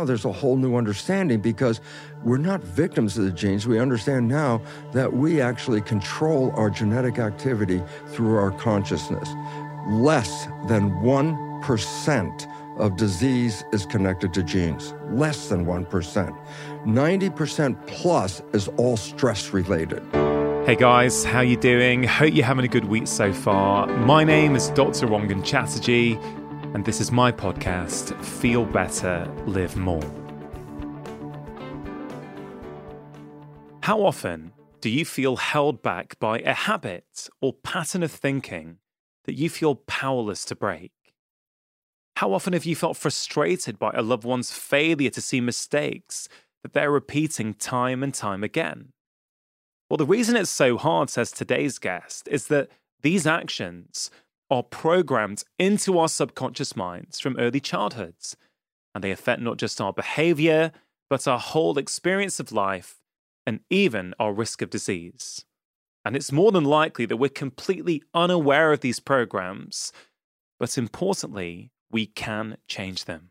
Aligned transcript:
now 0.00 0.06
there's 0.06 0.24
a 0.24 0.32
whole 0.32 0.56
new 0.56 0.76
understanding 0.76 1.40
because 1.40 1.78
we're 2.24 2.38
not 2.38 2.62
victims 2.62 3.18
of 3.18 3.24
the 3.24 3.30
genes. 3.30 3.66
We 3.66 3.78
understand 3.78 4.28
now 4.28 4.62
that 4.94 5.12
we 5.12 5.42
actually 5.42 5.82
control 5.82 6.52
our 6.56 6.70
genetic 6.70 7.18
activity 7.18 7.82
through 8.06 8.34
our 8.36 8.50
consciousness. 8.50 9.28
Less 9.88 10.46
than 10.68 10.90
1% 11.02 12.78
of 12.78 12.96
disease 12.96 13.62
is 13.74 13.84
connected 13.84 14.32
to 14.32 14.42
genes. 14.42 14.94
Less 15.10 15.50
than 15.50 15.66
1%. 15.66 16.38
90% 16.86 17.86
plus 17.86 18.40
is 18.54 18.68
all 18.78 18.96
stress 18.96 19.52
related. 19.52 20.02
Hey 20.64 20.76
guys, 20.76 21.24
how 21.24 21.40
you 21.40 21.58
doing? 21.58 22.04
Hope 22.04 22.32
you're 22.32 22.46
having 22.46 22.64
a 22.64 22.68
good 22.68 22.86
week 22.86 23.06
so 23.06 23.34
far. 23.34 23.86
My 23.86 24.24
name 24.24 24.56
is 24.56 24.70
Dr. 24.70 25.08
Rangan 25.08 25.44
Chatterjee, 25.44 26.18
and 26.74 26.84
this 26.84 27.00
is 27.00 27.10
my 27.10 27.32
podcast, 27.32 28.14
Feel 28.24 28.64
Better, 28.64 29.28
Live 29.44 29.76
More. 29.76 30.02
How 33.82 34.02
often 34.02 34.52
do 34.80 34.88
you 34.88 35.04
feel 35.04 35.36
held 35.36 35.82
back 35.82 36.16
by 36.20 36.38
a 36.40 36.54
habit 36.54 37.28
or 37.40 37.52
pattern 37.52 38.04
of 38.04 38.12
thinking 38.12 38.78
that 39.24 39.34
you 39.34 39.50
feel 39.50 39.74
powerless 39.74 40.44
to 40.44 40.54
break? 40.54 40.92
How 42.16 42.32
often 42.32 42.52
have 42.52 42.64
you 42.64 42.76
felt 42.76 42.96
frustrated 42.96 43.78
by 43.78 43.90
a 43.92 44.02
loved 44.02 44.24
one's 44.24 44.52
failure 44.52 45.10
to 45.10 45.20
see 45.20 45.40
mistakes 45.40 46.28
that 46.62 46.72
they're 46.72 46.90
repeating 46.90 47.54
time 47.54 48.04
and 48.04 48.14
time 48.14 48.44
again? 48.44 48.92
Well, 49.88 49.96
the 49.96 50.06
reason 50.06 50.36
it's 50.36 50.50
so 50.50 50.76
hard, 50.78 51.10
says 51.10 51.32
today's 51.32 51.78
guest, 51.80 52.28
is 52.30 52.46
that 52.46 52.68
these 53.02 53.26
actions 53.26 54.08
are 54.50 54.62
programmed 54.62 55.44
into 55.58 55.98
our 55.98 56.08
subconscious 56.08 56.74
minds 56.74 57.20
from 57.20 57.38
early 57.38 57.60
childhoods, 57.60 58.36
and 58.94 59.04
they 59.04 59.10
affect 59.10 59.40
not 59.40 59.58
just 59.58 59.80
our 59.80 59.92
behavior, 59.92 60.72
but 61.08 61.28
our 61.28 61.38
whole 61.38 61.78
experience 61.78 62.40
of 62.40 62.52
life 62.52 62.96
and 63.46 63.60
even 63.70 64.14
our 64.18 64.32
risk 64.32 64.62
of 64.62 64.70
disease. 64.70 65.44
And 66.04 66.16
it's 66.16 66.32
more 66.32 66.52
than 66.52 66.64
likely 66.64 67.06
that 67.06 67.18
we're 67.18 67.28
completely 67.28 68.02
unaware 68.14 68.72
of 68.72 68.80
these 68.80 69.00
programs, 69.00 69.92
but 70.58 70.78
importantly, 70.78 71.70
we 71.90 72.06
can 72.06 72.56
change 72.68 73.04
them. 73.04 73.30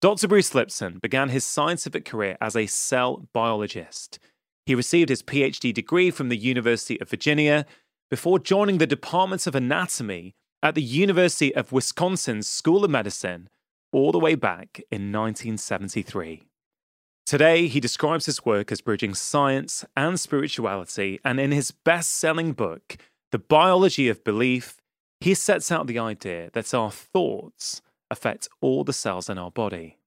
Dr. 0.00 0.28
Bruce 0.28 0.54
Lipton 0.54 0.98
began 0.98 1.30
his 1.30 1.46
scientific 1.46 2.04
career 2.04 2.36
as 2.40 2.56
a 2.56 2.66
cell 2.66 3.28
biologist. 3.32 4.18
He 4.66 4.74
received 4.74 5.08
his 5.08 5.22
PhD 5.22 5.72
degree 5.72 6.10
from 6.10 6.28
the 6.28 6.36
University 6.36 7.00
of 7.00 7.08
Virginia 7.08 7.66
before 8.10 8.38
joining 8.38 8.78
the 8.78 8.86
Department 8.86 9.46
of 9.46 9.54
Anatomy 9.54 10.34
at 10.62 10.74
the 10.74 10.82
University 10.82 11.54
of 11.54 11.72
Wisconsin's 11.72 12.46
School 12.48 12.84
of 12.84 12.90
Medicine 12.90 13.48
all 13.92 14.12
the 14.12 14.18
way 14.18 14.34
back 14.34 14.80
in 14.90 15.12
1973. 15.12 16.42
Today, 17.26 17.68
he 17.68 17.80
describes 17.80 18.26
his 18.26 18.44
work 18.44 18.70
as 18.70 18.82
bridging 18.82 19.14
science 19.14 19.84
and 19.96 20.20
spirituality, 20.20 21.20
and 21.24 21.40
in 21.40 21.52
his 21.52 21.70
best 21.70 22.12
selling 22.12 22.52
book, 22.52 22.96
The 23.32 23.38
Biology 23.38 24.08
of 24.08 24.24
Belief, 24.24 24.76
he 25.20 25.32
sets 25.34 25.72
out 25.72 25.86
the 25.86 25.98
idea 25.98 26.50
that 26.52 26.74
our 26.74 26.90
thoughts 26.90 27.80
affect 28.10 28.48
all 28.60 28.84
the 28.84 28.92
cells 28.92 29.30
in 29.30 29.38
our 29.38 29.50
body. 29.50 29.98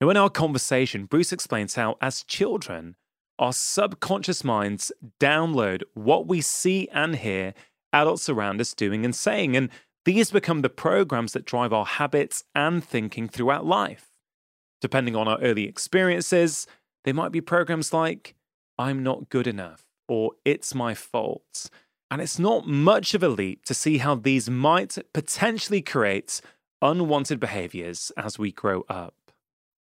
Now, 0.00 0.10
in 0.10 0.18
our 0.18 0.28
conversation, 0.28 1.06
Bruce 1.06 1.32
explains 1.32 1.74
how, 1.74 1.96
as 2.02 2.22
children, 2.22 2.96
our 3.38 3.52
subconscious 3.52 4.44
minds 4.44 4.92
download 5.20 5.82
what 5.94 6.26
we 6.26 6.40
see 6.40 6.88
and 6.92 7.16
hear 7.16 7.54
adults 7.92 8.28
around 8.28 8.60
us 8.60 8.74
doing 8.74 9.04
and 9.04 9.14
saying, 9.14 9.56
and 9.56 9.70
these 10.04 10.30
become 10.30 10.62
the 10.62 10.68
programs 10.68 11.32
that 11.32 11.44
drive 11.44 11.72
our 11.72 11.84
habits 11.84 12.44
and 12.54 12.84
thinking 12.84 13.28
throughout 13.28 13.66
life. 13.66 14.10
Depending 14.80 15.16
on 15.16 15.26
our 15.26 15.40
early 15.40 15.64
experiences, 15.64 16.66
they 17.04 17.12
might 17.12 17.32
be 17.32 17.40
programs 17.40 17.92
like, 17.92 18.34
I'm 18.78 19.02
not 19.02 19.28
good 19.28 19.46
enough, 19.46 19.86
or 20.08 20.32
It's 20.44 20.74
my 20.74 20.94
fault. 20.94 21.70
And 22.10 22.22
it's 22.22 22.38
not 22.38 22.68
much 22.68 23.14
of 23.14 23.22
a 23.22 23.28
leap 23.28 23.64
to 23.64 23.74
see 23.74 23.98
how 23.98 24.14
these 24.14 24.48
might 24.48 24.96
potentially 25.12 25.82
create 25.82 26.40
unwanted 26.80 27.40
behaviors 27.40 28.12
as 28.16 28.38
we 28.38 28.52
grow 28.52 28.84
up. 28.88 29.14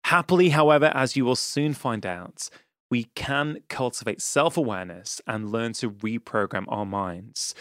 Happily, 0.05 0.51
however, 0.51 0.87
as 0.95 1.17
you 1.17 1.25
will 1.25 1.37
soon 1.37 1.75
find 1.75 2.07
out, 2.07 2.49
we 2.95 3.09
can 3.17 3.59
cultivate 3.69 4.23
self 4.23 4.57
awareness 4.57 5.21
and 5.27 5.51
learn 5.51 5.73
to 5.73 5.91
reprogram 5.91 6.65
our 6.69 6.87
minds. 6.87 7.53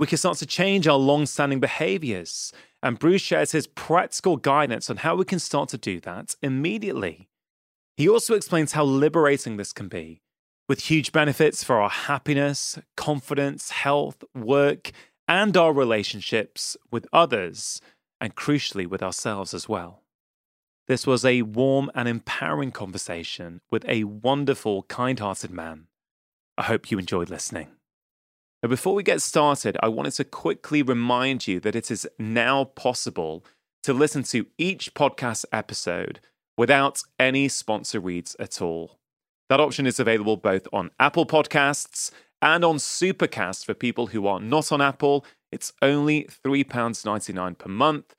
We 0.00 0.08
can 0.08 0.18
start 0.18 0.38
to 0.38 0.46
change 0.46 0.88
our 0.88 0.98
long 0.98 1.26
standing 1.26 1.60
behaviors 1.60 2.52
and 2.82 2.98
Bruce 2.98 3.22
shares 3.22 3.52
his 3.52 3.68
practical 3.68 4.36
guidance 4.36 4.90
on 4.90 4.96
how 4.96 5.14
we 5.14 5.24
can 5.24 5.38
start 5.38 5.68
to 5.68 5.78
do 5.78 6.00
that 6.00 6.34
immediately. 6.42 7.28
He 7.96 8.08
also 8.08 8.34
explains 8.34 8.72
how 8.72 8.82
liberating 8.82 9.58
this 9.58 9.72
can 9.72 9.86
be, 9.86 10.22
with 10.68 10.90
huge 10.90 11.12
benefits 11.12 11.62
for 11.62 11.80
our 11.80 11.90
happiness, 11.90 12.76
confidence, 12.96 13.70
health, 13.70 14.24
work, 14.34 14.90
and 15.28 15.56
our 15.56 15.72
relationships 15.72 16.76
with 16.90 17.06
others, 17.12 17.80
and 18.20 18.34
crucially 18.34 18.88
with 18.88 19.04
ourselves 19.04 19.54
as 19.54 19.68
well. 19.68 19.99
This 20.88 21.06
was 21.06 21.24
a 21.24 21.42
warm 21.42 21.90
and 21.94 22.08
empowering 22.08 22.72
conversation 22.72 23.60
with 23.70 23.84
a 23.88 24.04
wonderful, 24.04 24.82
kind 24.84 25.18
hearted 25.18 25.50
man. 25.50 25.86
I 26.58 26.64
hope 26.64 26.90
you 26.90 26.98
enjoyed 26.98 27.30
listening. 27.30 27.68
Now, 28.62 28.68
before 28.68 28.94
we 28.94 29.02
get 29.02 29.22
started, 29.22 29.78
I 29.82 29.88
wanted 29.88 30.12
to 30.14 30.24
quickly 30.24 30.82
remind 30.82 31.46
you 31.46 31.60
that 31.60 31.76
it 31.76 31.90
is 31.90 32.08
now 32.18 32.64
possible 32.64 33.44
to 33.82 33.94
listen 33.94 34.22
to 34.24 34.46
each 34.58 34.92
podcast 34.92 35.44
episode 35.52 36.20
without 36.58 37.00
any 37.18 37.48
sponsor 37.48 38.00
reads 38.00 38.36
at 38.38 38.60
all. 38.60 38.98
That 39.48 39.60
option 39.60 39.86
is 39.86 39.98
available 39.98 40.36
both 40.36 40.68
on 40.72 40.90
Apple 41.00 41.24
Podcasts 41.24 42.10
and 42.42 42.64
on 42.64 42.76
Supercast 42.76 43.64
for 43.64 43.74
people 43.74 44.08
who 44.08 44.26
are 44.26 44.40
not 44.40 44.70
on 44.70 44.80
Apple. 44.80 45.24
It's 45.50 45.72
only 45.80 46.24
£3.99 46.44 47.58
per 47.58 47.68
month, 47.68 48.14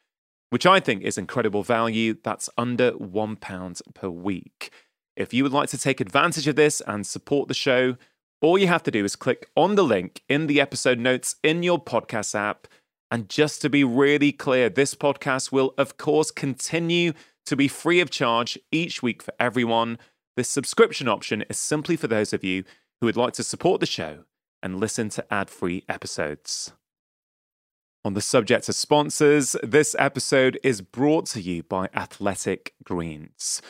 which 0.52 0.66
I 0.66 0.80
think 0.82 1.02
is 1.02 1.18
incredible 1.18 1.64
value. 1.64 2.16
That's 2.22 2.50
under 2.58 2.92
£1 2.92 3.82
per 3.94 4.10
week. 4.10 4.72
If 5.16 5.34
you 5.34 5.44
would 5.44 5.54
like 5.54 5.70
to 5.70 5.78
take 5.78 6.02
advantage 6.02 6.48
of 6.48 6.58
this 6.58 6.82
and 6.82 7.08
support 7.08 7.48
the 7.48 7.54
show, 7.54 7.96
all 8.42 8.58
you 8.58 8.68
have 8.68 8.84
to 8.84 8.92
do 8.92 9.06
is 9.06 9.16
click 9.16 9.50
on 9.56 9.76
the 9.76 9.84
link 9.84 10.24
in 10.28 10.48
the 10.48 10.60
episode 10.60 11.00
notes 11.00 11.38
in 11.42 11.64
your 11.64 11.82
podcast 11.82 12.36
app. 12.36 12.68
And 13.10 13.30
just 13.30 13.62
to 13.62 13.70
be 13.70 13.84
really 13.86 14.34
clear, 14.34 14.70
this 14.70 14.94
podcast 14.94 15.54
will, 15.54 15.74
of 15.78 15.98
course, 15.98 16.32
continue 16.32 17.14
to 17.46 17.56
be 17.56 17.70
free 17.70 18.02
of 18.02 18.10
charge 18.10 18.60
each 18.72 19.02
week 19.02 19.24
for 19.24 19.34
everyone. 19.40 20.00
This 20.36 20.50
subscription 20.50 21.08
option 21.08 21.44
is 21.50 21.58
simply 21.58 21.96
for 21.96 22.08
those 22.08 22.34
of 22.34 22.44
you 22.44 22.66
who 23.00 23.06
would 23.06 23.18
like 23.18 23.34
to 23.34 23.44
support 23.44 23.80
the 23.80 23.86
show 23.86 24.26
and 24.62 24.80
listen 24.80 25.08
to 25.10 25.34
ad 25.34 25.50
free 25.50 25.86
episodes. 25.88 26.74
On 28.04 28.16
the 28.16 28.22
subject 28.22 28.68
of 28.68 28.74
sponsors, 28.74 29.56
this 29.62 29.96
episode 30.00 30.60
is 30.64 30.82
brought 30.82 31.28
to 31.28 31.42
you 31.42 31.62
by 31.62 31.88
Athletic 31.94 32.74
Greens. 32.84 33.62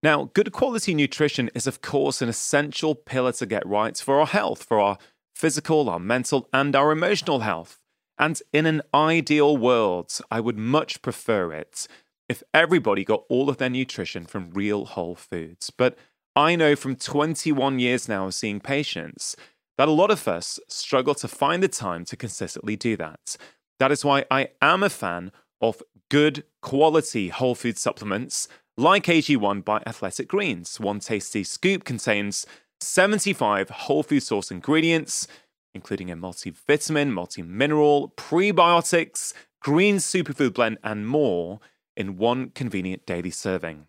Now, 0.00 0.30
good 0.32 0.52
quality 0.52 0.94
nutrition 0.94 1.50
is, 1.56 1.66
of 1.66 1.82
course, 1.82 2.22
an 2.22 2.28
essential 2.28 2.94
pillar 2.94 3.32
to 3.32 3.46
get 3.46 3.66
right 3.66 3.96
for 3.96 4.20
our 4.20 4.28
health, 4.28 4.62
for 4.62 4.78
our 4.78 4.96
physical, 5.34 5.90
our 5.90 5.98
mental, 5.98 6.48
and 6.52 6.76
our 6.76 6.92
emotional 6.92 7.40
health. 7.40 7.80
And 8.16 8.40
in 8.52 8.64
an 8.64 8.82
ideal 8.94 9.56
world, 9.56 10.20
I 10.30 10.38
would 10.38 10.56
much 10.56 11.02
prefer 11.02 11.52
it 11.52 11.88
if 12.28 12.44
everybody 12.54 13.04
got 13.04 13.24
all 13.28 13.50
of 13.50 13.56
their 13.56 13.70
nutrition 13.70 14.24
from 14.24 14.52
real 14.52 14.84
whole 14.84 15.16
foods. 15.16 15.70
But 15.70 15.98
I 16.36 16.54
know 16.54 16.76
from 16.76 16.94
21 16.94 17.80
years 17.80 18.08
now 18.08 18.26
of 18.26 18.34
seeing 18.34 18.60
patients 18.60 19.34
that 19.78 19.88
a 19.88 19.92
lot 19.92 20.12
of 20.12 20.28
us 20.28 20.60
struggle 20.68 21.16
to 21.16 21.26
find 21.26 21.60
the 21.60 21.68
time 21.68 22.04
to 22.04 22.16
consistently 22.16 22.76
do 22.76 22.96
that. 22.96 23.36
That 23.80 23.90
is 23.90 24.04
why 24.04 24.26
I 24.30 24.50
am 24.60 24.82
a 24.82 24.90
fan 24.90 25.32
of 25.60 25.82
good 26.10 26.44
quality 26.60 27.28
whole 27.28 27.54
food 27.54 27.78
supplements 27.78 28.46
like 28.76 29.04
AG1 29.06 29.64
by 29.64 29.82
Athletic 29.86 30.28
Greens, 30.28 30.78
one 30.78 31.00
tasty 31.00 31.42
scoop 31.44 31.84
contains 31.84 32.46
75 32.80 33.70
whole 33.70 34.02
food 34.02 34.22
source 34.22 34.50
ingredients, 34.50 35.26
including 35.74 36.10
a 36.10 36.16
multivitamin, 36.16 37.10
multi-mineral, 37.10 38.12
prebiotics, 38.16 39.32
green 39.60 39.96
superfood 39.96 40.54
blend, 40.54 40.78
and 40.84 41.08
more 41.08 41.60
in 41.96 42.16
one 42.16 42.50
convenient 42.50 43.06
daily 43.06 43.30
serving. 43.30 43.86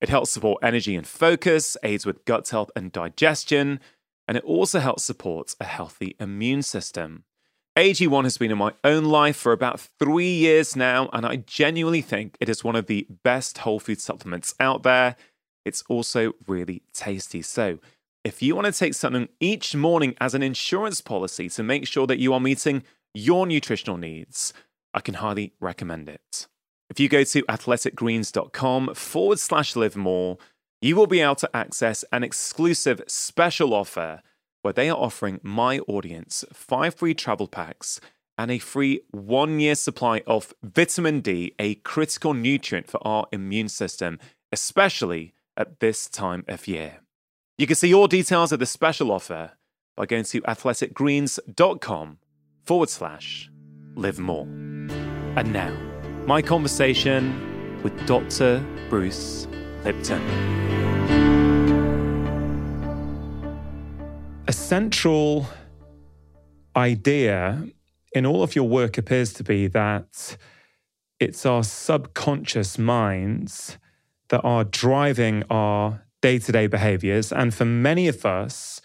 It 0.00 0.08
helps 0.08 0.30
support 0.30 0.62
energy 0.62 0.94
and 0.94 1.06
focus, 1.06 1.76
aids 1.82 2.06
with 2.06 2.24
gut 2.24 2.48
health 2.48 2.70
and 2.76 2.92
digestion, 2.92 3.80
and 4.28 4.36
it 4.36 4.44
also 4.44 4.78
helps 4.78 5.04
support 5.04 5.54
a 5.60 5.64
healthy 5.64 6.16
immune 6.20 6.62
system. 6.62 7.24
AG1 7.76 8.22
has 8.22 8.38
been 8.38 8.52
in 8.52 8.58
my 8.58 8.72
own 8.84 9.04
life 9.06 9.36
for 9.36 9.50
about 9.50 9.80
three 9.80 10.32
years 10.32 10.76
now, 10.76 11.10
and 11.12 11.26
I 11.26 11.36
genuinely 11.36 12.02
think 12.02 12.36
it 12.40 12.48
is 12.48 12.62
one 12.62 12.76
of 12.76 12.86
the 12.86 13.04
best 13.24 13.58
whole 13.58 13.80
food 13.80 14.00
supplements 14.00 14.54
out 14.60 14.84
there. 14.84 15.16
It's 15.64 15.82
also 15.88 16.34
really 16.46 16.82
tasty. 16.92 17.42
So, 17.42 17.80
if 18.22 18.40
you 18.42 18.54
want 18.54 18.66
to 18.66 18.72
take 18.72 18.94
something 18.94 19.28
each 19.40 19.74
morning 19.74 20.14
as 20.20 20.34
an 20.34 20.42
insurance 20.42 21.00
policy 21.00 21.48
to 21.48 21.64
make 21.64 21.88
sure 21.88 22.06
that 22.06 22.20
you 22.20 22.32
are 22.32 22.38
meeting 22.38 22.84
your 23.12 23.44
nutritional 23.44 23.96
needs, 23.96 24.52
I 24.94 25.00
can 25.00 25.14
highly 25.14 25.52
recommend 25.58 26.08
it. 26.08 26.46
If 26.90 27.00
you 27.00 27.08
go 27.08 27.24
to 27.24 27.42
athleticgreens.com 27.42 28.94
forward 28.94 29.40
slash 29.40 29.74
live 29.74 29.96
more, 29.96 30.38
you 30.80 30.94
will 30.94 31.08
be 31.08 31.20
able 31.20 31.34
to 31.36 31.56
access 31.56 32.04
an 32.12 32.22
exclusive 32.22 33.02
special 33.08 33.74
offer 33.74 34.22
where 34.64 34.72
they 34.72 34.88
are 34.88 34.96
offering 34.96 35.38
my 35.42 35.78
audience 35.80 36.42
five 36.50 36.94
free 36.94 37.12
travel 37.12 37.46
packs 37.46 38.00
and 38.38 38.50
a 38.50 38.58
free 38.58 39.02
one 39.10 39.60
year 39.60 39.74
supply 39.74 40.22
of 40.26 40.54
vitamin 40.62 41.20
D, 41.20 41.54
a 41.58 41.74
critical 41.76 42.32
nutrient 42.32 42.88
for 42.88 43.06
our 43.06 43.26
immune 43.30 43.68
system, 43.68 44.18
especially 44.50 45.34
at 45.54 45.80
this 45.80 46.08
time 46.08 46.44
of 46.48 46.66
year. 46.66 47.00
You 47.58 47.66
can 47.66 47.76
see 47.76 47.92
all 47.92 48.08
details 48.08 48.52
of 48.52 48.58
the 48.58 48.64
special 48.64 49.12
offer 49.12 49.52
by 49.96 50.06
going 50.06 50.24
to 50.24 50.40
athleticgreens.com 50.40 52.18
forward 52.64 52.88
slash 52.88 53.50
live 53.94 54.18
more. 54.18 54.46
And 54.46 55.52
now, 55.52 55.76
my 56.26 56.40
conversation 56.40 57.82
with 57.82 58.06
Dr. 58.06 58.64
Bruce 58.88 59.46
Lipton. 59.84 60.73
Central 64.54 65.46
idea 66.76 67.66
in 68.12 68.24
all 68.24 68.42
of 68.42 68.54
your 68.54 68.68
work 68.68 68.96
appears 68.96 69.32
to 69.34 69.44
be 69.44 69.66
that 69.66 70.36
it's 71.20 71.44
our 71.44 71.62
subconscious 71.62 72.78
minds 72.78 73.78
that 74.28 74.40
are 74.42 74.64
driving 74.64 75.42
our 75.50 76.02
day 76.22 76.38
to 76.38 76.52
day 76.52 76.66
behaviors. 76.66 77.32
And 77.32 77.52
for 77.52 77.64
many 77.64 78.08
of 78.08 78.24
us, 78.24 78.80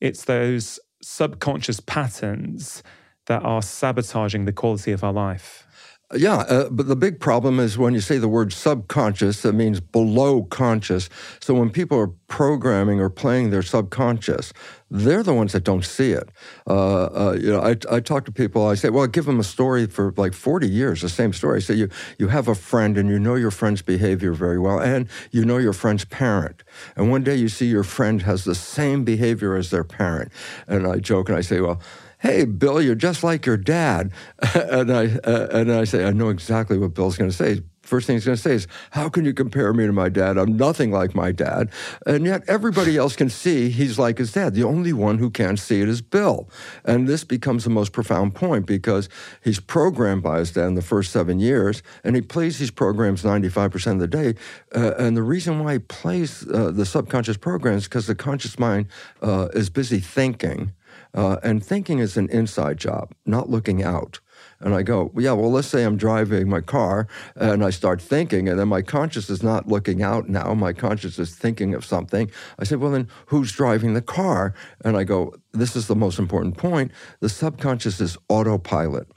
it's 0.00 0.24
those 0.24 0.80
subconscious 1.02 1.80
patterns 1.80 2.82
that 3.26 3.42
are 3.42 3.62
sabotaging 3.62 4.44
the 4.44 4.52
quality 4.52 4.92
of 4.92 5.04
our 5.04 5.12
life. 5.12 5.66
Yeah, 6.12 6.38
uh, 6.38 6.68
but 6.70 6.88
the 6.88 6.96
big 6.96 7.20
problem 7.20 7.60
is 7.60 7.78
when 7.78 7.94
you 7.94 8.00
say 8.00 8.18
the 8.18 8.26
word 8.26 8.52
subconscious, 8.52 9.42
that 9.42 9.52
means 9.52 9.78
below 9.78 10.42
conscious. 10.42 11.08
So 11.38 11.54
when 11.54 11.70
people 11.70 11.96
are 12.00 12.08
programming 12.26 12.98
or 12.98 13.08
playing 13.08 13.50
their 13.50 13.62
subconscious, 13.62 14.52
they're 14.90 15.22
the 15.22 15.34
ones 15.34 15.52
that 15.52 15.62
don't 15.62 15.84
see 15.84 16.10
it. 16.10 16.28
Uh, 16.66 17.04
uh, 17.04 17.36
you 17.40 17.52
know, 17.52 17.60
I, 17.60 17.76
I 17.88 18.00
talk 18.00 18.24
to 18.24 18.32
people. 18.32 18.66
I 18.66 18.74
say, 18.74 18.90
well, 18.90 19.04
I 19.04 19.06
give 19.06 19.24
them 19.24 19.38
a 19.38 19.44
story 19.44 19.86
for 19.86 20.12
like 20.16 20.34
40 20.34 20.68
years, 20.68 21.02
the 21.02 21.08
same 21.08 21.32
story. 21.32 21.58
I 21.58 21.60
say, 21.60 21.74
you 21.74 21.88
you 22.18 22.26
have 22.26 22.48
a 22.48 22.56
friend 22.56 22.98
and 22.98 23.08
you 23.08 23.20
know 23.20 23.36
your 23.36 23.52
friend's 23.52 23.82
behavior 23.82 24.32
very 24.32 24.58
well, 24.58 24.80
and 24.80 25.08
you 25.30 25.44
know 25.44 25.58
your 25.58 25.72
friend's 25.72 26.04
parent. 26.04 26.64
And 26.96 27.08
one 27.12 27.22
day 27.22 27.36
you 27.36 27.48
see 27.48 27.66
your 27.66 27.84
friend 27.84 28.22
has 28.22 28.42
the 28.42 28.56
same 28.56 29.04
behavior 29.04 29.54
as 29.54 29.70
their 29.70 29.84
parent, 29.84 30.32
and 30.66 30.88
I 30.88 30.96
joke 30.98 31.28
and 31.28 31.38
I 31.38 31.42
say, 31.42 31.60
well 31.60 31.80
hey, 32.20 32.44
Bill, 32.44 32.80
you're 32.80 32.94
just 32.94 33.24
like 33.24 33.46
your 33.46 33.56
dad. 33.56 34.12
and 34.54 34.92
I 34.92 35.06
uh, 35.24 35.48
and 35.52 35.72
I 35.72 35.84
say, 35.84 36.04
I 36.04 36.10
know 36.10 36.28
exactly 36.28 36.78
what 36.78 36.94
Bill's 36.94 37.16
going 37.16 37.30
to 37.30 37.36
say. 37.36 37.62
First 37.82 38.06
thing 38.06 38.14
he's 38.14 38.26
going 38.26 38.36
to 38.36 38.42
say 38.42 38.54
is, 38.54 38.68
How 38.92 39.08
can 39.08 39.24
you 39.24 39.34
compare 39.34 39.72
me 39.72 39.84
to 39.84 39.92
my 39.92 40.08
dad? 40.08 40.38
I'm 40.38 40.56
nothing 40.56 40.92
like 40.92 41.12
my 41.14 41.32
dad. 41.32 41.70
And 42.06 42.24
yet 42.24 42.44
everybody 42.46 42.96
else 42.96 43.16
can 43.16 43.28
see 43.30 43.68
he's 43.68 43.98
like 43.98 44.18
his 44.18 44.32
dad. 44.32 44.54
The 44.54 44.62
only 44.62 44.92
one 44.92 45.18
who 45.18 45.28
can't 45.28 45.58
see 45.58 45.80
it 45.80 45.88
is 45.88 46.00
Bill. 46.00 46.48
And 46.84 47.08
this 47.08 47.24
becomes 47.24 47.64
the 47.64 47.70
most 47.70 47.92
profound 47.92 48.36
point 48.36 48.64
because 48.64 49.08
he's 49.42 49.58
programmed 49.58 50.22
by 50.22 50.38
his 50.38 50.52
dad 50.52 50.66
in 50.66 50.74
the 50.76 50.82
first 50.82 51.10
seven 51.10 51.40
years, 51.40 51.82
and 52.04 52.14
he 52.14 52.22
plays 52.22 52.58
these 52.58 52.70
programs 52.70 53.24
95% 53.24 53.92
of 53.92 53.98
the 53.98 54.06
day. 54.06 54.34
Uh, 54.72 54.92
and 54.96 55.16
the 55.16 55.22
reason 55.24 55.64
why 55.64 55.72
he 55.72 55.78
plays 55.80 56.46
uh, 56.48 56.70
the 56.70 56.86
subconscious 56.86 57.38
programs 57.38 57.84
because 57.84 58.06
the 58.06 58.14
conscious 58.14 58.56
mind 58.56 58.86
uh, 59.20 59.48
is 59.54 59.68
busy 59.68 59.98
thinking 59.98 60.72
uh, 61.14 61.36
and 61.42 61.64
thinking 61.64 61.98
is 61.98 62.16
an 62.16 62.28
inside 62.30 62.78
job, 62.78 63.12
not 63.26 63.48
looking 63.48 63.82
out. 63.82 64.20
And 64.60 64.74
I 64.74 64.82
go, 64.82 65.10
yeah, 65.16 65.32
well, 65.32 65.50
let's 65.50 65.68
say 65.68 65.84
I'm 65.84 65.96
driving 65.96 66.48
my 66.48 66.60
car 66.60 67.08
and 67.36 67.64
I 67.64 67.70
start 67.70 68.00
thinking, 68.00 68.48
and 68.48 68.58
then 68.58 68.68
my 68.68 68.82
conscious 68.82 69.30
is 69.30 69.42
not 69.42 69.68
looking 69.68 70.02
out 70.02 70.28
now. 70.28 70.54
My 70.54 70.72
conscious 70.72 71.18
is 71.18 71.34
thinking 71.34 71.74
of 71.74 71.84
something. 71.84 72.30
I 72.58 72.64
say, 72.64 72.76
well, 72.76 72.90
then 72.90 73.08
who's 73.26 73.52
driving 73.52 73.94
the 73.94 74.02
car? 74.02 74.54
And 74.84 74.96
I 74.96 75.04
go, 75.04 75.34
this 75.52 75.76
is 75.76 75.86
the 75.86 75.96
most 75.96 76.18
important 76.18 76.56
point. 76.56 76.92
The 77.20 77.28
subconscious 77.28 78.00
is 78.00 78.16
autopilot. 78.28 79.08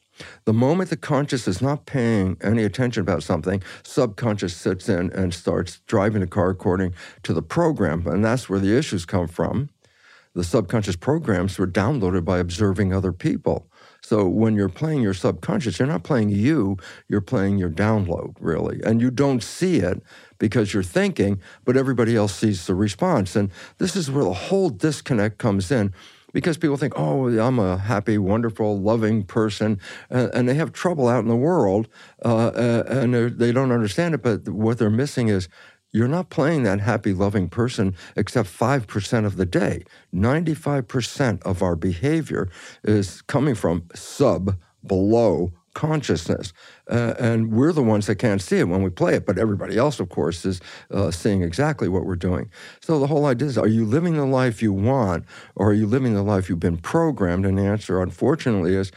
The 0.45 0.53
moment 0.53 0.89
the 0.89 0.97
conscious 0.97 1.47
is 1.47 1.61
not 1.61 1.85
paying 1.85 2.37
any 2.41 2.63
attention 2.63 3.01
about 3.01 3.23
something, 3.23 3.63
subconscious 3.83 4.55
sits 4.55 4.87
in 4.87 5.11
and 5.11 5.33
starts 5.33 5.79
driving 5.87 6.21
the 6.21 6.27
car 6.27 6.49
according 6.51 6.93
to 7.23 7.33
the 7.33 7.41
program. 7.41 8.05
And 8.07 8.23
that's 8.23 8.47
where 8.47 8.59
the 8.59 8.77
issues 8.77 9.05
come 9.05 9.27
from 9.27 9.69
the 10.33 10.43
subconscious 10.43 10.95
programs 10.95 11.57
were 11.57 11.67
downloaded 11.67 12.25
by 12.25 12.39
observing 12.39 12.93
other 12.93 13.13
people. 13.13 13.67
So 14.01 14.27
when 14.27 14.55
you're 14.55 14.67
playing 14.69 15.01
your 15.01 15.13
subconscious, 15.13 15.79
you're 15.79 15.87
not 15.87 16.03
playing 16.03 16.29
you, 16.29 16.77
you're 17.07 17.21
playing 17.21 17.57
your 17.57 17.69
download, 17.69 18.35
really. 18.39 18.81
And 18.83 18.99
you 18.99 19.09
don't 19.09 19.41
see 19.41 19.77
it 19.77 20.01
because 20.39 20.73
you're 20.73 20.83
thinking, 20.83 21.39
but 21.63 21.77
everybody 21.77 22.15
else 22.15 22.35
sees 22.35 22.65
the 22.65 22.75
response. 22.75 23.35
And 23.35 23.49
this 23.77 23.95
is 23.95 24.11
where 24.11 24.25
the 24.25 24.33
whole 24.33 24.69
disconnect 24.69 25.37
comes 25.37 25.71
in 25.71 25.93
because 26.33 26.57
people 26.57 26.75
think, 26.75 26.93
oh, 26.97 27.27
I'm 27.39 27.59
a 27.59 27.77
happy, 27.77 28.17
wonderful, 28.17 28.81
loving 28.81 29.23
person, 29.23 29.79
and, 30.09 30.49
they 30.49 30.55
have 30.55 30.73
trouble 30.73 31.07
out 31.07 31.19
in 31.19 31.29
the 31.29 31.35
world, 31.35 31.87
uh, 32.25 32.47
uh 32.47 32.83
and 32.87 33.13
they 33.13 33.51
don't 33.51 33.71
understand 33.71 34.15
it. 34.15 34.23
But 34.23 34.49
what 34.49 34.79
they're 34.79 34.89
missing 34.89 35.29
is 35.29 35.47
you're 35.93 36.07
not 36.07 36.29
playing 36.29 36.63
that 36.63 36.81
happy, 36.81 37.13
loving 37.13 37.47
person 37.47 37.95
except 38.15 38.49
5% 38.49 39.25
of 39.25 39.37
the 39.37 39.45
day. 39.45 39.83
95% 40.13 41.41
of 41.43 41.61
our 41.61 41.75
behavior 41.75 42.49
is 42.83 43.21
coming 43.21 43.55
from 43.55 43.87
sub, 43.95 44.57
below 44.85 45.53
consciousness. 45.73 46.53
Uh, 46.89 47.13
and 47.19 47.51
we're 47.51 47.71
the 47.71 47.83
ones 47.83 48.07
that 48.07 48.15
can't 48.15 48.41
see 48.41 48.59
it 48.59 48.67
when 48.67 48.83
we 48.83 48.89
play 48.89 49.15
it, 49.15 49.25
but 49.25 49.37
everybody 49.37 49.77
else, 49.77 49.99
of 49.99 50.09
course, 50.09 50.45
is 50.45 50.61
uh, 50.91 51.09
seeing 51.09 51.41
exactly 51.41 51.87
what 51.87 52.05
we're 52.05 52.15
doing. 52.15 52.49
So 52.81 52.99
the 52.99 53.07
whole 53.07 53.25
idea 53.25 53.47
is 53.47 53.57
are 53.57 53.67
you 53.67 53.85
living 53.85 54.15
the 54.15 54.25
life 54.25 54.61
you 54.61 54.73
want, 54.73 55.25
or 55.55 55.69
are 55.69 55.73
you 55.73 55.87
living 55.87 56.13
the 56.13 56.21
life 56.23 56.49
you've 56.49 56.59
been 56.59 56.77
programmed? 56.77 57.45
And 57.45 57.57
the 57.57 57.63
answer, 57.63 58.01
unfortunately, 58.01 58.75
is 58.75 58.91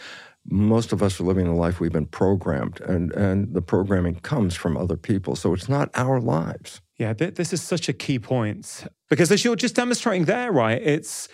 most 0.48 0.92
of 0.92 1.02
us 1.02 1.18
are 1.18 1.24
living 1.24 1.46
the 1.46 1.52
life 1.52 1.80
we've 1.80 1.92
been 1.92 2.06
programmed, 2.06 2.80
and, 2.82 3.12
and 3.12 3.54
the 3.54 3.62
programming 3.62 4.16
comes 4.16 4.54
from 4.54 4.76
other 4.76 4.96
people. 4.96 5.34
So 5.34 5.54
it's 5.54 5.68
not 5.68 5.90
our 5.94 6.20
lives. 6.20 6.80
Yeah, 6.98 7.12
this 7.12 7.52
is 7.52 7.62
such 7.62 7.88
a 7.88 7.92
key 7.92 8.18
point 8.18 8.86
because 9.10 9.30
as 9.30 9.44
you're 9.44 9.56
just 9.56 9.76
demonstrating 9.76 10.24
there, 10.24 10.50
right? 10.50 10.80
It's 10.80 11.28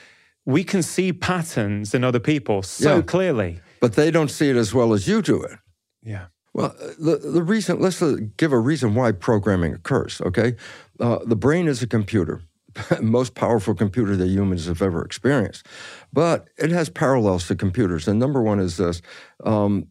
we 0.44 0.64
can 0.64 0.82
see 0.82 1.12
patterns 1.12 1.94
in 1.94 2.02
other 2.02 2.18
people 2.18 2.62
so 2.62 2.96
yeah. 2.96 3.02
clearly, 3.02 3.60
but 3.80 3.94
they 3.94 4.10
don't 4.10 4.30
see 4.30 4.50
it 4.50 4.56
as 4.56 4.74
well 4.74 4.92
as 4.92 5.06
you 5.06 5.22
do 5.22 5.42
it. 5.42 5.58
Yeah. 6.02 6.26
Well, 6.54 6.74
the, 6.98 7.16
the 7.16 7.42
reason, 7.42 7.80
let's 7.80 8.02
uh, 8.02 8.16
give 8.36 8.52
a 8.52 8.58
reason 8.58 8.94
why 8.94 9.12
programming 9.12 9.72
occurs, 9.72 10.20
okay? 10.20 10.56
Uh, 11.00 11.18
the 11.24 11.36
brain 11.36 11.66
is 11.66 11.82
a 11.82 11.86
computer, 11.86 12.42
most 13.00 13.34
powerful 13.34 13.74
computer 13.74 14.16
that 14.16 14.28
humans 14.28 14.66
have 14.66 14.82
ever 14.82 15.02
experienced. 15.02 15.66
But 16.12 16.48
it 16.58 16.70
has 16.70 16.90
parallels 16.90 17.46
to 17.48 17.56
computers. 17.56 18.06
And 18.06 18.18
number 18.18 18.42
one 18.42 18.60
is 18.60 18.76
this 18.76 19.00
um, 19.44 19.88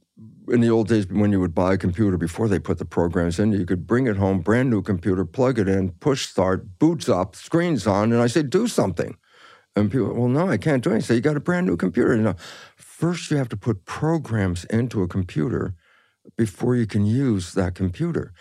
in 0.51 0.61
the 0.61 0.69
old 0.69 0.87
days 0.87 1.07
when 1.07 1.31
you 1.31 1.39
would 1.39 1.55
buy 1.55 1.73
a 1.73 1.77
computer 1.77 2.17
before 2.17 2.47
they 2.47 2.59
put 2.59 2.77
the 2.77 2.85
programs 2.85 3.39
in, 3.39 3.53
you 3.53 3.65
could 3.65 3.87
bring 3.87 4.07
it 4.07 4.17
home, 4.17 4.41
brand 4.41 4.69
new 4.69 4.81
computer, 4.81 5.25
plug 5.25 5.57
it 5.57 5.67
in, 5.67 5.91
push 5.91 6.27
start, 6.27 6.77
boots 6.77 7.07
up, 7.07 7.35
screens 7.35 7.87
on, 7.87 8.11
and 8.11 8.21
I 8.21 8.27
say, 8.27 8.43
do 8.43 8.67
something. 8.67 9.17
And 9.75 9.89
people, 9.89 10.13
well, 10.13 10.27
no, 10.27 10.49
I 10.49 10.57
can't 10.57 10.83
do 10.83 10.91
anything. 10.91 11.07
So 11.07 11.13
you 11.13 11.21
got 11.21 11.37
a 11.37 11.41
brand 11.41 11.65
new 11.65 11.77
computer. 11.77 12.15
Know, 12.17 12.35
first 12.75 13.31
you 13.31 13.37
have 13.37 13.49
to 13.49 13.57
put 13.57 13.85
programs 13.85 14.65
into 14.65 15.01
a 15.01 15.07
computer 15.07 15.75
before 16.37 16.75
you 16.75 16.85
can 16.85 17.05
use 17.05 17.53
that 17.53 17.73
computer. 17.73 18.33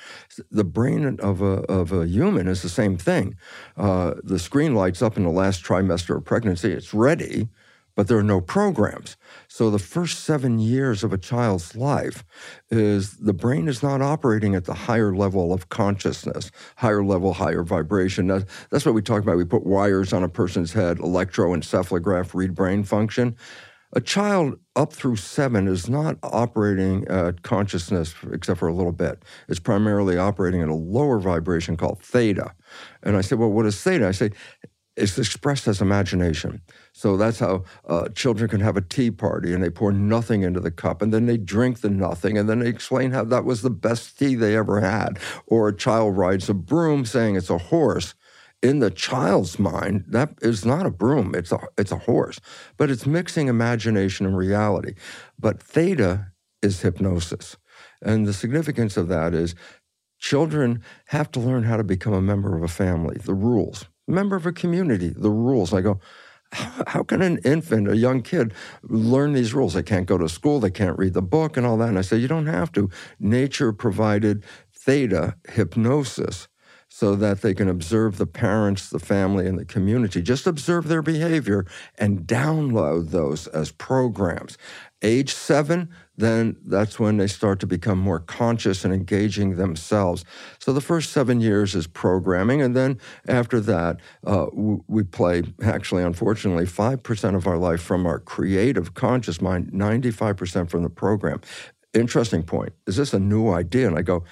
The 0.51 0.65
brain 0.65 1.19
of 1.21 1.41
a, 1.41 1.63
of 1.71 1.93
a 1.93 2.07
human 2.07 2.49
is 2.49 2.63
the 2.63 2.69
same 2.69 2.97
thing. 2.97 3.37
Uh, 3.77 4.15
the 4.23 4.39
screen 4.39 4.75
lights 4.75 5.01
up 5.01 5.17
in 5.17 5.23
the 5.23 5.31
last 5.31 5.65
trimester 5.65 6.17
of 6.17 6.25
pregnancy, 6.25 6.73
it's 6.73 6.93
ready 6.93 7.49
but 8.01 8.09
there 8.09 8.17
are 8.17 8.23
no 8.23 8.41
programs. 8.41 9.17
So 9.53 9.69
the 9.69 9.81
first 9.81 10.21
seven 10.21 10.61
years 10.61 11.03
of 11.03 11.13
a 11.13 11.19
child's 11.19 11.75
life 11.75 12.25
is 12.71 13.17
the 13.17 13.33
brain 13.33 13.67
is 13.67 13.83
not 13.83 14.01
operating 14.01 14.55
at 14.55 14.65
the 14.65 14.75
higher 14.75 15.13
level 15.13 15.53
of 15.53 15.69
consciousness, 15.69 16.53
higher 16.77 17.03
level, 17.03 17.35
higher 17.35 17.65
vibration. 17.65 18.29
That's, 18.29 18.87
what 18.87 18.95
we 18.95 19.03
talk 19.03 19.25
about. 19.25 19.37
We 19.37 19.45
put 19.45 19.67
wires 19.67 20.13
on 20.13 20.23
a 20.23 20.29
person's 20.29 20.73
head, 20.73 20.99
electroencephalograph, 20.99 22.33
read 22.33 22.55
brain 22.55 22.85
function. 22.85 23.37
A 23.93 24.01
child 24.01 24.57
up 24.77 24.93
through 24.93 25.17
seven 25.17 25.67
is 25.67 25.89
not 25.89 26.17
operating 26.23 27.09
at 27.09 27.43
consciousness 27.43 28.15
except 28.33 28.61
for 28.61 28.69
a 28.69 28.73
little 28.73 28.93
bit. 28.93 29.25
It's 29.49 29.59
primarily 29.59 30.17
operating 30.17 30.63
at 30.63 30.69
a 30.69 30.75
lower 30.75 31.19
vibration 31.19 31.77
called 31.77 32.01
theta. 32.01 32.55
And 33.03 33.17
I 33.17 33.21
said, 33.21 33.41
Well, 33.41 33.51
what 33.51 33.67
is 33.67 33.83
theta? 33.83 34.07
I 34.07 34.13
say, 34.13 34.31
it's 35.01 35.19
expressed 35.19 35.67
as 35.67 35.81
imagination. 35.81 36.61
So 36.93 37.17
that's 37.17 37.39
how 37.39 37.65
uh, 37.89 38.09
children 38.11 38.51
can 38.51 38.61
have 38.61 38.77
a 38.77 38.83
tea 38.83 39.11
party 39.11 39.55
and 39.55 39.63
they 39.63 39.71
pour 39.71 39.93
nothing 39.93 40.43
into 40.43 40.61
the 40.61 40.71
cup 40.71 41.01
and 41.01 41.13
then 41.13 41.27
they 41.27 41.39
drink 41.39 41.81
the 41.81 41.91
nothing 41.91 42.37
and 42.37 42.49
then 42.49 42.59
they 42.59 42.69
explain 42.69 43.11
how 43.13 43.25
that 43.25 43.45
was 43.45 43.63
the 43.63 43.71
best 43.71 44.19
tea 44.19 44.35
they 44.35 44.57
ever 44.57 44.81
had. 44.81 45.19
Or 45.47 45.69
a 45.69 45.77
child 45.77 46.17
rides 46.17 46.49
a 46.49 46.55
broom 46.55 47.07
saying 47.07 47.37
it's 47.37 47.51
a 47.51 47.59
horse. 47.59 48.15
In 48.63 48.81
the 48.81 48.91
child's 48.91 49.59
mind, 49.59 50.05
that 50.09 50.35
is 50.43 50.67
not 50.67 50.85
a 50.85 50.91
broom, 50.91 51.35
it's 51.35 51.51
a, 51.51 51.59
it's 51.79 51.93
a 51.93 51.97
horse. 51.97 52.39
But 52.77 52.91
it's 52.91 53.07
mixing 53.07 53.49
imagination 53.49 54.27
and 54.27 54.37
reality. 54.37 54.95
But 55.39 55.63
theta 55.63 56.33
is 56.61 56.83
hypnosis. 56.83 57.57
And 58.03 58.27
the 58.27 58.35
significance 58.35 58.99
of 58.99 59.09
that 59.09 59.33
is 59.33 59.55
children 60.19 60.83
have 61.07 61.31
to 61.33 61.41
learn 61.41 61.63
how 61.63 61.79
to 61.79 61.85
become 61.85 62.13
a 62.13 62.21
member 62.21 62.55
of 62.55 62.63
a 62.63 62.69
family, 62.69 63.17
the 63.25 63.33
rules, 63.33 63.87
member 64.11 64.37
of 64.37 64.47
a 64.47 64.53
community, 64.53 65.13
the 65.17 65.31
rules. 65.31 65.73
I 65.73 65.81
go, 65.81 66.01
how 66.53 67.03
can 67.03 67.23
an 67.23 67.39
infant, 67.45 67.89
a 67.89 67.97
young 67.97 68.23
kid, 68.23 68.53
learn 68.83 69.33
these 69.33 69.55
rules? 69.55 69.75
They 69.75 69.83
can't 69.83 70.07
go 70.07 70.19
to 70.19 70.29
school, 70.29 70.61
they 70.61 70.71
can't 70.71 70.99
read 70.99 71.15
the 71.15 71.23
book 71.23 71.57
and 71.57 71.67
all 71.67 71.77
that. 71.79 71.89
And 71.89 71.99
I 71.99 72.03
say, 72.03 72.17
you 72.17 72.29
don't 72.29 72.47
have 72.47 72.73
to. 72.73 72.91
Nature 73.19 73.73
provided 73.73 74.45
theta 74.73 75.37
hypnosis 75.49 76.49
so 76.89 77.15
that 77.15 77.41
they 77.41 77.55
can 77.55 77.69
observe 77.69 78.19
the 78.19 78.27
parents, 78.27 78.91
the 78.91 78.99
family, 78.99 79.47
and 79.47 79.57
the 79.57 79.65
community. 79.65 80.21
Just 80.21 80.47
observe 80.47 80.89
their 80.89 81.03
behavior 81.03 81.65
and 81.97 82.27
download 82.27 83.11
those 83.11 83.47
as 83.47 83.71
programs. 83.71 84.59
Age 85.03 85.33
seven, 85.33 85.89
then 86.17 86.57
that's 86.67 87.01
when 87.01 87.17
they 87.17 87.27
start 87.27 87.59
to 87.61 87.67
become 87.67 87.99
more 87.99 88.21
conscious 88.21 88.85
and 88.85 88.93
engaging 88.93 89.57
themselves. 89.57 90.25
So 90.59 90.75
the 90.75 90.83
first 90.83 91.11
seven 91.11 91.41
years 91.41 91.75
is 91.75 91.87
programming, 91.87 92.61
and 92.61 92.77
then 92.77 92.99
after 93.27 93.61
that, 93.61 94.01
uh, 94.27 94.47
we 94.53 95.03
play, 95.05 95.43
actually, 95.63 96.03
unfortunately, 96.03 96.67
5% 96.67 97.35
of 97.35 97.47
our 97.47 97.57
life 97.57 97.81
from 97.81 98.05
our 98.05 98.19
creative 98.19 98.93
conscious 98.93 99.41
mind, 99.41 99.73
95% 99.73 100.69
from 100.69 100.83
the 100.83 100.91
program. 100.91 101.41
Interesting 101.95 102.43
point. 102.43 102.75
Is 102.87 102.97
this 102.97 103.15
a 103.15 103.19
new 103.19 103.49
idea? 103.49 103.87
And 103.87 103.99
I 103.99 104.03
go, 104.03 104.25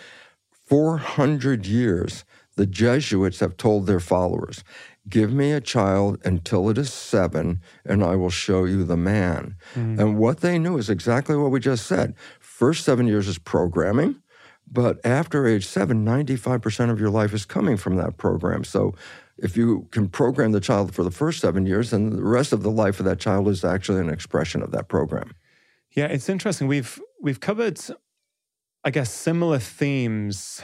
400 0.67 1.65
years 1.65 2.25
the 2.57 2.67
Jesuits 2.67 3.41
have 3.41 3.57
told 3.57 3.87
their 3.87 4.01
followers, 4.01 4.65
Give 5.09 5.33
me 5.33 5.53
a 5.53 5.61
child 5.61 6.19
until 6.25 6.69
it 6.69 6.79
is 6.79 6.93
seven, 6.93 7.61
and 7.85 8.03
I 8.03 8.17
will 8.17 8.31
show 8.31 8.65
you 8.65 8.85
the 8.85 8.97
man. 8.97 9.57
Mm. 9.75 9.99
And 9.99 10.19
what 10.19 10.41
they 10.41 10.59
knew 10.59 10.77
is 10.77 10.91
exactly 10.91 11.37
what 11.37 11.51
we 11.51 11.61
just 11.61 11.87
said. 11.87 12.15
First 12.41 12.85
seven 12.85 13.07
years 13.07 13.29
is 13.29 13.39
programming, 13.39 14.21
but 14.67 14.99
after 15.05 15.47
age 15.47 15.67
seven, 15.67 16.05
95% 16.05 16.91
of 16.91 17.01
your 17.01 17.11
life 17.11 17.33
is 17.33 17.45
coming 17.45 17.77
from 17.77 17.97
that 17.97 18.17
program. 18.17 18.65
So 18.65 18.95
if 19.39 19.57
you 19.57 19.89
can 19.93 20.09
program 20.09 20.53
the 20.53 20.61
child 20.61 20.95
for 20.95 21.05
the 21.05 21.11
first 21.11 21.41
seven 21.41 21.65
years, 21.65 21.91
then 21.91 22.11
the 22.11 22.23
rest 22.23 22.53
of 22.53 22.63
the 22.63 22.71
life 22.71 22.99
of 22.99 23.07
that 23.07 23.21
child 23.21 23.49
is 23.49 23.65
actually 23.65 24.01
an 24.01 24.11
expression 24.11 24.63
of 24.63 24.73
that 24.73 24.89
program. 24.89 25.35
Yeah, 25.93 26.07
it's 26.07 26.29
interesting. 26.29 26.67
We've 26.67 27.01
we've 27.21 27.41
covered, 27.41 27.81
I 28.85 28.91
guess, 28.91 29.11
similar 29.11 29.59
themes 29.59 30.63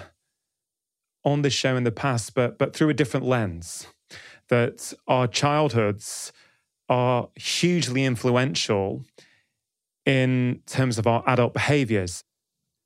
on 1.25 1.43
this 1.43 1.55
show 1.55 1.77
in 1.77 1.85
the 1.85 1.93
past, 1.93 2.35
but 2.35 2.59
but 2.59 2.75
through 2.75 2.91
a 2.91 2.95
different 2.95 3.27
lens. 3.27 3.87
That 4.49 4.93
our 5.07 5.27
childhoods 5.27 6.33
are 6.89 7.29
hugely 7.35 8.05
influential 8.05 9.05
in 10.05 10.61
terms 10.67 10.99
of 10.99 11.07
our 11.07 11.23
adult 11.27 11.55
behaviors. 11.55 12.25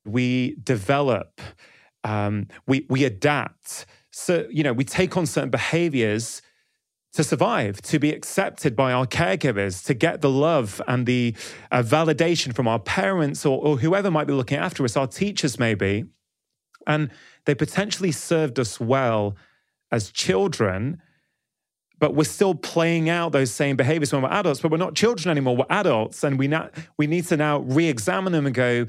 We 0.04 0.56
develop, 0.62 1.40
um, 2.04 2.46
we 2.66 2.86
we 2.88 3.04
adapt. 3.04 3.86
So 4.10 4.46
you 4.50 4.62
know, 4.62 4.72
we 4.72 4.84
take 4.84 5.16
on 5.16 5.26
certain 5.26 5.50
behaviors 5.50 6.42
to 7.14 7.24
survive, 7.24 7.80
to 7.82 7.98
be 7.98 8.12
accepted 8.12 8.76
by 8.76 8.92
our 8.92 9.06
caregivers, 9.06 9.84
to 9.86 9.94
get 9.94 10.20
the 10.20 10.30
love 10.30 10.80
and 10.86 11.06
the 11.06 11.34
uh, 11.72 11.82
validation 11.82 12.54
from 12.54 12.68
our 12.68 12.78
parents 12.78 13.46
or, 13.46 13.58
or 13.60 13.78
whoever 13.78 14.10
might 14.10 14.26
be 14.26 14.32
looking 14.32 14.58
after 14.58 14.84
us, 14.84 14.96
our 14.96 15.06
teachers 15.06 15.58
maybe. 15.58 16.04
And 16.86 17.10
they 17.44 17.54
potentially 17.54 18.12
served 18.12 18.58
us 18.58 18.78
well 18.78 19.36
as 19.90 20.10
children, 20.10 21.00
but 21.98 22.14
we're 22.14 22.24
still 22.24 22.54
playing 22.54 23.08
out 23.08 23.32
those 23.32 23.50
same 23.50 23.76
behaviors 23.76 24.12
when 24.12 24.22
we're 24.22 24.30
adults, 24.30 24.60
but 24.60 24.70
we're 24.70 24.76
not 24.76 24.94
children 24.94 25.30
anymore, 25.30 25.56
we're 25.56 25.66
adults. 25.70 26.22
And 26.24 26.38
we, 26.38 26.48
now, 26.48 26.70
we 26.96 27.06
need 27.06 27.26
to 27.26 27.36
now 27.36 27.58
re 27.60 27.86
examine 27.86 28.32
them 28.32 28.46
and 28.46 28.54
go, 28.54 28.86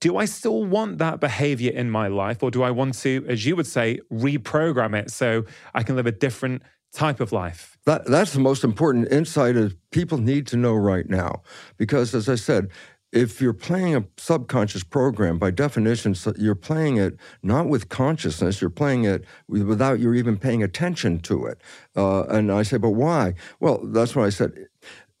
do 0.00 0.16
I 0.16 0.26
still 0.26 0.64
want 0.64 0.98
that 0.98 1.20
behavior 1.20 1.72
in 1.72 1.90
my 1.90 2.08
life? 2.08 2.42
Or 2.42 2.50
do 2.50 2.62
I 2.62 2.70
want 2.70 2.94
to, 2.98 3.24
as 3.28 3.46
you 3.46 3.56
would 3.56 3.66
say, 3.66 4.00
reprogram 4.12 4.94
it 4.94 5.10
so 5.10 5.44
I 5.74 5.82
can 5.82 5.96
live 5.96 6.06
a 6.06 6.12
different 6.12 6.62
type 6.92 7.20
of 7.20 7.32
life? 7.32 7.78
That, 7.86 8.06
that's 8.06 8.32
the 8.32 8.40
most 8.40 8.62
important 8.64 9.10
insight 9.10 9.54
that 9.54 9.76
people 9.90 10.18
need 10.18 10.46
to 10.48 10.56
know 10.56 10.74
right 10.74 11.08
now. 11.08 11.42
Because 11.78 12.14
as 12.14 12.28
I 12.28 12.34
said, 12.34 12.68
if 13.12 13.40
you're 13.40 13.52
playing 13.52 13.94
a 13.94 14.04
subconscious 14.16 14.84
program, 14.84 15.38
by 15.38 15.50
definition, 15.50 16.14
you're 16.36 16.54
playing 16.54 16.96
it 16.96 17.16
not 17.42 17.68
with 17.68 17.88
consciousness, 17.88 18.60
you're 18.60 18.70
playing 18.70 19.04
it 19.04 19.24
without 19.48 20.00
you 20.00 20.12
even 20.14 20.36
paying 20.36 20.62
attention 20.62 21.20
to 21.20 21.46
it. 21.46 21.60
Uh, 21.96 22.24
and 22.24 22.50
I 22.50 22.62
say, 22.62 22.78
but 22.78 22.90
why? 22.90 23.34
Well, 23.60 23.78
that's 23.84 24.14
what 24.16 24.26
I 24.26 24.30
said. 24.30 24.68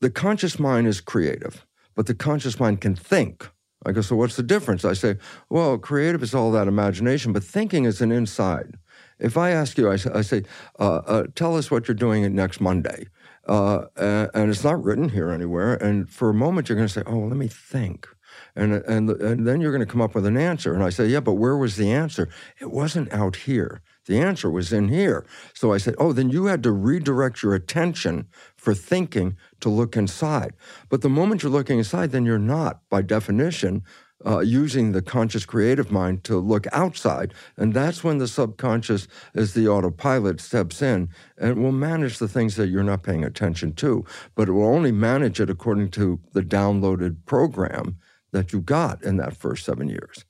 The 0.00 0.10
conscious 0.10 0.58
mind 0.58 0.86
is 0.86 1.00
creative, 1.00 1.64
but 1.94 2.06
the 2.06 2.14
conscious 2.14 2.60
mind 2.60 2.80
can 2.80 2.94
think. 2.94 3.48
I 3.84 3.92
go, 3.92 4.00
so 4.00 4.16
what's 4.16 4.36
the 4.36 4.42
difference? 4.42 4.84
I 4.84 4.94
say, 4.94 5.16
well, 5.48 5.78
creative 5.78 6.22
is 6.22 6.34
all 6.34 6.50
that 6.52 6.66
imagination, 6.66 7.32
but 7.32 7.44
thinking 7.44 7.84
is 7.84 8.00
an 8.00 8.10
inside. 8.10 8.76
If 9.18 9.36
I 9.36 9.50
ask 9.50 9.78
you, 9.78 9.90
I 9.90 9.96
say, 9.96 10.10
I 10.12 10.22
say 10.22 10.42
uh, 10.78 10.96
uh, 11.06 11.24
tell 11.34 11.56
us 11.56 11.70
what 11.70 11.88
you're 11.88 11.94
doing 11.94 12.34
next 12.34 12.60
Monday. 12.60 13.06
Uh, 13.46 13.86
and 14.34 14.50
it's 14.50 14.64
not 14.64 14.82
written 14.82 15.08
here 15.10 15.30
anywhere. 15.30 15.74
And 15.74 16.08
for 16.08 16.30
a 16.30 16.34
moment, 16.34 16.68
you're 16.68 16.76
going 16.76 16.88
to 16.88 16.92
say, 16.92 17.02
"Oh, 17.06 17.18
let 17.18 17.36
me 17.36 17.48
think," 17.48 18.08
and 18.54 18.74
and 18.74 19.10
and 19.10 19.46
then 19.46 19.60
you're 19.60 19.72
going 19.72 19.86
to 19.86 19.92
come 19.92 20.02
up 20.02 20.14
with 20.14 20.26
an 20.26 20.36
answer. 20.36 20.74
And 20.74 20.82
I 20.82 20.90
say, 20.90 21.06
"Yeah, 21.06 21.20
but 21.20 21.34
where 21.34 21.56
was 21.56 21.76
the 21.76 21.92
answer? 21.92 22.28
It 22.60 22.70
wasn't 22.70 23.12
out 23.12 23.36
here. 23.36 23.82
The 24.06 24.18
answer 24.18 24.50
was 24.50 24.72
in 24.72 24.88
here." 24.88 25.24
So 25.54 25.72
I 25.72 25.78
said, 25.78 25.94
"Oh, 25.98 26.12
then 26.12 26.30
you 26.30 26.46
had 26.46 26.62
to 26.64 26.72
redirect 26.72 27.42
your 27.42 27.54
attention 27.54 28.26
for 28.56 28.74
thinking 28.74 29.36
to 29.60 29.68
look 29.68 29.96
inside. 29.96 30.54
But 30.88 31.02
the 31.02 31.08
moment 31.08 31.42
you're 31.42 31.52
looking 31.52 31.78
inside, 31.78 32.10
then 32.10 32.24
you're 32.24 32.38
not, 32.38 32.80
by 32.90 33.02
definition, 33.02 33.84
uh, 34.24 34.40
using 34.40 34.92
the 34.92 35.02
conscious 35.02 35.44
creative 35.44 35.90
mind 35.90 36.24
to 36.24 36.38
look 36.38 36.66
outside. 36.72 37.34
And 37.56 37.74
that's 37.74 38.02
when 38.02 38.18
the 38.18 38.28
subconscious, 38.28 39.08
as 39.34 39.54
the 39.54 39.68
autopilot, 39.68 40.40
steps 40.40 40.80
in 40.80 41.10
and 41.36 41.62
will 41.62 41.72
manage 41.72 42.18
the 42.18 42.28
things 42.28 42.56
that 42.56 42.68
you're 42.68 42.82
not 42.82 43.02
paying 43.02 43.24
attention 43.24 43.74
to. 43.74 44.04
But 44.34 44.48
it 44.48 44.52
will 44.52 44.64
only 44.64 44.92
manage 44.92 45.40
it 45.40 45.50
according 45.50 45.90
to 45.92 46.20
the 46.32 46.42
downloaded 46.42 47.16
program 47.26 47.98
that 48.32 48.52
you 48.52 48.60
got 48.60 49.02
in 49.02 49.16
that 49.16 49.36
first 49.36 49.64
seven 49.64 49.88
years. 49.88 50.24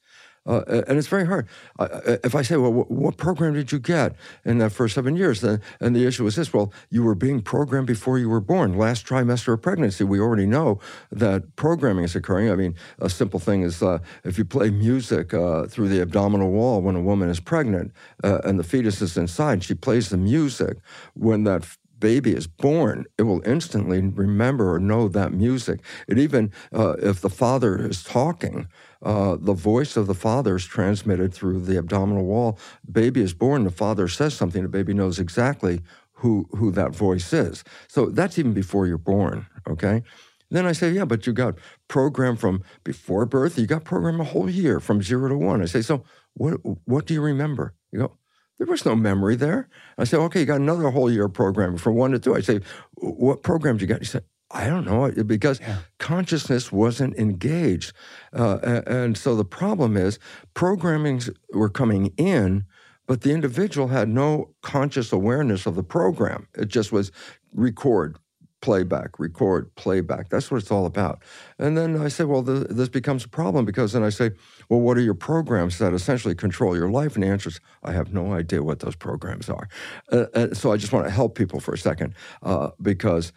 Uh, 0.46 0.82
and 0.86 0.98
it's 0.98 1.08
very 1.08 1.26
hard. 1.26 1.48
Uh, 1.78 2.16
if 2.22 2.34
I 2.34 2.42
say, 2.42 2.56
well, 2.56 2.72
what, 2.72 3.16
program 3.16 3.54
did 3.54 3.72
you 3.72 3.78
get 3.78 4.14
in 4.44 4.58
that 4.58 4.70
first 4.70 4.94
seven 4.94 5.16
years? 5.16 5.40
Then, 5.40 5.60
and 5.80 5.96
the 5.96 6.06
issue 6.06 6.26
is 6.26 6.36
this 6.36 6.52
well, 6.52 6.72
you 6.90 7.02
were 7.02 7.14
being 7.14 7.42
programmed 7.42 7.86
before 7.86 8.18
you 8.18 8.28
were 8.28 8.40
born. 8.40 8.76
Last 8.78 9.06
trimester 9.06 9.54
of 9.54 9.62
pregnancy, 9.62 10.04
we 10.04 10.20
already 10.20 10.46
know 10.46 10.78
that 11.10 11.56
programming 11.56 12.04
is 12.04 12.14
occurring. 12.14 12.50
I 12.50 12.54
mean, 12.54 12.74
a 12.98 13.10
simple 13.10 13.40
thing 13.40 13.62
is 13.62 13.82
uh, 13.82 13.98
if 14.24 14.38
you 14.38 14.44
play 14.44 14.70
music 14.70 15.34
uh, 15.34 15.66
through 15.66 15.88
the 15.88 16.00
abdominal 16.00 16.50
wall 16.50 16.80
when 16.80 16.94
a 16.94 17.00
woman 17.00 17.28
is 17.28 17.40
pregnant 17.40 17.92
uh, 18.22 18.40
and 18.44 18.58
the 18.58 18.64
fetus 18.64 19.02
is 19.02 19.16
inside, 19.16 19.64
she 19.64 19.74
plays 19.74 20.10
the 20.10 20.16
music. 20.16 20.78
When 21.14 21.44
that 21.44 21.66
baby 21.98 22.32
is 22.34 22.46
born, 22.46 23.06
it 23.18 23.22
will 23.22 23.42
instantly 23.46 24.00
remember 24.00 24.74
or 24.74 24.78
know 24.78 25.08
that 25.08 25.32
music. 25.32 25.80
It 26.08 26.18
even, 26.18 26.52
uh, 26.72 26.96
if 26.98 27.20
the 27.20 27.30
father 27.30 27.78
is 27.78 28.02
talking, 28.04 28.68
uh, 29.02 29.36
the 29.38 29.52
voice 29.52 29.96
of 29.96 30.06
the 30.06 30.14
father 30.14 30.56
is 30.56 30.64
transmitted 30.64 31.32
through 31.32 31.60
the 31.60 31.78
abdominal 31.78 32.24
wall. 32.24 32.58
Baby 32.90 33.22
is 33.22 33.34
born, 33.34 33.64
the 33.64 33.70
father 33.70 34.08
says 34.08 34.34
something, 34.34 34.62
the 34.62 34.68
baby 34.68 34.94
knows 34.94 35.18
exactly 35.18 35.80
who 36.12 36.48
who 36.52 36.70
that 36.72 36.94
voice 36.94 37.32
is. 37.32 37.62
So 37.88 38.06
that's 38.06 38.38
even 38.38 38.52
before 38.54 38.86
you're 38.86 38.98
born. 38.98 39.46
Okay. 39.68 40.02
Then 40.50 40.64
I 40.64 40.72
say, 40.72 40.90
yeah, 40.90 41.04
but 41.04 41.26
you 41.26 41.32
got 41.32 41.58
programmed 41.88 42.38
from 42.38 42.62
before 42.84 43.26
birth. 43.26 43.58
You 43.58 43.66
got 43.66 43.84
programmed 43.84 44.20
a 44.20 44.24
whole 44.24 44.48
year 44.48 44.78
from 44.78 45.02
zero 45.02 45.28
to 45.28 45.36
one. 45.36 45.60
I 45.60 45.66
say, 45.66 45.82
so 45.82 46.04
what 46.34 46.60
what 46.84 47.06
do 47.06 47.14
you 47.14 47.20
remember? 47.20 47.74
You 47.92 47.98
go, 47.98 48.16
there 48.58 48.66
was 48.66 48.86
no 48.86 48.96
memory 48.96 49.36
there. 49.36 49.68
I 49.98 50.04
say, 50.04 50.16
okay, 50.16 50.40
you 50.40 50.46
got 50.46 50.60
another 50.60 50.90
whole 50.90 51.10
year 51.10 51.28
programming 51.28 51.78
from 51.78 51.96
one 51.96 52.12
to 52.12 52.18
two. 52.18 52.34
I 52.34 52.40
say, 52.40 52.60
what 52.94 53.42
programs 53.42 53.82
you 53.82 53.86
got? 53.86 53.98
He 53.98 54.06
said, 54.06 54.24
I 54.50 54.68
don't 54.68 54.84
know 54.84 55.10
because 55.24 55.60
yeah. 55.60 55.78
consciousness 55.98 56.70
wasn't 56.70 57.16
engaged, 57.16 57.92
uh, 58.32 58.82
and 58.86 59.16
so 59.16 59.34
the 59.34 59.44
problem 59.44 59.96
is 59.96 60.20
programmings 60.54 61.34
were 61.52 61.68
coming 61.68 62.12
in, 62.16 62.64
but 63.06 63.22
the 63.22 63.32
individual 63.32 63.88
had 63.88 64.08
no 64.08 64.54
conscious 64.62 65.12
awareness 65.12 65.66
of 65.66 65.74
the 65.74 65.82
program. 65.82 66.46
It 66.54 66.68
just 66.68 66.92
was 66.92 67.10
record, 67.54 68.18
playback, 68.60 69.18
record, 69.18 69.74
playback. 69.74 70.28
That's 70.28 70.50
what 70.50 70.58
it's 70.58 70.70
all 70.70 70.86
about. 70.86 71.22
And 71.58 71.76
then 71.76 72.00
I 72.00 72.08
say, 72.08 72.24
well, 72.24 72.42
the, 72.42 72.66
this 72.70 72.88
becomes 72.88 73.24
a 73.24 73.28
problem 73.28 73.64
because 73.64 73.92
then 73.92 74.02
I 74.02 74.10
say, 74.10 74.30
well, 74.68 74.80
what 74.80 74.96
are 74.96 75.02
your 75.02 75.14
programs 75.14 75.78
that 75.78 75.92
essentially 75.92 76.34
control 76.34 76.76
your 76.76 76.90
life? 76.90 77.14
And 77.14 77.22
the 77.22 77.28
answer 77.28 77.48
is, 77.48 77.60
I 77.82 77.92
have 77.92 78.12
no 78.12 78.32
idea 78.32 78.62
what 78.62 78.80
those 78.80 78.96
programs 78.96 79.48
are. 79.48 79.68
Uh, 80.10 80.26
uh, 80.34 80.54
so 80.54 80.72
I 80.72 80.76
just 80.76 80.92
want 80.92 81.06
to 81.06 81.12
help 81.12 81.36
people 81.36 81.60
for 81.60 81.74
a 81.74 81.78
second 81.78 82.14
uh, 82.42 82.70
because 82.80 83.32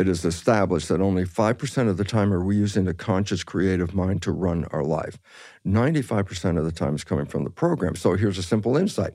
it 0.00 0.08
is 0.08 0.24
established 0.24 0.88
that 0.88 1.00
only 1.00 1.24
5% 1.24 1.88
of 1.88 1.96
the 1.98 2.04
time 2.04 2.32
are 2.32 2.44
we 2.44 2.56
using 2.56 2.86
the 2.86 2.94
conscious 2.94 3.44
creative 3.44 3.94
mind 3.94 4.22
to 4.22 4.32
run 4.32 4.64
our 4.72 4.82
life. 4.82 5.18
95% 5.66 6.58
of 6.58 6.64
the 6.64 6.72
time 6.72 6.94
is 6.94 7.04
coming 7.04 7.26
from 7.26 7.44
the 7.44 7.50
program. 7.50 7.94
So 7.94 8.14
here's 8.14 8.38
a 8.38 8.42
simple 8.42 8.76
insight 8.76 9.14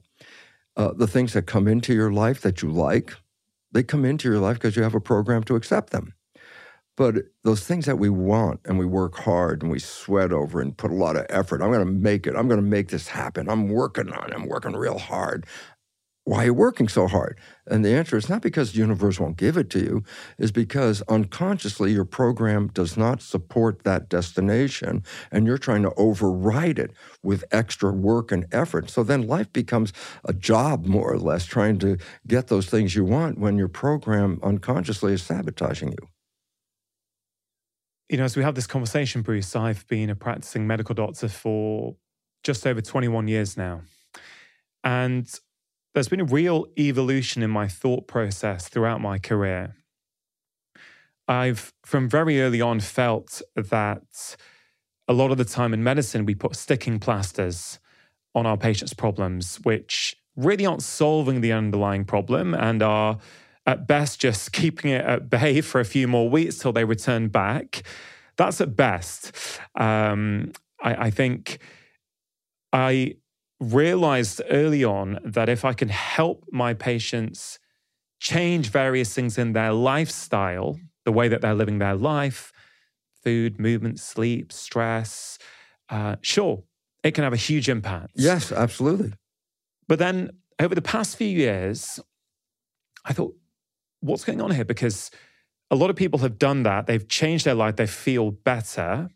uh, 0.77 0.91
the 0.93 1.07
things 1.07 1.33
that 1.33 1.43
come 1.43 1.67
into 1.67 1.93
your 1.93 2.11
life 2.11 2.41
that 2.41 2.61
you 2.61 2.69
like, 2.69 3.13
they 3.71 3.81
come 3.81 4.05
into 4.05 4.29
your 4.29 4.39
life 4.39 4.57
because 4.57 4.75
you 4.75 4.83
have 4.83 4.95
a 4.95 5.01
program 5.01 5.43
to 5.43 5.55
accept 5.55 5.91
them. 5.91 6.13
But 6.97 7.15
those 7.43 7.65
things 7.65 7.85
that 7.85 7.97
we 7.97 8.09
want 8.09 8.61
and 8.65 8.79
we 8.79 8.85
work 8.85 9.17
hard 9.17 9.61
and 9.61 9.71
we 9.71 9.79
sweat 9.79 10.31
over 10.31 10.61
and 10.61 10.77
put 10.77 10.91
a 10.91 10.95
lot 10.95 11.17
of 11.17 11.25
effort, 11.29 11.61
I'm 11.61 11.71
going 11.71 11.85
to 11.85 11.91
make 11.91 12.25
it. 12.25 12.35
I'm 12.35 12.47
going 12.47 12.61
to 12.61 12.67
make 12.67 12.89
this 12.89 13.07
happen. 13.07 13.49
I'm 13.49 13.69
working 13.69 14.11
on 14.11 14.31
it. 14.31 14.33
I'm 14.33 14.47
working 14.47 14.73
real 14.73 14.97
hard 14.97 15.45
why 16.25 16.41
are 16.41 16.45
you 16.45 16.53
working 16.55 16.87
so 16.87 17.07
hard? 17.07 17.39
And 17.67 17.85
the 17.85 17.93
answer 17.93 18.17
is 18.17 18.29
not 18.29 18.41
because 18.41 18.71
the 18.71 18.79
universe 18.79 19.19
won't 19.19 19.37
give 19.37 19.57
it 19.57 19.69
to 19.69 19.79
you, 19.79 20.03
is 20.39 20.51
because 20.51 21.03
unconsciously 21.03 21.93
your 21.93 22.03
program 22.03 22.67
does 22.67 22.97
not 22.97 23.21
support 23.21 23.83
that 23.83 24.09
destination 24.09 25.03
and 25.31 25.45
you're 25.45 25.59
trying 25.59 25.83
to 25.83 25.93
override 25.93 26.79
it 26.79 26.91
with 27.21 27.43
extra 27.51 27.91
work 27.91 28.31
and 28.31 28.47
effort. 28.51 28.89
So 28.89 29.03
then 29.03 29.27
life 29.27 29.53
becomes 29.53 29.93
a 30.23 30.33
job, 30.33 30.87
more 30.87 31.13
or 31.13 31.19
less, 31.19 31.45
trying 31.45 31.77
to 31.79 31.97
get 32.25 32.47
those 32.47 32.65
things 32.67 32.95
you 32.95 33.05
want 33.05 33.37
when 33.37 33.57
your 33.57 33.69
program 33.69 34.39
unconsciously 34.41 35.13
is 35.13 35.21
sabotaging 35.21 35.89
you. 35.89 36.07
You 38.09 38.17
know, 38.17 38.23
as 38.23 38.35
we 38.35 38.41
have 38.41 38.55
this 38.55 38.67
conversation, 38.67 39.21
Bruce, 39.21 39.55
I've 39.55 39.87
been 39.87 40.09
a 40.09 40.15
practicing 40.15 40.65
medical 40.65 40.95
doctor 40.95 41.27
for 41.27 41.97
just 42.43 42.65
over 42.65 42.81
21 42.81 43.27
years 43.27 43.57
now. 43.57 43.81
And 44.83 45.27
there's 45.95 46.09
been 46.09 46.19
a 46.19 46.25
real 46.25 46.67
evolution 46.77 47.41
in 47.41 47.49
my 47.49 47.69
thought 47.69 48.05
process 48.05 48.67
throughout 48.67 48.99
my 48.99 49.17
career. 49.17 49.75
I've, 51.25 51.73
from 51.85 52.09
very 52.09 52.41
early 52.41 52.59
on, 52.59 52.81
felt 52.81 53.41
that 53.55 54.35
a 55.07 55.13
lot 55.13 55.31
of 55.31 55.37
the 55.37 55.45
time 55.45 55.73
in 55.73 55.83
medicine, 55.83 56.25
we 56.25 56.35
put 56.35 56.57
sticking 56.57 56.99
plasters 56.99 57.79
on 58.35 58.45
our 58.45 58.57
patients' 58.57 58.93
problems, 58.93 59.55
which 59.63 60.17
really 60.35 60.65
aren't 60.65 60.83
solving 60.83 61.39
the 61.39 61.53
underlying 61.53 62.03
problem 62.03 62.53
and 62.53 62.83
are 62.83 63.17
at 63.65 63.87
best 63.87 64.19
just 64.19 64.51
keeping 64.51 64.91
it 64.91 65.05
at 65.05 65.29
bay 65.29 65.61
for 65.61 65.79
a 65.79 65.85
few 65.85 66.09
more 66.09 66.29
weeks 66.29 66.57
till 66.57 66.73
they 66.73 66.83
return 66.83 67.29
back. 67.29 67.83
That's 68.35 68.59
at 68.59 68.75
best. 68.75 69.31
Um, 69.75 70.51
I, 70.83 71.05
I 71.05 71.09
think 71.09 71.59
I 72.73 73.15
realized 73.59 74.41
early 74.49 74.83
on 74.83 75.19
that 75.23 75.49
if 75.49 75.63
I 75.63 75.73
can 75.73 75.89
help 75.89 76.45
my 76.51 76.73
patients 76.73 77.59
change 78.19 78.69
various 78.69 79.13
things 79.13 79.37
in 79.37 79.53
their 79.53 79.71
lifestyle, 79.71 80.79
the 81.05 81.11
way 81.11 81.27
that 81.27 81.41
they're 81.41 81.53
living 81.53 81.79
their 81.79 81.95
life, 81.95 82.51
food, 83.23 83.59
movement, 83.59 83.99
sleep, 83.99 84.51
stress, 84.51 85.37
uh, 85.89 86.15
sure, 86.21 86.63
it 87.03 87.11
can 87.11 87.23
have 87.23 87.33
a 87.33 87.37
huge 87.37 87.69
impact. 87.69 88.11
Yes, 88.15 88.51
absolutely. 88.51 89.13
But 89.87 89.99
then 89.99 90.31
over 90.59 90.73
the 90.73 90.81
past 90.81 91.17
few 91.17 91.27
years, 91.27 91.99
I 93.03 93.13
thought, 93.13 93.35
what's 93.99 94.23
going 94.23 94.41
on 94.41 94.51
here? 94.51 94.65
Because 94.65 95.11
a 95.69 95.75
lot 95.75 95.89
of 95.89 95.95
people 95.95 96.19
have 96.19 96.37
done 96.37 96.63
that. 96.63 96.87
They've 96.87 97.07
changed 97.07 97.45
their 97.45 97.53
life, 97.53 97.75
they 97.75 97.87
feel 97.87 98.31
better. 98.31 99.09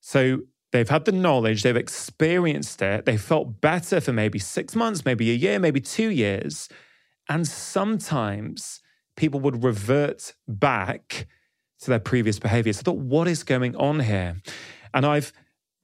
So 0.00 0.40
They've 0.70 0.88
had 0.88 1.06
the 1.06 1.12
knowledge, 1.12 1.62
they've 1.62 1.76
experienced 1.76 2.82
it, 2.82 3.06
they 3.06 3.16
felt 3.16 3.60
better 3.60 4.00
for 4.00 4.12
maybe 4.12 4.38
six 4.38 4.76
months, 4.76 5.04
maybe 5.04 5.30
a 5.30 5.34
year, 5.34 5.58
maybe 5.58 5.80
two 5.80 6.10
years. 6.10 6.68
And 7.28 7.46
sometimes 7.46 8.80
people 9.16 9.40
would 9.40 9.64
revert 9.64 10.34
back 10.46 11.26
to 11.80 11.90
their 11.90 11.98
previous 11.98 12.38
behaviors. 12.38 12.78
I 12.78 12.82
thought, 12.82 12.98
what 12.98 13.28
is 13.28 13.42
going 13.44 13.76
on 13.76 14.00
here? 14.00 14.36
And 14.92 15.06
I've 15.06 15.32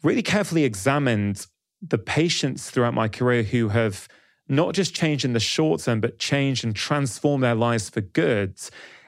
really 0.02 0.22
carefully 0.22 0.64
examined 0.64 1.46
the 1.80 1.98
patients 1.98 2.70
throughout 2.70 2.94
my 2.94 3.08
career 3.08 3.42
who 3.42 3.68
have 3.68 4.08
not 4.48 4.74
just 4.74 4.94
changed 4.94 5.24
in 5.24 5.32
the 5.32 5.40
short 5.40 5.80
term, 5.82 6.00
but 6.00 6.18
changed 6.18 6.64
and 6.64 6.76
transformed 6.76 7.42
their 7.42 7.54
lives 7.54 7.88
for 7.88 8.00
good. 8.00 8.58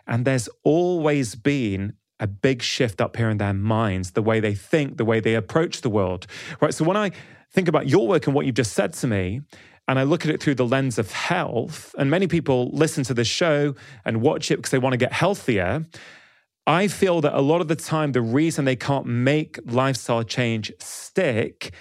And 0.06 0.24
there's 0.24 0.48
always 0.62 1.34
been 1.34 1.94
a 2.18 2.26
big 2.26 2.62
shift 2.62 3.00
up 3.00 3.16
here 3.16 3.28
in 3.28 3.38
their 3.38 3.52
minds, 3.52 4.12
the 4.12 4.22
way 4.22 4.40
they 4.40 4.54
think, 4.54 4.96
the 4.96 5.04
way 5.04 5.20
they 5.20 5.34
approach 5.34 5.82
the 5.82 5.90
world. 5.90 6.26
Right. 6.60 6.72
So 6.72 6.84
when 6.84 6.96
I 6.96 7.10
think 7.52 7.68
about 7.68 7.88
your 7.88 8.06
work 8.06 8.26
and 8.26 8.34
what 8.34 8.46
you've 8.46 8.54
just 8.54 8.72
said 8.72 8.92
to 8.94 9.06
me, 9.06 9.42
and 9.88 9.98
I 9.98 10.02
look 10.02 10.24
at 10.24 10.30
it 10.30 10.42
through 10.42 10.56
the 10.56 10.66
lens 10.66 10.98
of 10.98 11.12
health, 11.12 11.94
and 11.98 12.10
many 12.10 12.26
people 12.26 12.70
listen 12.72 13.04
to 13.04 13.14
this 13.14 13.28
show 13.28 13.74
and 14.04 14.20
watch 14.20 14.50
it 14.50 14.56
because 14.56 14.70
they 14.70 14.78
want 14.78 14.94
to 14.94 14.98
get 14.98 15.12
healthier. 15.12 15.84
I 16.66 16.88
feel 16.88 17.20
that 17.20 17.34
a 17.34 17.40
lot 17.40 17.60
of 17.60 17.68
the 17.68 17.76
time, 17.76 18.12
the 18.12 18.20
reason 18.20 18.64
they 18.64 18.76
can't 18.76 19.06
make 19.06 19.58
lifestyle 19.64 20.24
change 20.24 20.72
stick 20.80 21.72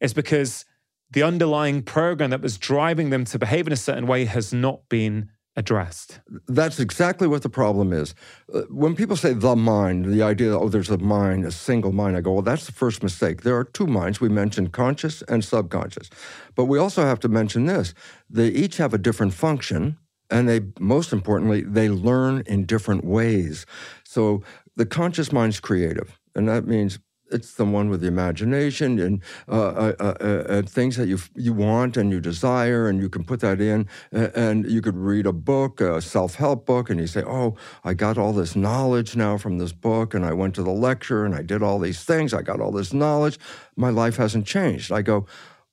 is 0.00 0.12
because 0.12 0.64
the 1.12 1.22
underlying 1.22 1.82
program 1.82 2.30
that 2.30 2.40
was 2.40 2.58
driving 2.58 3.10
them 3.10 3.24
to 3.26 3.38
behave 3.38 3.68
in 3.68 3.72
a 3.72 3.76
certain 3.76 4.08
way 4.08 4.24
has 4.24 4.52
not 4.52 4.88
been 4.88 5.30
addressed. 5.56 6.20
That's 6.48 6.80
exactly 6.80 7.28
what 7.28 7.42
the 7.42 7.48
problem 7.48 7.92
is. 7.92 8.14
Uh, 8.52 8.62
when 8.70 8.96
people 8.96 9.16
say 9.16 9.32
the 9.32 9.54
mind, 9.54 10.06
the 10.06 10.22
idea 10.22 10.50
that, 10.50 10.58
oh, 10.58 10.68
there's 10.68 10.90
a 10.90 10.98
mind, 10.98 11.44
a 11.44 11.50
single 11.52 11.92
mind, 11.92 12.16
I 12.16 12.20
go, 12.20 12.32
well, 12.32 12.42
that's 12.42 12.66
the 12.66 12.72
first 12.72 13.02
mistake. 13.02 13.42
There 13.42 13.56
are 13.56 13.64
two 13.64 13.86
minds. 13.86 14.20
We 14.20 14.28
mentioned 14.28 14.72
conscious 14.72 15.22
and 15.22 15.44
subconscious. 15.44 16.10
But 16.54 16.64
we 16.64 16.78
also 16.78 17.04
have 17.04 17.20
to 17.20 17.28
mention 17.28 17.66
this 17.66 17.94
they 18.28 18.48
each 18.48 18.78
have 18.78 18.94
a 18.94 18.98
different 18.98 19.34
function. 19.34 19.98
And 20.30 20.48
they, 20.48 20.60
most 20.80 21.12
importantly, 21.12 21.60
they 21.60 21.88
learn 21.88 22.42
in 22.46 22.64
different 22.64 23.04
ways. 23.04 23.66
So 24.04 24.42
the 24.74 24.86
conscious 24.86 25.30
mind's 25.32 25.60
creative. 25.60 26.18
And 26.34 26.48
that 26.48 26.66
means 26.66 26.98
it's 27.34 27.54
the 27.54 27.64
one 27.64 27.90
with 27.90 28.00
the 28.00 28.06
imagination 28.06 28.98
and 28.98 29.20
uh, 29.48 29.52
uh, 29.52 29.92
uh, 30.00 30.24
uh, 30.24 30.62
things 30.62 30.96
that 30.96 31.08
you 31.08 31.18
you 31.34 31.52
want 31.52 31.96
and 31.96 32.10
you 32.10 32.20
desire, 32.20 32.88
and 32.88 33.00
you 33.00 33.08
can 33.08 33.24
put 33.24 33.40
that 33.40 33.60
in. 33.60 33.88
And 34.12 34.70
you 34.70 34.80
could 34.80 34.96
read 34.96 35.26
a 35.26 35.32
book, 35.32 35.80
a 35.80 36.00
self 36.00 36.36
help 36.36 36.64
book, 36.64 36.88
and 36.88 37.00
you 37.00 37.06
say, 37.06 37.22
"Oh, 37.26 37.56
I 37.82 37.94
got 37.94 38.16
all 38.16 38.32
this 38.32 38.54
knowledge 38.54 39.16
now 39.16 39.36
from 39.36 39.58
this 39.58 39.72
book, 39.72 40.14
and 40.14 40.24
I 40.24 40.32
went 40.32 40.54
to 40.54 40.62
the 40.62 40.70
lecture, 40.70 41.24
and 41.24 41.34
I 41.34 41.42
did 41.42 41.62
all 41.62 41.78
these 41.78 42.04
things. 42.04 42.32
I 42.32 42.42
got 42.42 42.60
all 42.60 42.72
this 42.72 42.92
knowledge. 42.92 43.38
My 43.76 43.90
life 43.90 44.16
hasn't 44.16 44.46
changed." 44.46 44.92
I 44.92 45.02
go. 45.02 45.26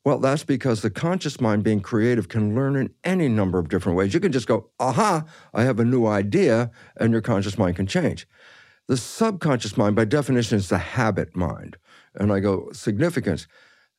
Well, 0.04 0.17
that's 0.17 0.43
because 0.43 0.82
the 0.82 0.89
conscious 0.89 1.39
mind, 1.39 1.63
being 1.63 1.80
creative, 1.80 2.28
can 2.28 2.56
learn 2.56 2.76
in 2.76 2.89
any 3.04 3.28
number 3.28 3.60
of 3.60 3.69
different 3.69 3.95
ways. 3.95 4.15
You 4.15 4.19
can 4.19 4.32
just 4.32 4.47
go, 4.47 4.71
aha, 4.80 5.26
I 5.54 5.62
have 5.62 5.80
a 5.80 5.86
new 5.86 6.08
idea, 6.08 6.71
and 6.97 7.12
your 7.12 7.21
conscious 7.21 7.56
mind 7.56 7.76
can 7.76 7.86
change. 7.86 8.28
The 8.91 8.97
subconscious 8.97 9.77
mind, 9.77 9.95
by 9.95 10.04
definition, 10.04 10.58
is 10.58 10.67
the 10.67 10.77
habit 10.77 11.34
mind. 11.34 11.77
And 12.13 12.30
I 12.30 12.41
go, 12.41 12.69
significance. 12.73 13.47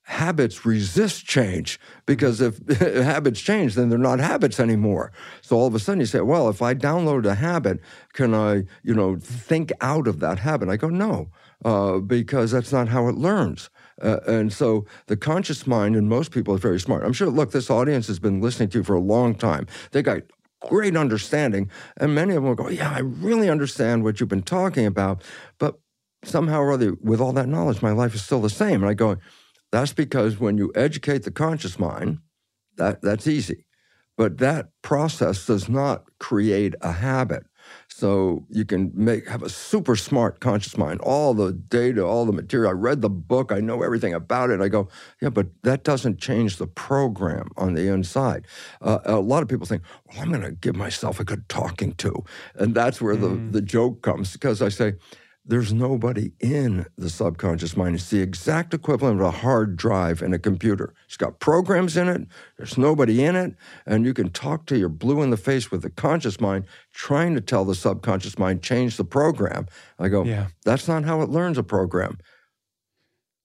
Habits 0.03 0.67
resist 0.67 1.25
change 1.25 1.81
because 2.05 2.43
if 2.43 2.59
habits 2.79 3.41
change, 3.41 3.75
then 3.75 3.89
they're 3.89 3.99
not 3.99 4.19
habits 4.19 4.61
anymore. 4.61 5.11
So 5.41 5.57
all 5.57 5.67
of 5.67 5.75
a 5.75 5.79
sudden 5.79 6.01
you 6.01 6.05
say, 6.05 6.21
well, 6.21 6.51
if 6.51 6.61
I 6.61 6.75
download 6.75 7.25
a 7.25 7.37
habit, 7.37 7.81
can 8.13 8.35
I, 8.35 8.65
you 8.83 8.93
know, 8.93 9.17
think 9.17 9.73
out 9.81 10.07
of 10.07 10.21
that 10.21 10.41
habit? 10.41 10.69
I 10.69 10.77
go, 10.77 10.91
no, 10.91 11.31
uh, 11.65 11.97
because 12.01 12.51
that's 12.51 12.71
not 12.71 12.89
how 12.89 13.09
it 13.09 13.15
learns. 13.15 13.71
Uh, 14.03 14.19
and 14.27 14.53
so 14.53 14.85
the 15.07 15.17
conscious 15.17 15.67
mind 15.67 15.97
in 15.97 16.07
most 16.07 16.33
people 16.33 16.55
is 16.55 16.61
very 16.61 16.79
smart. 16.79 17.03
I'm 17.03 17.15
sure, 17.15 17.31
look, 17.31 17.53
this 17.53 17.71
audience 17.71 18.09
has 18.09 18.19
been 18.19 18.43
listening 18.43 18.69
to 18.71 18.79
you 18.81 18.85
for 18.85 18.95
a 18.95 19.01
long 19.01 19.35
time. 19.35 19.67
They 19.93 20.03
got 20.03 20.25
great 20.69 20.97
understanding. 20.97 21.71
And 21.97 22.15
many 22.15 22.31
of 22.35 22.43
them 22.43 22.45
will 22.45 22.55
go, 22.55 22.69
Yeah, 22.69 22.91
I 22.91 23.01
really 23.01 23.49
understand 23.49 24.05
what 24.05 24.21
you've 24.21 24.29
been 24.29 24.43
talking 24.43 24.87
about. 24.87 25.23
But 25.59 25.79
somehow 26.25 26.61
or 26.61 26.73
other, 26.73 26.95
with 27.03 27.21
all 27.21 27.33
that 27.33 27.49
knowledge, 27.49 27.83
my 27.83 27.93
life 27.93 28.15
is 28.15 28.25
still 28.25 28.41
the 28.41 28.51
same. 28.51 28.83
And 28.83 28.91
I 28.91 28.95
go, 28.95 29.17
That's 29.71 29.93
because 29.93 30.39
when 30.39 30.59
you 30.59 30.73
educate 30.75 31.25
the 31.25 31.31
conscious 31.31 31.79
mind, 31.79 32.19
that, 32.77 33.03
that's 33.03 33.27
easy. 33.27 33.67
But 34.17 34.39
that 34.39 34.69
process 34.83 35.47
does 35.47 35.69
not 35.69 36.05
create 36.19 36.75
a 36.81 36.93
habit. 36.93 37.47
So 37.95 38.47
you 38.49 38.65
can 38.65 38.91
make 38.95 39.29
have 39.29 39.43
a 39.43 39.49
super 39.49 39.97
smart 39.97 40.41
conscious 40.41 40.77
mind, 40.77 41.01
all 41.01 41.35
the 41.35 41.53
data, 41.53 42.05
all 42.05 42.25
the 42.25 42.33
material. 42.33 42.71
I 42.71 42.73
read 42.73 43.01
the 43.01 43.11
book, 43.11 43.53
I 43.53 43.61
know 43.61 43.83
everything 43.83 44.15
about 44.15 44.51
it. 44.51 44.61
I 44.61 44.69
go, 44.69 44.89
yeah, 45.21 45.29
but 45.29 45.49
that 45.63 45.85
doesn't 45.85 46.19
change 46.19 46.57
the 46.57 46.67
program 46.67 47.51
on 47.57 47.75
the 47.75 47.89
inside. 47.93 48.47
Uh, 48.81 48.99
a 49.05 49.21
lot 49.21 49.43
of 49.43 49.49
people 49.49 49.67
think, 49.67 49.83
well, 50.09 50.23
I'm 50.23 50.31
going 50.31 50.43
to 50.43 50.53
give 50.53 50.75
myself 50.75 51.21
a 51.21 51.25
good 51.25 51.49
talking 51.49 51.93
to, 51.95 52.25
and 52.55 52.75
that's 52.75 53.01
where 53.01 53.15
mm. 53.15 53.53
the 53.53 53.61
the 53.61 53.63
joke 53.63 54.03
comes 54.03 54.33
because 54.33 54.63
I 54.63 54.71
say, 54.71 54.95
there's 55.45 55.73
nobody 55.73 56.33
in 56.39 56.87
the 56.97 57.11
subconscious 57.11 57.77
mind. 57.77 57.97
It's 57.97 58.11
the 58.11 58.21
exact 58.21 58.73
equivalent 58.73 59.21
of 59.21 59.27
a 59.27 59.31
hard 59.31 59.77
drive 59.77 60.23
in 60.23 60.33
a 60.33 60.39
computer. 60.39 60.95
It's 61.07 61.17
got 61.17 61.41
programs 61.41 61.97
in 61.97 62.09
it, 62.09 62.29
there's 62.57 62.79
nobody 62.79 63.25
in 63.25 63.35
it, 63.35 63.57
and 63.85 64.05
you 64.05 64.15
can 64.15 64.31
talk 64.31 64.67
to 64.67 64.79
your 64.79 64.89
blue 64.89 65.21
in 65.23 65.31
the 65.31 65.37
face 65.37 65.71
with 65.71 65.83
the 65.83 65.91
conscious 65.91 66.41
mind 66.41 66.67
trying 66.93 67.35
to 67.35 67.41
tell 67.41 67.65
the 67.65 67.75
subconscious 67.75 68.39
mind, 68.39 68.63
change 68.63 68.97
the 68.97 69.05
program. 69.05 69.67
I 69.99 70.09
go, 70.09 70.25
yeah. 70.25 70.49
that's 70.65 70.87
not 70.87 71.05
how 71.05 71.23
it 71.23 71.29
learns 71.29 71.59
a 71.59 71.65
program. 71.65 72.19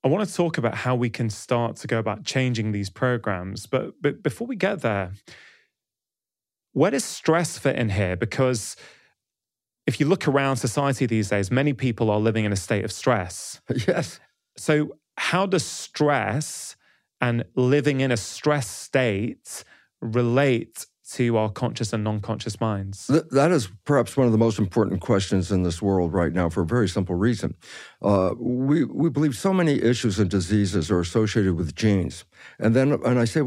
I 0.03 0.09
want 0.09 0.27
to 0.27 0.33
talk 0.33 0.57
about 0.57 0.75
how 0.75 0.95
we 0.95 1.09
can 1.09 1.29
start 1.29 1.77
to 1.77 1.87
go 1.87 1.97
about 1.97 2.23
changing 2.23 2.71
these 2.71 2.89
programs. 2.89 3.65
But, 3.65 4.01
but 4.01 4.21
before 4.21 4.45
we 4.45 4.55
get 4.55 4.81
there, 4.81 5.13
where 6.73 6.91
does 6.91 7.03
stress 7.03 7.57
fit 7.57 7.75
in 7.75 7.89
here? 7.89 8.15
Because 8.15 8.75
if 9.87 9.99
you 9.99 10.05
look 10.05 10.27
around 10.27 10.57
society 10.57 11.05
these 11.05 11.29
days, 11.29 11.49
many 11.49 11.73
people 11.73 12.11
are 12.11 12.19
living 12.19 12.45
in 12.45 12.51
a 12.51 12.57
state 12.57 12.85
of 12.85 12.91
stress. 12.91 13.61
Yes. 13.87 14.19
So, 14.57 14.97
how 15.17 15.45
does 15.45 15.65
stress 15.65 16.75
and 17.21 17.45
living 17.55 18.01
in 18.01 18.11
a 18.11 18.17
stress 18.17 18.67
state 18.67 19.63
relate 20.01 20.85
to 21.13 21.37
our 21.37 21.49
conscious 21.49 21.93
and 21.93 22.03
non-conscious 22.03 22.59
minds? 22.59 23.07
Th- 23.07 23.23
that 23.31 23.51
is 23.51 23.69
perhaps 23.85 24.17
one 24.17 24.25
of 24.25 24.31
the 24.31 24.37
most 24.37 24.59
important 24.59 24.99
questions 25.01 25.51
in 25.51 25.63
this 25.63 25.81
world 25.81 26.13
right 26.13 26.33
now 26.33 26.49
for 26.49 26.61
a 26.61 26.65
very 26.65 26.89
simple 26.89 27.15
reason. 27.15 27.55
Uh, 28.01 28.31
we, 28.37 28.83
we 28.83 29.09
believe 29.09 29.37
so 29.37 29.53
many 29.53 29.81
issues 29.81 30.19
and 30.19 30.29
diseases 30.29 30.91
are 30.91 30.99
associated 30.99 31.55
with 31.55 31.75
genes. 31.75 32.25
And 32.59 32.75
then, 32.75 32.93
and 33.05 33.19
I 33.19 33.25
say, 33.25 33.41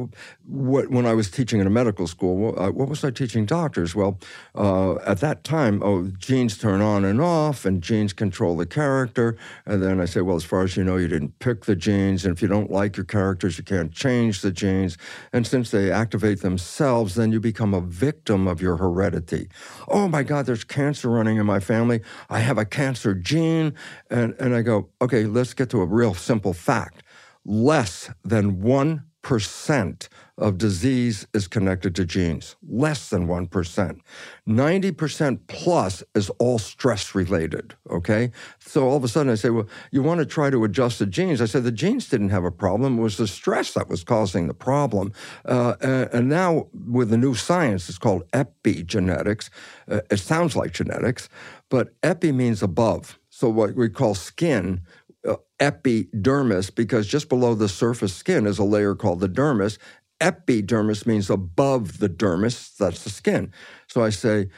what, 0.47 0.91
when 0.91 1.07
I 1.07 1.15
was 1.15 1.31
teaching 1.31 1.61
in 1.61 1.67
a 1.67 1.71
medical 1.71 2.07
school, 2.07 2.59
uh, 2.59 2.71
what 2.71 2.89
was 2.89 3.05
I 3.05 3.11
teaching 3.11 3.45
doctors? 3.45 3.95
Well, 3.95 4.19
uh, 4.55 4.97
at 5.07 5.21
that 5.21 5.43
time, 5.45 5.83
oh, 5.83 6.09
genes 6.19 6.57
turn 6.57 6.81
on 6.81 7.05
and 7.05 7.21
off, 7.21 7.65
and 7.65 7.83
genes 7.83 8.13
control 8.13 8.57
the 8.57 8.67
character. 8.67 9.37
And 9.67 9.83
then 9.83 10.01
I 10.01 10.05
say, 10.05 10.21
well, 10.21 10.37
as 10.37 10.45
far 10.45 10.63
as 10.63 10.77
you 10.77 10.85
know, 10.85 10.97
you 10.97 11.09
didn't 11.09 11.39
pick 11.41 11.65
the 11.65 11.77
genes, 11.77 12.25
and 12.25 12.35
if 12.35 12.43
you 12.43 12.49
don't 12.49 12.71
like 12.71 12.97
your 12.97 13.07
characters, 13.07 13.59
you 13.59 13.65
can't 13.65 13.93
change 13.93 14.43
the 14.43 14.53
genes. 14.53 14.97
And 15.33 15.47
since 15.47 15.71
they 15.71 15.91
activate 15.91 16.41
themselves, 16.41 17.15
then 17.15 17.33
you 17.33 17.41
become 17.41 17.75
a 17.75 17.81
victim 17.81 18.47
of 18.47 18.61
your 18.61 18.77
heredity. 18.77 19.49
Oh 19.89 20.09
my 20.09 20.23
God, 20.23 20.47
there's 20.47 20.65
cancer 20.65 21.11
running 21.11 21.37
in 21.37 21.47
my 21.47 21.61
family. 21.61 22.01
I 22.29 22.41
have 22.41 22.59
a 22.59 22.65
cancer 22.65 23.15
gene, 23.15 23.75
and 24.09 24.35
and 24.39 24.55
I 24.55 24.63
go, 24.63 24.89
okay, 25.01 25.25
let's 25.25 25.55
get 25.55 25.71
to 25.71 25.81
a 25.81 25.87
real 25.87 26.15
simple 26.15 26.53
fact 26.53 27.03
less 27.45 28.11
than 28.25 28.63
1% 28.63 30.09
of 30.39 30.57
disease 30.57 31.27
is 31.35 31.47
connected 31.47 31.95
to 31.95 32.05
genes. 32.05 32.57
Less 32.67 33.11
than 33.11 33.27
1%. 33.27 34.01
90% 34.49 35.41
plus 35.47 36.03
is 36.15 36.31
all 36.39 36.59
stress 36.59 37.15
related, 37.15 37.75
okay? 37.91 38.31
So 38.59 38.89
all 38.89 38.97
of 38.97 39.05
a 39.05 39.09
sudden 39.09 39.31
I 39.31 39.35
say, 39.35 39.51
well, 39.51 39.69
you 39.91 40.03
want 40.03 40.21
to 40.21 40.27
try 40.27 40.49
to 40.49 40.65
adjust 40.65 40.99
the 40.99 41.07
genes. 41.07 41.43
I 41.43 41.45
said 41.45 41.65
the 41.65 41.73
genes 41.73 42.09
didn't 42.09 42.31
have 42.31 42.45
a 42.45 42.51
problem. 42.51 42.99
It 42.99 43.03
was 43.03 43.19
the 43.19 43.29
stress 43.29 43.75
that 43.75 43.89
was 43.89 44.03
causing 44.03 44.47
the 44.47 44.55
problem. 44.55 45.13
Uh, 45.45 45.75
and, 45.83 46.31
now 46.31 46.69
with 46.73 47.11
the 47.11 47.17
new 47.17 47.35
science, 47.35 47.89
it's 47.89 47.99
called 47.99 48.23
epigenetics. 48.31 49.51
Uh, 49.91 50.01
it 50.11 50.19
sounds 50.19 50.55
like 50.55 50.73
genetics, 50.73 51.29
but 51.69 51.89
epi 52.05 52.31
means 52.31 52.63
above. 52.63 53.19
So 53.31 53.49
what 53.49 53.75
we 53.75 53.89
call 53.89 54.15
skin 54.15 54.83
Uh, 55.29 55.37
epidermis 55.61 56.71
because 56.71 57.07
just 57.07 57.29
below 57.29 57.55
the 57.55 57.69
surface 57.69 58.15
skin 58.15 58.47
is 58.47 58.59
a 58.59 58.65
layer 58.65 58.95
called 58.95 59.21
the 59.21 59.29
dermis. 59.29 59.77
Epidermis 60.19 61.05
means 61.07 61.29
above 61.29 61.99
the 61.99 62.09
dermis, 62.09 62.75
that's 62.79 63.05
the 63.05 63.11
skin. 63.11 63.53
So 63.87 64.03
I 64.03 64.09
say 64.09 64.49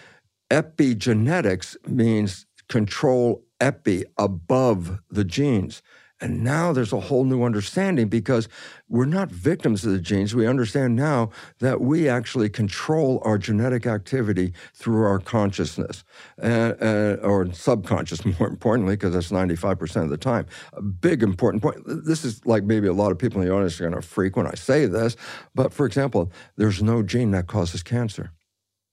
epigenetics 0.50 1.76
means 1.88 2.46
control 2.68 3.44
epi 3.60 4.04
above 4.18 5.00
the 5.10 5.24
genes. 5.24 5.82
And 6.22 6.44
now 6.44 6.72
there's 6.72 6.92
a 6.92 7.00
whole 7.00 7.24
new 7.24 7.42
understanding 7.42 8.06
because 8.06 8.48
we're 8.88 9.06
not 9.06 9.28
victims 9.28 9.84
of 9.84 9.90
the 9.90 9.98
genes. 9.98 10.36
We 10.36 10.46
understand 10.46 10.94
now 10.94 11.30
that 11.58 11.80
we 11.80 12.08
actually 12.08 12.48
control 12.48 13.20
our 13.24 13.38
genetic 13.38 13.86
activity 13.86 14.52
through 14.72 15.04
our 15.04 15.18
consciousness, 15.18 16.04
uh, 16.40 16.74
uh, 16.80 17.16
or 17.22 17.52
subconscious, 17.52 18.24
more 18.38 18.48
importantly, 18.48 18.94
because 18.94 19.14
that's 19.14 19.32
95% 19.32 20.04
of 20.04 20.10
the 20.10 20.16
time. 20.16 20.46
A 20.74 20.82
big 20.82 21.24
important 21.24 21.60
point. 21.60 21.78
This 21.86 22.24
is 22.24 22.46
like 22.46 22.62
maybe 22.62 22.86
a 22.86 22.92
lot 22.92 23.10
of 23.10 23.18
people 23.18 23.40
in 23.42 23.48
the 23.48 23.52
audience 23.52 23.80
are 23.80 23.90
going 23.90 24.00
to 24.00 24.06
freak 24.06 24.36
when 24.36 24.46
I 24.46 24.54
say 24.54 24.86
this, 24.86 25.16
but 25.56 25.72
for 25.72 25.86
example, 25.86 26.30
there's 26.56 26.80
no 26.80 27.02
gene 27.02 27.32
that 27.32 27.48
causes 27.48 27.82
cancer. 27.82 28.30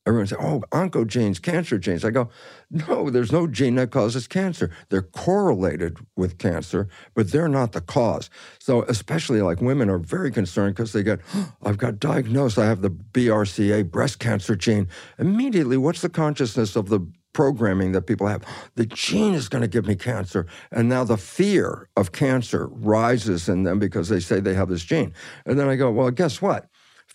Everyone 0.10 0.26
says, 0.26 0.39
oh, 0.41 0.63
oncogenes, 0.72 1.39
cancer 1.39 1.78
genes. 1.78 2.04
I 2.04 2.10
go, 2.10 2.32
no, 2.72 3.12
there's 3.12 3.32
no 3.32 3.45
gene 3.45 3.76
that 3.76 3.91
causes 3.91 4.28
cancer. 4.28 4.72
They're 4.89 5.04
correlated 5.04 6.00
with 6.15 6.39
cancer, 6.39 6.89
but 7.13 7.32
they're 7.32 7.48
not 7.48 7.74
the 7.74 7.82
cause. 7.82 8.32
So, 8.60 8.82
especially 8.86 9.43
like 9.43 9.62
women 9.62 9.88
are 9.88 10.00
very 10.00 10.32
concerned 10.32 10.76
because 10.76 10.93
they 10.93 11.04
get, 11.04 11.19
oh, 11.36 11.54
I've 11.62 11.78
got 11.78 12.00
diagnosed, 12.00 12.58
I 12.58 12.65
have 12.65 12.82
the 12.82 12.89
BRCA 12.89 13.91
breast 13.91 14.17
cancer 14.17 14.56
gene. 14.56 14.88
Immediately, 15.19 15.78
what's 15.78 16.02
the 16.02 16.10
consciousness 16.10 16.76
of 16.76 16.89
the 16.89 17.08
programming 17.34 17.91
that 17.91 18.08
people 18.08 18.26
have. 18.26 18.43
The 18.74 18.88
gene 18.88 19.36
is 19.36 19.48
going 19.50 19.62
to 19.62 19.67
give 19.67 19.86
me 19.86 19.95
cancer. 19.95 20.48
And 20.72 20.89
now 20.89 21.04
the 21.04 21.15
fear 21.15 21.88
of 21.95 22.12
cancer 22.12 22.67
rises 22.67 23.48
in 23.48 23.62
them 23.62 23.78
because 23.78 24.10
they 24.10 24.19
say 24.19 24.39
they 24.39 24.56
have 24.56 24.69
this 24.69 24.84
gene. 24.84 25.13
And 25.45 25.60
then 25.60 25.69
I 25.69 25.76
go, 25.76 25.91
well, 25.91 26.10
guess 26.10 26.41
what? 26.41 26.65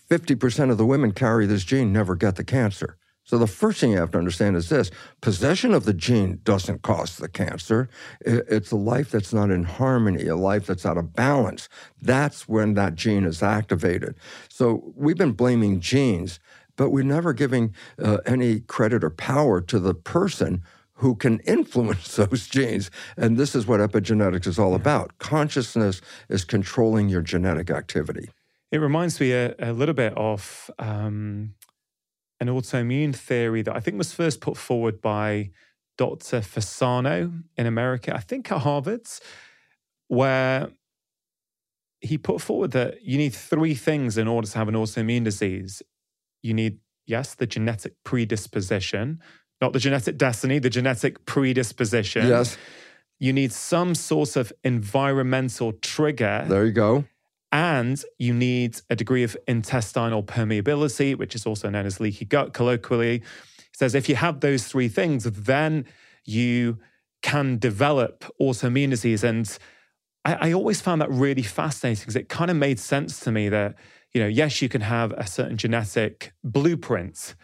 50% 0.09 0.71
of 0.71 0.77
the 0.77 0.85
women 0.85 1.11
carry 1.11 1.45
this 1.45 1.63
gene 1.63 1.91
never 1.91 2.15
get 2.15 2.35
the 2.35 2.43
cancer. 2.43 2.97
So 3.25 3.39
the 3.39 3.47
first 3.47 3.79
thing 3.79 3.91
you 3.91 3.97
have 3.97 4.11
to 4.11 4.19
understand 4.19 4.55
is 4.55 4.69
this 4.69 4.91
possession 5.21 5.73
of 5.73 5.85
the 5.85 5.95
gene 5.95 6.41
doesn't 6.43 6.83
cause 6.83 7.17
the 7.17 7.27
cancer. 7.27 7.89
It's 8.21 8.69
a 8.69 8.75
life 8.75 9.09
that's 9.09 9.33
not 9.33 9.49
in 9.49 9.63
harmony, 9.63 10.27
a 10.27 10.35
life 10.35 10.67
that's 10.67 10.85
out 10.85 10.97
of 10.97 11.15
balance. 11.15 11.67
That's 11.99 12.47
when 12.47 12.75
that 12.75 12.93
gene 12.93 13.25
is 13.25 13.41
activated. 13.41 14.15
So 14.47 14.93
we've 14.95 15.17
been 15.17 15.31
blaming 15.31 15.79
genes, 15.79 16.39
but 16.75 16.91
we're 16.91 17.03
never 17.03 17.33
giving 17.33 17.73
uh, 17.97 18.17
any 18.27 18.59
credit 18.59 19.03
or 19.03 19.09
power 19.09 19.59
to 19.59 19.79
the 19.79 19.95
person 19.95 20.61
who 20.93 21.15
can 21.15 21.39
influence 21.39 22.15
those 22.15 22.47
genes. 22.47 22.91
And 23.17 23.37
this 23.37 23.55
is 23.55 23.65
what 23.65 23.79
epigenetics 23.79 24.45
is 24.45 24.59
all 24.59 24.75
about. 24.75 25.17
Consciousness 25.17 25.99
is 26.29 26.45
controlling 26.45 27.09
your 27.09 27.23
genetic 27.23 27.71
activity. 27.71 28.29
It 28.75 28.79
reminds 28.79 29.21
me 29.21 29.31
a, 29.31 29.55
a 29.57 29.71
little 29.71 29.95
bit 29.95 30.11
of 30.17 30.69
um, 30.79 31.53
an 32.41 32.47
autoimmune 32.47 33.15
theory 33.15 33.61
that 33.61 33.73
I 33.73 33.79
think 33.79 33.97
was 33.97 34.11
first 34.11 34.41
put 34.41 34.57
forward 34.57 34.99
by 34.99 35.51
Dr. 35.97 36.41
Fasano 36.41 37.41
in 37.55 37.67
America, 37.67 38.13
I 38.13 38.19
think 38.19 38.51
at 38.51 38.57
Harvard, 38.57 39.07
where 40.09 40.71
he 42.01 42.17
put 42.17 42.41
forward 42.41 42.71
that 42.71 43.01
you 43.01 43.17
need 43.17 43.33
three 43.33 43.75
things 43.75 44.17
in 44.17 44.27
order 44.27 44.45
to 44.45 44.57
have 44.57 44.67
an 44.67 44.75
autoimmune 44.75 45.23
disease. 45.23 45.81
You 46.43 46.53
need, 46.53 46.79
yes, 47.05 47.33
the 47.33 47.47
genetic 47.47 47.93
predisposition, 48.03 49.21
not 49.61 49.71
the 49.71 49.79
genetic 49.79 50.17
destiny, 50.17 50.59
the 50.59 50.69
genetic 50.69 51.25
predisposition. 51.25 52.27
Yes. 52.27 52.57
You 53.19 53.31
need 53.31 53.53
some 53.53 53.95
sort 53.95 54.35
of 54.35 54.51
environmental 54.65 55.71
trigger. 55.71 56.43
There 56.49 56.65
you 56.65 56.73
go. 56.73 57.05
And 57.55 58.03
you 58.19 58.33
need 58.33 58.81
a 58.89 58.97
degree 58.97 59.23
of 59.23 59.37
intestinal 59.47 60.21
permeability, 60.23 61.17
which 61.17 61.35
is 61.35 61.45
also 61.45 61.69
known 61.69 61.85
as 61.85 62.01
leaky 62.01 62.25
gut 62.25 62.51
colloquially. 62.51 63.19
He 63.19 63.77
says 63.77 63.95
if 63.95 64.09
you 64.09 64.17
have 64.17 64.41
those 64.41 64.67
three 64.67 64.89
things, 64.89 65.23
then 65.23 65.85
you 66.25 66.79
can 67.21 67.57
develop 67.57 68.25
autoimmune 68.41 68.89
disease. 68.89 69.23
And 69.23 69.57
I, 70.25 70.49
I 70.49 70.51
always 70.51 70.81
found 70.81 70.99
that 70.99 71.09
really 71.09 71.43
fascinating 71.43 72.01
because 72.01 72.17
it 72.17 72.27
kind 72.27 72.51
of 72.51 72.57
made 72.57 72.77
sense 72.77 73.21
to 73.21 73.31
me 73.31 73.47
that, 73.47 73.75
you 74.13 74.19
know, 74.19 74.27
yes, 74.27 74.61
you 74.61 74.67
can 74.67 74.81
have 74.81 75.13
a 75.13 75.25
certain 75.25 75.55
genetic 75.55 76.33
blueprint, 76.43 77.35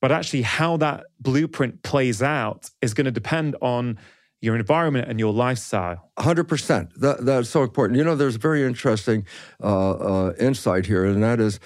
but 0.00 0.10
actually 0.10 0.42
how 0.42 0.76
that 0.78 1.04
blueprint 1.20 1.84
plays 1.84 2.20
out 2.20 2.68
is 2.80 2.94
going 2.94 3.04
to 3.04 3.12
depend 3.12 3.54
on 3.62 3.96
your 4.42 4.56
environment 4.56 5.08
and 5.08 5.18
your 5.18 5.32
lifestyle. 5.32 6.10
100%. 6.18 6.94
That, 6.96 7.24
that's 7.24 7.48
so 7.48 7.62
important. 7.62 7.96
You 7.96 8.04
know, 8.04 8.16
there's 8.16 8.34
a 8.34 8.40
very 8.40 8.64
interesting 8.64 9.24
uh, 9.62 9.92
uh, 9.92 10.32
insight 10.38 10.84
here, 10.84 11.06
and 11.06 11.22
that 11.22 11.40
is 11.40 11.60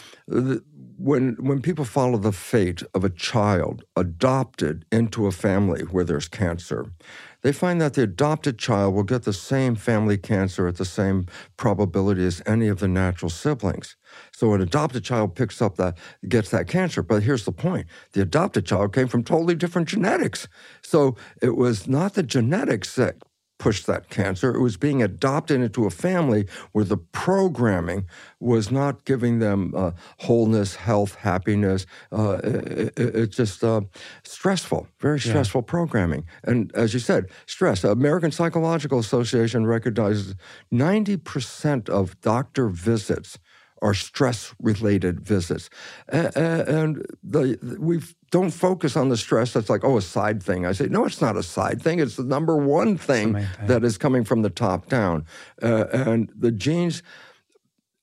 when, 0.99 1.37
when 1.39 1.61
people 1.61 1.85
follow 1.85 2.17
the 2.19 2.33
fate 2.33 2.83
of 2.95 3.05
a 3.05 3.11
child 3.11 3.85
adopted 3.97 4.85
into 4.91 5.27
a 5.27 5.33
family 5.33 5.83
where 5.83 6.05
there's 6.05 6.29
cancer, 6.29 6.87
they 7.43 7.53
find 7.53 7.81
that 7.81 7.95
the 7.95 8.03
adopted 8.03 8.59
child 8.59 8.95
will 8.95 9.03
get 9.03 9.25
the 9.25 9.33
same 9.33 9.75
family 9.75 10.17
cancer 10.17 10.67
at 10.67 10.77
the 10.77 10.85
same 10.85 11.27
probability 11.57 12.25
as 12.25 12.43
any 12.47 12.69
of 12.69 12.81
the 12.81 12.89
natural 12.89 13.31
siblings. 13.31 13.97
So 14.33 14.55
an 14.55 14.61
adopted 14.61 15.05
child 15.05 15.35
picks 15.35 15.61
up 15.61 15.77
that 15.77 15.99
gets 16.29 16.51
that 16.51 16.67
cancer. 16.67 17.03
But 17.03 17.23
here's 17.23 17.45
the 17.45 17.53
point: 17.53 17.87
the 18.13 18.23
adopted 18.23 18.67
child 18.67 18.95
came 18.95 19.09
from 19.09 19.23
totally 19.23 19.55
different 19.55 19.89
genetics. 19.89 20.49
So 20.83 21.17
it 21.43 21.57
was 21.57 21.87
not 21.87 22.15
the 22.15 22.23
genetics 22.23 22.95
that 22.97 23.17
pushed 23.59 23.87
that 23.87 24.11
cancer. 24.11 24.55
It 24.55 24.61
was 24.61 24.77
being 24.77 25.03
adopted 25.03 25.61
into 25.61 25.87
a 25.87 25.91
family 25.91 26.47
where 26.73 26.85
the 26.85 26.97
programming 26.97 28.07
was 28.41 28.71
not 28.71 29.05
giving 29.05 29.39
them 29.39 29.73
uh, 29.77 29.93
wholeness, 30.21 30.77
health, 30.77 31.15
happiness. 31.17 31.87
Uh, 32.13 32.39
it, 32.45 32.99
it, 32.99 33.15
it's 33.15 33.37
just 33.37 33.65
uh, 33.65 33.83
stressful, 34.25 34.89
very 35.01 35.21
stressful 35.21 35.63
yeah. 35.63 35.71
programming. 35.71 36.27
And 36.45 36.71
as 36.75 36.93
you 36.93 37.01
said, 37.01 37.31
stress. 37.47 37.85
American 37.85 38.31
Psychological 38.31 38.99
Association 38.99 39.67
recognizes 39.67 40.35
90% 40.73 41.89
of 41.89 42.21
doctor 42.21 42.69
visits 42.69 43.39
are 43.83 43.95
stress 43.95 44.55
related 44.61 45.21
visits. 45.21 45.69
And 46.09 47.05
the, 47.23 47.77
we 47.79 48.01
don't 48.31 48.51
focus 48.51 48.97
on 48.97 49.09
the 49.09 49.17
stress 49.17 49.53
that's 49.53 49.71
like, 49.71 49.85
oh, 49.85 49.97
a 49.97 50.03
side 50.03 50.43
thing. 50.43 50.67
I 50.67 50.73
say, 50.73 50.87
no, 50.87 51.05
it's 51.05 51.21
not 51.21 51.37
a 51.37 51.43
side 51.43 51.81
thing. 51.81 52.01
It's 52.01 52.17
the 52.17 52.25
number 52.25 52.57
one 52.57 52.97
thing, 52.97 53.35
thing. 53.35 53.47
that 53.65 53.85
is 53.85 53.99
coming 53.99 54.25
from 54.25 54.43
the 54.43 54.51
top 54.51 54.89
down. 54.89 55.25
Uh, 55.63 55.87
and 55.93 56.31
the 56.37 56.51
genes, 56.51 57.03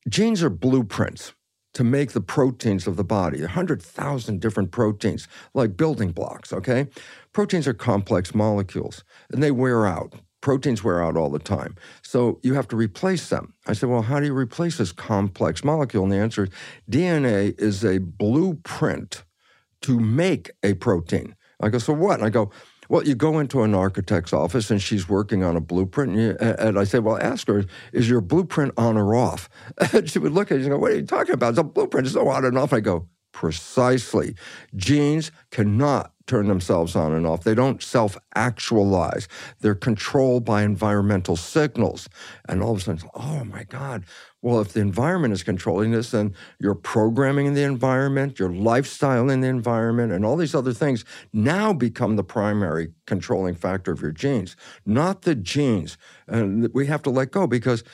genes 0.10 0.42
are 0.42 0.50
blueprints 0.50 1.34
to 1.74 1.84
make 1.84 2.12
the 2.12 2.22
proteins 2.22 2.86
of 2.86 2.98
the 2.98 3.04
body 3.04 3.42
100,000 3.42 4.40
different 4.40 4.72
proteins, 4.72 5.28
like 5.54 5.76
building 5.76 6.12
blocks, 6.12 6.54
okay? 6.54 6.88
Proteins 7.34 7.68
are 7.68 7.74
complex 7.74 8.36
molecules 8.36 9.04
and 9.32 9.42
they 9.42 9.52
wear 9.52 9.86
out 9.86 10.14
Proteins 10.44 10.84
wear 10.84 11.02
out 11.02 11.16
all 11.16 11.30
the 11.30 11.40
time. 11.40 11.78
So 12.02 12.42
you 12.44 12.54
have 12.56 12.68
to 12.68 12.76
replace 12.76 13.30
them. 13.30 13.54
I 13.66 13.72
said, 13.72 13.88
Well, 13.88 14.02
how 14.02 14.20
do 14.20 14.26
you 14.26 14.34
replace 14.34 14.78
this 14.78 14.92
complex 14.92 15.64
molecule? 15.64 16.04
And 16.04 16.12
the 16.12 16.18
answer 16.18 16.44
is 16.44 16.50
DNA 16.92 17.58
is 17.58 17.86
a 17.86 18.00
blueprint 18.00 19.24
to 19.84 20.00
make 20.00 20.52
a 20.64 20.74
protein. 20.74 21.36
I 21.62 21.70
go, 21.70 21.78
So 21.78 21.94
what? 21.94 22.16
And 22.16 22.26
I 22.26 22.30
go, 22.30 22.52
well, 22.90 23.04
you 23.04 23.16
go 23.16 23.40
into 23.40 23.64
an 23.64 23.74
architect's 23.74 24.34
office 24.34 24.70
and 24.70 24.82
she's 24.82 25.08
working 25.08 25.44
on 25.44 25.56
a 25.56 25.62
blueprint. 25.62 26.12
And, 26.12 26.22
you, 26.22 26.38
and 26.40 26.78
I 26.78 26.84
say, 26.84 27.00
Well, 27.00 27.18
ask 27.22 27.48
her, 27.48 27.66
is 27.92 28.10
your 28.10 28.22
blueprint 28.22 28.74
on 28.78 28.98
or 28.98 29.16
off? 29.16 29.50
And 29.94 30.10
she 30.10 30.20
would 30.20 30.34
look 30.34 30.52
at 30.52 30.58
me 30.58 30.64
and 30.64 30.72
go, 30.72 30.78
What 30.78 30.92
are 30.92 30.96
you 30.96 31.06
talking 31.06 31.34
about? 31.34 31.58
A 31.58 31.64
blueprint. 31.64 32.14
No 32.14 32.28
on 32.30 32.46
and 32.46 32.58
off. 32.58 32.74
I 32.74 32.80
go, 32.80 33.08
Precisely. 33.32 34.36
Genes 34.76 35.32
cannot 35.50 36.14
turn 36.28 36.48
themselves 36.48 36.96
on 36.96 37.14
and 37.14 37.26
off. 37.26 37.44
They 37.44 37.56
don't 37.56 37.82
self 37.82 38.18
actualize. 38.36 39.28
They're 39.60 39.76
controlled 39.76 40.46
by 40.46 40.64
environmental 40.64 41.36
signals. 41.36 42.08
And 42.48 42.62
all 42.62 42.74
of 42.74 42.78
a 42.78 42.82
sudden, 42.82 43.10
oh 43.16 43.44
my 43.44 43.64
God. 43.64 44.06
Well, 44.44 44.60
if 44.60 44.74
the 44.74 44.82
environment 44.82 45.34
is 45.34 45.42
controlling 45.42 45.92
this, 45.92 46.12
then 46.12 46.36
your 46.60 46.76
programming 46.76 47.46
in 47.46 47.54
the 47.54 47.64
environment, 47.64 48.40
your 48.40 48.52
lifestyle 48.52 49.30
in 49.30 49.40
the 49.40 49.48
environment, 49.48 50.12
and 50.12 50.26
all 50.26 50.36
these 50.36 50.54
other 50.54 50.74
things 50.74 51.06
now 51.32 51.72
become 51.72 52.18
the 52.18 52.26
primary 52.26 52.92
controlling 53.08 53.56
factor 53.56 53.94
of 53.94 54.02
your 54.02 54.12
genes, 54.12 54.58
not 54.86 55.22
the 55.22 55.34
genes. 55.34 55.98
And 56.28 56.68
we 56.74 56.88
have 56.88 57.02
to 57.04 57.10
let 57.10 57.32
go 57.32 57.48
because 57.48 57.86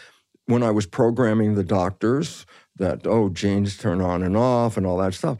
when 0.48 0.64
I 0.64 0.72
was 0.72 0.88
programming 0.88 1.54
the 1.54 1.64
doctors 1.64 2.48
that, 2.78 3.06
oh, 3.06 3.30
genes 3.30 3.78
turn 3.78 4.02
on 4.02 4.24
and 4.24 4.36
off 4.36 4.76
and 4.76 4.88
all 4.88 4.98
that 4.98 5.14
stuff, 5.14 5.38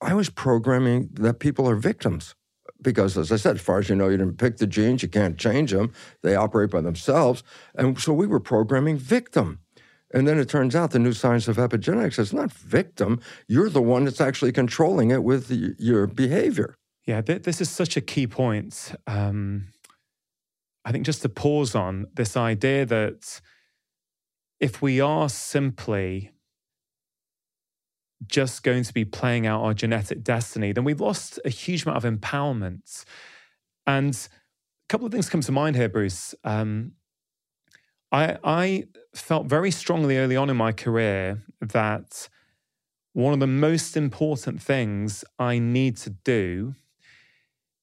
I 0.00 0.12
was 0.14 0.28
programming 0.28 1.10
that 1.12 1.38
people 1.38 1.70
are 1.70 1.76
victims 1.76 2.34
because, 2.82 3.16
as 3.16 3.30
I 3.30 3.36
said, 3.36 3.56
as 3.56 3.62
far 3.62 3.78
as 3.78 3.88
you 3.88 3.94
know, 3.94 4.08
you 4.08 4.16
didn't 4.16 4.38
pick 4.38 4.56
the 4.56 4.66
genes, 4.66 5.04
you 5.04 5.08
can't 5.08 5.38
change 5.38 5.70
them, 5.70 5.92
they 6.22 6.34
operate 6.34 6.70
by 6.70 6.80
themselves. 6.80 7.44
And 7.76 7.96
so 8.00 8.12
we 8.12 8.26
were 8.26 8.40
programming 8.40 8.98
victim. 8.98 9.60
And 10.12 10.28
then 10.28 10.38
it 10.38 10.48
turns 10.48 10.76
out 10.76 10.90
the 10.90 10.98
new 10.98 11.12
science 11.12 11.48
of 11.48 11.56
epigenetics 11.56 12.18
is 12.18 12.32
not 12.32 12.52
victim. 12.52 13.20
You're 13.48 13.70
the 13.70 13.82
one 13.82 14.04
that's 14.04 14.20
actually 14.20 14.52
controlling 14.52 15.10
it 15.10 15.24
with 15.24 15.48
the, 15.48 15.74
your 15.78 16.06
behavior. 16.06 16.76
Yeah, 17.06 17.22
th- 17.22 17.42
this 17.42 17.60
is 17.60 17.70
such 17.70 17.96
a 17.96 18.00
key 18.00 18.26
point. 18.26 18.94
Um, 19.06 19.68
I 20.84 20.92
think 20.92 21.06
just 21.06 21.22
to 21.22 21.28
pause 21.28 21.74
on 21.74 22.06
this 22.14 22.36
idea 22.36 22.84
that 22.86 23.40
if 24.60 24.82
we 24.82 25.00
are 25.00 25.28
simply 25.28 26.30
just 28.26 28.62
going 28.62 28.84
to 28.84 28.92
be 28.92 29.04
playing 29.04 29.46
out 29.46 29.62
our 29.62 29.74
genetic 29.74 30.22
destiny, 30.22 30.72
then 30.72 30.84
we've 30.84 31.00
lost 31.00 31.40
a 31.44 31.48
huge 31.48 31.84
amount 31.84 32.04
of 32.04 32.20
empowerment. 32.20 33.04
And 33.86 34.14
a 34.14 34.88
couple 34.88 35.06
of 35.06 35.12
things 35.12 35.28
come 35.28 35.40
to 35.40 35.52
mind 35.52 35.74
here, 35.74 35.88
Bruce. 35.88 36.34
Um, 36.44 36.92
I, 38.12 38.38
I 38.44 38.84
felt 39.14 39.46
very 39.46 39.70
strongly 39.70 40.18
early 40.18 40.36
on 40.36 40.50
in 40.50 40.56
my 40.56 40.72
career 40.72 41.42
that 41.60 42.28
one 43.12 43.34
of 43.34 43.40
the 43.40 43.46
most 43.46 43.96
important 43.96 44.62
things 44.62 45.24
I 45.38 45.58
need 45.58 45.96
to 45.98 46.10
do 46.10 46.74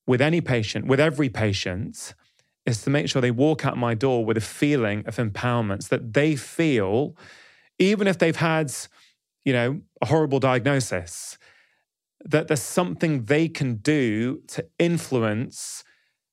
with 0.08 0.22
any 0.22 0.42
patient, 0.42 0.88
with 0.88 1.00
every 1.00 1.30
patient, 1.30 2.14
is 2.66 2.82
to 2.84 2.90
make 2.90 3.08
sure 3.08 3.22
they 3.22 3.32
walk 3.32 3.66
out 3.66 3.78
my 3.78 3.94
door 3.94 4.26
with 4.26 4.38
a 4.38 4.42
feeling 4.42 5.06
of 5.06 5.18
empowerment, 5.18 5.84
so 5.84 5.98
that 5.98 6.14
they 6.14 6.36
feel, 6.36 7.16
even 7.78 8.08
if 8.08 8.18
they've 8.18 8.36
had 8.36 8.72
you 9.46 9.54
know, 9.54 9.82
a 10.02 10.06
horrible 10.06 10.40
diagnosis, 10.40 11.38
that 12.24 12.48
there's 12.48 12.62
something 12.62 13.26
they 13.26 13.48
can 13.48 13.76
do 13.76 14.42
to 14.48 14.66
influence 14.78 15.84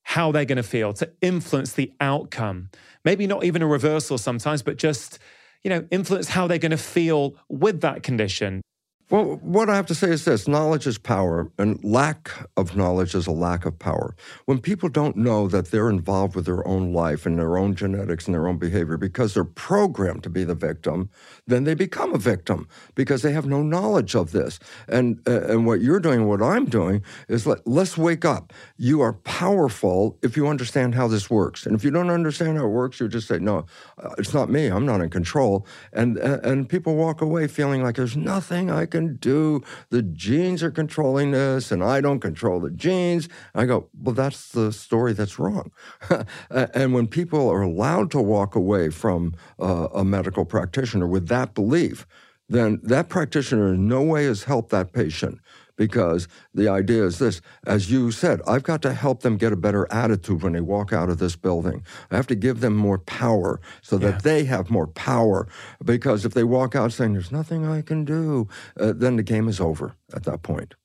how 0.07 0.31
they're 0.31 0.45
going 0.45 0.55
to 0.55 0.63
feel, 0.63 0.93
to 0.93 1.11
influence 1.21 1.73
the 1.73 1.91
outcome. 1.99 2.69
Maybe 3.03 3.27
not 3.27 3.43
even 3.43 3.61
a 3.61 3.67
reversal 3.67 4.17
sometimes, 4.17 4.61
but 4.61 4.77
just, 4.77 5.19
you 5.65 5.69
know, 5.69 5.85
influence 5.91 6.29
how 6.29 6.47
they're 6.47 6.57
going 6.57 6.71
to 6.71 6.77
feel 6.77 7.35
with 7.49 7.81
that 7.81 8.03
condition. 8.03 8.61
Well, 9.09 9.37
what 9.41 9.69
I 9.69 9.77
have 9.77 9.85
to 9.85 9.95
say 9.95 10.09
is 10.09 10.25
this 10.25 10.49
knowledge 10.49 10.85
is 10.85 10.97
power, 10.97 11.49
and 11.57 11.81
lack 11.81 12.29
of 12.57 12.75
knowledge 12.75 13.15
is 13.15 13.25
a 13.25 13.31
lack 13.31 13.65
of 13.65 13.79
power. 13.79 14.13
When 14.43 14.59
people 14.59 14.89
don't 14.89 15.15
know 15.15 15.47
that 15.47 15.71
they're 15.71 15.89
involved 15.89 16.35
with 16.35 16.45
their 16.45 16.67
own 16.67 16.91
life 16.91 17.25
and 17.25 17.39
their 17.39 17.57
own 17.57 17.73
genetics 17.73 18.25
and 18.25 18.35
their 18.35 18.49
own 18.49 18.57
behavior 18.57 18.97
because 18.97 19.33
they're 19.33 19.45
programmed 19.45 20.23
to 20.23 20.29
be 20.29 20.43
the 20.43 20.55
victim, 20.55 21.09
then 21.45 21.63
they 21.63 21.73
become 21.73 22.13
a 22.13 22.17
victim 22.17 22.67
because 22.95 23.21
they 23.21 23.31
have 23.31 23.45
no 23.45 23.63
knowledge 23.63 24.13
of 24.13 24.33
this. 24.33 24.59
And, 24.89 25.21
uh, 25.25 25.39
and 25.43 25.65
what 25.65 25.79
you're 25.79 26.01
doing, 26.01 26.27
what 26.27 26.41
I'm 26.41 26.65
doing, 26.65 27.01
is 27.29 27.47
let, 27.47 27.65
let's 27.65 27.97
wake 27.97 28.25
up. 28.25 28.51
You 28.75 28.99
are 28.99 29.13
powerful 29.13 30.17
if 30.21 30.35
you 30.35 30.49
understand 30.49 30.95
how 30.95 31.07
this 31.07 31.29
works. 31.29 31.65
And 31.65 31.77
if 31.77 31.85
you 31.85 31.91
don't 31.91 32.09
understand 32.09 32.57
how 32.57 32.65
it 32.65 32.71
works, 32.71 32.99
you 32.99 33.07
just 33.07 33.29
say, 33.29 33.39
no, 33.39 33.67
uh, 34.03 34.15
it's 34.17 34.33
not 34.33 34.49
me. 34.49 34.67
I'm 34.67 34.85
not 34.85 34.99
in 34.99 35.09
control. 35.09 35.65
And, 35.93 36.19
uh, 36.19 36.39
and 36.43 36.67
people 36.67 36.97
walk 36.97 37.21
away 37.21 37.47
feeling 37.47 37.81
like 37.81 37.95
there's 37.95 38.17
nothing 38.17 38.69
I 38.69 38.85
can 38.85 38.96
can 38.97 39.15
do. 39.17 39.61
The 39.89 40.01
genes 40.01 40.63
are 40.63 40.71
controlling 40.71 41.31
this, 41.31 41.71
and 41.71 41.83
I 41.83 42.01
don't 42.01 42.19
control 42.19 42.59
the 42.59 42.71
genes. 42.71 43.29
I 43.53 43.65
go, 43.65 43.89
well, 43.99 44.15
that's 44.15 44.49
the 44.49 44.73
story 44.73 45.13
that's 45.13 45.39
wrong. 45.39 45.71
and 46.49 46.93
when 46.93 47.07
people 47.07 47.49
are 47.49 47.61
allowed 47.61 48.11
to 48.11 48.21
walk 48.21 48.55
away 48.55 48.89
from 48.89 49.35
uh, 49.59 49.87
a 49.93 50.03
medical 50.03 50.45
practitioner 50.45 51.07
with 51.07 51.27
that 51.27 51.53
belief, 51.53 52.07
then 52.49 52.79
that 52.83 53.09
practitioner 53.09 53.73
in 53.73 53.87
no 53.87 54.01
way 54.01 54.25
has 54.25 54.43
helped 54.43 54.69
that 54.69 54.93
patient 54.93 55.39
because 55.77 56.27
the 56.53 56.67
idea 56.67 57.05
is 57.05 57.19
this 57.19 57.39
as 57.65 57.89
you 57.89 58.11
said, 58.11 58.41
I've 58.45 58.63
got 58.63 58.81
to 58.81 58.93
help 58.93 59.21
them 59.21 59.37
get 59.37 59.53
a 59.53 59.57
better 59.57 59.87
attitude 59.91 60.43
when 60.43 60.53
they 60.53 60.61
walk 60.61 60.91
out 60.91 61.09
of 61.09 61.19
this 61.19 61.35
building. 61.35 61.83
I 62.11 62.15
have 62.17 62.27
to 62.27 62.35
give 62.35 62.59
them 62.59 62.75
more 62.75 62.97
power 62.97 63.61
so 63.81 63.97
that 63.99 64.15
yeah. 64.15 64.19
they 64.23 64.43
have 64.45 64.69
more 64.69 64.87
power. 64.87 65.47
Because 65.83 66.25
if 66.25 66.33
they 66.33 66.43
walk 66.43 66.75
out 66.75 66.91
saying, 66.91 67.13
There's 67.13 67.31
nothing 67.31 67.65
I 67.65 67.81
can 67.81 68.03
do, 68.03 68.49
uh, 68.79 68.93
then 68.95 69.15
the 69.15 69.23
game 69.23 69.47
is 69.47 69.61
over 69.61 69.95
at 70.13 70.23
that 70.23 70.43
point. 70.43 70.75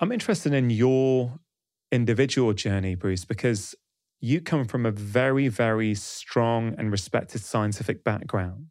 I'm 0.00 0.10
interested 0.10 0.52
in 0.52 0.70
your 0.70 1.38
individual 1.92 2.54
journey, 2.54 2.96
Bruce, 2.96 3.24
because 3.24 3.74
you 4.20 4.40
come 4.40 4.64
from 4.64 4.86
a 4.86 4.90
very, 4.90 5.48
very 5.48 5.94
strong 5.94 6.74
and 6.78 6.90
respected 6.90 7.42
scientific 7.42 8.02
background. 8.02 8.68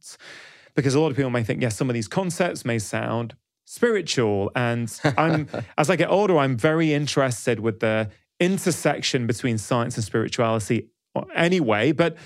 Because 0.76 0.96
a 0.96 1.00
lot 1.00 1.12
of 1.12 1.18
people 1.18 1.30
may 1.30 1.44
think, 1.44 1.62
yes, 1.62 1.78
some 1.78 1.90
of 1.90 1.94
these 1.94 2.08
concepts 2.08 2.66
may 2.66 2.80
sound 2.80 3.36
spiritual. 3.72 4.52
And 4.54 4.94
I'm 5.18 5.48
as 5.78 5.90
I 5.90 5.96
get 5.96 6.10
older, 6.10 6.38
I'm 6.38 6.58
very 6.58 6.94
interested 6.94 7.62
with 7.62 7.80
the 7.80 8.10
intersection 8.40 9.28
between 9.28 9.58
science 9.58 9.96
and 9.96 10.04
spirituality 10.04 10.90
uh, 11.16 11.22
anyway. 11.34 11.94
But 11.94 12.18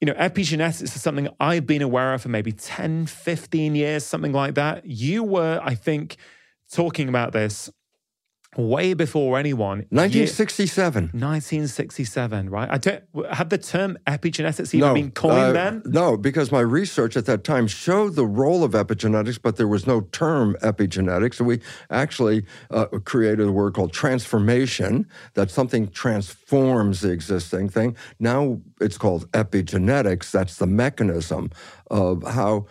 you 0.00 0.06
know, 0.06 0.14
epigenetics 0.14 0.82
is 0.82 1.00
something 1.00 1.28
I've 1.38 1.66
been 1.66 1.80
aware 1.80 2.12
of 2.12 2.22
for 2.22 2.28
maybe 2.28 2.52
10, 2.52 3.06
15 3.06 3.74
years, 3.74 4.04
something 4.04 4.32
like 4.32 4.56
that. 4.56 4.84
You 4.84 5.22
were, 5.22 5.60
I 5.62 5.76
think, 5.76 6.16
talking 6.70 7.08
about 7.08 7.32
this 7.32 7.70
way 8.56 8.94
before 8.94 9.38
anyone. 9.38 9.86
1967. 9.90 11.04
1967, 11.12 12.50
right? 12.50 12.70
I 12.70 12.78
don't 12.78 13.02
had 13.30 13.50
the 13.50 13.58
term 13.58 13.98
epigenetics 14.06 14.74
even 14.74 14.88
no, 14.88 14.94
been 14.94 15.10
coined 15.10 15.32
uh, 15.32 15.52
then? 15.52 15.82
No, 15.84 16.16
because 16.16 16.50
my 16.52 16.60
research 16.60 17.16
at 17.16 17.26
that 17.26 17.44
time 17.44 17.66
showed 17.66 18.14
the 18.14 18.26
role 18.26 18.64
of 18.64 18.72
epigenetics, 18.72 19.40
but 19.40 19.56
there 19.56 19.68
was 19.68 19.86
no 19.86 20.02
term 20.12 20.56
epigenetics. 20.62 21.34
So 21.34 21.44
we 21.44 21.60
actually 21.90 22.44
uh, 22.70 22.86
created 23.04 23.46
a 23.46 23.52
word 23.52 23.74
called 23.74 23.92
transformation, 23.92 25.06
that 25.34 25.50
something 25.50 25.88
transforms 25.90 27.00
the 27.00 27.10
existing 27.10 27.68
thing. 27.68 27.96
Now 28.18 28.60
it's 28.80 28.98
called 28.98 29.30
epigenetics. 29.32 30.30
That's 30.30 30.56
the 30.56 30.66
mechanism 30.66 31.50
of 31.90 32.22
how 32.22 32.66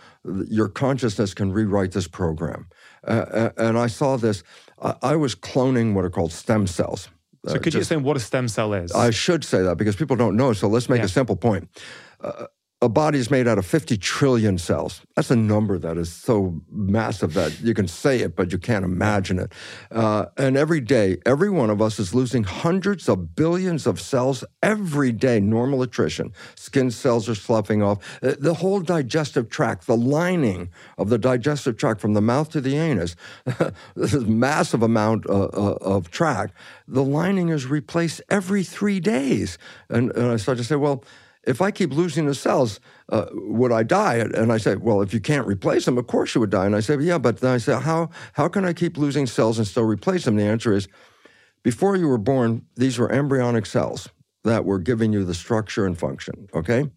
your 0.48 0.68
consciousness 0.68 1.34
can 1.34 1.52
rewrite 1.52 1.92
this 1.92 2.08
program. 2.08 2.66
Uh 3.06 3.50
and 3.56 3.78
I 3.78 3.86
saw 3.86 4.16
this 4.16 4.42
I 4.80 5.16
was 5.16 5.34
cloning 5.34 5.94
what 5.94 6.04
are 6.04 6.10
called 6.10 6.32
stem 6.32 6.66
cells. 6.66 7.08
So, 7.46 7.54
could 7.54 7.60
uh, 7.60 7.64
just, 7.64 7.74
you 7.74 7.80
explain 7.80 8.02
what 8.02 8.16
a 8.16 8.20
stem 8.20 8.48
cell 8.48 8.72
is? 8.72 8.92
I 8.92 9.10
should 9.10 9.44
say 9.44 9.62
that 9.62 9.76
because 9.76 9.96
people 9.96 10.16
don't 10.16 10.36
know. 10.36 10.52
So, 10.52 10.66
let's 10.68 10.88
make 10.88 10.98
yeah. 10.98 11.04
a 11.04 11.08
simple 11.08 11.36
point. 11.36 11.68
Uh, 12.20 12.46
a 12.84 12.88
body 12.88 13.18
is 13.18 13.30
made 13.30 13.48
out 13.48 13.56
of 13.56 13.64
50 13.64 13.96
trillion 13.96 14.58
cells. 14.58 15.00
That's 15.16 15.30
a 15.30 15.36
number 15.36 15.78
that 15.78 15.96
is 15.96 16.12
so 16.12 16.60
massive 16.70 17.32
that 17.34 17.58
you 17.60 17.72
can 17.72 17.88
say 17.88 18.20
it, 18.20 18.36
but 18.36 18.52
you 18.52 18.58
can't 18.58 18.84
imagine 18.84 19.38
it. 19.38 19.52
Uh, 19.90 20.26
and 20.36 20.56
every 20.56 20.80
day, 20.80 21.16
every 21.24 21.48
one 21.48 21.70
of 21.70 21.80
us 21.80 21.98
is 21.98 22.14
losing 22.14 22.44
hundreds 22.44 23.08
of 23.08 23.34
billions 23.34 23.86
of 23.86 24.00
cells 24.00 24.44
every 24.62 25.12
day, 25.12 25.40
normal 25.40 25.80
attrition. 25.80 26.32
Skin 26.56 26.90
cells 26.90 27.26
are 27.26 27.34
sloughing 27.34 27.82
off. 27.82 28.22
Uh, 28.22 28.34
the 28.38 28.54
whole 28.54 28.80
digestive 28.80 29.48
tract, 29.48 29.86
the 29.86 29.96
lining 29.96 30.68
of 30.98 31.08
the 31.08 31.18
digestive 31.18 31.78
tract 31.78 32.00
from 32.00 32.12
the 32.12 32.20
mouth 32.20 32.50
to 32.50 32.60
the 32.60 32.76
anus, 32.76 33.16
this 33.96 34.12
is 34.12 34.26
massive 34.26 34.82
amount 34.82 35.28
uh, 35.30 35.44
uh, 35.44 35.78
of 35.80 36.10
tract. 36.10 36.52
The 36.86 37.02
lining 37.02 37.48
is 37.48 37.64
replaced 37.66 38.20
every 38.28 38.62
three 38.62 39.00
days. 39.00 39.56
And, 39.88 40.10
and 40.12 40.32
I 40.32 40.36
started 40.36 40.62
to 40.62 40.68
say, 40.68 40.76
well, 40.76 41.02
if 41.46 41.60
I 41.60 41.70
keep 41.70 41.92
losing 41.92 42.26
the 42.26 42.34
cells, 42.34 42.80
uh, 43.10 43.26
would 43.32 43.72
I 43.72 43.82
die? 43.82 44.16
And 44.16 44.52
I 44.52 44.58
say, 44.58 44.76
well, 44.76 45.02
if 45.02 45.12
you 45.12 45.20
can't 45.20 45.46
replace 45.46 45.84
them, 45.84 45.98
of 45.98 46.06
course 46.06 46.34
you 46.34 46.40
would 46.40 46.50
die. 46.50 46.66
And 46.66 46.76
I 46.76 46.80
say, 46.80 46.96
yeah, 46.98 47.18
but 47.18 47.40
then 47.40 47.52
I 47.54 47.58
say, 47.58 47.78
how, 47.78 48.10
how 48.32 48.48
can 48.48 48.64
I 48.64 48.72
keep 48.72 48.96
losing 48.96 49.26
cells 49.26 49.58
and 49.58 49.66
still 49.66 49.84
replace 49.84 50.24
them? 50.24 50.36
The 50.36 50.44
answer 50.44 50.72
is, 50.72 50.88
before 51.62 51.96
you 51.96 52.08
were 52.08 52.18
born, 52.18 52.66
these 52.76 52.98
were 52.98 53.10
embryonic 53.12 53.66
cells. 53.66 54.08
that 54.44 54.64
were 54.64 54.78
giving 54.78 55.12
you 55.12 55.24
the 55.24 55.34
structure 55.34 55.86
and 55.86 55.98
function, 55.98 56.48
okay? 56.54 56.90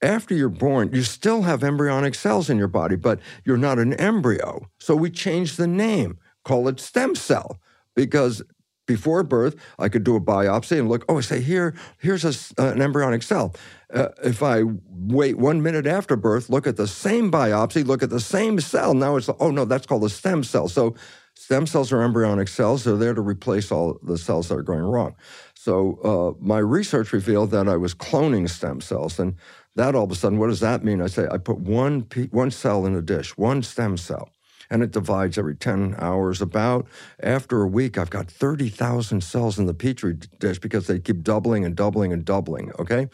After 0.00 0.34
you're 0.34 0.48
born, 0.48 0.90
you 0.92 1.02
still 1.02 1.42
have 1.42 1.64
embryonic 1.64 2.14
cells 2.14 2.48
in 2.48 2.58
your 2.58 2.68
body, 2.68 2.96
but 2.96 3.20
you're 3.44 3.56
not 3.56 3.78
an 3.78 3.92
embryo. 3.94 4.68
So 4.78 4.94
we 4.94 5.10
changed 5.10 5.56
the 5.56 5.66
name, 5.66 6.18
call 6.44 6.68
it 6.68 6.80
stem 6.80 7.14
cell, 7.14 7.60
because 7.94 8.42
before 8.86 9.22
birth, 9.22 9.56
I 9.78 9.88
could 9.88 10.04
do 10.04 10.16
a 10.16 10.20
biopsy 10.20 10.78
and 10.78 10.88
look, 10.88 11.04
oh, 11.08 11.18
I 11.18 11.20
say, 11.20 11.40
here, 11.40 11.74
here's 11.98 12.24
a, 12.24 12.62
uh, 12.62 12.72
an 12.72 12.80
embryonic 12.80 13.22
cell. 13.22 13.54
Uh, 13.92 14.08
if 14.24 14.42
I 14.42 14.62
wait 14.88 15.38
one 15.38 15.62
minute 15.62 15.86
after 15.86 16.16
birth, 16.16 16.48
look 16.48 16.66
at 16.66 16.76
the 16.76 16.88
same 16.88 17.30
biopsy, 17.30 17.86
look 17.86 18.02
at 18.02 18.10
the 18.10 18.20
same 18.20 18.58
cell, 18.60 18.94
now 18.94 19.16
it's, 19.16 19.28
oh 19.40 19.50
no, 19.50 19.64
that's 19.64 19.86
called 19.86 20.04
a 20.04 20.08
stem 20.08 20.42
cell. 20.42 20.68
So 20.68 20.94
stem 21.34 21.66
cells 21.66 21.92
are 21.92 22.02
embryonic 22.02 22.48
cells. 22.48 22.84
They're 22.84 22.96
there 22.96 23.14
to 23.14 23.20
replace 23.20 23.70
all 23.70 23.98
the 24.02 24.18
cells 24.18 24.48
that 24.48 24.56
are 24.56 24.62
going 24.62 24.82
wrong. 24.82 25.14
So 25.54 26.36
uh, 26.38 26.44
my 26.44 26.58
research 26.58 27.12
revealed 27.12 27.50
that 27.50 27.68
I 27.68 27.76
was 27.76 27.94
cloning 27.94 28.48
stem 28.48 28.80
cells. 28.80 29.18
And 29.18 29.36
that 29.74 29.94
all 29.94 30.04
of 30.04 30.10
a 30.10 30.14
sudden, 30.14 30.38
what 30.38 30.48
does 30.48 30.60
that 30.60 30.84
mean? 30.84 31.02
I 31.02 31.06
say 31.06 31.26
I 31.30 31.38
put 31.38 31.58
one, 31.58 32.06
one 32.30 32.50
cell 32.50 32.86
in 32.86 32.94
a 32.94 33.02
dish, 33.02 33.36
one 33.36 33.62
stem 33.62 33.96
cell 33.96 34.30
and 34.70 34.82
it 34.82 34.90
divides 34.90 35.38
every 35.38 35.56
10 35.56 35.96
hours. 35.98 36.40
About 36.40 36.86
after 37.22 37.62
a 37.62 37.66
week, 37.68 37.98
I've 37.98 38.10
got 38.10 38.30
30,000 38.30 39.22
cells 39.22 39.58
in 39.58 39.66
the 39.66 39.74
petri 39.74 40.14
dish 40.14 40.58
because 40.58 40.86
they 40.86 40.98
keep 40.98 41.22
doubling 41.22 41.64
and 41.64 41.76
doubling 41.76 42.12
and 42.12 42.24
doubling. 42.24 42.72
Okay. 42.78 43.08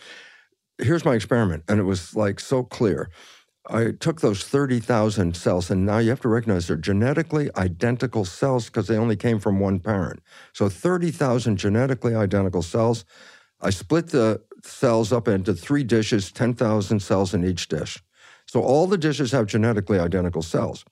Here's 0.78 1.04
my 1.04 1.14
experiment, 1.14 1.64
and 1.68 1.78
it 1.78 1.84
was 1.84 2.16
like 2.16 2.40
so 2.40 2.62
clear. 2.62 3.10
I 3.68 3.92
took 3.92 4.20
those 4.20 4.42
30,000 4.42 5.36
cells, 5.36 5.70
and 5.70 5.86
now 5.86 5.98
you 5.98 6.10
have 6.10 6.20
to 6.22 6.28
recognize 6.28 6.66
they're 6.66 6.76
genetically 6.76 7.48
identical 7.56 8.24
cells 8.24 8.66
because 8.66 8.88
they 8.88 8.96
only 8.96 9.14
came 9.14 9.38
from 9.38 9.60
one 9.60 9.78
parent. 9.78 10.20
So 10.52 10.68
30,000 10.68 11.56
genetically 11.58 12.14
identical 12.14 12.62
cells. 12.62 13.04
I 13.60 13.70
split 13.70 14.08
the 14.08 14.42
cells 14.64 15.12
up 15.12 15.28
into 15.28 15.54
three 15.54 15.84
dishes, 15.84 16.32
10,000 16.32 17.00
cells 17.00 17.34
in 17.34 17.44
each 17.44 17.68
dish. 17.68 18.02
So 18.46 18.60
all 18.60 18.88
the 18.88 18.98
dishes 18.98 19.30
have 19.30 19.46
genetically 19.46 20.00
identical 20.00 20.42
cells 20.42 20.84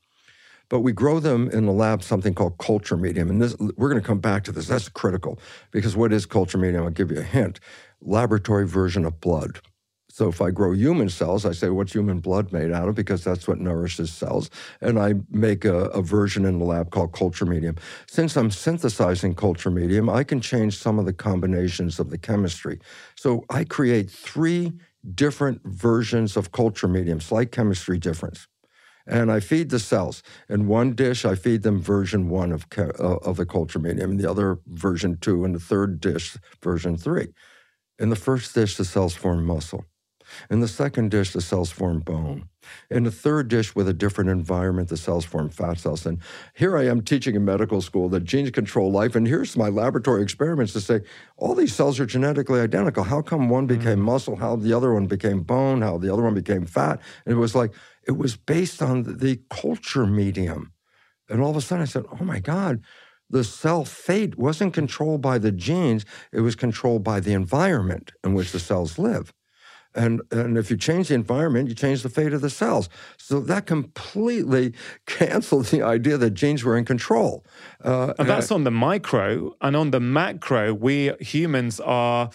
but 0.70 0.80
we 0.80 0.92
grow 0.92 1.20
them 1.20 1.50
in 1.50 1.66
the 1.66 1.72
lab 1.72 2.02
something 2.02 2.32
called 2.32 2.56
culture 2.56 2.96
medium. 2.96 3.28
And 3.28 3.42
this, 3.42 3.54
we're 3.58 3.90
going 3.90 4.00
to 4.00 4.06
come 4.06 4.20
back 4.20 4.44
to 4.44 4.52
this. 4.52 4.68
That's 4.68 4.88
critical 4.88 5.38
because 5.72 5.94
what 5.96 6.12
is 6.12 6.24
culture 6.24 6.56
medium? 6.56 6.84
I'll 6.84 6.90
give 6.90 7.10
you 7.10 7.18
a 7.18 7.22
hint 7.22 7.60
laboratory 8.00 8.66
version 8.66 9.04
of 9.04 9.20
blood. 9.20 9.60
So 10.08 10.28
if 10.28 10.40
I 10.40 10.50
grow 10.50 10.72
human 10.72 11.08
cells, 11.08 11.46
I 11.46 11.52
say, 11.52 11.68
what's 11.68 11.92
human 11.92 12.18
blood 12.18 12.52
made 12.52 12.72
out 12.72 12.88
of? 12.88 12.94
Because 12.94 13.22
that's 13.22 13.46
what 13.46 13.58
nourishes 13.58 14.10
cells. 14.10 14.50
And 14.80 14.98
I 14.98 15.14
make 15.30 15.64
a, 15.64 15.86
a, 15.86 16.02
version 16.02 16.44
in 16.44 16.58
the 16.58 16.64
lab 16.64 16.90
called 16.90 17.12
culture 17.12 17.46
medium. 17.46 17.76
Since 18.08 18.36
I'm 18.36 18.50
synthesizing 18.50 19.34
culture 19.34 19.70
medium, 19.70 20.10
I 20.10 20.24
can 20.24 20.40
change 20.40 20.76
some 20.76 20.98
of 20.98 21.04
the 21.04 21.12
combinations 21.12 22.00
of 22.00 22.10
the 22.10 22.18
chemistry. 22.18 22.80
So 23.14 23.44
I 23.50 23.62
create 23.64 24.10
three 24.10 24.72
different 25.14 25.62
versions 25.64 26.36
of 26.36 26.50
culture 26.50 26.88
medium, 26.88 27.20
slight 27.20 27.52
chemistry 27.52 27.98
difference 27.98 28.48
and 29.10 29.30
I 29.30 29.40
feed 29.40 29.70
the 29.70 29.80
cells. 29.80 30.22
In 30.48 30.68
one 30.68 30.94
dish, 30.94 31.24
I 31.24 31.34
feed 31.34 31.62
them 31.62 31.82
version 31.82 32.30
one 32.30 32.52
of, 32.52 32.66
uh, 32.78 33.16
of 33.30 33.36
the 33.36 33.46
culture 33.46 33.80
medium, 33.80 34.12
and 34.12 34.20
the 34.20 34.30
other 34.30 34.60
version 34.68 35.18
two, 35.20 35.44
and 35.44 35.54
the 35.54 35.60
third 35.60 36.00
dish, 36.00 36.36
version 36.62 36.96
three. 36.96 37.28
In 37.98 38.10
the 38.10 38.16
first 38.16 38.54
dish, 38.54 38.76
the 38.76 38.84
cells 38.84 39.14
form 39.14 39.44
muscle. 39.44 39.84
In 40.50 40.60
the 40.60 40.68
second 40.68 41.10
dish, 41.10 41.32
the 41.32 41.40
cells 41.40 41.70
form 41.70 42.00
bone. 42.00 42.48
In 42.90 43.04
the 43.04 43.10
third 43.10 43.48
dish, 43.48 43.74
with 43.74 43.88
a 43.88 43.92
different 43.92 44.30
environment, 44.30 44.88
the 44.88 44.96
cells 44.96 45.24
form 45.24 45.48
fat 45.48 45.78
cells. 45.78 46.06
And 46.06 46.18
here 46.54 46.76
I 46.76 46.86
am 46.86 47.02
teaching 47.02 47.34
in 47.34 47.44
medical 47.44 47.80
school 47.80 48.08
that 48.10 48.24
genes 48.24 48.50
control 48.50 48.90
life. 48.90 49.14
And 49.14 49.26
here's 49.26 49.56
my 49.56 49.68
laboratory 49.68 50.22
experiments 50.22 50.72
to 50.74 50.80
say 50.80 51.00
all 51.36 51.54
these 51.54 51.74
cells 51.74 51.98
are 52.00 52.06
genetically 52.06 52.60
identical. 52.60 53.04
How 53.04 53.22
come 53.22 53.48
one 53.48 53.66
became 53.66 53.98
mm. 53.98 54.02
muscle? 54.02 54.36
How 54.36 54.56
the 54.56 54.72
other 54.72 54.92
one 54.92 55.06
became 55.06 55.42
bone? 55.42 55.82
How 55.82 55.98
the 55.98 56.12
other 56.12 56.22
one 56.22 56.34
became 56.34 56.66
fat? 56.66 57.00
And 57.24 57.34
it 57.34 57.38
was 57.38 57.54
like, 57.54 57.72
it 58.06 58.12
was 58.12 58.36
based 58.36 58.82
on 58.82 59.02
the 59.18 59.40
culture 59.50 60.06
medium. 60.06 60.72
And 61.28 61.40
all 61.40 61.50
of 61.50 61.56
a 61.56 61.60
sudden 61.60 61.82
I 61.82 61.86
said, 61.86 62.04
oh 62.20 62.24
my 62.24 62.40
God, 62.40 62.82
the 63.30 63.44
cell 63.44 63.84
fate 63.84 64.36
wasn't 64.36 64.74
controlled 64.74 65.22
by 65.22 65.38
the 65.38 65.52
genes, 65.52 66.04
it 66.32 66.40
was 66.40 66.56
controlled 66.56 67.04
by 67.04 67.20
the 67.20 67.32
environment 67.32 68.12
in 68.24 68.34
which 68.34 68.50
the 68.50 68.58
cells 68.58 68.98
live. 68.98 69.32
And, 69.94 70.22
and 70.30 70.56
if 70.56 70.70
you 70.70 70.76
change 70.76 71.08
the 71.08 71.14
environment, 71.14 71.68
you 71.68 71.74
change 71.74 72.02
the 72.02 72.08
fate 72.08 72.32
of 72.32 72.40
the 72.40 72.50
cells. 72.50 72.88
So 73.16 73.40
that 73.40 73.66
completely 73.66 74.74
canceled 75.06 75.66
the 75.66 75.82
idea 75.82 76.16
that 76.16 76.30
genes 76.30 76.64
were 76.64 76.76
in 76.76 76.84
control. 76.84 77.44
Uh, 77.82 78.14
and 78.18 78.28
that's 78.28 78.50
on 78.50 78.64
the 78.64 78.70
micro. 78.70 79.54
And 79.60 79.76
on 79.76 79.90
the 79.90 80.00
macro, 80.00 80.72
we 80.74 81.12
humans 81.20 81.80
are, 81.80 82.30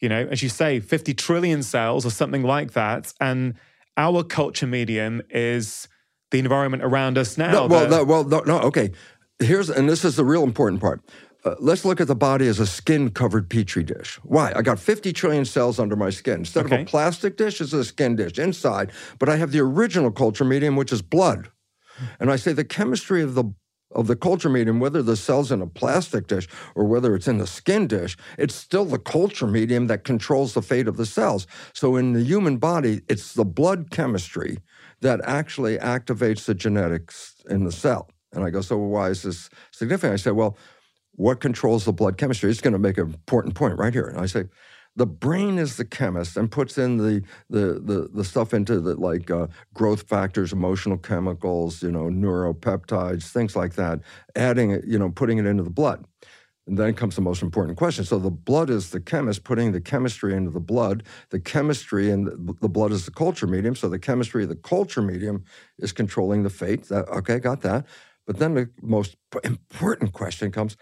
you 0.00 0.08
know, 0.08 0.26
as 0.30 0.42
you 0.42 0.48
say, 0.48 0.80
50 0.80 1.14
trillion 1.14 1.62
cells 1.62 2.04
or 2.04 2.10
something 2.10 2.42
like 2.42 2.72
that. 2.72 3.12
And 3.20 3.54
our 3.96 4.22
culture 4.22 4.66
medium 4.66 5.22
is 5.30 5.88
the 6.30 6.38
environment 6.38 6.82
around 6.82 7.18
us 7.18 7.38
now. 7.38 7.52
No, 7.52 7.66
well, 7.66 7.88
no, 7.88 8.04
well, 8.04 8.24
no, 8.24 8.40
no, 8.40 8.58
okay. 8.60 8.92
Here's, 9.40 9.70
and 9.70 9.88
this 9.88 10.04
is 10.04 10.16
the 10.16 10.24
real 10.24 10.42
important 10.42 10.80
part. 10.80 11.00
Uh, 11.44 11.54
let's 11.60 11.84
look 11.84 12.00
at 12.00 12.08
the 12.08 12.16
body 12.16 12.48
as 12.48 12.58
a 12.58 12.66
skin 12.66 13.10
covered 13.10 13.48
petri 13.48 13.84
dish. 13.84 14.18
Why? 14.24 14.52
I 14.56 14.62
got 14.62 14.78
50 14.78 15.12
trillion 15.12 15.44
cells 15.44 15.78
under 15.78 15.94
my 15.94 16.10
skin. 16.10 16.40
Instead 16.40 16.66
okay. 16.66 16.76
of 16.76 16.80
a 16.82 16.84
plastic 16.84 17.36
dish, 17.36 17.60
it's 17.60 17.72
a 17.72 17.84
skin 17.84 18.16
dish 18.16 18.38
inside, 18.38 18.90
but 19.18 19.28
I 19.28 19.36
have 19.36 19.52
the 19.52 19.60
original 19.60 20.10
culture 20.10 20.44
medium, 20.44 20.74
which 20.74 20.92
is 20.92 21.00
blood. 21.00 21.50
And 22.20 22.30
I 22.30 22.36
say 22.36 22.52
the 22.52 22.64
chemistry 22.64 23.22
of 23.22 23.34
the 23.34 23.44
of 23.92 24.06
the 24.06 24.16
culture 24.16 24.50
medium, 24.50 24.80
whether 24.80 25.02
the 25.02 25.16
cell's 25.16 25.50
in 25.50 25.62
a 25.62 25.66
plastic 25.66 26.26
dish 26.26 26.46
or 26.74 26.84
whether 26.84 27.14
it's 27.14 27.26
in 27.26 27.38
the 27.38 27.46
skin 27.46 27.86
dish, 27.86 28.18
it's 28.36 28.54
still 28.54 28.84
the 28.84 28.98
culture 28.98 29.46
medium 29.46 29.86
that 29.86 30.04
controls 30.04 30.52
the 30.52 30.60
fate 30.60 30.86
of 30.86 30.98
the 30.98 31.06
cells. 31.06 31.46
So 31.72 31.96
in 31.96 32.12
the 32.12 32.22
human 32.22 32.58
body, 32.58 33.00
it's 33.08 33.32
the 33.32 33.46
blood 33.46 33.90
chemistry 33.90 34.58
that 35.00 35.20
actually 35.24 35.78
activates 35.78 36.44
the 36.44 36.54
genetics 36.54 37.36
in 37.48 37.64
the 37.64 37.72
cell. 37.72 38.10
And 38.32 38.44
I 38.44 38.50
go, 38.50 38.60
so 38.60 38.76
why 38.76 39.08
is 39.08 39.22
this 39.22 39.48
significant? 39.70 40.12
I 40.12 40.16
say, 40.16 40.32
well, 40.32 40.58
what 41.18 41.40
controls 41.40 41.84
the 41.84 41.92
blood 41.92 42.16
chemistry? 42.16 42.48
It's 42.48 42.60
going 42.60 42.72
to 42.72 42.78
make 42.78 42.96
an 42.96 43.06
important 43.06 43.54
point 43.54 43.76
right 43.76 43.92
here. 43.92 44.06
And 44.06 44.20
I 44.20 44.26
say, 44.26 44.44
the 44.94 45.06
brain 45.06 45.58
is 45.58 45.76
the 45.76 45.84
chemist 45.84 46.36
and 46.36 46.50
puts 46.50 46.78
in 46.78 46.96
the 46.96 47.22
the 47.50 47.80
the, 47.80 48.08
the 48.12 48.24
stuff 48.24 48.54
into 48.54 48.80
the 48.80 48.94
like 48.94 49.30
uh, 49.30 49.48
growth 49.74 50.02
factors, 50.08 50.52
emotional 50.52 50.96
chemicals, 50.96 51.82
you 51.82 51.92
know, 51.92 52.04
neuropeptides, 52.04 53.30
things 53.30 53.54
like 53.54 53.74
that, 53.74 54.00
adding 54.34 54.70
it, 54.70 54.84
you 54.86 54.98
know, 54.98 55.10
putting 55.10 55.38
it 55.38 55.46
into 55.46 55.62
the 55.62 55.70
blood. 55.70 56.04
And 56.66 56.76
then 56.76 56.94
comes 56.94 57.14
the 57.14 57.22
most 57.22 57.42
important 57.42 57.78
question. 57.78 58.04
So 58.04 58.18
the 58.18 58.30
blood 58.30 58.70
is 58.70 58.90
the 58.90 59.00
chemist 59.00 59.42
putting 59.42 59.72
the 59.72 59.80
chemistry 59.80 60.34
into 60.34 60.50
the 60.50 60.60
blood. 60.60 61.02
The 61.30 61.40
chemistry 61.40 62.10
and 62.10 62.26
the 62.60 62.68
blood 62.68 62.92
is 62.92 63.06
the 63.06 63.10
culture 63.10 63.46
medium. 63.46 63.74
So 63.74 63.88
the 63.88 63.98
chemistry 63.98 64.42
of 64.42 64.50
the 64.50 64.56
culture 64.56 65.00
medium 65.00 65.44
is 65.78 65.92
controlling 65.92 66.42
the 66.42 66.50
fate. 66.50 66.88
That, 66.88 67.08
okay, 67.08 67.38
got 67.38 67.62
that. 67.62 67.86
But 68.26 68.38
then 68.38 68.52
the 68.52 68.68
most 68.82 69.16
important 69.42 70.12
question 70.12 70.52
comes: 70.52 70.76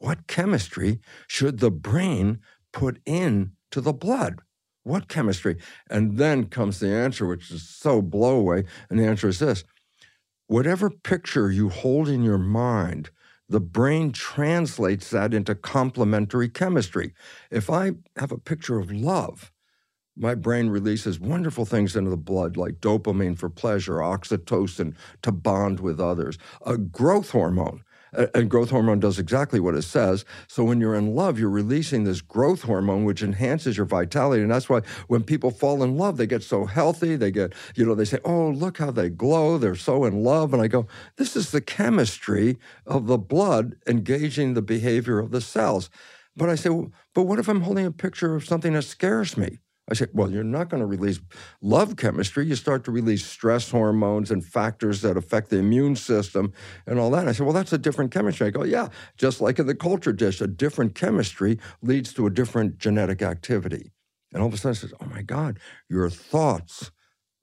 What 0.00 0.26
chemistry 0.26 1.00
should 1.28 1.60
the 1.60 1.70
brain 1.70 2.40
put 2.72 3.00
in 3.06 3.52
to 3.70 3.80
the 3.80 3.92
blood. 3.92 4.40
What 4.82 5.08
chemistry? 5.08 5.56
And 5.90 6.16
then 6.16 6.46
comes 6.46 6.80
the 6.80 6.88
answer, 6.88 7.26
which 7.26 7.50
is 7.50 7.68
so 7.68 8.02
blow 8.02 8.36
away. 8.36 8.64
And 8.88 8.98
the 8.98 9.06
answer 9.06 9.28
is 9.28 9.38
this 9.38 9.64
whatever 10.46 10.90
picture 10.90 11.50
you 11.50 11.68
hold 11.68 12.08
in 12.08 12.22
your 12.22 12.38
mind, 12.38 13.10
the 13.48 13.60
brain 13.60 14.10
translates 14.10 15.10
that 15.10 15.34
into 15.34 15.54
complementary 15.54 16.48
chemistry. 16.48 17.12
If 17.50 17.70
I 17.70 17.92
have 18.16 18.32
a 18.32 18.38
picture 18.38 18.78
of 18.78 18.90
love, 18.90 19.52
my 20.16 20.34
brain 20.34 20.68
releases 20.68 21.20
wonderful 21.20 21.64
things 21.64 21.94
into 21.94 22.10
the 22.10 22.16
blood, 22.16 22.56
like 22.56 22.80
dopamine 22.80 23.38
for 23.38 23.48
pleasure, 23.48 23.96
oxytocin 23.96 24.94
to 25.22 25.32
bond 25.32 25.80
with 25.80 26.00
others, 26.00 26.36
a 26.66 26.76
growth 26.76 27.30
hormone 27.30 27.82
and 28.12 28.50
growth 28.50 28.70
hormone 28.70 29.00
does 29.00 29.18
exactly 29.18 29.60
what 29.60 29.74
it 29.74 29.82
says. 29.82 30.24
So 30.48 30.64
when 30.64 30.80
you're 30.80 30.94
in 30.94 31.14
love, 31.14 31.38
you're 31.38 31.50
releasing 31.50 32.04
this 32.04 32.20
growth 32.20 32.62
hormone, 32.62 33.04
which 33.04 33.22
enhances 33.22 33.76
your 33.76 33.86
vitality. 33.86 34.42
And 34.42 34.50
that's 34.50 34.68
why 34.68 34.80
when 35.08 35.22
people 35.22 35.50
fall 35.50 35.82
in 35.82 35.96
love, 35.96 36.16
they 36.16 36.26
get 36.26 36.42
so 36.42 36.66
healthy. 36.66 37.16
They 37.16 37.30
get, 37.30 37.52
you 37.74 37.84
know, 37.84 37.94
they 37.94 38.04
say, 38.04 38.18
oh, 38.24 38.48
look 38.48 38.78
how 38.78 38.90
they 38.90 39.08
glow. 39.08 39.58
They're 39.58 39.74
so 39.74 40.04
in 40.04 40.22
love. 40.24 40.52
And 40.52 40.62
I 40.62 40.68
go, 40.68 40.86
this 41.16 41.36
is 41.36 41.50
the 41.50 41.60
chemistry 41.60 42.58
of 42.86 43.06
the 43.06 43.18
blood 43.18 43.76
engaging 43.86 44.54
the 44.54 44.62
behavior 44.62 45.18
of 45.18 45.30
the 45.30 45.40
cells. 45.40 45.90
But 46.36 46.48
I 46.48 46.54
say, 46.54 46.70
well, 46.70 46.92
but 47.14 47.24
what 47.24 47.38
if 47.38 47.48
I'm 47.48 47.62
holding 47.62 47.86
a 47.86 47.92
picture 47.92 48.34
of 48.34 48.44
something 48.44 48.72
that 48.74 48.82
scares 48.82 49.36
me? 49.36 49.58
I 49.90 49.94
said, 49.94 50.10
well, 50.12 50.30
you're 50.30 50.44
not 50.44 50.68
going 50.68 50.80
to 50.80 50.86
release 50.86 51.18
love 51.60 51.96
chemistry. 51.96 52.46
You 52.46 52.54
start 52.54 52.84
to 52.84 52.92
release 52.92 53.26
stress 53.26 53.70
hormones 53.70 54.30
and 54.30 54.44
factors 54.44 55.02
that 55.02 55.16
affect 55.16 55.50
the 55.50 55.58
immune 55.58 55.96
system 55.96 56.52
and 56.86 56.98
all 56.98 57.10
that. 57.10 57.26
I 57.26 57.32
said, 57.32 57.44
well, 57.44 57.54
that's 57.54 57.72
a 57.72 57.78
different 57.78 58.12
chemistry. 58.12 58.46
I 58.46 58.50
go, 58.50 58.62
yeah, 58.62 58.88
just 59.16 59.40
like 59.40 59.58
in 59.58 59.66
the 59.66 59.74
culture 59.74 60.12
dish, 60.12 60.40
a 60.40 60.46
different 60.46 60.94
chemistry 60.94 61.58
leads 61.82 62.12
to 62.14 62.26
a 62.26 62.30
different 62.30 62.78
genetic 62.78 63.20
activity. 63.20 63.90
And 64.32 64.40
all 64.40 64.48
of 64.48 64.54
a 64.54 64.56
sudden, 64.56 64.76
I 64.76 64.80
says, 64.80 64.94
oh 65.00 65.06
my 65.06 65.22
God, 65.22 65.58
your 65.88 66.08
thoughts 66.08 66.92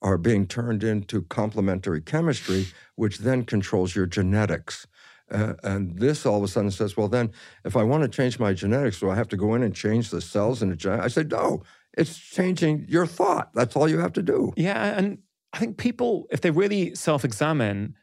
are 0.01 0.17
being 0.17 0.47
turned 0.47 0.83
into 0.83 1.23
complementary 1.23 2.01
chemistry, 2.01 2.67
which 2.95 3.17
then 3.19 3.43
controls 3.43 3.95
your 3.95 4.05
genetics. 4.05 4.87
Uh, 5.29 5.55
and 5.63 5.99
this 5.99 6.25
all 6.25 6.37
of 6.37 6.43
a 6.43 6.47
sudden 6.47 6.71
says, 6.71 6.95
well, 6.95 7.09
then 7.09 7.31
if 7.65 7.75
I 7.75 7.83
want 7.83 8.03
to 8.03 8.09
change 8.09 8.39
my 8.39 8.53
genetics, 8.53 9.01
do 9.01 9.09
I 9.09 9.15
have 9.15 9.27
to 9.29 9.37
go 9.37 9.55
in 9.55 9.63
and 9.63 9.75
change 9.75 10.09
the 10.09 10.21
cells 10.21 10.61
in 10.61 10.69
the 10.69 10.75
genetic? 10.75 11.03
I 11.03 11.09
said, 11.09 11.29
no, 11.29 11.63
it's 11.97 12.17
changing 12.17 12.85
your 12.87 13.05
thought. 13.05 13.49
That's 13.53 13.75
all 13.75 13.89
you 13.89 13.99
have 13.99 14.13
to 14.13 14.21
do. 14.21 14.53
Yeah. 14.55 14.97
And 14.97 15.17
I 15.53 15.57
think 15.57 15.77
people, 15.77 16.27
if 16.31 16.41
they 16.41 16.51
really 16.51 16.95
self 16.95 17.25
examine, 17.25 17.95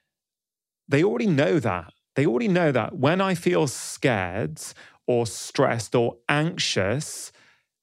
they 0.88 1.04
already 1.04 1.28
know 1.28 1.58
that. 1.60 1.92
They 2.16 2.26
already 2.26 2.48
know 2.48 2.72
that 2.72 2.96
when 2.96 3.20
I 3.20 3.34
feel 3.34 3.66
scared 3.66 4.60
or 5.06 5.26
stressed 5.26 5.94
or 5.94 6.16
anxious, 6.28 7.32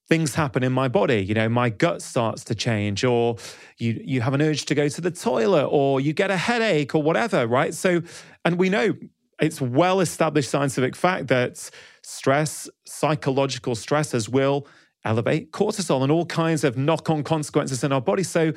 things 0.08 0.36
happen 0.36 0.64
in 0.64 0.74
my 0.74 0.88
body. 0.88 1.24
You 1.24 1.34
know, 1.34 1.50
my 1.50 1.70
gut 1.70 2.02
starts 2.02 2.44
to 2.46 2.56
change, 2.56 3.04
or 3.04 3.38
you 3.78 4.02
you 4.04 4.22
have 4.22 4.34
an 4.34 4.42
urge 4.42 4.66
to 4.66 4.76
go 4.76 4.88
to 4.90 5.02
the 5.02 5.12
toilet, 5.12 5.68
or 5.68 6.02
you 6.02 6.14
get 6.14 6.32
a 6.32 6.38
headache, 6.38 6.94
or 6.96 7.02
whatever, 7.02 7.48
right? 7.48 7.74
So, 7.74 8.02
and 8.46 8.58
we 8.58 8.70
know 8.70 8.94
it's 9.42 9.60
well 9.60 10.02
established 10.02 10.50
scientific 10.50 10.96
fact 10.96 11.28
that 11.28 11.70
stress, 12.04 12.70
psychological 12.86 13.76
stresses 13.76 14.30
will 14.30 14.68
elevate 15.04 15.52
cortisol 15.52 16.04
and 16.04 16.12
all 16.12 16.26
kinds 16.26 16.64
of 16.64 16.78
knock 16.78 17.10
on 17.10 17.24
consequences 17.24 17.84
in 17.84 17.92
our 17.92 18.02
body. 18.02 18.24
So, 18.24 18.54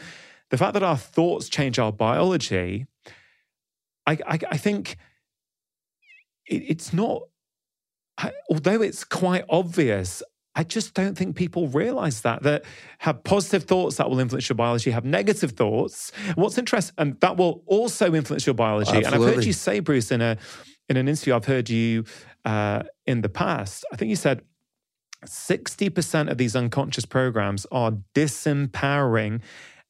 the 0.51 0.59
fact 0.59 0.75
that 0.75 0.83
our 0.83 0.97
thoughts 0.97 1.49
change 1.49 1.79
our 1.79 1.91
biology, 1.91 2.87
I, 4.07 4.19
I, 4.27 4.39
I 4.51 4.57
think 4.57 4.97
it, 6.47 6.63
it's 6.69 6.93
not, 6.93 7.23
although 8.51 8.83
it's 8.83 9.05
quite 9.05 9.45
obvious, 9.49 10.23
I 10.55 10.63
just 10.63 10.95
don't 10.95 11.17
think 11.17 11.35
people 11.35 11.69
realize 11.69 12.21
that. 12.21 12.43
That 12.43 12.65
have 12.99 13.25
positive 13.25 13.65
thoughts 13.65 13.97
that 13.97 14.09
will 14.09 14.21
influence 14.21 14.49
your 14.49 14.55
biology, 14.55 14.91
have 14.91 15.05
negative 15.05 15.53
thoughts. 15.53 16.13
What's 16.37 16.59
interesting, 16.59 16.95
and 16.99 17.19
that 17.21 17.37
will 17.37 17.63
also 17.67 18.15
influence 18.15 18.47
your 18.47 18.55
biology. 18.55 18.91
Absolutely. 18.91 19.15
And 19.17 19.25
I've 19.25 19.35
heard 19.35 19.45
you 19.45 19.53
say, 19.53 19.81
Bruce, 19.81 20.13
in 20.13 20.21
a 20.21 20.37
in 20.89 20.97
an 20.97 21.09
interview 21.09 21.35
I've 21.35 21.47
heard 21.47 21.69
you 21.71 22.05
uh, 22.45 22.83
in 23.07 23.23
the 23.23 23.29
past. 23.29 23.85
I 23.93 23.97
think 23.97 24.11
you 24.11 24.17
said 24.17 24.43
60% 25.27 26.31
of 26.31 26.39
these 26.39 26.55
unconscious 26.57 27.05
programs 27.07 27.67
are 27.73 27.93
disempowering 28.15 29.41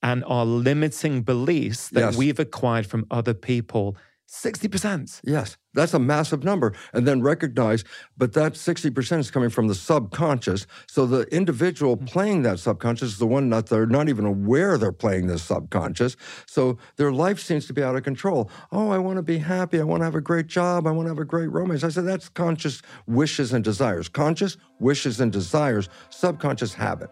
and 0.02 0.22
are 0.26 0.44
limiting 0.44 1.22
beliefs 1.22 1.88
that 1.90 2.00
Yes. 2.00 2.16
we've 2.16 2.38
acquired 2.38 2.86
from 2.86 3.06
other 3.10 3.34
people. 3.34 3.96
60%. 4.34 5.20
Yes, 5.24 5.56
that's 5.74 5.94
a 5.94 5.98
massive 5.98 6.42
number. 6.42 6.74
And 6.92 7.06
then 7.06 7.22
recognize, 7.22 7.84
but 8.16 8.32
that 8.32 8.54
60% 8.54 9.18
is 9.20 9.30
coming 9.30 9.48
from 9.48 9.68
the 9.68 9.74
subconscious. 9.74 10.66
So 10.88 11.06
the 11.06 11.22
individual 11.34 11.96
hmm. 11.96 12.04
playing 12.04 12.42
that 12.42 12.58
subconscious 12.58 13.12
is 13.12 13.18
the 13.18 13.26
one 13.26 13.48
that 13.50 13.66
they're 13.66 13.86
not 13.86 14.08
even 14.08 14.24
aware 14.24 14.76
they're 14.76 14.92
playing 14.92 15.28
this 15.28 15.44
subconscious. 15.44 16.16
So 16.46 16.78
their 16.96 17.12
life 17.12 17.38
seems 17.38 17.66
to 17.66 17.72
be 17.72 17.82
out 17.82 17.94
of 17.96 18.02
control. 18.02 18.50
Oh, 18.72 18.90
I 18.90 18.98
want 18.98 19.16
to 19.18 19.22
be 19.22 19.38
happy. 19.38 19.80
I 19.80 19.84
want 19.84 20.00
to 20.00 20.04
have 20.04 20.16
a 20.16 20.20
great 20.20 20.48
job. 20.48 20.86
I 20.86 20.90
want 20.90 21.06
to 21.06 21.10
have 21.10 21.18
a 21.18 21.24
great 21.24 21.48
romance. 21.48 21.84
I 21.84 21.88
said, 21.88 22.04
that's 22.04 22.28
conscious 22.28 22.82
wishes 23.06 23.52
and 23.52 23.62
desires. 23.62 24.08
Conscious 24.08 24.56
wishes 24.80 25.20
and 25.20 25.32
desires, 25.32 25.88
subconscious 26.10 26.74
habit. 26.74 27.10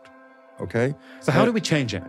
Okay? 0.61 0.95
So, 1.21 1.33
how 1.33 1.45
do 1.45 1.53
we 1.53 1.61
change 1.61 1.95
it? 1.95 2.03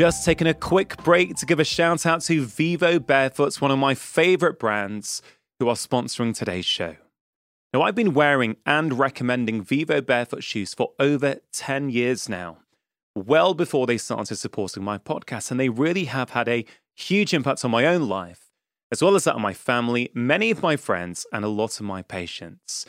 Just 0.00 0.24
taking 0.24 0.46
a 0.46 0.54
quick 0.54 0.96
break 1.04 1.36
to 1.36 1.44
give 1.44 1.60
a 1.60 1.64
shout 1.64 2.06
out 2.06 2.22
to 2.22 2.46
Vivo 2.46 2.98
Barefoots, 2.98 3.60
one 3.60 3.70
of 3.70 3.78
my 3.78 3.94
favorite 3.94 4.58
brands, 4.58 5.20
who 5.58 5.68
are 5.68 5.74
sponsoring 5.74 6.34
today's 6.34 6.64
show. 6.64 6.96
Now, 7.74 7.82
I've 7.82 7.96
been 7.96 8.14
wearing 8.14 8.56
and 8.64 8.98
recommending 8.98 9.62
Vivo 9.62 10.00
Barefoot 10.00 10.42
shoes 10.42 10.72
for 10.72 10.92
over 10.98 11.36
10 11.52 11.90
years 11.90 12.30
now, 12.30 12.60
well 13.14 13.52
before 13.52 13.86
they 13.86 13.98
started 13.98 14.36
supporting 14.36 14.82
my 14.82 14.96
podcast, 14.96 15.50
and 15.50 15.60
they 15.60 15.68
really 15.68 16.04
have 16.04 16.30
had 16.30 16.48
a 16.48 16.64
huge 16.96 17.34
impact 17.34 17.62
on 17.62 17.70
my 17.70 17.84
own 17.84 18.08
life, 18.08 18.46
as 18.90 19.02
well 19.02 19.16
as 19.16 19.24
that 19.24 19.34
of 19.34 19.42
my 19.42 19.52
family, 19.52 20.08
many 20.14 20.50
of 20.50 20.62
my 20.62 20.76
friends, 20.76 21.26
and 21.30 21.44
a 21.44 21.48
lot 21.48 21.78
of 21.78 21.84
my 21.84 22.00
patients. 22.00 22.86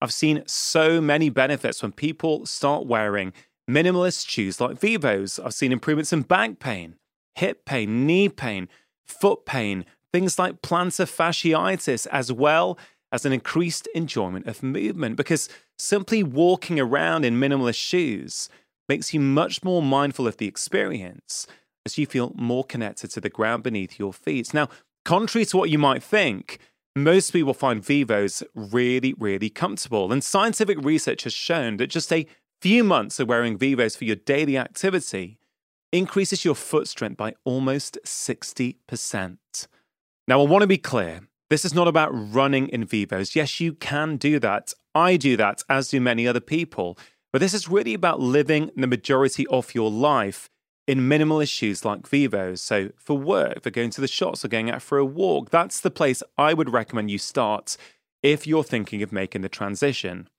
I've 0.00 0.14
seen 0.14 0.42
so 0.46 1.02
many 1.02 1.28
benefits 1.28 1.82
when 1.82 1.92
people 1.92 2.46
start 2.46 2.86
wearing 2.86 3.34
minimalist 3.68 4.28
shoes 4.28 4.60
like 4.60 4.78
Vivos. 4.78 5.38
I've 5.38 5.54
seen 5.54 5.72
improvements 5.72 6.12
in 6.12 6.22
back 6.22 6.58
pain, 6.58 6.96
hip 7.34 7.64
pain, 7.64 8.06
knee 8.06 8.28
pain, 8.28 8.68
foot 9.04 9.44
pain, 9.46 9.84
things 10.12 10.38
like 10.38 10.62
plantar 10.62 11.06
fasciitis, 11.06 12.06
as 12.08 12.32
well 12.32 12.78
as 13.14 13.24
an 13.24 13.32
increased 13.32 13.86
enjoyment 13.94 14.46
of 14.46 14.62
movement 14.62 15.16
because 15.16 15.48
simply 15.78 16.22
walking 16.22 16.80
around 16.80 17.24
in 17.24 17.38
minimalist 17.38 17.76
shoes 17.76 18.48
makes 18.88 19.14
you 19.14 19.20
much 19.20 19.62
more 19.62 19.82
mindful 19.82 20.26
of 20.26 20.36
the 20.38 20.48
experience 20.48 21.46
as 21.86 21.96
you 21.96 22.06
feel 22.06 22.32
more 22.34 22.64
connected 22.64 23.10
to 23.10 23.20
the 23.20 23.30
ground 23.30 23.62
beneath 23.62 23.98
your 23.98 24.12
feet. 24.12 24.52
Now, 24.52 24.68
contrary 25.04 25.44
to 25.46 25.56
what 25.56 25.70
you 25.70 25.78
might 25.78 26.02
think, 26.02 26.58
most 26.96 27.30
people 27.30 27.54
find 27.54 27.84
Vivos 27.84 28.42
really, 28.54 29.14
really 29.18 29.50
comfortable. 29.50 30.12
And 30.12 30.22
scientific 30.22 30.78
research 30.82 31.24
has 31.24 31.32
shown 31.32 31.76
that 31.78 31.88
just 31.88 32.12
a 32.12 32.26
few 32.64 32.82
months 32.82 33.20
of 33.20 33.28
wearing 33.28 33.58
Vivos 33.58 33.94
for 33.94 34.06
your 34.06 34.16
daily 34.16 34.56
activity 34.56 35.38
increases 35.92 36.46
your 36.46 36.54
foot 36.54 36.88
strength 36.88 37.18
by 37.18 37.34
almost 37.44 37.98
60%. 38.06 39.36
Now, 40.26 40.40
I 40.40 40.44
want 40.44 40.62
to 40.62 40.66
be 40.66 40.78
clear 40.78 41.28
this 41.50 41.66
is 41.66 41.74
not 41.74 41.88
about 41.88 42.08
running 42.14 42.68
in 42.68 42.86
Vivos. 42.86 43.36
Yes, 43.36 43.60
you 43.60 43.74
can 43.74 44.16
do 44.16 44.38
that. 44.38 44.72
I 44.94 45.18
do 45.18 45.36
that, 45.36 45.62
as 45.68 45.90
do 45.90 46.00
many 46.00 46.26
other 46.26 46.40
people. 46.40 46.96
But 47.34 47.40
this 47.42 47.52
is 47.52 47.68
really 47.68 47.92
about 47.92 48.20
living 48.20 48.70
the 48.74 48.86
majority 48.86 49.46
of 49.48 49.74
your 49.74 49.90
life 49.90 50.48
in 50.86 51.00
minimalist 51.00 51.52
shoes 51.52 51.84
like 51.84 52.08
Vivos. 52.08 52.62
So, 52.62 52.92
for 52.96 53.18
work, 53.18 53.62
for 53.62 53.68
going 53.68 53.90
to 53.90 54.00
the 54.00 54.08
shops 54.08 54.42
or 54.42 54.48
going 54.48 54.70
out 54.70 54.80
for 54.80 54.96
a 54.96 55.04
walk, 55.04 55.50
that's 55.50 55.80
the 55.80 55.90
place 55.90 56.22
I 56.38 56.54
would 56.54 56.72
recommend 56.72 57.10
you 57.10 57.18
start 57.18 57.76
if 58.22 58.46
you're 58.46 58.64
thinking 58.64 59.02
of 59.02 59.12
making 59.12 59.42
the 59.42 59.50
transition. 59.50 60.30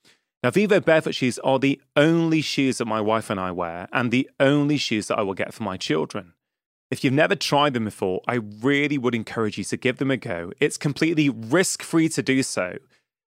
Now, 0.46 0.52
Vivo 0.52 0.80
barefoot 0.80 1.16
shoes 1.16 1.40
are 1.40 1.58
the 1.58 1.82
only 1.96 2.40
shoes 2.40 2.78
that 2.78 2.86
my 2.86 3.02
wife 3.02 3.32
and 3.32 3.40
I 3.40 3.50
wear, 3.50 3.88
and 3.92 4.12
the 4.12 4.30
only 4.40 4.78
shoes 4.78 5.08
that 5.08 5.18
I 5.18 5.24
will 5.24 5.34
get 5.34 5.56
for 5.56 5.64
my 5.64 5.76
children. 5.76 6.34
If 6.92 7.04
you've 7.04 7.14
never 7.14 7.34
tried 7.34 7.74
them 7.74 7.86
before, 7.86 8.22
I 8.28 8.36
really 8.36 9.00
would 9.00 9.16
encourage 9.16 9.58
you 9.58 9.64
to 9.64 9.76
give 9.76 9.98
them 9.98 10.12
a 10.12 10.18
go. 10.18 10.52
It's 10.60 10.78
completely 10.78 11.30
risk 11.30 11.82
free 11.82 12.10
to 12.10 12.22
do 12.22 12.44
so 12.44 12.78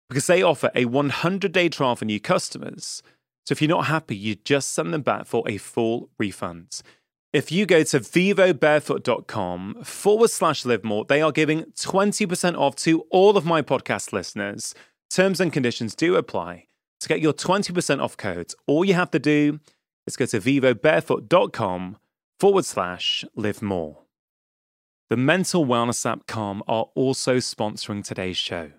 because 0.10 0.28
they 0.28 0.44
offer 0.44 0.70
a 0.76 0.84
100 0.84 1.54
day 1.54 1.70
trial 1.70 1.96
for 1.96 2.04
new 2.04 2.20
customers. 2.20 3.02
So 3.46 3.54
if 3.54 3.62
you're 3.62 3.70
not 3.70 3.86
happy, 3.86 4.18
you 4.18 4.36
just 4.36 4.74
send 4.74 4.94
them 4.94 5.02
back 5.02 5.26
for 5.26 5.48
a 5.48 5.56
full 5.56 6.10
refund. 6.20 6.82
If 7.32 7.50
you 7.50 7.66
go 7.66 7.84
to 7.84 8.02
vivobarefoot.com 8.02 9.84
forward 9.86 10.32
slash 10.32 10.66
live 10.66 10.84
more, 10.84 11.06
they 11.06 11.22
are 11.22 11.32
giving 11.32 11.64
20% 11.64 12.58
off 12.58 12.76
to 12.76 13.06
all 13.10 13.38
of 13.38 13.46
my 13.46 13.62
podcast 13.62 14.12
listeners. 14.12 14.76
Terms 15.10 15.40
and 15.40 15.54
conditions 15.54 15.96
do 15.96 16.18
apply. 16.18 16.66
To 17.02 17.08
get 17.08 17.22
your 17.22 17.34
20% 17.34 18.02
off 18.02 18.18
code, 18.18 18.54
all 18.68 18.86
you 18.86 18.94
have 18.94 19.12
to 19.12 19.20
do 19.20 19.60
is 20.08 20.16
go 20.16 20.26
to 20.26 20.40
vivobarefoot.com 20.40 21.98
forward 22.40 22.66
slash 22.66 23.26
live 23.36 23.62
more. 23.62 24.00
The 25.10 25.18
mental 25.18 25.66
wellness 25.66 26.10
app 26.10 26.26
Calm 26.26 26.64
are 26.68 26.88
also 26.96 27.38
sponsoring 27.38 28.04
today's 28.04 28.38
show. 28.38 28.72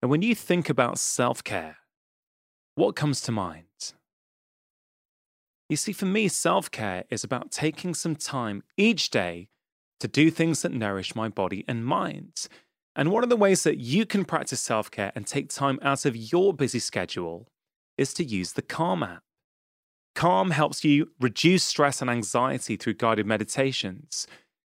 And 0.00 0.10
when 0.10 0.22
you 0.22 0.34
think 0.34 0.70
about 0.70 0.98
self 0.98 1.42
care, 1.42 1.78
what 2.76 2.94
comes 2.94 3.20
to 3.22 3.32
mind? 3.32 3.64
You 5.68 5.76
see, 5.76 5.92
for 5.92 6.06
me, 6.06 6.28
self 6.28 6.70
care 6.70 7.04
is 7.10 7.24
about 7.24 7.50
taking 7.50 7.94
some 7.94 8.14
time 8.14 8.62
each 8.76 9.10
day 9.10 9.48
to 9.98 10.06
do 10.06 10.30
things 10.30 10.62
that 10.62 10.72
nourish 10.72 11.16
my 11.16 11.28
body 11.28 11.64
and 11.66 11.84
mind. 11.84 12.46
And 12.98 13.12
one 13.12 13.22
of 13.22 13.28
the 13.28 13.36
ways 13.36 13.62
that 13.62 13.78
you 13.78 14.04
can 14.04 14.24
practice 14.24 14.58
self 14.60 14.90
care 14.90 15.12
and 15.14 15.24
take 15.24 15.50
time 15.50 15.78
out 15.82 16.04
of 16.04 16.16
your 16.16 16.52
busy 16.52 16.80
schedule 16.80 17.46
is 17.96 18.12
to 18.14 18.24
use 18.24 18.54
the 18.54 18.62
Calm 18.62 19.04
app. 19.04 19.22
Calm 20.16 20.50
helps 20.50 20.84
you 20.84 21.12
reduce 21.20 21.62
stress 21.62 22.02
and 22.02 22.10
anxiety 22.10 22.76
through 22.76 22.94
guided 22.94 23.24
meditations, 23.24 24.26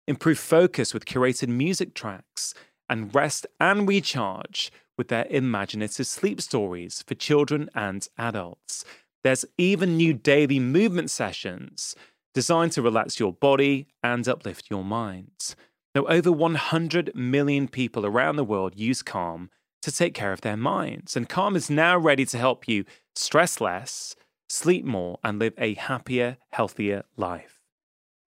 improve 0.07 0.37
focus 0.37 0.93
with 0.93 1.05
curated 1.05 1.47
music 1.47 1.95
tracks, 1.95 2.53
and 2.87 3.15
rest 3.15 3.47
and 3.59 3.87
recharge 3.87 4.71
with 4.95 5.07
their 5.07 5.25
imaginative 5.31 6.05
sleep 6.05 6.39
stories 6.39 7.03
for 7.07 7.15
children 7.15 7.67
and 7.73 8.07
adults. 8.19 8.85
There's 9.23 9.43
even 9.57 9.97
new 9.97 10.13
daily 10.13 10.59
movement 10.59 11.09
sessions 11.09 11.95
designed 12.35 12.73
to 12.73 12.83
relax 12.83 13.19
your 13.19 13.33
body 13.33 13.87
and 14.03 14.27
uplift 14.27 14.69
your 14.69 14.83
mind. 14.83 15.55
Now, 15.95 16.05
over 16.05 16.31
100 16.31 17.15
million 17.15 17.67
people 17.67 18.05
around 18.05 18.35
the 18.35 18.43
world 18.43 18.77
use 18.77 19.01
Calm 19.01 19.49
to 19.81 19.91
take 19.91 20.13
care 20.13 20.31
of 20.31 20.41
their 20.41 20.57
minds, 20.57 21.15
and 21.15 21.27
Calm 21.27 21.55
is 21.55 21.69
now 21.69 21.97
ready 21.97 22.25
to 22.25 22.37
help 22.37 22.67
you 22.67 22.85
stress 23.15 23.59
less, 23.59 24.15
sleep 24.49 24.85
more, 24.85 25.19
and 25.23 25.39
live 25.39 25.53
a 25.57 25.73
happier, 25.73 26.37
healthier 26.51 27.03
life. 27.17 27.61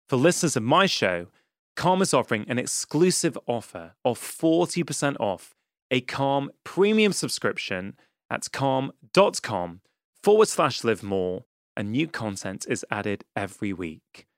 For 0.07 0.15
listeners 0.15 0.55
of 0.55 0.63
my 0.63 0.85
show, 0.85 1.27
Calm 1.75 2.01
is 2.01 2.13
offering 2.13 2.45
an 2.47 2.59
exclusive 2.59 3.37
offer 3.45 3.93
of 4.05 4.19
40% 4.19 5.17
off 5.19 5.55
a 5.91 6.01
Calm 6.01 6.51
premium 6.63 7.13
subscription 7.13 7.95
at 8.29 8.51
calm.com 8.51 9.81
forward 10.23 10.47
slash 10.47 10.83
live 10.83 11.03
more, 11.03 11.45
and 11.75 11.91
new 11.91 12.07
content 12.07 12.65
is 12.69 12.85
added 12.91 13.23
every 13.35 13.73
week. 13.73 14.28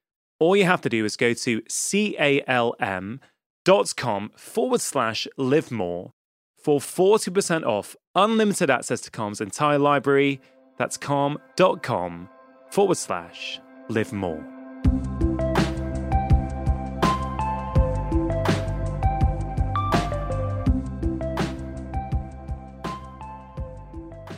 All 0.41 0.55
you 0.55 0.65
have 0.65 0.81
to 0.81 0.89
do 0.89 1.05
is 1.05 1.15
go 1.15 1.33
to 1.33 1.61
calm.com 3.69 4.31
forward 4.35 4.81
slash 4.81 5.27
live 5.37 5.71
more 5.71 6.13
for 6.57 6.79
40% 6.79 7.63
off 7.63 7.95
unlimited 8.15 8.71
access 8.71 9.01
to 9.01 9.11
Calm's 9.11 9.39
entire 9.39 9.77
library. 9.77 10.41
That's 10.77 10.97
calm.com 10.97 12.27
forward 12.71 12.97
slash 12.97 13.59
live 13.87 14.11
more. 14.11 15.30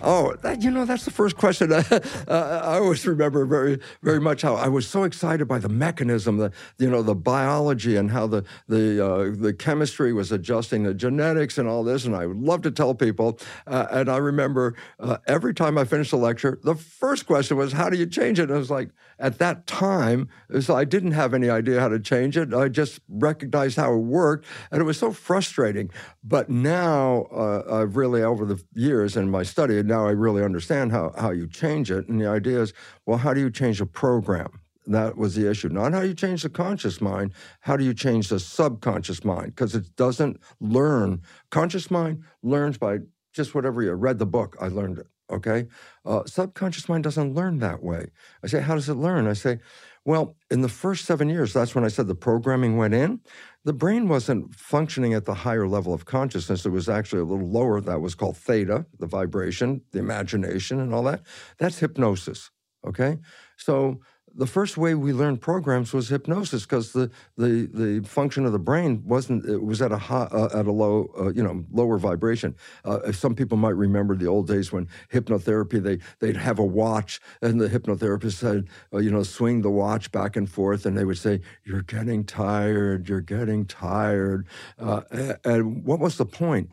Oh, 0.06 0.36
that, 0.41 0.62
you 0.62 0.70
know, 0.70 0.84
that's 0.84 1.06
the 1.06 1.12
first 1.12 1.38
question. 1.38 1.72
uh, 1.72 1.99
I 2.28 2.78
always 2.78 3.08
remember 3.08 3.45
very, 3.45 3.80
very 4.01 4.20
much 4.20 4.41
how 4.41 4.56
I 4.56 4.68
was 4.68 4.86
so 4.86 5.04
excited 5.04 5.47
by 5.47 5.60
the 5.60 5.70
mechanism, 5.70 6.38
the, 6.38 6.51
you 6.78 6.89
know, 6.89 7.01
the 7.01 7.16
biology 7.16 7.95
and 7.95 8.12
how 8.12 8.28
the 8.28 8.43
the 8.68 9.06
uh, 9.06 9.32
the 9.34 9.54
chemistry 9.54 10.12
was 10.12 10.34
adjusting, 10.34 10.84
the 10.84 10.93
genetics 10.93 11.58
and 11.58 11.70
all 11.70 11.86
this. 11.86 12.04
And 12.04 12.16
I 12.16 12.26
would 12.26 12.41
love 12.41 12.62
to 12.64 12.72
tell 12.72 12.93
people. 12.93 13.39
Uh, 13.66 13.88
and 13.91 14.10
I 14.10 14.18
remember 14.18 14.76
uh, 14.99 15.18
every 15.26 15.54
time 15.54 15.78
I 15.78 15.86
finished 15.86 16.12
a 16.12 16.18
lecture, 16.18 16.60
the 16.64 16.76
first 16.76 17.26
question 17.26 17.56
was, 17.56 17.72
"How 17.72 17.89
do 17.89 17.97
you 17.97 18.06
change 18.06 18.39
it?" 18.39 18.43
And 18.43 18.54
I 18.54 18.58
was 18.58 18.70
like, 18.70 18.89
at 19.24 19.39
that 19.39 19.65
time, 19.65 20.28
so 20.59 20.76
I 20.76 20.84
didn't 20.84 21.11
have 21.11 21.34
any 21.34 21.49
idea 21.49 21.80
how 21.80 21.88
to 21.88 21.97
change 21.97 22.36
it. 22.36 22.53
I 22.53 22.67
just 22.67 22.99
recognized 23.07 23.78
how 23.78 23.93
it 23.93 23.99
worked, 23.99 24.45
and 24.69 24.82
it 24.82 24.84
was 24.84 24.99
so 24.99 25.13
frustrating. 25.13 25.89
But 26.26 26.49
now, 26.49 27.24
uh, 27.32 27.63
I've 27.71 27.95
really 27.95 28.21
over 28.21 28.43
the 28.45 28.61
years 28.74 29.15
in 29.15 29.32
my 29.32 29.43
study 29.43 29.82
now 29.82 30.05
I 30.05 30.11
really 30.11 30.43
understand 30.43 30.91
how, 30.91 31.13
how 31.17 31.32
you 31.32 31.47
change 31.47 31.89
it. 31.89 32.09
And 32.09 32.19
the 32.19 32.28
idea 32.28 32.61
is, 32.61 32.74
well, 33.05 33.17
how 33.17 33.34
do 33.34 33.39
you 33.39 33.49
change 33.49 33.80
a 33.80 33.86
program? 33.86 34.59
That 34.88 35.15
was 35.15 35.36
the 35.36 35.49
issue. 35.49 35.69
Not 35.69 35.93
how 35.93 36.01
you 36.01 36.13
change 36.13 36.43
the 36.43 36.49
conscious 36.49 36.99
mind, 36.99 37.32
how 37.61 37.78
do 37.78 37.86
you 37.86 37.93
change 37.93 38.28
the 38.28 38.41
subconscious 38.41 39.24
mind? 39.24 39.47
Because 39.47 39.74
it 39.74 39.95
doesn't 39.95 40.38
learn. 40.59 41.21
Conscious 41.49 41.89
mind 41.89 42.24
learns 42.41 42.78
by 42.78 42.99
just 43.32 43.55
whatever 43.55 43.82
you 43.82 43.93
read 43.93 44.19
the 44.19 44.26
book, 44.26 44.57
I 44.59 44.67
learned 44.67 44.99
it. 44.99 45.07
Okay? 45.34 45.68
Uh, 46.06 46.24
subconscious 46.26 46.88
mind 46.88 47.04
doesn't 47.04 47.34
learn 47.34 47.60
that 47.60 47.84
way. 47.84 48.08
I 48.44 48.48
say, 48.48 48.62
how 48.62 48.76
does 48.76 48.88
it 48.88 48.96
learn? 48.96 49.28
I 49.28 49.34
say, 49.34 49.60
well, 50.06 50.36
in 50.52 50.62
the 50.62 50.70
first 50.70 51.06
seven 51.06 51.30
years, 51.30 51.54
that's 51.54 51.74
when 51.74 51.86
I 51.86 51.88
said 51.88 52.08
the 52.08 52.16
programming 52.16 52.78
went 52.78 52.94
in. 52.94 53.22
The 53.64 53.74
brain 53.74 54.08
wasn't 54.08 54.54
functioning 54.54 55.14
at 55.14 55.26
the 55.26 55.34
higher 55.34 55.68
level 55.68 55.94
of 55.94 56.06
consciousness. 56.06 56.66
It 56.66 56.70
was 56.72 56.90
actually 56.90 57.22
a 57.22 57.26
little 57.26 57.48
lower. 57.48 57.82
That 57.82 58.02
was 58.02 58.14
called 58.14 58.38
theta, 58.38 58.86
the 59.00 59.08
vibration, 59.08 59.82
the 59.92 60.00
imagination, 60.00 60.80
and 60.80 60.94
all 60.94 61.04
that. 61.04 61.22
That's 61.58 61.80
hypnosis. 61.80 62.52
Okay? 62.86 63.18
So 63.58 64.02
the 64.36 64.48
first 64.48 64.78
way 64.78 64.96
we 64.96 65.14
learned 65.14 65.42
programs 65.42 65.94
was 65.94 66.10
hypnosis 66.10 66.64
because 66.64 66.92
the, 66.92 67.12
the 67.38 67.70
the 67.74 68.08
function 68.08 68.46
of 68.46 68.52
the 68.52 68.60
brain 68.60 69.04
wasn't 69.06 69.46
it 69.46 69.64
was 69.64 69.82
at 69.82 69.92
a 69.92 69.98
high, 69.98 70.28
uh, 70.32 70.50
at 70.54 70.66
a 70.66 70.72
low 70.72 71.12
uh, 71.20 71.32
you 71.32 71.44
know 71.44 71.64
lower 71.72 71.98
vibration. 71.98 72.56
Uh, 72.84 73.12
some 73.12 73.36
people 73.36 73.58
might 73.58 73.76
remember 73.76 74.16
the 74.16 74.28
old 74.28 74.48
days 74.48 74.72
when 74.72 74.88
hypnotherapy 75.12 75.82
they 75.82 76.00
they'd 76.20 76.38
have 76.38 76.60
a 76.60 76.66
watch 76.66 77.20
and 77.42 77.62
the 77.62 77.70
hypnotherapist 77.70 78.34
said 78.34 78.68
uh, 78.94 78.98
you 78.98 79.12
know 79.12 79.24
swing 79.24 79.62
the 79.62 79.70
watch 79.70 80.12
back 80.12 80.36
and 80.36 80.50
forth 80.50 80.86
and 80.86 80.98
they 80.98 81.06
would 81.06 81.18
say 81.18 81.40
you're 81.64 81.84
getting 81.84 82.24
tired 82.24 83.08
you're 83.08 83.22
getting 83.22 83.66
tired 83.66 84.48
uh, 84.80 85.02
and 85.44 85.86
what 85.86 86.00
was 86.00 86.18
the 86.18 86.26
point? 86.26 86.70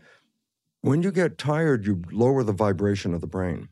When 0.83 1.03
you 1.03 1.11
get 1.11 1.39
tired, 1.39 1.87
you 1.87 2.03
lower 2.11 2.43
the 2.43 2.53
vibration 2.53 3.15
of 3.15 3.21
the 3.21 3.27
brain. 3.27 3.69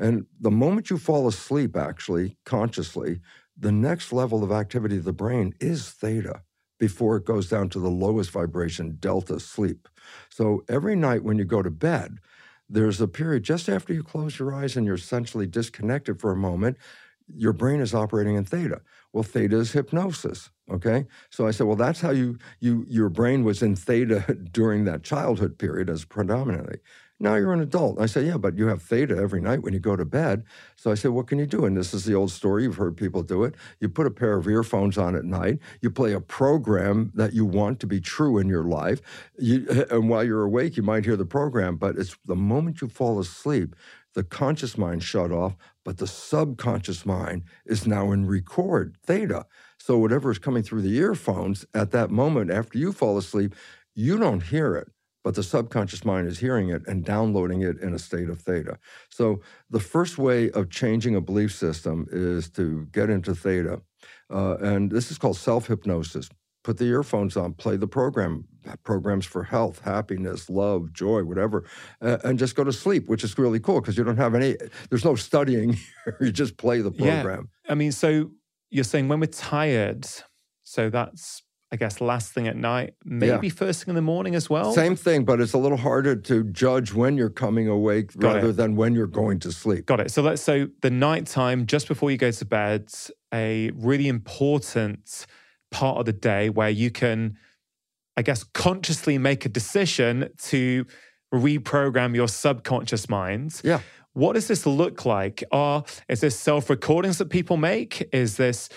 And 0.00 0.26
the 0.40 0.50
moment 0.50 0.90
you 0.90 0.98
fall 0.98 1.28
asleep, 1.28 1.76
actually, 1.76 2.38
consciously, 2.46 3.20
the 3.56 3.70
next 3.70 4.12
level 4.12 4.42
of 4.42 4.50
activity 4.50 4.96
of 4.96 5.04
the 5.04 5.12
brain 5.12 5.54
is 5.60 5.90
theta 5.90 6.42
before 6.78 7.16
it 7.18 7.26
goes 7.26 7.48
down 7.50 7.68
to 7.68 7.78
the 7.78 7.90
lowest 7.90 8.30
vibration, 8.30 8.96
delta 8.98 9.38
sleep. 9.38 9.88
So 10.30 10.64
every 10.68 10.96
night 10.96 11.22
when 11.22 11.36
you 11.36 11.44
go 11.44 11.62
to 11.62 11.70
bed, 11.70 12.18
there's 12.70 13.00
a 13.00 13.08
period 13.08 13.42
just 13.42 13.68
after 13.68 13.92
you 13.92 14.02
close 14.02 14.38
your 14.38 14.54
eyes 14.54 14.76
and 14.76 14.86
you're 14.86 14.94
essentially 14.94 15.46
disconnected 15.46 16.18
for 16.20 16.32
a 16.32 16.36
moment, 16.36 16.78
your 17.28 17.52
brain 17.52 17.80
is 17.80 17.94
operating 17.94 18.36
in 18.36 18.44
theta. 18.44 18.80
Well, 19.12 19.22
theta 19.22 19.56
is 19.58 19.72
hypnosis. 19.72 20.50
Okay. 20.70 21.06
So 21.30 21.46
I 21.46 21.50
said, 21.50 21.66
well, 21.66 21.76
that's 21.76 22.00
how 22.00 22.10
you 22.10 22.38
you 22.60 22.86
your 22.88 23.08
brain 23.08 23.44
was 23.44 23.62
in 23.62 23.76
theta 23.76 24.38
during 24.52 24.84
that 24.84 25.02
childhood 25.02 25.58
period 25.58 25.90
as 25.90 26.04
predominantly. 26.04 26.78
Now 27.22 27.34
you're 27.34 27.52
an 27.52 27.60
adult. 27.60 28.00
I 28.00 28.06
say, 28.06 28.24
yeah, 28.24 28.38
but 28.38 28.56
you 28.56 28.68
have 28.68 28.80
theta 28.80 29.14
every 29.14 29.42
night 29.42 29.62
when 29.62 29.74
you 29.74 29.78
go 29.78 29.94
to 29.94 30.06
bed. 30.06 30.42
So 30.76 30.90
I 30.90 30.94
said, 30.94 31.10
what 31.10 31.26
can 31.26 31.38
you 31.38 31.44
do? 31.44 31.66
And 31.66 31.76
this 31.76 31.92
is 31.92 32.06
the 32.06 32.14
old 32.14 32.30
story. 32.30 32.62
You've 32.62 32.76
heard 32.76 32.96
people 32.96 33.22
do 33.22 33.44
it. 33.44 33.54
You 33.78 33.90
put 33.90 34.06
a 34.06 34.10
pair 34.10 34.38
of 34.38 34.48
earphones 34.48 34.96
on 34.96 35.14
at 35.14 35.26
night. 35.26 35.58
You 35.82 35.90
play 35.90 36.14
a 36.14 36.20
program 36.20 37.12
that 37.14 37.34
you 37.34 37.44
want 37.44 37.78
to 37.80 37.86
be 37.86 38.00
true 38.00 38.38
in 38.38 38.48
your 38.48 38.64
life. 38.64 39.02
You, 39.38 39.66
and 39.90 40.08
while 40.08 40.24
you're 40.24 40.44
awake, 40.44 40.78
you 40.78 40.82
might 40.82 41.04
hear 41.04 41.16
the 41.16 41.26
program, 41.26 41.76
but 41.76 41.98
it's 41.98 42.16
the 42.24 42.34
moment 42.34 42.80
you 42.80 42.88
fall 42.88 43.20
asleep, 43.20 43.76
the 44.14 44.24
conscious 44.24 44.78
mind 44.78 45.02
shut 45.02 45.30
off, 45.30 45.56
but 45.84 45.98
the 45.98 46.06
subconscious 46.06 47.04
mind 47.04 47.42
is 47.66 47.86
now 47.86 48.12
in 48.12 48.26
record 48.26 48.96
theta. 49.04 49.44
So 49.78 49.98
whatever 49.98 50.30
is 50.30 50.38
coming 50.38 50.62
through 50.62 50.82
the 50.82 50.96
earphones 50.96 51.66
at 51.74 51.90
that 51.90 52.10
moment 52.10 52.50
after 52.50 52.78
you 52.78 52.92
fall 52.92 53.18
asleep, 53.18 53.54
you 53.94 54.16
don't 54.18 54.42
hear 54.42 54.74
it 54.74 54.88
but 55.22 55.34
the 55.34 55.42
subconscious 55.42 56.04
mind 56.04 56.26
is 56.26 56.38
hearing 56.38 56.70
it 56.70 56.82
and 56.86 57.04
downloading 57.04 57.62
it 57.62 57.78
in 57.80 57.94
a 57.94 57.98
state 57.98 58.28
of 58.28 58.40
theta. 58.40 58.78
So 59.10 59.40
the 59.68 59.80
first 59.80 60.18
way 60.18 60.50
of 60.50 60.70
changing 60.70 61.14
a 61.14 61.20
belief 61.20 61.54
system 61.54 62.06
is 62.10 62.48
to 62.50 62.86
get 62.92 63.10
into 63.10 63.34
theta. 63.34 63.82
Uh, 64.32 64.56
and 64.58 64.90
this 64.90 65.10
is 65.10 65.18
called 65.18 65.36
self 65.36 65.66
hypnosis. 65.66 66.28
Put 66.62 66.76
the 66.76 66.84
earphones 66.84 67.38
on, 67.38 67.54
play 67.54 67.76
the 67.76 67.86
program, 67.86 68.44
programs 68.84 69.24
for 69.24 69.42
health, 69.42 69.80
happiness, 69.82 70.50
love, 70.50 70.92
joy, 70.92 71.24
whatever, 71.24 71.64
uh, 72.02 72.18
and 72.24 72.38
just 72.38 72.54
go 72.54 72.64
to 72.64 72.72
sleep, 72.72 73.08
which 73.08 73.24
is 73.24 73.38
really 73.38 73.58
cool 73.60 73.80
because 73.80 73.96
you 73.96 74.04
don't 74.04 74.18
have 74.18 74.34
any, 74.34 74.56
there's 74.90 75.04
no 75.04 75.14
studying 75.14 75.72
here. 76.04 76.18
you 76.20 76.30
just 76.30 76.58
play 76.58 76.82
the 76.82 76.90
program. 76.90 77.48
Yeah. 77.64 77.72
I 77.72 77.74
mean, 77.74 77.92
so 77.92 78.30
you're 78.68 78.84
saying 78.84 79.08
when 79.08 79.20
we're 79.20 79.26
tired, 79.26 80.06
so 80.62 80.90
that's 80.90 81.42
I 81.72 81.76
guess 81.76 82.00
last 82.00 82.32
thing 82.32 82.48
at 82.48 82.56
night, 82.56 82.94
maybe 83.04 83.46
yeah. 83.46 83.52
first 83.52 83.84
thing 83.84 83.92
in 83.92 83.94
the 83.94 84.02
morning 84.02 84.34
as 84.34 84.50
well. 84.50 84.72
Same 84.72 84.96
thing, 84.96 85.24
but 85.24 85.40
it's 85.40 85.52
a 85.52 85.58
little 85.58 85.78
harder 85.78 86.16
to 86.16 86.42
judge 86.44 86.92
when 86.92 87.16
you're 87.16 87.30
coming 87.30 87.68
awake 87.68 88.12
Got 88.16 88.34
rather 88.34 88.48
it. 88.48 88.56
than 88.56 88.74
when 88.74 88.92
you're 88.94 89.06
going 89.06 89.38
to 89.40 89.52
sleep. 89.52 89.86
Got 89.86 90.00
it. 90.00 90.10
So 90.10 90.20
let's 90.20 90.42
so 90.42 90.66
the 90.82 90.90
nighttime 90.90 91.66
just 91.66 91.86
before 91.86 92.10
you 92.10 92.16
go 92.16 92.32
to 92.32 92.44
bed, 92.44 92.90
a 93.32 93.70
really 93.76 94.08
important 94.08 95.26
part 95.70 95.98
of 95.98 96.06
the 96.06 96.12
day 96.12 96.50
where 96.50 96.70
you 96.70 96.90
can, 96.90 97.36
I 98.16 98.22
guess, 98.22 98.42
consciously 98.42 99.16
make 99.18 99.46
a 99.46 99.48
decision 99.48 100.30
to 100.44 100.86
reprogram 101.32 102.16
your 102.16 102.26
subconscious 102.26 103.08
mind. 103.08 103.60
Yeah. 103.62 103.80
What 104.12 104.32
does 104.32 104.48
this 104.48 104.66
look 104.66 105.06
like? 105.06 105.44
Are 105.52 105.84
is 106.08 106.20
this 106.20 106.36
self 106.36 106.68
recordings 106.68 107.18
that 107.18 107.30
people 107.30 107.56
make? 107.56 108.08
Is 108.12 108.36
this 108.36 108.68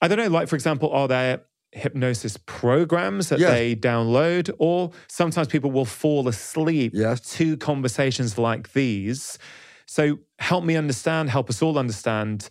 I 0.00 0.08
don't 0.08 0.18
know, 0.18 0.26
like 0.26 0.48
for 0.48 0.56
example, 0.56 0.90
are 0.90 1.06
there 1.06 1.42
hypnosis 1.72 2.36
programs 2.46 3.30
that 3.30 3.38
yes. 3.38 3.50
they 3.50 3.74
download, 3.74 4.50
or 4.58 4.92
sometimes 5.08 5.48
people 5.48 5.70
will 5.70 5.84
fall 5.84 6.28
asleep 6.28 6.92
yes. 6.94 7.20
to 7.32 7.56
conversations 7.56 8.38
like 8.38 8.72
these. 8.72 9.38
So 9.86 10.18
help 10.38 10.64
me 10.64 10.76
understand, 10.76 11.30
help 11.30 11.50
us 11.50 11.62
all 11.62 11.78
understand. 11.78 12.48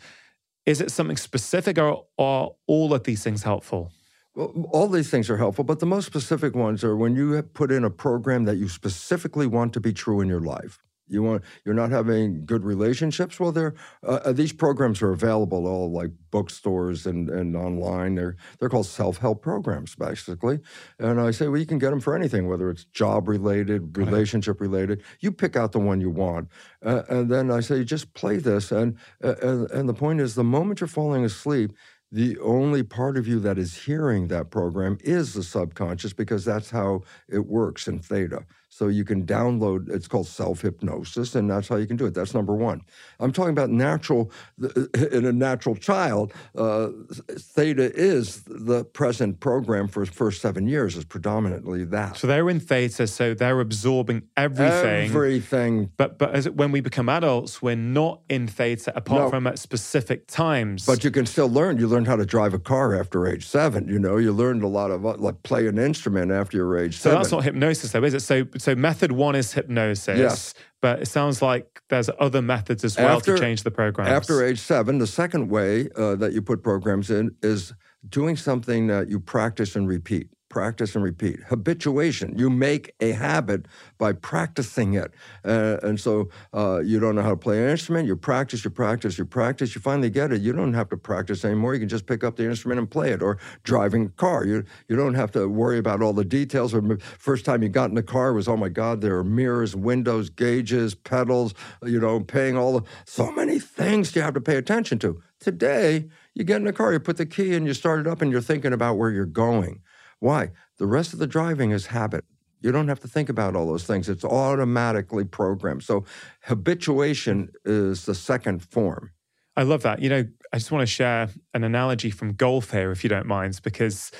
Is 0.65 0.81
it 0.81 0.91
something 0.91 1.17
specific 1.17 1.77
or 1.77 2.05
are 2.17 2.51
all 2.67 2.93
of 2.93 3.03
these 3.03 3.23
things 3.23 3.43
helpful? 3.43 3.91
Well, 4.35 4.69
all 4.71 4.87
these 4.87 5.09
things 5.09 5.29
are 5.29 5.37
helpful, 5.37 5.63
but 5.63 5.79
the 5.79 5.85
most 5.85 6.05
specific 6.05 6.55
ones 6.55 6.83
are 6.83 6.95
when 6.95 7.15
you 7.15 7.41
put 7.41 7.71
in 7.71 7.83
a 7.83 7.89
program 7.89 8.45
that 8.45 8.57
you 8.57 8.69
specifically 8.69 9.47
want 9.47 9.73
to 9.73 9.79
be 9.79 9.91
true 9.91 10.21
in 10.21 10.27
your 10.27 10.39
life. 10.39 10.79
You 11.11 11.23
want 11.23 11.43
you're 11.65 11.75
not 11.75 11.91
having 11.91 12.45
good 12.45 12.63
relationships. 12.63 13.39
Well, 13.39 13.51
there 13.51 13.75
uh, 14.07 14.19
uh, 14.25 14.31
these 14.31 14.53
programs 14.53 15.01
are 15.01 15.11
available 15.11 15.67
all 15.67 15.91
like 15.91 16.11
bookstores 16.31 17.05
and, 17.05 17.29
and 17.29 17.55
online. 17.55 18.15
They're 18.15 18.35
they're 18.59 18.69
called 18.69 18.85
self 18.85 19.17
help 19.17 19.41
programs 19.41 19.95
basically. 19.95 20.59
And 20.99 21.19
I 21.19 21.31
say, 21.31 21.47
well, 21.47 21.59
you 21.59 21.65
can 21.65 21.79
get 21.79 21.89
them 21.89 21.99
for 21.99 22.15
anything, 22.15 22.47
whether 22.47 22.69
it's 22.69 22.85
job 22.85 23.27
related, 23.27 23.97
relationship 23.97 24.61
related. 24.61 25.03
You 25.19 25.31
pick 25.31 25.55
out 25.55 25.71
the 25.73 25.79
one 25.79 26.01
you 26.01 26.09
want, 26.09 26.49
uh, 26.85 27.03
and 27.09 27.29
then 27.29 27.51
I 27.51 27.59
say, 27.59 27.83
just 27.83 28.13
play 28.13 28.37
this. 28.37 28.71
And, 28.71 28.97
uh, 29.23 29.35
and 29.41 29.71
and 29.71 29.89
the 29.89 29.93
point 29.93 30.21
is, 30.21 30.35
the 30.35 30.43
moment 30.43 30.79
you're 30.79 30.87
falling 30.87 31.25
asleep, 31.25 31.73
the 32.11 32.37
only 32.39 32.83
part 32.83 33.17
of 33.17 33.27
you 33.27 33.39
that 33.39 33.57
is 33.57 33.85
hearing 33.85 34.27
that 34.27 34.51
program 34.51 34.97
is 35.01 35.33
the 35.33 35.43
subconscious 35.43 36.13
because 36.13 36.43
that's 36.43 36.69
how 36.69 37.01
it 37.29 37.45
works 37.45 37.87
in 37.87 37.99
theta. 37.99 38.45
So 38.73 38.87
you 38.87 39.03
can 39.03 39.25
download, 39.25 39.89
it's 39.89 40.07
called 40.07 40.27
self 40.27 40.61
hypnosis, 40.61 41.35
and 41.35 41.49
that's 41.49 41.67
how 41.67 41.75
you 41.75 41.85
can 41.85 41.97
do 41.97 42.05
it. 42.05 42.13
That's 42.13 42.33
number 42.33 42.55
one. 42.55 42.81
I'm 43.19 43.33
talking 43.33 43.51
about 43.51 43.69
natural, 43.69 44.31
in 45.11 45.25
a 45.25 45.33
natural 45.33 45.75
child, 45.75 46.31
uh, 46.55 46.87
theta 47.11 47.93
is 47.93 48.43
the 48.45 48.85
present 48.85 49.41
program 49.41 49.89
for 49.89 50.05
first 50.05 50.41
seven 50.41 50.67
years, 50.67 50.95
is 50.95 51.03
predominantly 51.03 51.83
that. 51.83 52.15
So 52.15 52.27
they're 52.27 52.49
in 52.49 52.61
theta, 52.61 53.07
so 53.07 53.33
they're 53.33 53.59
absorbing 53.59 54.23
everything. 54.37 55.09
Everything. 55.09 55.91
But, 55.97 56.17
but 56.17 56.33
as, 56.33 56.49
when 56.49 56.71
we 56.71 56.79
become 56.79 57.09
adults, 57.09 57.61
we're 57.61 57.75
not 57.75 58.21
in 58.29 58.47
theta 58.47 58.93
apart 58.95 59.23
no. 59.23 59.29
from 59.31 59.47
at 59.47 59.59
specific 59.59 60.27
times. 60.27 60.85
But 60.85 61.03
you 61.03 61.11
can 61.11 61.25
still 61.25 61.49
learn. 61.49 61.77
You 61.77 61.89
learn 61.89 62.05
how 62.05 62.15
to 62.15 62.25
drive 62.25 62.53
a 62.53 62.59
car 62.59 62.97
after 62.97 63.27
age 63.27 63.45
seven. 63.45 63.89
You 63.89 63.99
know, 63.99 64.15
you 64.15 64.31
learned 64.31 64.63
a 64.63 64.69
lot 64.69 64.91
of, 64.91 65.03
like, 65.03 65.43
play 65.43 65.67
an 65.67 65.77
instrument 65.77 66.31
after 66.31 66.55
your 66.55 66.77
age 66.77 66.93
so 66.93 67.09
seven. 67.09 67.17
that's 67.17 67.31
not 67.33 67.43
hypnosis, 67.43 67.91
though, 67.91 68.03
is 68.05 68.13
it? 68.13 68.21
So 68.21 68.45
so 68.61 68.75
method 68.75 69.11
one 69.11 69.35
is 69.35 69.53
hypnosis. 69.53 70.17
Yes. 70.17 70.53
But 70.81 71.01
it 71.01 71.07
sounds 71.07 71.41
like 71.41 71.81
there's 71.89 72.09
other 72.19 72.41
methods 72.41 72.83
as 72.83 72.97
well 72.97 73.17
after, 73.17 73.35
to 73.35 73.41
change 73.41 73.63
the 73.63 73.71
program. 73.71 74.07
After 74.07 74.43
age 74.43 74.59
seven, 74.59 74.97
the 74.97 75.07
second 75.07 75.49
way 75.49 75.89
uh, 75.95 76.15
that 76.15 76.33
you 76.33 76.41
put 76.41 76.63
programs 76.63 77.09
in 77.11 77.35
is 77.41 77.73
doing 78.07 78.35
something 78.35 78.87
that 78.87 79.09
you 79.09 79.19
practice 79.19 79.75
and 79.75 79.87
repeat 79.87 80.29
practice 80.51 80.95
and 80.95 81.03
repeat. 81.03 81.39
Habituation. 81.47 82.37
You 82.37 82.49
make 82.49 82.93
a 82.99 83.13
habit 83.13 83.67
by 83.97 84.11
practicing 84.11 84.93
it. 84.95 85.11
Uh, 85.45 85.77
and 85.81 85.97
so 85.97 86.27
uh, 86.53 86.81
you 86.83 86.99
don't 86.99 87.15
know 87.15 87.21
how 87.23 87.29
to 87.29 87.37
play 87.37 87.63
an 87.63 87.69
instrument, 87.69 88.05
you 88.05 88.17
practice, 88.17 88.65
you 88.65 88.69
practice, 88.69 89.17
you 89.17 89.23
practice, 89.23 89.73
you 89.73 89.79
finally 89.79 90.09
get 90.09 90.33
it. 90.33 90.41
You 90.41 90.51
don't 90.51 90.73
have 90.73 90.89
to 90.89 90.97
practice 90.97 91.45
anymore. 91.45 91.73
You 91.73 91.79
can 91.79 91.89
just 91.89 92.05
pick 92.05 92.21
up 92.25 92.35
the 92.35 92.43
instrument 92.43 92.79
and 92.79 92.91
play 92.91 93.11
it, 93.11 93.23
or 93.23 93.37
driving 93.63 94.07
a 94.07 94.09
car. 94.09 94.45
You, 94.45 94.65
you 94.89 94.97
don't 94.97 95.15
have 95.15 95.31
to 95.31 95.47
worry 95.47 95.77
about 95.77 96.01
all 96.01 96.11
the 96.11 96.25
details. 96.25 96.75
First 97.17 97.45
time 97.45 97.63
you 97.63 97.69
got 97.69 97.89
in 97.89 97.95
the 97.95 98.03
car 98.03 98.33
was, 98.33 98.49
oh 98.49 98.57
my 98.57 98.69
God, 98.69 98.99
there 98.99 99.17
are 99.17 99.23
mirrors, 99.23 99.73
windows, 99.73 100.29
gauges, 100.29 100.95
pedals, 100.95 101.53
you 101.83 101.99
know, 101.99 102.19
paying 102.19 102.57
all 102.57 102.77
the, 102.77 102.85
so 103.05 103.31
many 103.31 103.57
things 103.57 104.13
you 104.15 104.21
have 104.21 104.33
to 104.33 104.41
pay 104.41 104.57
attention 104.57 104.99
to. 104.99 105.21
Today, 105.39 106.09
you 106.35 106.43
get 106.43 106.57
in 106.57 106.65
the 106.65 106.73
car, 106.73 106.91
you 106.91 106.99
put 106.99 107.15
the 107.15 107.25
key 107.25 107.55
in, 107.55 107.65
you 107.65 107.73
start 107.73 108.01
it 108.01 108.07
up, 108.07 108.21
and 108.21 108.31
you're 108.31 108.41
thinking 108.41 108.73
about 108.73 108.97
where 108.97 109.09
you're 109.09 109.25
going. 109.25 109.81
Why? 110.21 110.51
The 110.77 110.85
rest 110.85 111.13
of 111.13 111.19
the 111.19 111.27
driving 111.27 111.71
is 111.71 111.87
habit. 111.87 112.23
You 112.61 112.71
don't 112.71 112.87
have 112.87 112.99
to 112.99 113.07
think 113.07 113.27
about 113.27 113.55
all 113.55 113.65
those 113.67 113.85
things. 113.85 114.07
It's 114.07 114.23
automatically 114.23 115.25
programmed. 115.25 115.83
So 115.83 116.05
habituation 116.43 117.49
is 117.65 118.05
the 118.05 118.13
second 118.13 118.63
form. 118.63 119.11
I 119.57 119.63
love 119.63 119.81
that. 119.81 119.99
You 119.99 120.09
know, 120.09 120.25
I 120.53 120.57
just 120.57 120.71
want 120.71 120.83
to 120.83 120.85
share 120.85 121.29
an 121.55 121.63
analogy 121.63 122.11
from 122.11 122.33
golf 122.33 122.71
here, 122.71 122.91
if 122.91 123.03
you 123.03 123.09
don't 123.09 123.25
mind, 123.25 123.59
because, 123.63 124.11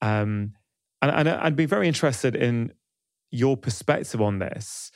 um, 0.00 0.54
and, 1.02 1.10
and 1.10 1.28
I'd 1.28 1.56
be 1.56 1.66
very 1.66 1.86
interested 1.86 2.34
in 2.34 2.72
your 3.30 3.56
perspective 3.56 4.22
on 4.22 4.38
this. 4.38 4.90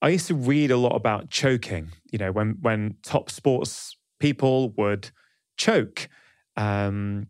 I 0.00 0.10
used 0.10 0.28
to 0.28 0.34
read 0.34 0.70
a 0.70 0.76
lot 0.76 0.94
about 0.94 1.30
choking. 1.30 1.90
You 2.12 2.18
know, 2.18 2.30
when 2.30 2.58
when 2.60 2.94
top 3.02 3.28
sports 3.28 3.96
people 4.20 4.70
would 4.76 5.10
choke, 5.56 6.08
um, 6.56 7.28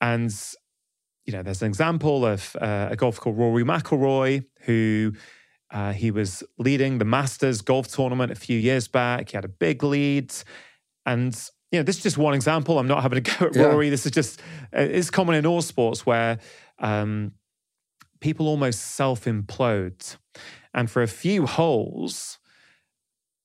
and 0.00 0.32
you 1.24 1.32
know, 1.32 1.42
there's 1.42 1.62
an 1.62 1.68
example 1.68 2.26
of 2.26 2.54
uh, 2.60 2.88
a 2.90 2.96
golfer 2.96 3.20
called 3.20 3.38
Rory 3.38 3.64
McIlroy 3.64 4.44
who 4.62 5.12
uh, 5.70 5.92
he 5.92 6.10
was 6.10 6.42
leading 6.58 6.98
the 6.98 7.04
Masters 7.04 7.62
golf 7.62 7.88
tournament 7.88 8.30
a 8.30 8.34
few 8.34 8.58
years 8.58 8.88
back. 8.88 9.30
He 9.30 9.36
had 9.36 9.44
a 9.44 9.48
big 9.48 9.82
lead, 9.82 10.32
and 11.06 11.34
you 11.72 11.78
know, 11.78 11.82
this 11.82 11.96
is 11.96 12.02
just 12.02 12.18
one 12.18 12.34
example. 12.34 12.78
I'm 12.78 12.86
not 12.86 13.02
having 13.02 13.18
a 13.18 13.20
go 13.22 13.46
at 13.46 13.56
yeah. 13.56 13.62
Rory. 13.64 13.90
This 13.90 14.06
is 14.06 14.12
just 14.12 14.40
uh, 14.76 14.80
it's 14.80 15.10
common 15.10 15.34
in 15.34 15.46
all 15.46 15.62
sports 15.62 16.04
where 16.04 16.38
um, 16.78 17.32
people 18.20 18.46
almost 18.46 18.80
self 18.80 19.24
implode, 19.24 20.16
and 20.72 20.90
for 20.90 21.02
a 21.02 21.08
few 21.08 21.46
holes. 21.46 22.38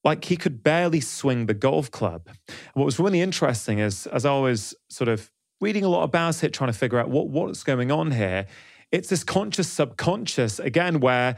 Like 0.02 0.24
he 0.24 0.38
could 0.38 0.64
barely 0.64 1.02
swing 1.02 1.48
the 1.48 1.54
golf 1.54 1.92
club. 1.92 2.30
What 2.74 2.86
was 2.86 3.00
really 3.00 3.20
interesting 3.20 3.80
is, 3.80 4.08
as 4.08 4.26
I 4.26 4.40
was 4.40 4.74
sort 4.88 5.10
of 5.10 5.30
reading 5.62 5.84
a 5.84 5.90
lot 5.90 6.04
about 6.04 6.44
it, 6.44 6.54
trying 6.54 6.72
to 6.72 6.78
figure 6.78 7.00
out 7.00 7.10
what, 7.10 7.28
what's 7.28 7.64
going 7.64 7.92
on 7.92 8.12
here. 8.12 8.46
It's 8.92 9.10
this 9.10 9.24
conscious 9.24 9.68
subconscious, 9.68 10.60
again, 10.60 11.00
where 11.00 11.38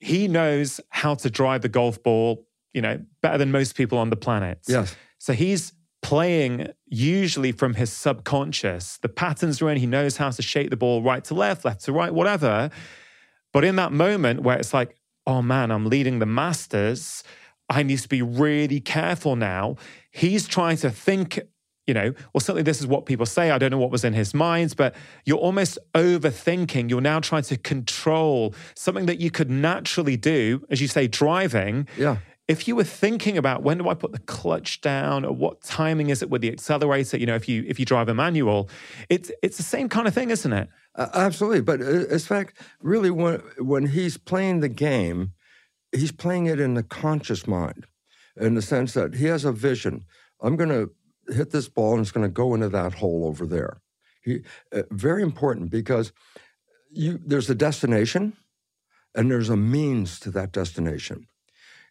he 0.00 0.28
knows 0.28 0.80
how 0.90 1.14
to 1.16 1.30
drive 1.30 1.62
the 1.62 1.68
golf 1.68 2.02
ball, 2.02 2.46
you 2.72 2.82
know, 2.82 3.00
better 3.22 3.38
than 3.38 3.50
most 3.50 3.74
people 3.74 3.98
on 3.98 4.10
the 4.10 4.16
planet. 4.16 4.60
Yes. 4.68 4.94
So 5.18 5.32
he's 5.32 5.72
playing 6.02 6.68
usually 6.86 7.52
from 7.52 7.74
his 7.74 7.92
subconscious. 7.92 8.98
The 8.98 9.08
patterns 9.08 9.60
are 9.60 9.70
in, 9.70 9.78
he 9.78 9.86
knows 9.86 10.16
how 10.16 10.30
to 10.30 10.42
shape 10.42 10.70
the 10.70 10.76
ball 10.76 11.02
right 11.02 11.24
to 11.24 11.34
left, 11.34 11.64
left 11.64 11.84
to 11.84 11.92
right, 11.92 12.12
whatever. 12.12 12.70
But 13.52 13.64
in 13.64 13.76
that 13.76 13.92
moment 13.92 14.42
where 14.42 14.58
it's 14.58 14.72
like, 14.72 14.94
oh 15.26 15.42
man, 15.42 15.70
I'm 15.70 15.86
leading 15.86 16.18
the 16.20 16.26
Masters, 16.26 17.24
I 17.68 17.82
need 17.82 17.98
to 17.98 18.08
be 18.08 18.22
really 18.22 18.80
careful 18.80 19.36
now. 19.36 19.76
He's 20.10 20.46
trying 20.46 20.76
to 20.78 20.90
think 20.90 21.40
you 21.88 21.94
know, 21.94 22.12
or 22.34 22.40
certainly 22.40 22.62
this 22.62 22.80
is 22.80 22.86
what 22.86 23.06
people 23.06 23.24
say. 23.24 23.50
I 23.50 23.56
don't 23.56 23.70
know 23.70 23.78
what 23.78 23.90
was 23.90 24.04
in 24.04 24.12
his 24.12 24.34
mind, 24.34 24.76
but 24.76 24.94
you're 25.24 25.38
almost 25.38 25.78
overthinking. 25.94 26.90
You're 26.90 27.00
now 27.00 27.18
trying 27.18 27.44
to 27.44 27.56
control 27.56 28.54
something 28.76 29.06
that 29.06 29.18
you 29.20 29.30
could 29.30 29.50
naturally 29.50 30.18
do, 30.18 30.64
as 30.68 30.82
you 30.82 30.86
say, 30.86 31.08
driving. 31.08 31.88
Yeah. 31.96 32.18
If 32.46 32.68
you 32.68 32.76
were 32.76 32.84
thinking 32.84 33.38
about 33.38 33.62
when 33.62 33.78
do 33.78 33.88
I 33.88 33.94
put 33.94 34.12
the 34.12 34.18
clutch 34.18 34.82
down 34.82 35.24
or 35.24 35.34
what 35.34 35.62
timing 35.62 36.10
is 36.10 36.22
it 36.22 36.30
with 36.30 36.42
the 36.42 36.52
accelerator, 36.52 37.16
you 37.16 37.26
know, 37.26 37.34
if 37.34 37.48
you 37.48 37.64
if 37.66 37.80
you 37.80 37.86
drive 37.86 38.08
a 38.08 38.14
manual, 38.14 38.68
it's 39.08 39.30
it's 39.42 39.56
the 39.56 39.62
same 39.62 39.88
kind 39.88 40.06
of 40.06 40.14
thing, 40.14 40.30
isn't 40.30 40.52
it? 40.52 40.68
Uh, 40.94 41.08
absolutely, 41.14 41.62
but 41.62 41.80
uh, 41.80 42.06
in 42.06 42.18
fact, 42.18 42.60
really, 42.80 43.10
when 43.10 43.40
when 43.58 43.86
he's 43.86 44.16
playing 44.18 44.60
the 44.60 44.68
game, 44.68 45.32
he's 45.92 46.12
playing 46.12 46.46
it 46.46 46.60
in 46.60 46.74
the 46.74 46.82
conscious 46.82 47.46
mind, 47.46 47.86
in 48.36 48.54
the 48.54 48.62
sense 48.62 48.92
that 48.94 49.14
he 49.14 49.26
has 49.26 49.44
a 49.44 49.52
vision. 49.52 50.04
I'm 50.40 50.56
going 50.56 50.70
to 50.70 50.90
hit 51.28 51.50
this 51.50 51.68
ball 51.68 51.92
and 51.92 52.02
it's 52.02 52.12
going 52.12 52.26
to 52.26 52.32
go 52.32 52.54
into 52.54 52.68
that 52.68 52.94
hole 52.94 53.26
over 53.26 53.46
there. 53.46 53.80
He, 54.22 54.40
uh, 54.72 54.82
very 54.90 55.22
important 55.22 55.70
because 55.70 56.12
you, 56.90 57.20
there's 57.24 57.50
a 57.50 57.54
destination 57.54 58.36
and 59.14 59.30
there's 59.30 59.50
a 59.50 59.56
means 59.56 60.20
to 60.20 60.30
that 60.32 60.52
destination. 60.52 61.26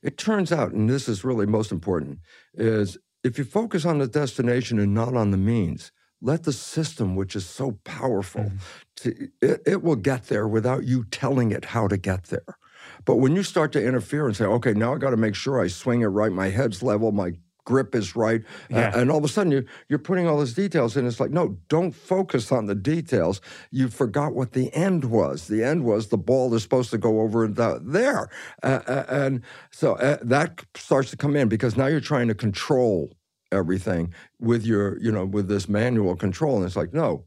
It 0.03 0.17
turns 0.17 0.51
out, 0.51 0.71
and 0.71 0.89
this 0.89 1.09
is 1.09 1.23
really 1.23 1.45
most 1.45 1.71
important, 1.71 2.19
is 2.53 2.97
if 3.23 3.37
you 3.37 3.43
focus 3.43 3.85
on 3.85 3.97
the 3.97 4.07
destination 4.07 4.79
and 4.79 4.93
not 4.93 5.15
on 5.15 5.31
the 5.31 5.37
means, 5.37 5.91
let 6.21 6.43
the 6.43 6.53
system, 6.53 7.15
which 7.15 7.35
is 7.35 7.45
so 7.45 7.79
powerful, 7.83 8.43
mm-hmm. 8.43 8.57
to, 8.97 9.29
it, 9.41 9.61
it 9.65 9.83
will 9.83 9.95
get 9.95 10.25
there 10.25 10.47
without 10.47 10.83
you 10.83 11.03
telling 11.05 11.51
it 11.51 11.65
how 11.65 11.87
to 11.87 11.97
get 11.97 12.25
there. 12.25 12.57
But 13.05 13.17
when 13.17 13.35
you 13.35 13.43
start 13.43 13.71
to 13.73 13.83
interfere 13.83 14.27
and 14.27 14.35
say, 14.35 14.45
okay, 14.45 14.73
now 14.73 14.93
I 14.93 14.97
got 14.97 15.11
to 15.11 15.17
make 15.17 15.35
sure 15.35 15.61
I 15.61 15.67
swing 15.67 16.01
it 16.01 16.07
right, 16.07 16.31
my 16.31 16.49
head's 16.49 16.81
level, 16.81 17.11
my 17.11 17.33
grip 17.67 17.93
is 17.93 18.15
right. 18.15 18.43
Yeah. 18.69 18.87
Uh, 18.87 19.01
and 19.01 19.11
all 19.11 19.17
of 19.17 19.25
a 19.25 19.27
sudden 19.27 19.51
you, 19.51 19.65
you're 19.89 19.99
putting 19.99 20.25
all 20.25 20.37
those 20.37 20.53
details 20.53 20.95
in. 20.95 21.05
It's 21.05 21.19
like, 21.19 21.31
no, 21.31 21.57
don't 21.67 21.91
focus 21.91 22.49
on 22.49 22.65
the 22.65 22.73
details. 22.73 23.41
You 23.71 23.89
forgot 23.89 24.33
what 24.33 24.53
the 24.53 24.73
end 24.73 25.03
was. 25.03 25.47
The 25.47 25.65
end 25.65 25.83
was 25.83 26.07
the 26.07 26.17
ball 26.17 26.53
is 26.55 26.63
supposed 26.63 26.91
to 26.91 26.97
go 26.97 27.19
over 27.19 27.45
the, 27.45 27.81
there. 27.83 28.29
Uh, 28.63 28.79
uh 28.87 29.05
and 29.09 29.41
so 29.69 29.95
uh, 29.95 30.17
that 30.21 30.63
starts 30.75 31.09
to 31.09 31.17
come 31.17 31.35
in 31.35 31.49
because 31.49 31.75
now 31.75 31.87
you're 31.87 31.99
trying 31.99 32.29
to 32.29 32.35
control 32.35 33.11
everything 33.51 34.13
with 34.39 34.65
your, 34.65 34.97
you 35.01 35.11
know, 35.11 35.25
with 35.25 35.49
this 35.49 35.67
manual 35.67 36.15
control. 36.15 36.55
And 36.55 36.65
it's 36.65 36.77
like, 36.77 36.93
no, 36.93 37.25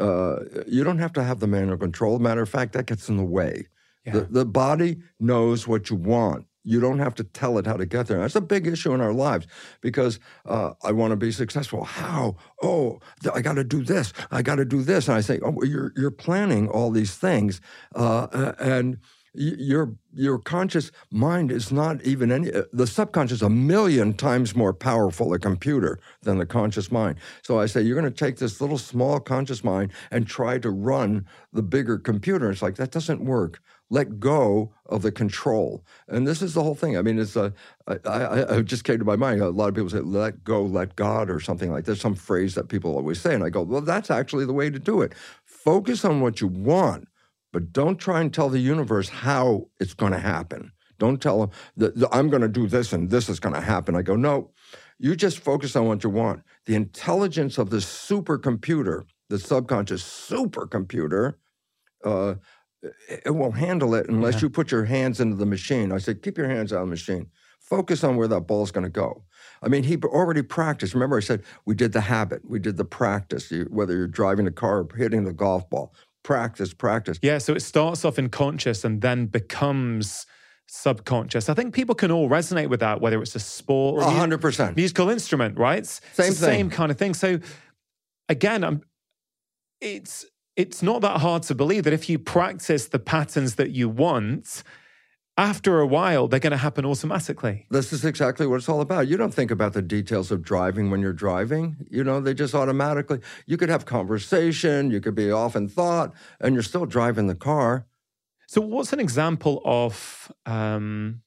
uh, 0.00 0.36
you 0.66 0.84
don't 0.84 0.98
have 0.98 1.12
to 1.12 1.22
have 1.22 1.40
the 1.40 1.46
manual 1.46 1.76
control. 1.76 2.18
Matter 2.18 2.40
of 2.40 2.48
fact, 2.48 2.72
that 2.72 2.86
gets 2.86 3.10
in 3.10 3.18
the 3.18 3.24
way. 3.24 3.66
Yeah. 4.06 4.12
The, 4.12 4.20
the 4.20 4.46
body 4.46 5.02
knows 5.20 5.68
what 5.68 5.90
you 5.90 5.96
want. 5.96 6.46
You 6.64 6.80
don't 6.80 6.98
have 6.98 7.14
to 7.16 7.24
tell 7.24 7.58
it 7.58 7.66
how 7.66 7.76
to 7.76 7.86
get 7.86 8.06
there. 8.06 8.20
That's 8.20 8.36
a 8.36 8.40
big 8.40 8.66
issue 8.66 8.92
in 8.94 9.00
our 9.00 9.12
lives 9.12 9.46
because 9.80 10.20
uh, 10.46 10.72
I 10.82 10.92
want 10.92 11.10
to 11.10 11.16
be 11.16 11.32
successful. 11.32 11.84
How? 11.84 12.36
Oh, 12.62 13.00
I 13.34 13.40
got 13.40 13.54
to 13.54 13.64
do 13.64 13.82
this. 13.82 14.12
I 14.30 14.42
got 14.42 14.56
to 14.56 14.64
do 14.64 14.82
this. 14.82 15.08
And 15.08 15.16
I 15.16 15.20
say, 15.20 15.40
oh, 15.42 15.62
you're 15.62 15.92
you're 15.96 16.10
planning 16.10 16.68
all 16.68 16.90
these 16.90 17.14
things, 17.16 17.60
uh, 17.94 18.52
and 18.58 18.98
your 19.34 19.94
your 20.12 20.38
conscious 20.38 20.90
mind 21.10 21.50
is 21.50 21.72
not 21.72 22.02
even 22.02 22.30
any. 22.30 22.52
Uh, 22.52 22.64
the 22.72 22.86
subconscious 22.86 23.40
a 23.40 23.48
million 23.48 24.12
times 24.12 24.54
more 24.54 24.74
powerful 24.74 25.32
a 25.32 25.38
computer 25.38 25.98
than 26.22 26.38
the 26.38 26.46
conscious 26.46 26.92
mind. 26.92 27.16
So 27.42 27.58
I 27.58 27.66
say 27.66 27.80
you're 27.80 27.98
going 27.98 28.12
to 28.12 28.24
take 28.24 28.36
this 28.36 28.60
little 28.60 28.78
small 28.78 29.20
conscious 29.20 29.64
mind 29.64 29.92
and 30.10 30.26
try 30.26 30.58
to 30.58 30.70
run 30.70 31.26
the 31.52 31.62
bigger 31.62 31.98
computer. 31.98 32.50
It's 32.50 32.62
like 32.62 32.76
that 32.76 32.90
doesn't 32.90 33.24
work 33.24 33.60
let 33.92 34.18
go 34.18 34.72
of 34.86 35.02
the 35.02 35.12
control. 35.12 35.84
And 36.08 36.26
this 36.26 36.40
is 36.40 36.54
the 36.54 36.62
whole 36.62 36.74
thing. 36.74 36.96
I 36.96 37.02
mean, 37.02 37.18
it's 37.18 37.36
a, 37.36 37.52
I, 37.86 37.98
I, 38.06 38.56
I 38.56 38.62
just 38.62 38.84
came 38.84 38.98
to 38.98 39.04
my 39.04 39.16
mind. 39.16 39.42
A 39.42 39.50
lot 39.50 39.68
of 39.68 39.74
people 39.74 39.90
say, 39.90 39.98
let 39.98 40.42
go, 40.42 40.62
let 40.62 40.96
God, 40.96 41.28
or 41.28 41.40
something 41.40 41.70
like 41.70 41.84
There's 41.84 42.00
some 42.00 42.14
phrase 42.14 42.54
that 42.54 42.70
people 42.70 42.96
always 42.96 43.20
say. 43.20 43.34
And 43.34 43.44
I 43.44 43.50
go, 43.50 43.60
well, 43.60 43.82
that's 43.82 44.10
actually 44.10 44.46
the 44.46 44.54
way 44.54 44.70
to 44.70 44.78
do 44.78 45.02
it. 45.02 45.12
Focus 45.44 46.06
on 46.06 46.22
what 46.22 46.40
you 46.40 46.48
want, 46.48 47.06
but 47.52 47.70
don't 47.74 47.98
try 47.98 48.22
and 48.22 48.32
tell 48.32 48.48
the 48.48 48.60
universe 48.60 49.10
how 49.10 49.68
it's 49.78 49.92
going 49.92 50.12
to 50.12 50.18
happen. 50.18 50.72
Don't 50.98 51.20
tell 51.20 51.40
them 51.40 51.50
that 51.76 52.08
I'm 52.12 52.30
going 52.30 52.40
to 52.40 52.48
do 52.48 52.66
this 52.66 52.94
and 52.94 53.10
this 53.10 53.28
is 53.28 53.40
going 53.40 53.54
to 53.54 53.60
happen. 53.60 53.94
I 53.94 54.00
go, 54.00 54.16
no, 54.16 54.52
you 54.98 55.14
just 55.14 55.38
focus 55.38 55.76
on 55.76 55.86
what 55.86 56.02
you 56.02 56.08
want. 56.08 56.44
The 56.64 56.76
intelligence 56.76 57.58
of 57.58 57.68
the 57.68 57.76
supercomputer, 57.76 59.04
the 59.28 59.38
subconscious 59.38 60.02
supercomputer, 60.02 61.34
uh, 62.04 62.34
it 63.08 63.34
won't 63.34 63.56
handle 63.56 63.94
it 63.94 64.08
unless 64.08 64.34
Yeah. 64.34 64.40
you 64.42 64.50
put 64.50 64.70
your 64.72 64.84
hands 64.84 65.20
into 65.20 65.36
the 65.36 65.46
machine. 65.46 65.92
I 65.92 65.98
said, 65.98 66.22
keep 66.22 66.36
your 66.36 66.48
hands 66.48 66.72
out 66.72 66.82
of 66.82 66.86
the 66.88 66.90
machine. 66.90 67.26
Focus 67.60 68.02
on 68.04 68.16
where 68.16 68.28
that 68.28 68.42
ball's 68.42 68.70
going 68.70 68.84
to 68.84 68.90
go. 68.90 69.24
I 69.62 69.68
mean, 69.68 69.84
he 69.84 69.96
already 69.96 70.42
practiced. 70.42 70.92
Remember, 70.94 71.16
I 71.16 71.20
said 71.20 71.42
we 71.64 71.74
did 71.74 71.92
the 71.92 72.00
habit, 72.02 72.42
we 72.48 72.58
did 72.58 72.76
the 72.76 72.84
practice. 72.84 73.50
You, 73.50 73.66
whether 73.70 73.96
you're 73.96 74.08
driving 74.08 74.46
a 74.46 74.50
car 74.50 74.80
or 74.80 74.88
hitting 74.96 75.24
the 75.24 75.32
golf 75.32 75.70
ball, 75.70 75.94
practice, 76.24 76.74
practice. 76.74 77.18
Yeah, 77.22 77.38
so 77.38 77.54
it 77.54 77.60
starts 77.60 78.04
off 78.04 78.18
in 78.18 78.28
conscious 78.28 78.84
and 78.84 79.00
then 79.00 79.26
becomes 79.26 80.26
subconscious. 80.66 81.48
I 81.48 81.54
think 81.54 81.74
people 81.74 81.94
can 81.94 82.10
all 82.10 82.28
resonate 82.28 82.68
with 82.68 82.80
that, 82.80 83.00
whether 83.00 83.22
it's 83.22 83.34
a 83.36 83.40
sport 83.40 84.02
or 84.02 84.08
A 84.08 84.10
mu- 84.10 84.18
hundred 84.18 84.40
percent. 84.40 84.76
musical 84.76 85.08
instrument, 85.08 85.58
right? 85.58 85.86
Same 85.86 86.26
thing. 86.26 86.32
same 86.34 86.70
kind 86.70 86.90
of 86.90 86.98
thing. 86.98 87.14
So 87.14 87.38
again, 88.28 88.64
I'm 88.64 88.82
it's 89.80 90.24
it's 90.56 90.82
not 90.82 91.00
that 91.02 91.20
hard 91.20 91.42
to 91.44 91.54
believe 91.54 91.84
that 91.84 91.92
if 91.92 92.08
you 92.08 92.18
practice 92.18 92.88
the 92.88 92.98
patterns 92.98 93.54
that 93.56 93.70
you 93.70 93.88
want, 93.88 94.62
after 95.38 95.80
a 95.80 95.86
while 95.86 96.28
they're 96.28 96.40
going 96.40 96.50
to 96.50 96.56
happen 96.56 96.84
automatically. 96.84 97.66
This 97.70 97.92
is 97.92 98.04
exactly 98.04 98.46
what 98.46 98.56
it's 98.56 98.68
all 98.68 98.80
about. 98.80 99.08
You 99.08 99.16
don't 99.16 99.32
think 99.32 99.50
about 99.50 99.72
the 99.72 99.82
details 99.82 100.30
of 100.30 100.42
driving 100.42 100.90
when 100.90 101.00
you're 101.00 101.12
driving. 101.12 101.76
You 101.90 102.04
know, 102.04 102.20
they 102.20 102.34
just 102.34 102.54
automatically, 102.54 103.20
you 103.46 103.56
could 103.56 103.70
have 103.70 103.86
conversation, 103.86 104.90
you 104.90 105.00
could 105.00 105.14
be 105.14 105.30
off 105.30 105.56
in 105.56 105.68
thought, 105.68 106.12
and 106.40 106.54
you're 106.54 106.62
still 106.62 106.86
driving 106.86 107.28
the 107.28 107.34
car. 107.34 107.86
So, 108.46 108.60
what's 108.60 108.92
an 108.92 109.00
example 109.00 109.62
of, 109.64 110.30
um, 110.44 111.22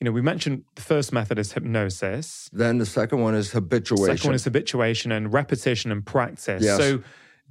you 0.00 0.04
know, 0.04 0.12
we 0.12 0.20
mentioned 0.20 0.64
the 0.74 0.82
first 0.82 1.14
method 1.14 1.38
is 1.38 1.54
hypnosis. 1.54 2.50
Then 2.52 2.76
the 2.76 2.84
second 2.84 3.22
one 3.22 3.34
is 3.34 3.52
habituation. 3.52 4.04
The 4.04 4.16
Second 4.18 4.28
one 4.28 4.34
is 4.34 4.44
habituation 4.44 5.12
and 5.12 5.32
repetition 5.32 5.90
and 5.90 6.04
practice. 6.04 6.62
Yes. 6.62 6.76
So, 6.76 7.02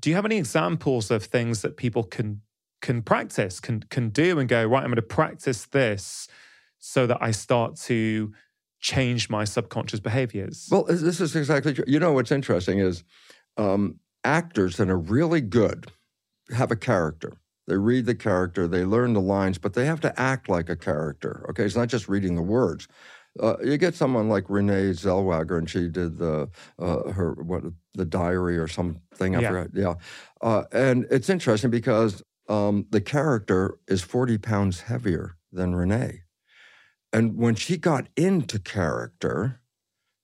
do 0.04 0.10
you 0.10 0.18
have 0.18 0.26
any 0.26 0.36
examples 0.38 1.10
of 1.12 1.24
things 1.24 1.62
that 1.62 1.78
people 1.78 2.04
can 2.04 2.42
can 2.82 3.02
practice, 3.02 3.62
can 3.62 3.80
can 3.90 4.10
do, 4.10 4.38
and 4.38 4.50
go 4.50 4.66
right? 4.66 4.84
I'm 4.84 4.90
going 4.90 4.98
to 4.98 5.02
practice 5.02 5.66
this 5.68 6.28
so 6.78 7.08
that 7.08 7.20
I 7.22 7.32
start 7.32 7.78
to 7.84 8.34
change 8.82 9.30
my 9.30 9.46
subconscious 9.46 10.02
behaviors. 10.02 10.68
Well, 10.70 10.84
this 10.84 11.22
is 11.22 11.38
exactly 11.38 11.74
true. 11.74 11.86
You 11.88 12.02
know 12.02 12.12
what's 12.12 12.34
interesting 12.34 12.80
is 12.80 13.06
um, 13.56 14.02
actors 14.26 14.76
that 14.76 14.90
are 14.90 15.00
really 15.00 15.40
good 15.40 15.90
have 16.54 16.70
a 16.70 16.76
character. 16.76 17.38
They 17.68 17.78
read 17.78 18.06
the 18.06 18.16
character, 18.16 18.68
they 18.68 18.84
learn 18.84 19.14
the 19.14 19.22
lines, 19.22 19.58
but 19.58 19.74
they 19.74 19.86
have 19.86 20.02
to 20.02 20.20
act 20.20 20.50
like 20.50 20.68
a 20.70 20.76
character. 20.76 21.46
Okay, 21.52 21.64
it's 21.64 21.78
not 21.78 21.88
just 21.88 22.10
reading 22.10 22.36
the 22.36 22.42
words. 22.42 22.90
Uh, 23.40 23.56
you 23.64 23.78
get 23.78 23.96
someone 23.96 24.30
like 24.30 24.50
Renee 24.50 24.92
Zellweger, 24.92 25.58
and 25.58 25.70
she 25.70 25.88
did 25.88 26.18
the 26.20 26.50
uh, 26.78 27.12
her 27.12 27.34
what 27.34 27.64
the 27.96 28.06
diary 28.06 28.58
or 28.58 28.68
something. 28.68 29.36
I 29.36 29.42
Yeah. 29.42 29.50
forgot. 29.50 29.70
Yeah, 29.74 29.94
uh, 30.42 30.64
and 30.72 31.08
it's 31.10 31.30
interesting 31.30 31.72
because 31.72 32.22
um, 32.48 32.86
the 32.92 33.02
character 33.02 33.80
is 33.88 34.02
forty 34.04 34.38
pounds 34.38 34.82
heavier 34.82 35.36
than 35.52 35.74
Renee, 35.76 36.22
and 37.12 37.36
when 37.38 37.56
she 37.56 37.78
got 37.78 38.08
into 38.16 38.60
character, 38.60 39.62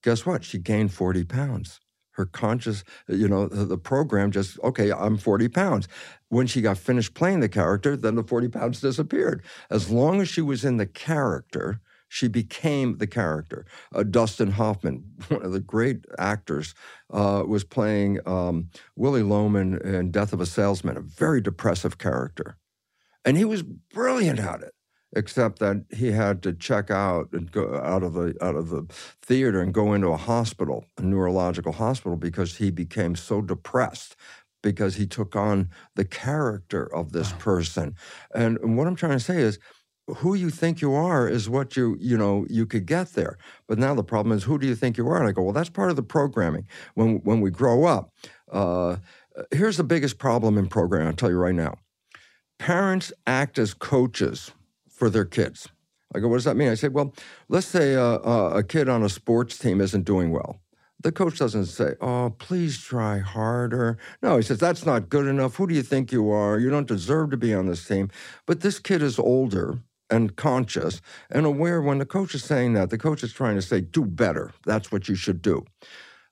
guess 0.04 0.26
what? 0.26 0.44
She 0.44 0.58
gained 0.60 0.94
40 0.94 1.24
pounds. 1.26 1.80
Her 2.12 2.26
conscious, 2.26 2.84
you 3.08 3.28
know, 3.28 3.48
the, 3.48 3.64
the 3.64 3.78
program 3.78 4.32
just, 4.32 4.60
okay, 4.60 4.92
I'm 4.92 5.18
40 5.18 5.48
pounds. 5.50 5.88
When 6.28 6.48
she 6.48 6.62
got 6.62 6.78
finished 6.78 7.14
playing 7.14 7.40
the 7.40 7.48
character, 7.48 7.96
then 7.96 8.16
the 8.16 8.24
40 8.24 8.50
pounds 8.50 8.82
disappeared. 8.82 9.42
As 9.70 9.90
long 9.90 10.20
as 10.20 10.28
she 10.28 10.42
was 10.42 10.66
in 10.66 10.78
the 10.78 10.86
character, 10.86 11.80
she 12.10 12.28
became 12.28 12.98
the 12.98 13.08
character. 13.08 13.66
Uh, 13.96 14.04
Dustin 14.04 14.52
Hoffman, 14.52 15.06
one 15.30 15.44
of 15.44 15.54
the 15.54 15.60
great 15.62 16.06
actors, 16.18 16.74
uh, 17.12 17.44
was 17.48 17.64
playing 17.64 18.20
um, 18.26 18.70
Willy 18.96 19.24
Loman 19.24 19.78
in 19.82 20.12
Death 20.12 20.34
of 20.34 20.42
a 20.42 20.46
Salesman, 20.46 20.98
a 20.98 21.02
very 21.02 21.40
depressive 21.40 21.98
character. 21.98 22.58
And 23.24 23.38
he 23.38 23.46
was 23.46 23.64
brilliant 23.64 24.40
at 24.40 24.62
it 24.62 24.74
except 25.16 25.58
that 25.60 25.84
he 25.90 26.12
had 26.12 26.44
to 26.44 26.54
check 26.54 26.92
out 26.92 27.30
and 27.32 27.52
go 27.52 27.82
out 27.84 28.04
of 28.04 28.14
the 28.14 28.36
out 28.42 28.56
of 28.56 28.70
the 28.70 28.86
theater 29.22 29.60
and 29.60 29.74
go 29.74 29.94
into 29.94 30.10
a 30.10 30.18
hospital, 30.18 30.86
a 30.98 31.02
neurological 31.02 31.74
hospital, 31.74 32.16
because 32.16 32.58
he 32.58 32.70
became 32.70 33.16
so 33.16 33.42
depressed 33.42 34.16
because 34.62 34.96
he 34.96 35.08
took 35.08 35.36
on 35.36 35.70
the 35.96 36.06
character 36.06 36.94
of 36.94 37.12
this 37.12 37.32
person. 37.34 37.96
And 38.36 38.78
what 38.78 38.88
I'm 38.88 38.96
trying 38.96 39.18
to 39.18 39.24
say 39.24 39.38
is 39.38 39.58
who 40.18 40.34
you 40.34 40.50
think 40.50 40.82
you 40.82 40.94
are 40.94 41.28
is 41.28 41.50
what 41.50 41.76
you 41.76 41.98
you 42.00 42.18
know 42.18 42.46
you 42.50 42.66
could 42.66 42.86
get 42.86 43.14
there 43.14 43.38
but 43.68 43.78
now 43.78 43.94
the 43.94 44.04
problem 44.04 44.36
is 44.36 44.44
who 44.44 44.58
do 44.58 44.68
you 44.68 44.76
think 44.76 44.98
you 44.98 45.08
are 45.08 45.18
and 45.18 45.28
i 45.28 45.32
go 45.32 45.42
well 45.42 45.54
that's 45.54 45.70
part 45.70 45.90
of 45.90 45.96
the 45.96 46.04
programming 46.04 46.68
when 46.96 47.18
when 47.24 47.42
we 47.42 47.50
grow 47.50 47.86
up 47.86 48.14
uh, 48.52 48.98
here's 49.52 49.78
the 49.78 49.84
biggest 49.84 50.18
problem 50.18 50.58
in 50.58 50.68
programming 50.68 51.08
i'll 51.08 51.14
tell 51.14 51.30
you 51.30 51.38
right 51.38 51.56
now 51.56 51.76
parents 52.60 53.12
act 53.26 53.58
as 53.58 53.74
coaches 53.74 54.52
for 54.88 55.10
their 55.10 55.26
kids. 55.26 55.70
I 56.14 56.20
go, 56.20 56.28
what 56.28 56.38
does 56.38 56.44
that 56.44 56.58
mean? 56.58 56.70
I 56.70 56.76
say, 56.76 56.90
well, 56.90 57.14
let's 57.48 57.68
say 57.68 57.96
uh, 57.96 58.20
uh, 58.20 58.52
a 58.56 58.64
kid 58.64 58.90
on 58.90 59.02
a 59.02 59.10
sports 59.10 59.58
team 59.58 59.82
isn't 59.82 60.04
doing 60.04 60.32
well. 60.32 60.60
The 61.02 61.14
coach 61.14 61.38
doesn't 61.38 61.68
say, 61.68 61.94
oh, 62.02 62.36
please 62.38 62.78
try 62.78 63.20
harder. 63.20 63.98
No, 64.22 64.36
he 64.36 64.44
says, 64.44 64.60
that's 64.60 64.86
not 64.86 65.08
good 65.08 65.28
enough. 65.28 65.56
Who 65.56 65.68
do 65.68 65.74
you 65.74 65.84
think 65.84 66.12
you 66.12 66.30
are? 66.30 66.60
You 66.60 66.70
don't 66.70 66.88
deserve 66.88 67.32
to 67.32 67.38
be 67.38 67.54
on 67.54 67.68
this 67.68 67.88
team. 67.88 68.12
But 68.46 68.60
this 68.60 68.80
kid 68.80 69.02
is 69.02 69.18
older 69.18 69.80
and 70.10 70.36
conscious 70.36 71.02
and 71.30 71.46
aware 71.46 71.82
when 71.82 71.98
the 71.98 72.06
coach 72.06 72.34
is 72.36 72.44
saying 72.44 72.74
that, 72.74 72.90
the 72.90 72.98
coach 72.98 73.24
is 73.24 73.34
trying 73.34 73.56
to 73.56 73.62
say, 73.62 73.82
do 73.82 74.06
better. 74.06 74.52
That's 74.66 74.92
what 74.92 75.08
you 75.08 75.16
should 75.16 75.42
do. 75.42 75.66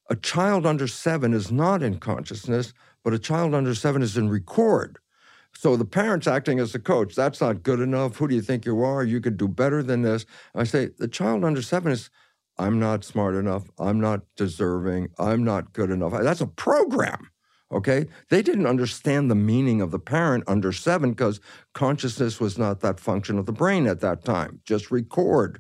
A 0.10 0.16
child 0.16 0.66
under 0.66 0.88
seven 0.88 1.34
is 1.34 1.52
not 1.52 1.84
in 1.84 2.00
consciousness, 2.00 2.74
but 3.04 3.14
a 3.14 3.20
child 3.20 3.54
under 3.54 3.76
seven 3.76 4.02
is 4.02 4.18
in 4.18 4.30
record. 4.30 5.00
So 5.54 5.76
the 5.76 5.86
parents 5.86 6.28
acting 6.28 6.60
as 6.60 6.72
the 6.72 6.80
coach, 6.80 7.16
that's 7.16 7.42
not 7.42 7.64
good 7.64 7.80
enough. 7.80 8.18
Who 8.18 8.28
do 8.28 8.36
you 8.36 8.42
think 8.42 8.66
you 8.66 8.84
are? 8.84 9.04
You 9.04 9.20
could 9.20 9.38
do 9.38 9.48
better 9.48 9.82
than 9.82 10.04
this. 10.04 10.26
I 10.54 10.64
say, 10.64 10.90
the 10.98 11.08
child 11.08 11.44
under 11.44 11.62
seven 11.62 11.92
is, 11.92 12.10
I'm 12.60 12.80
not 12.80 13.04
smart 13.04 13.36
enough. 13.36 13.70
I'm 13.78 14.00
not 14.00 14.22
deserving. 14.36 15.10
I'm 15.20 15.44
not 15.44 15.74
good 15.74 15.92
enough. 15.92 16.14
That's 16.22 16.42
a 16.42 16.48
program. 16.48 17.30
Okay. 17.72 18.06
They 18.30 18.42
didn't 18.42 18.66
understand 18.66 19.30
the 19.30 19.36
meaning 19.36 19.82
of 19.82 19.92
the 19.92 20.00
parent 20.00 20.46
under 20.48 20.72
seven 20.72 21.12
because 21.12 21.42
consciousness 21.74 22.40
was 22.40 22.58
not 22.58 22.80
that 22.80 23.00
function 23.00 23.38
of 23.38 23.46
the 23.46 23.52
brain 23.52 23.88
at 23.88 24.00
that 24.02 24.24
time. 24.24 24.62
Just 24.64 24.90
record. 24.90 25.60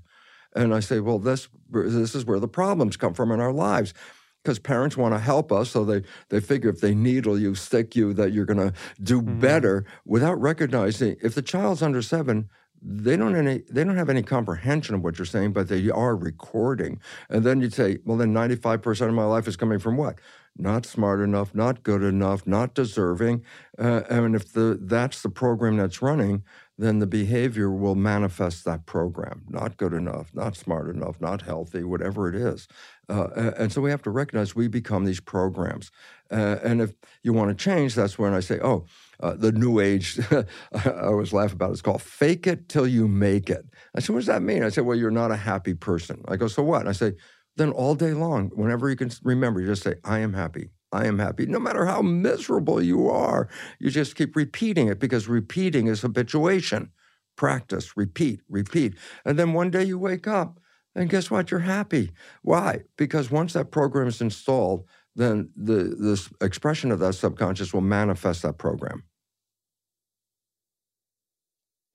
And 0.55 0.73
I 0.73 0.79
say, 0.79 0.99
well, 1.01 1.19
this 1.19 1.49
this 1.69 2.15
is 2.15 2.25
where 2.25 2.39
the 2.39 2.47
problems 2.47 2.95
come 2.95 3.13
from 3.13 3.31
in 3.31 3.41
our 3.41 3.51
lives 3.51 3.93
because 4.41 4.57
parents 4.59 4.95
want 4.95 5.13
to 5.13 5.19
help 5.19 5.51
us, 5.51 5.69
so 5.71 5.83
they 5.83 6.03
they 6.29 6.39
figure 6.39 6.69
if 6.69 6.79
they 6.79 6.95
needle 6.95 7.37
you, 7.37 7.53
stick 7.55 7.95
you, 7.95 8.13
that 8.13 8.31
you're 8.31 8.45
going 8.45 8.57
to 8.69 8.73
do 9.03 9.21
Mhm. 9.21 9.41
better 9.41 9.85
without 10.05 10.39
recognizing 10.39 11.17
if 11.21 11.35
the 11.35 11.41
child's 11.41 11.81
under 11.81 12.01
seven. 12.01 12.47
They 12.81 13.17
don't 13.17 13.35
any. 13.35 13.63
They 13.69 13.83
don't 13.83 13.97
have 13.97 14.09
any 14.09 14.23
comprehension 14.23 14.95
of 14.95 15.03
what 15.03 15.17
you're 15.17 15.25
saying, 15.25 15.51
but 15.51 15.67
they 15.67 15.89
are 15.89 16.15
recording. 16.15 16.99
And 17.29 17.43
then 17.43 17.59
you'd 17.59 17.73
say, 17.73 17.97
"Well, 18.05 18.17
then 18.17 18.31
95 18.31 18.81
percent 18.81 19.09
of 19.09 19.15
my 19.15 19.25
life 19.25 19.47
is 19.47 19.57
coming 19.57 19.79
from 19.79 19.97
what? 19.97 20.19
Not 20.57 20.85
smart 20.85 21.19
enough, 21.21 21.53
not 21.53 21.83
good 21.83 22.03
enough, 22.03 22.45
not 22.47 22.73
deserving." 22.73 23.43
Uh, 23.77 24.01
and 24.09 24.35
if 24.35 24.53
the 24.53 24.77
that's 24.81 25.21
the 25.21 25.29
program 25.29 25.77
that's 25.77 26.01
running, 26.01 26.43
then 26.77 26.99
the 26.99 27.07
behavior 27.07 27.71
will 27.71 27.95
manifest 27.95 28.63
that 28.65 28.85
program. 28.85 29.43
Not 29.49 29.77
good 29.77 29.93
enough, 29.93 30.29
not 30.33 30.55
smart 30.55 30.89
enough, 30.89 31.19
not 31.19 31.41
healthy, 31.41 31.83
whatever 31.83 32.29
it 32.29 32.35
is. 32.35 32.67
Uh, 33.09 33.51
and 33.57 33.71
so 33.71 33.81
we 33.81 33.89
have 33.89 34.03
to 34.03 34.11
recognize 34.11 34.55
we 34.55 34.67
become 34.67 35.05
these 35.05 35.19
programs. 35.19 35.91
Uh, 36.29 36.57
and 36.63 36.81
if 36.81 36.93
you 37.23 37.33
want 37.33 37.49
to 37.49 37.63
change, 37.63 37.95
that's 37.95 38.19
when 38.19 38.33
I 38.33 38.41
say, 38.41 38.59
oh, 38.61 38.85
uh, 39.21 39.33
the 39.33 39.51
new 39.51 39.79
age, 39.79 40.19
I 40.31 40.89
always 41.03 41.33
laugh 41.33 41.53
about 41.53 41.69
it. 41.69 41.73
It's 41.73 41.81
called 41.81 42.01
fake 42.01 42.45
it 42.45 42.69
till 42.69 42.85
you 42.85 43.07
make 43.07 43.49
it. 43.49 43.65
I 43.95 43.99
said, 43.99 44.13
what 44.13 44.19
does 44.19 44.27
that 44.27 44.43
mean? 44.43 44.63
I 44.63 44.69
said, 44.69 44.85
well, 44.85 44.97
you're 44.97 45.09
not 45.09 45.31
a 45.31 45.37
happy 45.37 45.73
person. 45.73 46.23
I 46.27 46.35
go, 46.35 46.47
so 46.47 46.61
what? 46.61 46.81
And 46.81 46.89
I 46.89 46.93
say, 46.93 47.13
then 47.57 47.71
all 47.71 47.95
day 47.95 48.13
long, 48.13 48.51
whenever 48.53 48.89
you 48.89 48.95
can 48.95 49.11
remember, 49.23 49.59
you 49.59 49.67
just 49.67 49.83
say, 49.83 49.95
I 50.03 50.19
am 50.19 50.33
happy. 50.33 50.69
I 50.91 51.05
am 51.05 51.19
happy. 51.19 51.45
No 51.45 51.59
matter 51.59 51.85
how 51.85 52.01
miserable 52.01 52.81
you 52.81 53.09
are, 53.09 53.49
you 53.79 53.89
just 53.89 54.15
keep 54.15 54.35
repeating 54.35 54.87
it 54.87 54.99
because 54.99 55.27
repeating 55.27 55.87
is 55.87 56.01
habituation. 56.01 56.91
Practice, 57.35 57.97
repeat, 57.97 58.41
repeat. 58.47 58.95
And 59.25 59.37
then 59.37 59.53
one 59.53 59.69
day 59.69 59.83
you 59.83 59.99
wake 59.99 60.27
up 60.27 60.59
and 60.95 61.09
guess 61.09 61.29
what? 61.29 61.51
You're 61.51 61.59
happy. 61.61 62.11
Why? 62.41 62.83
Because 62.97 63.29
once 63.29 63.53
that 63.53 63.71
program 63.71 64.07
is 64.07 64.21
installed, 64.21 64.85
then 65.15 65.49
the 65.55 65.95
this 65.99 66.29
expression 66.41 66.91
of 66.91 66.99
that 66.99 67.13
subconscious 67.13 67.73
will 67.73 67.81
manifest 67.81 68.43
that 68.43 68.57
program. 68.57 69.03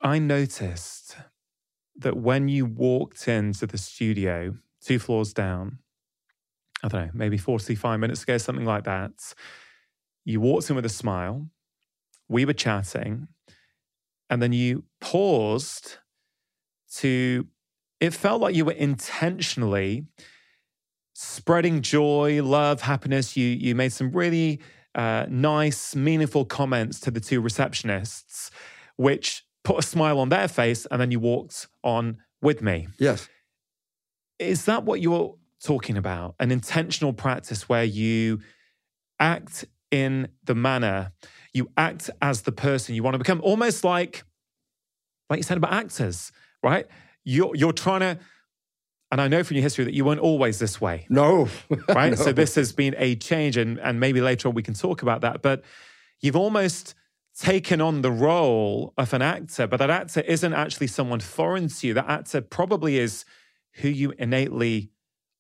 I 0.01 0.19
noticed 0.19 1.17
that 1.97 2.17
when 2.17 2.49
you 2.49 2.67
walked 2.67 3.29
into 3.29 3.67
the 3.67 3.79
studio, 3.79 4.57
two 4.85 4.99
floors 4.99 5.33
down, 5.33 5.79
I 6.83 6.89
don't 6.89 7.07
know, 7.07 7.11
maybe 7.15 7.39
45 7.39 8.01
minutes 8.01 8.23
ago, 8.23 8.39
something 8.39 8.65
like 8.65 8.85
that, 8.85 9.13
you 10.25 10.41
walked 10.41 10.71
in 10.71 10.77
with 10.77 10.87
a 10.87 10.91
smile. 10.91 11.49
We 12.29 12.45
were 12.45 12.53
chatting, 12.53 13.29
and 14.31 14.43
then 14.43 14.53
you 14.53 14.85
paused 15.01 15.99
to, 16.97 17.47
it 18.01 18.15
felt 18.15 18.41
like 18.41 18.55
you 18.55 18.65
were 18.65 18.73
intentionally 18.73 20.07
spreading 21.15 21.83
joy, 21.83 22.43
love, 22.43 22.83
happiness. 22.83 23.37
You, 23.37 23.47
you 23.47 23.75
made 23.75 23.93
some 23.93 24.11
really 24.13 24.61
uh, 24.95 25.27
nice, 25.29 25.95
meaningful 25.95 26.45
comments 26.45 27.01
to 27.01 27.11
the 27.11 27.21
two 27.21 27.43
receptionists, 27.43 28.51
which 28.97 29.45
put 29.65 29.79
a 29.79 29.83
smile 29.83 30.19
on 30.19 30.29
their 30.29 30.49
face, 30.49 30.87
and 30.91 31.01
then 31.01 31.11
you 31.11 31.21
walked 31.21 31.69
on 31.85 32.19
with 32.41 32.63
me. 32.63 32.89
Yes. 32.99 33.29
Is 34.49 34.65
that 34.67 34.85
what 34.85 35.01
you're 35.01 35.37
talking 35.63 35.97
about? 35.97 36.35
An 36.41 36.51
intentional 36.51 37.13
practice 37.13 37.69
where 37.69 37.85
you 37.85 38.41
act 39.21 39.65
in 39.91 40.29
the 40.45 40.55
manner, 40.55 41.13
you 41.53 41.71
act 41.77 42.11
as 42.21 42.43
the 42.43 42.53
person 42.53 42.95
you 42.95 43.03
want 43.03 43.15
to 43.15 43.19
become, 43.19 43.41
almost 43.43 43.85
like, 43.85 44.25
like 45.31 45.39
you 45.39 45.43
said 45.43 45.59
about 45.59 45.73
actors, 45.73 46.33
right? 46.63 46.87
You're, 47.25 47.55
you're 47.55 47.73
trying 47.73 48.01
to, 48.01 48.19
and 49.11 49.21
I 49.21 49.29
know 49.29 49.45
from 49.45 49.57
your 49.57 49.63
history 49.63 49.85
that 49.85 49.95
you 49.95 50.05
weren't 50.05 50.21
always 50.21 50.59
this 50.59 50.81
way. 50.81 51.07
No. 51.09 51.49
Right. 51.89 52.11
no. 52.11 52.15
So 52.17 52.33
this 52.33 52.55
has 52.55 52.73
been 52.73 52.95
a 52.99 53.15
change, 53.17 53.57
and, 53.57 53.79
and 53.79 54.01
maybe 54.01 54.21
later 54.21 54.49
on 54.49 54.55
we 54.55 54.63
can 54.63 54.75
talk 54.75 55.03
about 55.03 55.21
that. 55.21 55.43
But 55.43 55.63
you've 56.21 56.37
almost 56.37 56.95
taken 57.39 57.81
on 57.81 58.03
the 58.03 58.11
role 58.11 58.93
of 58.97 59.13
an 59.13 59.23
actor, 59.23 59.67
but 59.67 59.79
that 59.79 59.91
actor 59.91 60.21
isn't 60.21 60.53
actually 60.53 60.87
someone 60.87 61.21
foreign 61.21 61.69
to 61.69 61.87
you. 61.87 61.95
That 61.95 62.09
actor 62.09 62.41
probably 62.41 62.99
is 62.99 63.25
who 63.75 63.89
you 63.89 64.13
innately 64.19 64.91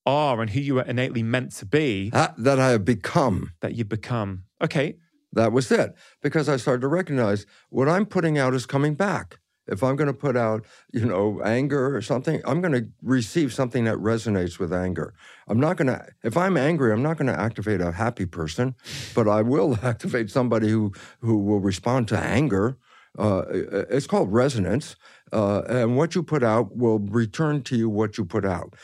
are 0.04 0.40
and 0.40 0.50
who 0.50 0.60
you 0.60 0.78
are 0.78 0.84
innately 0.84 1.22
meant 1.22 1.52
to 1.52 1.66
be. 1.66 2.10
That, 2.10 2.34
that 2.38 2.58
I 2.58 2.70
have 2.70 2.84
become. 2.84 3.52
That 3.60 3.74
you 3.74 3.84
become. 3.84 4.44
Okay. 4.60 4.96
That 5.32 5.52
was 5.52 5.70
it. 5.70 5.94
Because 6.22 6.48
I 6.48 6.56
started 6.56 6.82
to 6.82 6.88
recognize 6.88 7.46
what 7.70 7.88
I'm 7.88 8.06
putting 8.06 8.38
out 8.38 8.54
is 8.54 8.66
coming 8.66 8.94
back. 8.94 9.38
If 9.68 9.82
I'm 9.82 9.94
going 9.94 10.08
to 10.08 10.14
put 10.14 10.36
out, 10.36 10.66
you 10.92 11.06
know, 11.06 11.40
anger 11.44 11.94
or 11.94 12.02
something, 12.02 12.42
I'm 12.44 12.60
going 12.60 12.72
to 12.72 12.88
receive 13.00 13.54
something 13.54 13.84
that 13.84 13.96
resonates 13.96 14.58
with 14.58 14.72
anger. 14.72 15.14
I'm 15.46 15.60
not 15.60 15.76
going 15.76 15.86
to, 15.86 16.04
if 16.24 16.36
I'm 16.36 16.56
angry, 16.56 16.92
I'm 16.92 17.02
not 17.02 17.16
going 17.16 17.28
to 17.28 17.40
activate 17.40 17.80
a 17.80 17.92
happy 17.92 18.26
person, 18.26 18.74
but 19.14 19.28
I 19.28 19.42
will 19.42 19.78
activate 19.82 20.30
somebody 20.30 20.68
who, 20.68 20.92
who 21.20 21.38
will 21.38 21.60
respond 21.60 22.08
to 22.08 22.18
anger. 22.18 22.76
Uh, 23.16 23.44
it's 23.48 24.06
called 24.06 24.32
resonance. 24.32 24.96
Uh, 25.32 25.62
and 25.68 25.96
what 25.96 26.14
you 26.14 26.22
put 26.22 26.42
out 26.42 26.76
will 26.76 26.98
return 26.98 27.62
to 27.62 27.76
you 27.76 27.88
what 27.88 28.18
you 28.18 28.24
put 28.24 28.44
out. 28.44 28.74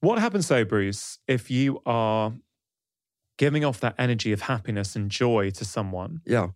What 0.00 0.18
happens 0.18 0.48
though, 0.48 0.64
Bruce, 0.64 1.18
if 1.28 1.50
you 1.50 1.80
are 1.86 2.32
giving 3.38 3.64
off 3.64 3.80
that 3.80 3.94
energy 3.98 4.32
of 4.32 4.42
happiness 4.42 4.96
and 4.96 5.10
joy 5.10 5.50
to 5.50 5.64
someone? 5.64 6.20
Yeah. 6.26 6.48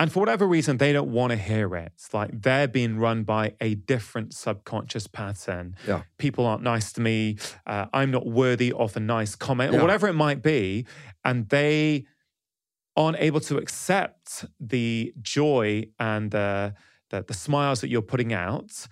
And 0.00 0.12
for 0.12 0.20
whatever 0.20 0.46
reason, 0.46 0.76
they 0.76 0.92
don't 0.92 1.10
want 1.10 1.32
to 1.32 1.36
hear 1.36 1.74
it. 1.74 1.90
It's 1.96 2.14
like 2.14 2.42
they're 2.42 2.68
being 2.68 2.98
run 2.98 3.24
by 3.24 3.54
a 3.60 3.74
different 3.74 4.32
subconscious 4.32 5.08
pattern. 5.08 5.74
Yeah. 5.88 6.02
People 6.18 6.46
aren't 6.46 6.62
nice 6.62 6.92
to 6.92 7.00
me. 7.00 7.36
Uh, 7.66 7.86
I'm 7.92 8.12
not 8.12 8.24
worthy 8.24 8.72
of 8.72 8.96
a 8.96 9.00
nice 9.00 9.34
comment, 9.34 9.72
Yeah. 9.72 9.80
or 9.80 9.82
whatever 9.82 10.06
it 10.06 10.12
might 10.12 10.40
be. 10.40 10.86
And 11.24 11.48
they 11.48 12.06
aren't 12.96 13.18
able 13.18 13.40
to 13.40 13.58
accept 13.58 14.44
the 14.60 15.12
joy 15.20 15.86
and 15.98 16.30
the, 16.30 16.74
the, 17.10 17.22
the 17.22 17.34
smiles 17.34 17.80
that 17.80 17.88
you're 17.88 18.02
putting 18.02 18.32
out. 18.32 18.86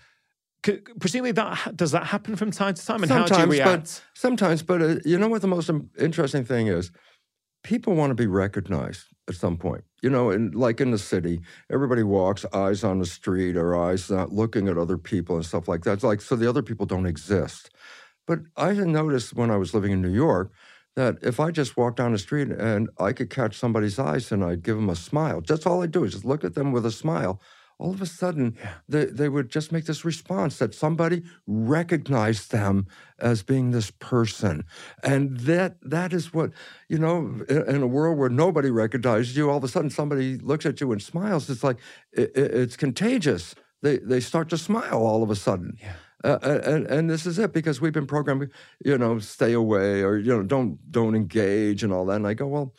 Presumably, 0.98 1.32
that 1.32 1.76
does 1.76 1.92
that 1.92 2.06
happen 2.06 2.34
from 2.34 2.50
time 2.50 2.74
to 2.74 2.84
time, 2.84 3.02
and 3.02 3.12
how 3.12 3.18
do 3.26 3.34
you 3.34 3.40
Sometimes, 3.40 3.52
react? 3.52 3.82
but 3.82 4.02
sometimes, 4.14 4.62
but 4.62 4.82
uh, 4.82 4.96
you 5.04 5.16
know 5.16 5.28
what 5.28 5.42
the 5.42 5.48
most 5.48 5.70
interesting 5.98 6.44
thing 6.44 6.66
is? 6.66 6.90
People 7.62 7.94
want 7.94 8.10
to 8.10 8.14
be 8.14 8.26
recognized 8.26 9.04
at 9.28 9.36
some 9.36 9.56
point. 9.56 9.84
You 10.02 10.10
know, 10.10 10.30
in, 10.30 10.50
like 10.52 10.80
in 10.80 10.90
the 10.90 10.98
city, 10.98 11.40
everybody 11.70 12.02
walks 12.02 12.44
eyes 12.52 12.82
on 12.82 12.98
the 12.98 13.06
street 13.06 13.56
or 13.56 13.76
eyes 13.76 14.10
not 14.10 14.32
looking 14.32 14.66
at 14.66 14.76
other 14.76 14.98
people 14.98 15.36
and 15.36 15.44
stuff 15.46 15.68
like 15.68 15.84
that. 15.84 15.94
It's 15.94 16.04
like 16.04 16.20
so 16.20 16.34
the 16.34 16.48
other 16.48 16.62
people 16.62 16.86
don't 16.86 17.06
exist. 17.06 17.70
But 18.26 18.40
I 18.56 18.72
noticed 18.72 19.34
when 19.34 19.52
I 19.52 19.56
was 19.56 19.72
living 19.72 19.92
in 19.92 20.02
New 20.02 20.12
York 20.12 20.50
that 20.96 21.18
if 21.22 21.38
I 21.38 21.52
just 21.52 21.76
walked 21.76 21.98
down 21.98 22.12
the 22.12 22.18
street 22.18 22.48
and 22.48 22.88
I 22.98 23.12
could 23.12 23.30
catch 23.30 23.56
somebody's 23.56 23.98
eyes 24.00 24.32
and 24.32 24.42
I'd 24.42 24.62
give 24.64 24.76
them 24.76 24.90
a 24.90 24.96
smile, 24.96 25.42
that's 25.46 25.66
all 25.66 25.82
I 25.82 25.86
do 25.86 26.02
is 26.04 26.12
just 26.12 26.24
look 26.24 26.42
at 26.42 26.54
them 26.54 26.72
with 26.72 26.84
a 26.86 26.90
smile. 26.90 27.40
All 27.79 27.93
of 27.93 28.01
a 28.01 28.07
sudden, 28.07 28.57
Yeah. 28.59 28.72
they, 28.89 29.05
they 29.05 29.29
would 29.29 29.51
just 29.51 29.70
make 29.72 29.85
this 29.85 30.05
response 30.05 30.59
that 30.59 30.74
somebody 30.74 31.22
recognized 31.47 32.51
them 32.51 32.87
as 33.18 33.43
being 33.43 33.70
this 33.70 33.91
person. 33.91 34.64
And 35.03 35.39
that 35.41 35.77
that 35.83 36.12
is 36.12 36.33
what, 36.33 36.51
you 36.89 36.99
know, 36.99 37.16
in, 37.49 37.62
in 37.77 37.83
a 37.83 37.87
world 37.87 38.18
where 38.18 38.31
nobody 38.31 38.70
recognizes 38.70 39.37
you, 39.37 39.51
all 39.51 39.59
of 39.59 39.64
a 39.64 39.68
sudden 39.68 39.91
somebody 39.91 40.39
looks 40.39 40.64
at 40.66 40.81
you 40.81 40.91
and 40.93 41.03
smiles. 41.03 41.51
It's 41.51 41.62
like, 41.64 41.79
it, 42.12 42.31
it- 42.35 42.55
it's 42.55 42.77
contagious. 42.77 43.55
They, 43.83 43.99
they 43.99 44.20
start 44.20 44.49
to 44.51 44.59
smile 44.59 45.01
all 45.07 45.22
of 45.22 45.31
a 45.31 45.37
sudden. 45.37 45.77
Yeah. 45.81 45.93
Uh, 46.24 46.39
and 46.64 46.87
and 46.87 47.11
this 47.11 47.27
is 47.27 47.39
it 47.39 47.53
because 47.53 47.81
we've 47.81 47.93
been 47.93 48.07
programmed, 48.07 48.51
you 48.85 48.97
know, 48.99 49.18
stay 49.20 49.53
away 49.53 50.03
or 50.03 50.16
you 50.16 50.33
know 50.35 50.43
don't 50.43 50.79
don't 50.91 51.14
engage 51.14 51.85
and 51.85 51.93
all 51.93 52.07
that. 52.07 52.16
And 52.16 52.27
I 52.27 52.33
go, 52.35 52.47
well, 52.47 52.74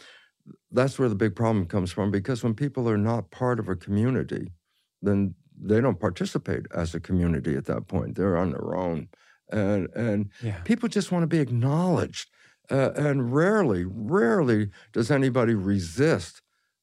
that's 0.72 0.98
where 1.00 1.08
the 1.08 1.16
big 1.16 1.36
problem 1.36 1.66
comes 1.68 1.92
from 1.92 2.12
because 2.12 2.44
when 2.44 2.56
people 2.56 2.90
are 2.90 2.98
not 2.98 3.30
part 3.32 3.60
of 3.60 3.70
a 3.70 3.76
community, 3.76 4.52
then 5.02 5.36
they 5.60 5.82
don't 5.82 6.00
participate 6.00 6.66
as 6.76 6.94
a 6.96 7.00
community 7.00 7.56
at 7.56 7.66
that 7.66 7.88
point. 7.88 8.16
They're 8.16 8.38
on 8.38 8.52
their 8.52 8.76
own, 8.76 9.10
and 9.52 9.88
and 9.96 10.30
Yeah. 10.42 10.62
people 10.64 10.90
just 10.90 11.12
want 11.12 11.24
to 11.24 11.28
be 11.28 11.40
acknowledged. 11.40 12.30
Uh, 12.70 12.92
and 12.98 13.34
rarely, 13.34 13.86
rarely 13.86 14.70
does 14.92 15.10
anybody 15.10 15.54
resist, 15.56 16.42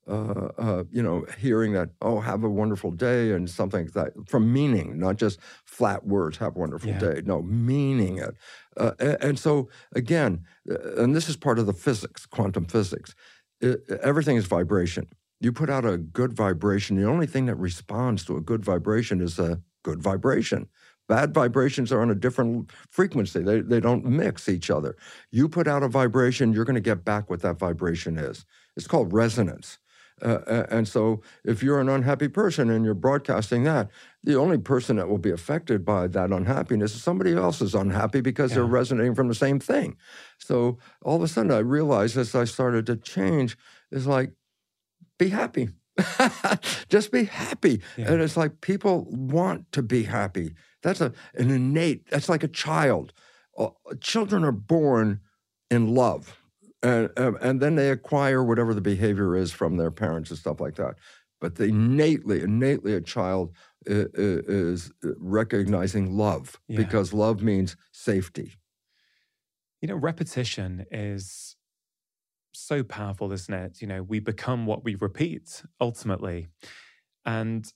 uh, 0.08 0.48
uh, 0.56 0.84
you 0.90 1.02
know, 1.02 1.26
hearing 1.38 1.74
that, 1.74 1.90
oh, 2.00 2.20
have 2.20 2.42
a 2.42 2.48
wonderful 2.48 2.90
day 2.90 3.32
and 3.32 3.50
something 3.50 3.84
like 3.84 3.92
that 3.92 4.12
from 4.26 4.50
meaning, 4.50 4.98
not 4.98 5.16
just 5.16 5.38
flat 5.66 6.06
words, 6.06 6.38
have 6.38 6.56
a 6.56 6.58
wonderful 6.58 6.92
Yeah. 6.92 6.98
day. 6.98 7.20
No, 7.26 7.42
meaning 7.42 8.16
it. 8.16 8.34
Uh, 8.78 8.92
a- 8.98 9.22
and 9.22 9.38
so, 9.38 9.68
again, 9.94 10.44
uh, 10.70 11.02
and 11.02 11.14
this 11.14 11.28
is 11.28 11.36
part 11.36 11.58
of 11.58 11.66
the 11.66 11.74
physics, 11.74 12.24
quantum 12.24 12.64
physics, 12.64 13.14
it, 13.60 13.82
everything 14.02 14.36
is 14.38 14.46
vibration. 14.46 15.06
You 15.44 15.52
put 15.52 15.68
out 15.68 15.84
a 15.84 15.98
good 15.98 16.32
vibration, 16.32 16.96
the 16.96 17.06
only 17.06 17.26
thing 17.26 17.44
that 17.46 17.56
responds 17.56 18.24
to 18.24 18.36
a 18.38 18.40
good 18.40 18.64
vibration 18.64 19.20
is 19.20 19.38
a 19.38 19.60
good 19.82 20.02
vibration. 20.02 20.68
Bad 21.06 21.34
vibrations 21.34 21.92
are 21.92 22.00
on 22.00 22.10
a 22.10 22.14
different 22.14 22.72
frequency. 22.88 23.42
They, 23.42 23.60
they 23.60 23.78
don't 23.78 24.06
mix 24.06 24.48
each 24.48 24.70
other. 24.70 24.96
You 25.30 25.50
put 25.50 25.68
out 25.68 25.82
a 25.82 25.88
vibration, 25.88 26.54
you're 26.54 26.64
going 26.64 26.74
to 26.76 26.80
get 26.80 27.04
back 27.04 27.28
what 27.28 27.42
that 27.42 27.58
vibration 27.58 28.16
is. 28.16 28.46
It's 28.74 28.86
called 28.86 29.12
resonance. 29.12 29.78
Uh, 30.22 30.64
and 30.70 30.88
so, 30.88 31.20
if 31.44 31.62
you're 31.62 31.80
an 31.80 31.88
unhappy 31.88 32.28
person 32.28 32.70
and 32.70 32.84
you're 32.84 32.94
broadcasting 32.94 33.64
that, 33.64 33.90
the 34.22 34.36
only 34.36 34.56
person 34.56 34.96
that 34.96 35.08
will 35.08 35.18
be 35.18 35.32
affected 35.32 35.84
by 35.84 36.06
that 36.06 36.30
unhappiness 36.30 36.94
is 36.94 37.02
somebody 37.02 37.34
else 37.34 37.60
is 37.60 37.74
unhappy 37.74 38.20
because 38.20 38.54
they're 38.54 38.64
resonating 38.64 39.14
from 39.14 39.26
the 39.26 39.34
same 39.34 39.58
thing. 39.58 39.96
So, 40.38 40.78
all 41.02 41.16
of 41.16 41.22
a 41.22 41.28
sudden, 41.28 41.50
I 41.50 41.58
realized 41.58 42.16
as 42.16 42.34
I 42.34 42.44
started 42.44 42.86
to 42.86 42.96
change, 42.96 43.58
is 43.90 44.06
like, 44.06 44.30
be 45.18 45.28
happy. 45.28 45.68
Just 46.88 47.12
be 47.12 47.24
happy. 47.24 47.80
Yeah. 47.96 48.12
And 48.12 48.20
it's 48.22 48.36
like 48.36 48.60
people 48.60 49.06
want 49.10 49.70
to 49.72 49.82
be 49.82 50.02
happy. 50.04 50.54
That's 50.82 51.00
a, 51.00 51.12
an 51.34 51.50
innate, 51.50 52.10
that's 52.10 52.28
like 52.28 52.42
a 52.42 52.48
child. 52.48 53.12
Uh, 53.56 53.68
children 54.00 54.44
are 54.44 54.52
born 54.52 55.20
in 55.70 55.94
love. 55.94 56.36
And, 56.82 57.10
and, 57.16 57.36
and 57.40 57.60
then 57.60 57.76
they 57.76 57.90
acquire 57.90 58.42
whatever 58.44 58.74
the 58.74 58.80
behavior 58.80 59.36
is 59.36 59.52
from 59.52 59.76
their 59.76 59.90
parents 59.90 60.30
and 60.30 60.38
stuff 60.38 60.60
like 60.60 60.74
that. 60.76 60.96
But 61.40 61.56
they 61.56 61.68
innately, 61.68 62.42
innately, 62.42 62.94
a 62.94 63.00
child 63.00 63.52
i- 63.88 63.92
i- 63.92 64.06
is 64.14 64.90
recognizing 65.18 66.16
love 66.16 66.60
Yeah. 66.68 66.76
because 66.78 67.12
love 67.12 67.42
means 67.42 67.76
safety. 67.92 68.54
You 69.80 69.88
know, 69.88 69.96
repetition 69.96 70.86
is 70.90 71.56
so 72.54 72.82
powerful, 72.82 73.32
isn't 73.32 73.54
it? 73.54 73.80
You 73.80 73.86
know, 73.86 74.02
we 74.02 74.20
become 74.20 74.66
what 74.66 74.84
we 74.84 74.94
repeat 74.94 75.62
ultimately. 75.80 76.48
And 77.24 77.70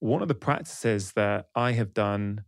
one 0.00 0.22
of 0.22 0.28
the 0.28 0.34
practices 0.34 1.12
that 1.12 1.48
I 1.54 1.72
have 1.72 1.92
done 1.92 2.44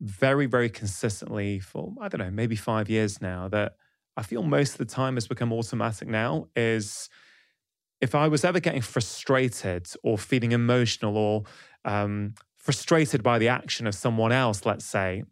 very, 0.00 0.46
very 0.46 0.68
consistently 0.68 1.58
for, 1.58 1.92
I 2.00 2.08
don't 2.08 2.20
know, 2.20 2.30
maybe 2.30 2.56
five 2.56 2.88
years 2.88 3.20
now, 3.20 3.48
that 3.48 3.76
I 4.16 4.22
feel 4.22 4.42
most 4.42 4.72
of 4.72 4.78
the 4.78 4.84
time 4.86 5.14
has 5.14 5.26
become 5.26 5.52
automatic 5.52 6.08
now 6.08 6.48
is 6.56 7.08
if 8.00 8.14
I 8.14 8.28
was 8.28 8.44
ever 8.44 8.60
getting 8.60 8.82
frustrated 8.82 9.88
or 10.02 10.18
feeling 10.18 10.52
emotional 10.52 11.16
or 11.16 11.44
um, 11.84 12.34
frustrated 12.54 13.22
by 13.22 13.38
the 13.38 13.48
action 13.48 13.86
of 13.86 13.94
someone 13.94 14.32
else, 14.32 14.66
let's 14.66 14.84
say, 14.84 15.22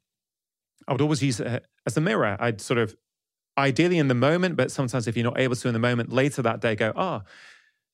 I 0.86 0.92
would 0.92 1.00
always 1.00 1.22
use 1.22 1.40
it 1.40 1.66
as 1.86 1.96
a 1.96 2.00
mirror. 2.00 2.36
I'd 2.38 2.60
sort 2.60 2.78
of, 2.78 2.94
ideally 3.56 3.98
in 3.98 4.08
the 4.08 4.14
moment, 4.14 4.56
but 4.56 4.70
sometimes 4.70 5.06
if 5.06 5.16
you're 5.16 5.24
not 5.24 5.38
able 5.38 5.56
to 5.56 5.68
in 5.68 5.74
the 5.74 5.80
moment, 5.80 6.12
later 6.12 6.42
that 6.42 6.60
day, 6.60 6.74
go, 6.74 6.92
ah, 6.96 7.22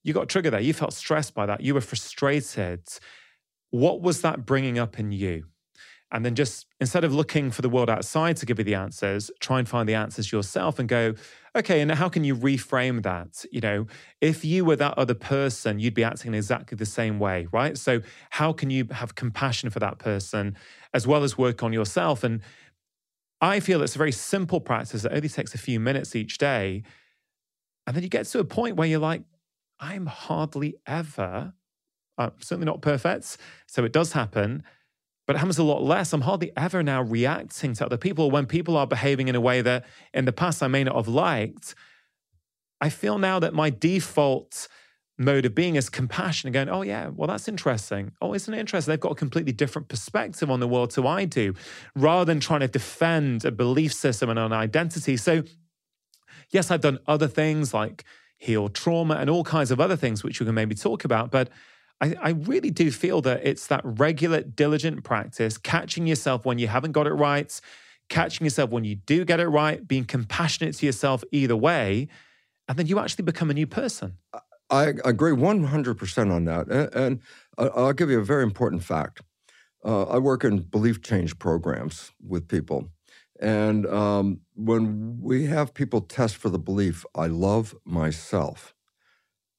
you 0.03 0.15
got 0.15 0.29
triggered 0.29 0.53
there. 0.53 0.61
You 0.61 0.73
felt 0.73 0.93
stressed 0.93 1.35
by 1.35 1.47
that. 1.47 1.61
You 1.61 1.75
were 1.75 1.81
frustrated. 1.81 2.83
What 3.71 4.01
was 4.01 4.23
that 4.23 4.47
bringing 4.47 4.79
up 4.79 4.99
in 4.99 5.13
you? 5.13 5.45
And 6.13 6.25
then 6.25 6.35
just 6.35 6.67
instead 6.81 7.05
of 7.05 7.15
looking 7.15 7.51
for 7.51 7.63
the 7.63 7.69
world 7.69 7.89
outside 7.89 8.37
to 8.39 8.47
give 8.47 8.59
you 8.59 8.65
the 8.65 8.75
answers, 8.75 9.31
try 9.39 9.61
and 9.61 9.69
find 9.69 9.89
the 9.89 9.95
answers 9.95 10.33
yourself 10.33 10.81
and 10.81 10.89
go, 10.89 11.15
okay, 11.55 11.81
and 11.81 11.91
how 11.93 12.09
can 12.09 12.25
you 12.25 12.35
reframe 12.35 13.03
that? 13.03 13.45
You 13.53 13.61
know, 13.61 13.87
if 14.21 14.45
you 14.45 14.65
were 14.65 14.77
that 14.77 14.99
other 14.99 15.15
person, 15.15 15.79
you'd 15.79 15.95
be 15.95 16.03
acting 16.03 16.33
in 16.33 16.35
exactly 16.35 16.77
the 16.77 16.87
same 16.87 17.21
way, 17.21 17.47
right? 17.53 17.79
So, 17.79 18.01
how 18.31 18.53
can 18.53 18.71
you 18.71 18.89
have 18.91 19.15
compassion 19.15 19.71
for 19.71 19.79
that 19.79 19.99
person 19.99 20.57
as 20.93 21.07
well 21.07 21.23
as 21.23 21.39
work 21.39 21.63
on 21.63 21.73
yourself? 21.73 22.25
And 22.25 22.41
I 23.41 23.61
feel 23.61 23.83
it's 23.83 23.95
a 23.95 23.99
very 23.99 24.13
simple 24.13 24.61
practice 24.61 25.03
that 25.03 25.13
only 25.13 25.29
takes 25.29 25.55
a 25.55 25.59
few 25.59 25.81
minutes 25.81 26.15
each 26.15 26.39
day. 26.39 26.83
And 27.87 27.97
then 27.97 28.03
you 28.03 28.09
get 28.09 28.27
to 28.27 28.39
a 28.39 28.45
point 28.45 28.77
where 28.77 28.87
you're 28.87 29.01
like, 29.01 29.23
I'm 29.79 30.07
hardly 30.07 30.77
ever, 30.87 31.55
I'm 32.19 32.33
certainly 32.39 32.67
not 32.67 32.83
perfect. 32.83 33.39
So 33.67 33.85
it 33.85 33.93
does 33.93 34.13
happen, 34.13 34.63
but 35.27 35.37
it 35.37 35.39
happens 35.39 35.59
a 35.59 35.65
lot 35.65 35.83
less. 35.83 36.13
I'm 36.13 36.21
hardly 36.21 36.53
ever 36.57 36.83
now 36.83 37.03
reacting 37.03 37.73
to 37.75 37.87
other 37.87 37.97
people 37.97 38.31
when 38.31 38.45
people 38.45 38.77
are 38.77 38.87
behaving 38.87 39.29
in 39.29 39.35
a 39.35 39.41
way 39.41 39.63
that 39.63 39.87
in 40.13 40.27
the 40.27 40.33
past 40.33 40.63
I 40.63 40.69
may 40.69 40.85
not 40.85 40.97
have 40.97 41.09
liked. 41.09 41.75
I 42.81 42.91
feel 42.91 43.19
now 43.19 43.39
that 43.39 43.55
my 43.55 43.71
default 43.71 44.69
mode 45.21 45.45
of 45.45 45.55
being 45.55 45.77
is 45.77 45.89
compassion 45.89 46.49
and 46.49 46.55
going, 46.55 46.69
oh, 46.69 46.83
yeah, 46.83 47.09
well, 47.09 47.29
that's 47.29 47.47
interesting. 47.47 48.13
Oh, 48.21 48.35
isn't 48.35 48.53
it 48.53 48.59
interesting? 48.59 48.91
They've 48.91 48.99
got 48.99 49.13
a 49.13 49.17
completely 49.17 49.53
different 49.53 49.89
perspective 49.89 50.51
on 50.51 50.61
the 50.61 50.67
world 50.67 50.91
to 50.93 51.07
I 51.07 51.27
do, 51.27 51.55
rather 51.95 52.25
than 52.25 52.41
trying 52.41 52.61
to 52.61 52.69
defend 52.69 53.45
a 53.45 53.53
belief 53.53 53.93
system 53.93 54.31
and 54.31 54.39
an 54.39 54.53
identity. 54.53 55.17
So 55.17 55.45
Yes, 56.51 56.71
I've 56.71 56.81
done 56.81 56.99
other 57.07 57.29
things 57.29 57.73
like 57.73 58.05
heal 58.37 58.69
trauma 58.69 59.15
and 59.15 59.31
all 59.31 59.45
kinds 59.45 59.71
of 59.71 59.81
other 59.81 59.97
things, 59.97 60.25
which 60.25 60.41
we 60.41 60.47
can 60.47 60.55
maybe 60.55 60.75
talk 60.75 61.05
about. 61.05 61.31
But 61.31 61.49
I, 62.01 62.17
I, 62.21 62.31
really 62.31 62.71
do 62.71 62.91
feel 62.91 63.21
that 63.23 63.43
it's 63.45 63.67
that 63.69 63.83
regular, 63.85 64.43
diligent 64.43 65.05
practice, 65.05 65.59
catching 65.59 66.07
yourself 66.07 66.45
when 66.45 66.59
you 66.59 66.67
haven't 66.67 66.93
got 66.93 67.07
it 67.07 67.13
right, 67.13 67.61
catching 68.09 68.45
yourself 68.47 68.71
when 68.71 68.85
you 68.85 68.97
do 68.97 69.25
get 69.25 69.41
it 69.41 69.49
right, 69.49 69.87
being 69.87 70.05
compassionate 70.05 70.75
to 70.77 70.87
yourself 70.87 71.23
either 71.31 71.57
way. 71.57 72.09
And 72.69 72.79
then 72.79 72.87
you 72.87 72.99
actually 72.99 73.25
become 73.25 73.51
a 73.51 73.55
new 73.55 73.67
person. 73.67 74.17
Uh, 74.33 74.41
I 74.71 74.93
agree 75.05 75.33
100% 75.33 76.33
on 76.33 76.45
that. 76.45 76.69
And, 76.69 76.95
and 76.95 77.21
I'll 77.59 77.93
give 77.93 78.11
you 78.11 78.21
a 78.21 78.25
very 78.25 78.43
important 78.43 78.85
fact. 78.85 79.23
Uh, 79.85 80.05
I 80.05 80.19
work 80.19 80.45
in 80.45 80.61
belief 80.61 81.03
change 81.03 81.39
programs 81.39 82.13
with 82.25 82.49
people. 82.49 82.91
And 83.41 83.87
um, 83.87 84.41
when 84.55 85.19
we 85.21 85.47
have 85.47 85.73
people 85.73 86.03
test 86.03 86.37
for 86.37 86.51
the 86.51 86.59
belief, 86.59 87.05
I 87.15 87.27
love 87.27 87.75
myself, 87.85 88.75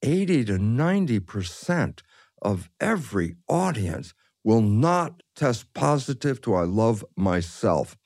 80 0.03 0.45
to 0.45 0.53
90% 0.53 1.99
of 2.41 2.69
every 2.79 3.35
audience 3.47 4.13
will 4.43 4.61
not 4.61 5.21
test 5.35 5.73
positive 5.73 6.41
to 6.41 6.55
I 6.55 6.63
love 6.63 7.03
myself. 7.15 7.97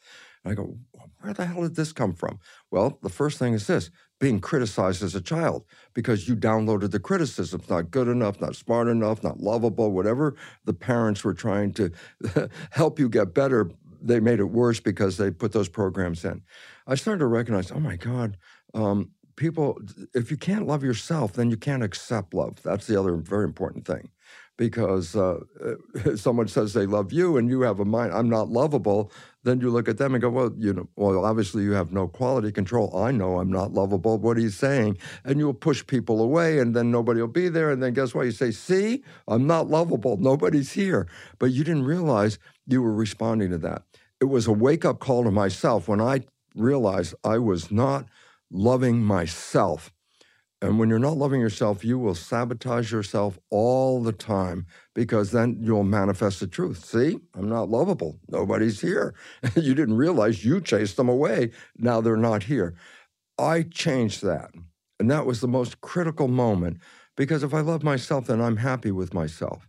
And 0.44 0.52
I 0.52 0.56
go, 0.56 0.78
where 1.22 1.34
the 1.34 1.46
hell 1.46 1.64
did 1.64 1.76
this 1.76 1.94
come 1.94 2.14
from? 2.14 2.40
Well, 2.72 3.00
the 3.02 3.10
first 3.10 3.40
thing 3.40 3.54
is 3.54 3.68
this 3.68 3.90
being 4.20 4.40
criticized 4.40 5.04
as 5.04 5.14
a 5.14 5.22
child 5.22 5.66
because 5.94 6.28
you 6.28 6.36
downloaded 6.36 6.92
the 6.92 7.00
criticism. 7.00 7.62
not 7.70 7.92
good 7.92 8.08
enough, 8.08 8.40
not 8.40 8.56
smart 8.56 8.88
enough, 8.88 9.24
not 9.24 9.40
lovable, 9.40 9.92
whatever 9.92 10.36
the 10.64 10.74
parents 10.74 11.24
were 11.24 11.34
trying 11.34 11.74
to 11.74 11.92
help 12.72 12.98
you 12.98 13.10
get 13.10 13.34
better 13.34 13.70
they 14.06 14.20
made 14.20 14.40
it 14.40 14.46
worse 14.46 14.80
because 14.80 15.18
they 15.18 15.32
put 15.32 15.52
those 15.52 15.68
programs 15.68 16.24
in. 16.24 16.44
I 16.88 16.96
started 16.96 17.20
to 17.20 17.28
recognize, 17.28 17.72
oh 17.72 17.80
my 17.80 17.96
God, 17.96 18.38
um, 18.74 19.10
people, 19.36 19.80
if 20.14 20.30
you 20.30 20.38
can't 20.38 20.68
love 20.68 20.84
yourself, 20.84 21.34
then 21.34 21.50
you 21.50 21.58
can't 21.58 21.84
accept 21.84 22.34
love. 22.34 22.62
That's 22.64 22.86
the 22.88 23.00
other 23.00 23.16
very 23.16 23.46
important 23.46 23.86
thing. 23.86 24.10
Because 24.58 25.16
uh, 25.16 25.40
someone 26.16 26.48
says 26.48 26.74
they 26.74 26.86
love 26.86 27.12
you 27.12 27.36
and 27.36 27.50
you 27.50 27.62
have 27.62 27.80
a 27.80 27.86
mind, 27.86 28.14
I'm 28.14 28.30
not 28.30 28.50
lovable, 28.50 29.12
then 29.46 29.62
you 29.62 29.70
look 29.70 29.88
at 29.88 29.98
them 29.98 30.14
and 30.14 30.22
go, 30.22 30.30
well, 30.30 30.52
you 30.58 30.74
know, 30.74 30.90
well, 30.98 31.24
obviously 31.24 31.64
you 31.64 31.72
have 31.72 31.94
no 31.94 32.08
quality 32.08 32.52
control. 32.52 32.96
I 32.98 33.12
know 33.12 33.40
I'm 33.40 33.52
not 33.52 33.74
lovable. 33.74 34.18
What 34.18 34.36
are 34.36 34.42
you 34.42 34.50
saying? 34.50 34.98
And 35.24 35.40
you'll 35.40 35.54
push 35.54 35.86
people 35.88 36.22
away 36.22 36.60
and 36.60 36.76
then 36.76 36.92
nobody 36.92 37.22
will 37.22 37.28
be 37.30 37.48
there. 37.48 37.72
And 37.72 37.82
then 37.82 37.94
guess 37.94 38.14
what? 38.14 38.26
You 38.26 38.32
say, 38.32 38.52
see, 38.52 39.04
I'm 39.28 39.48
not 39.48 39.70
lovable. 39.70 40.18
Nobody's 40.18 40.74
here. 40.74 41.08
But 41.40 41.52
you 41.54 41.64
didn't 41.64 41.86
realize 41.86 42.38
you 42.68 42.82
were 42.82 42.94
responding 42.94 43.52
to 43.52 43.58
that 43.60 43.84
it 44.20 44.26
was 44.26 44.48
a 44.48 44.54
wake 44.54 44.86
up 44.86 45.00
call 45.00 45.24
to 45.24 45.32
myself 45.32 45.88
when 45.88 46.02
I 46.02 46.22
realized 46.56 47.16
I 47.24 47.38
was 47.38 47.72
not 47.72 48.06
loving 48.50 49.04
myself. 49.04 49.92
And 50.66 50.80
when 50.80 50.90
you're 50.90 50.98
not 50.98 51.18
loving 51.18 51.42
yourself, 51.42 51.86
you 51.86 52.00
will 52.00 52.16
sabotage 52.16 52.92
yourself 52.92 53.38
all 53.52 54.02
the 54.02 54.12
time 54.12 54.66
because 54.96 55.30
then 55.30 55.60
you'll 55.62 55.84
manifest 55.84 56.40
the 56.40 56.48
truth. 56.48 56.84
See, 56.84 57.20
I'm 57.36 57.48
not 57.48 57.70
lovable. 57.70 58.20
Nobody's 58.30 58.82
here. 58.82 59.14
you 59.56 59.76
didn't 59.76 59.96
realize 59.96 60.44
you 60.44 60.60
chased 60.60 60.98
them 60.98 61.08
away. 61.08 61.52
Now 61.78 62.02
they're 62.02 62.18
not 62.18 62.44
here. 62.44 62.74
I 63.38 63.62
changed 63.62 64.24
that. 64.24 64.50
And 65.00 65.12
that 65.12 65.28
was 65.28 65.40
the 65.40 65.48
most 65.48 65.82
critical 65.82 66.28
moment 66.28 66.80
because 67.16 67.44
if 67.44 67.54
I 67.54 67.60
love 67.60 67.84
myself, 67.84 68.26
then 68.26 68.42
I'm 68.42 68.58
happy 68.58 68.90
with 68.90 69.14
myself. 69.14 69.68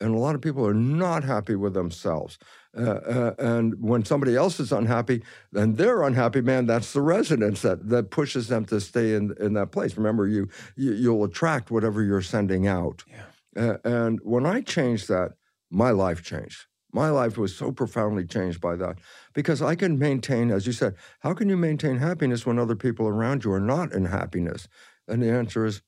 And 0.00 0.14
a 0.14 0.18
lot 0.18 0.34
of 0.34 0.40
people 0.40 0.64
are 0.66 0.74
not 0.74 1.24
happy 1.24 1.56
with 1.56 1.74
themselves. 1.74 2.38
Uh, 2.76 2.82
uh, 2.82 3.34
and 3.38 3.74
when 3.80 4.04
somebody 4.04 4.36
else 4.36 4.60
is 4.60 4.70
unhappy, 4.70 5.22
then 5.50 5.74
they're 5.74 6.02
unhappy. 6.02 6.40
Man, 6.40 6.66
that's 6.66 6.92
the 6.92 7.00
resonance 7.00 7.62
that 7.62 7.88
that 7.88 8.10
pushes 8.10 8.48
them 8.48 8.64
to 8.66 8.80
stay 8.80 9.14
in 9.14 9.34
in 9.40 9.54
that 9.54 9.72
place. 9.72 9.96
Remember, 9.96 10.28
you, 10.28 10.48
you 10.76 11.12
will 11.12 11.24
attract 11.24 11.70
whatever 11.70 12.02
you're 12.02 12.22
sending 12.22 12.68
out. 12.68 13.04
Yeah. 13.08 13.70
Uh, 13.70 13.78
and 13.84 14.20
when 14.22 14.46
I 14.46 14.60
changed 14.60 15.08
that, 15.08 15.32
my 15.70 15.90
life 15.90 16.22
changed. 16.22 16.66
My 16.92 17.10
life 17.10 17.36
was 17.36 17.54
so 17.54 17.70
profoundly 17.70 18.24
changed 18.24 18.60
by 18.60 18.76
that 18.76 18.98
because 19.34 19.60
I 19.60 19.74
can 19.74 19.98
maintain, 19.98 20.50
as 20.50 20.66
you 20.66 20.72
said, 20.72 20.94
how 21.20 21.34
can 21.34 21.48
you 21.48 21.56
maintain 21.56 21.98
happiness 21.98 22.46
when 22.46 22.58
other 22.58 22.76
people 22.76 23.06
around 23.06 23.44
you 23.44 23.52
are 23.52 23.60
not 23.60 23.92
in 23.92 24.06
happiness? 24.06 24.68
And 25.06 25.22
the 25.22 25.30
answer 25.30 25.66
is 25.66 25.82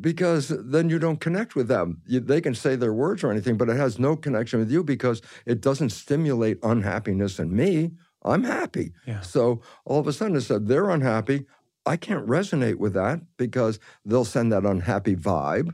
because 0.00 0.48
then 0.48 0.88
you 0.90 0.98
don't 0.98 1.20
connect 1.20 1.54
with 1.54 1.68
them. 1.68 2.02
You, 2.06 2.20
they 2.20 2.40
can 2.40 2.54
say 2.54 2.76
their 2.76 2.92
words 2.92 3.24
or 3.24 3.30
anything, 3.30 3.56
but 3.56 3.68
it 3.68 3.76
has 3.76 3.98
no 3.98 4.16
connection 4.16 4.58
with 4.58 4.70
you 4.70 4.84
because 4.84 5.22
it 5.46 5.60
doesn't 5.60 5.90
stimulate 5.90 6.58
unhappiness 6.62 7.38
in 7.38 7.54
me. 7.54 7.92
I'm 8.24 8.44
happy. 8.44 8.92
Yeah. 9.06 9.20
So 9.20 9.62
all 9.84 10.00
of 10.00 10.06
a 10.06 10.12
sudden, 10.12 10.36
it 10.36 10.42
said 10.42 10.66
they're 10.66 10.90
unhappy. 10.90 11.46
I 11.86 11.96
can't 11.96 12.26
resonate 12.26 12.76
with 12.76 12.92
that 12.94 13.20
because 13.36 13.78
they'll 14.04 14.24
send 14.24 14.52
that 14.52 14.66
unhappy 14.66 15.16
vibe, 15.16 15.70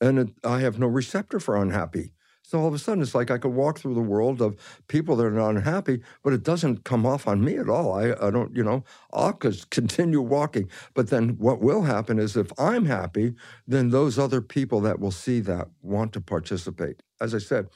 and 0.00 0.18
it, 0.18 0.28
I 0.42 0.60
have 0.60 0.78
no 0.78 0.88
receptor 0.88 1.38
for 1.38 1.56
unhappy. 1.56 2.12
So 2.46 2.60
all 2.60 2.68
of 2.68 2.74
a 2.74 2.78
sudden, 2.78 3.02
it's 3.02 3.12
like 3.12 3.32
I 3.32 3.38
could 3.38 3.54
walk 3.54 3.80
through 3.80 3.94
the 3.94 4.00
world 4.00 4.40
of 4.40 4.56
people 4.86 5.16
that 5.16 5.26
are 5.26 5.32
not 5.32 5.50
unhappy, 5.50 6.00
but 6.22 6.32
it 6.32 6.44
doesn't 6.44 6.84
come 6.84 7.04
off 7.04 7.26
on 7.26 7.44
me 7.44 7.56
at 7.56 7.68
all. 7.68 7.92
I, 7.92 8.12
I 8.24 8.30
don't, 8.30 8.54
you 8.54 8.62
know, 8.62 8.84
I'll 9.12 9.32
continue 9.72 10.20
walking. 10.20 10.70
But 10.94 11.10
then 11.10 11.30
what 11.38 11.60
will 11.60 11.82
happen 11.82 12.20
is 12.20 12.36
if 12.36 12.52
I'm 12.56 12.84
happy, 12.84 13.34
then 13.66 13.90
those 13.90 14.16
other 14.16 14.40
people 14.40 14.80
that 14.82 15.00
will 15.00 15.10
see 15.10 15.40
that 15.40 15.66
want 15.82 16.12
to 16.12 16.20
participate. 16.20 17.02
As 17.20 17.34
I 17.34 17.38
said, 17.38 17.66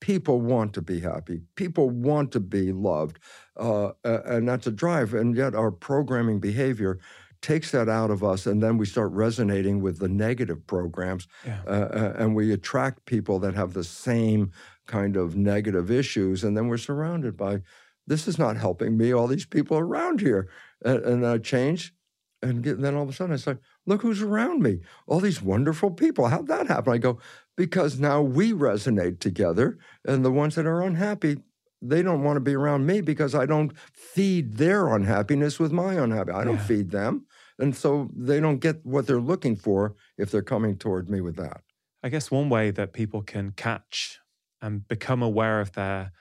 people 0.00 0.42
want 0.42 0.74
to 0.74 0.82
be 0.82 1.00
happy. 1.00 1.40
People 1.54 1.88
want 1.88 2.30
to 2.32 2.40
be 2.40 2.70
loved. 2.70 3.18
Uh, 3.56 3.92
and 4.04 4.46
that's 4.46 4.66
a 4.66 4.70
drive. 4.70 5.14
And 5.14 5.34
yet 5.34 5.54
our 5.54 5.70
programming 5.70 6.38
behavior 6.38 6.98
takes 7.40 7.70
that 7.70 7.88
out 7.88 8.10
of 8.10 8.24
us, 8.24 8.46
and 8.46 8.62
then 8.62 8.78
we 8.78 8.86
start 8.86 9.12
resonating 9.12 9.80
with 9.80 9.98
the 9.98 10.08
negative 10.08 10.66
programs, 10.66 11.28
yeah. 11.46 11.60
uh, 11.66 11.70
uh, 11.70 12.12
and 12.18 12.34
we 12.34 12.52
attract 12.52 13.06
people 13.06 13.38
that 13.38 13.54
have 13.54 13.74
the 13.74 13.84
same 13.84 14.50
kind 14.86 15.16
of 15.16 15.36
negative 15.36 15.90
issues, 15.90 16.44
and 16.44 16.56
then 16.56 16.68
we're 16.68 16.76
surrounded 16.76 17.36
by, 17.36 17.60
this 18.06 18.26
is 18.26 18.38
not 18.38 18.56
helping 18.56 18.96
me. 18.96 19.12
All 19.12 19.26
these 19.26 19.46
people 19.46 19.78
around 19.78 20.20
here, 20.20 20.48
and, 20.84 21.04
and 21.04 21.26
I 21.26 21.38
change, 21.38 21.94
and 22.42 22.62
get, 22.62 22.80
then 22.80 22.94
all 22.94 23.02
of 23.02 23.08
a 23.08 23.12
sudden 23.12 23.34
I 23.34 23.38
say, 23.38 23.56
look 23.86 24.02
who's 24.02 24.22
around 24.22 24.62
me, 24.62 24.80
all 25.06 25.20
these 25.20 25.42
wonderful 25.42 25.90
people. 25.90 26.28
How'd 26.28 26.48
that 26.48 26.66
happen? 26.66 26.92
I 26.92 26.98
go, 26.98 27.18
because 27.56 27.98
now 27.98 28.22
we 28.22 28.52
resonate 28.52 29.20
together, 29.20 29.78
and 30.04 30.24
the 30.24 30.32
ones 30.32 30.54
that 30.54 30.66
are 30.66 30.82
unhappy 30.82 31.38
they 31.80 32.02
don't 32.02 32.24
want 32.24 32.36
to 32.36 32.40
be 32.40 32.54
around 32.54 32.86
me 32.86 33.00
because 33.00 33.34
I 33.34 33.46
don't 33.46 33.72
feed 33.92 34.54
their 34.54 34.88
unhappiness 34.88 35.58
with 35.58 35.72
my 35.72 35.94
unhappiness. 35.94 36.40
I 36.40 36.44
don't 36.44 36.56
yeah. 36.56 36.64
feed 36.64 36.90
them. 36.90 37.26
And 37.58 37.76
so 37.76 38.10
they 38.14 38.40
don't 38.40 38.58
get 38.58 38.84
what 38.84 39.06
they're 39.06 39.20
looking 39.20 39.56
for 39.56 39.94
if 40.16 40.30
they're 40.30 40.42
coming 40.42 40.76
toward 40.76 41.10
me 41.10 41.20
with 41.20 41.36
that. 41.36 41.62
I 42.02 42.08
guess 42.08 42.30
one 42.30 42.48
way 42.48 42.70
that 42.70 42.92
people 42.92 43.22
can 43.22 43.50
catch 43.50 44.20
and 44.62 44.86
become 44.86 45.22
aware 45.22 45.60
of 45.60 45.72
their 45.72 46.12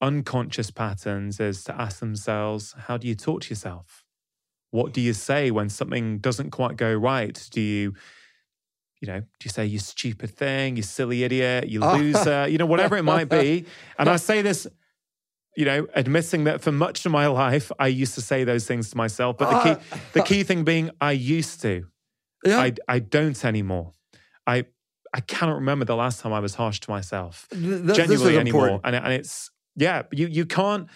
unconscious 0.00 0.70
patterns 0.70 1.38
is 1.38 1.62
to 1.64 1.80
ask 1.80 2.00
themselves, 2.00 2.74
how 2.86 2.96
do 2.96 3.06
you 3.06 3.14
talk 3.14 3.42
to 3.42 3.50
yourself? 3.50 4.04
What 4.70 4.92
do 4.92 5.00
you 5.00 5.12
say 5.12 5.52
when 5.52 5.68
something 5.68 6.18
doesn't 6.18 6.50
quite 6.50 6.76
go 6.76 6.92
right? 6.92 7.48
Do 7.52 7.60
you 7.60 7.94
you 9.00 9.12
know, 9.12 9.20
do 9.20 9.44
you 9.44 9.50
say 9.50 9.66
you 9.66 9.78
stupid 9.78 10.30
thing, 10.30 10.76
you 10.76 10.82
silly 10.82 11.24
idiot, 11.24 11.68
you 11.68 11.80
ah. 11.82 11.94
loser, 11.94 12.48
you 12.48 12.56
know, 12.56 12.64
whatever 12.64 12.96
it 12.96 13.02
might 13.02 13.28
be. 13.28 13.66
And 13.98 14.08
I 14.08 14.16
say 14.16 14.40
this 14.40 14.66
you 15.56 15.64
know, 15.64 15.86
admitting 15.94 16.44
that 16.44 16.60
for 16.60 16.72
much 16.72 17.06
of 17.06 17.12
my 17.12 17.26
life, 17.26 17.70
I 17.78 17.86
used 17.86 18.14
to 18.14 18.20
say 18.20 18.44
those 18.44 18.66
things 18.66 18.90
to 18.90 18.96
myself. 18.96 19.38
But 19.38 19.50
the 19.50 19.62
key, 19.62 19.80
uh, 19.92 19.98
the 20.12 20.22
key 20.22 20.42
thing 20.42 20.64
being, 20.64 20.90
I 21.00 21.12
used 21.12 21.62
to. 21.62 21.86
Yeah. 22.44 22.58
I, 22.58 22.72
I 22.88 22.98
don't 22.98 23.42
anymore. 23.44 23.92
I, 24.46 24.66
I 25.12 25.20
cannot 25.20 25.54
remember 25.54 25.84
the 25.84 25.96
last 25.96 26.20
time 26.20 26.32
I 26.32 26.40
was 26.40 26.54
harsh 26.56 26.80
to 26.80 26.90
myself, 26.90 27.46
Th- 27.50 27.84
genuinely 27.94 28.36
anymore. 28.36 28.80
And, 28.84 28.96
and 28.96 29.12
it's, 29.12 29.50
yeah, 29.76 30.02
you, 30.12 30.26
you 30.26 30.44
can't, 30.44 30.88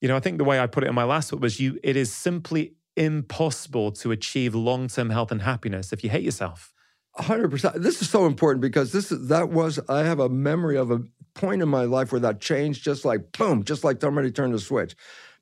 you 0.00 0.08
know, 0.08 0.16
I 0.16 0.20
think 0.20 0.38
the 0.38 0.44
way 0.44 0.60
I 0.60 0.66
put 0.66 0.84
it 0.84 0.88
in 0.88 0.94
my 0.94 1.04
last 1.04 1.30
book 1.30 1.40
was 1.40 1.60
you, 1.60 1.78
it 1.82 1.96
is 1.96 2.12
simply 2.12 2.74
impossible 2.96 3.92
to 3.92 4.10
achieve 4.10 4.54
long 4.54 4.88
term 4.88 5.10
health 5.10 5.30
and 5.30 5.42
happiness 5.42 5.92
if 5.92 6.02
you 6.02 6.10
hate 6.10 6.22
yourself. 6.22 6.72
Hundred 7.18 7.50
percent. 7.50 7.82
This 7.82 8.02
is 8.02 8.10
so 8.10 8.26
important 8.26 8.60
because 8.60 8.92
this 8.92 9.10
is 9.10 9.28
that 9.28 9.48
was 9.48 9.80
I 9.88 10.00
have 10.00 10.20
a 10.20 10.28
memory 10.28 10.76
of 10.76 10.90
a 10.90 11.00
point 11.32 11.62
in 11.62 11.68
my 11.68 11.84
life 11.84 12.12
where 12.12 12.20
that 12.20 12.40
changed, 12.40 12.84
just 12.84 13.06
like 13.06 13.32
boom, 13.32 13.64
just 13.64 13.84
like 13.84 14.00
somebody 14.02 14.30
turned 14.30 14.54
a 14.54 14.58
switch. 14.58 14.94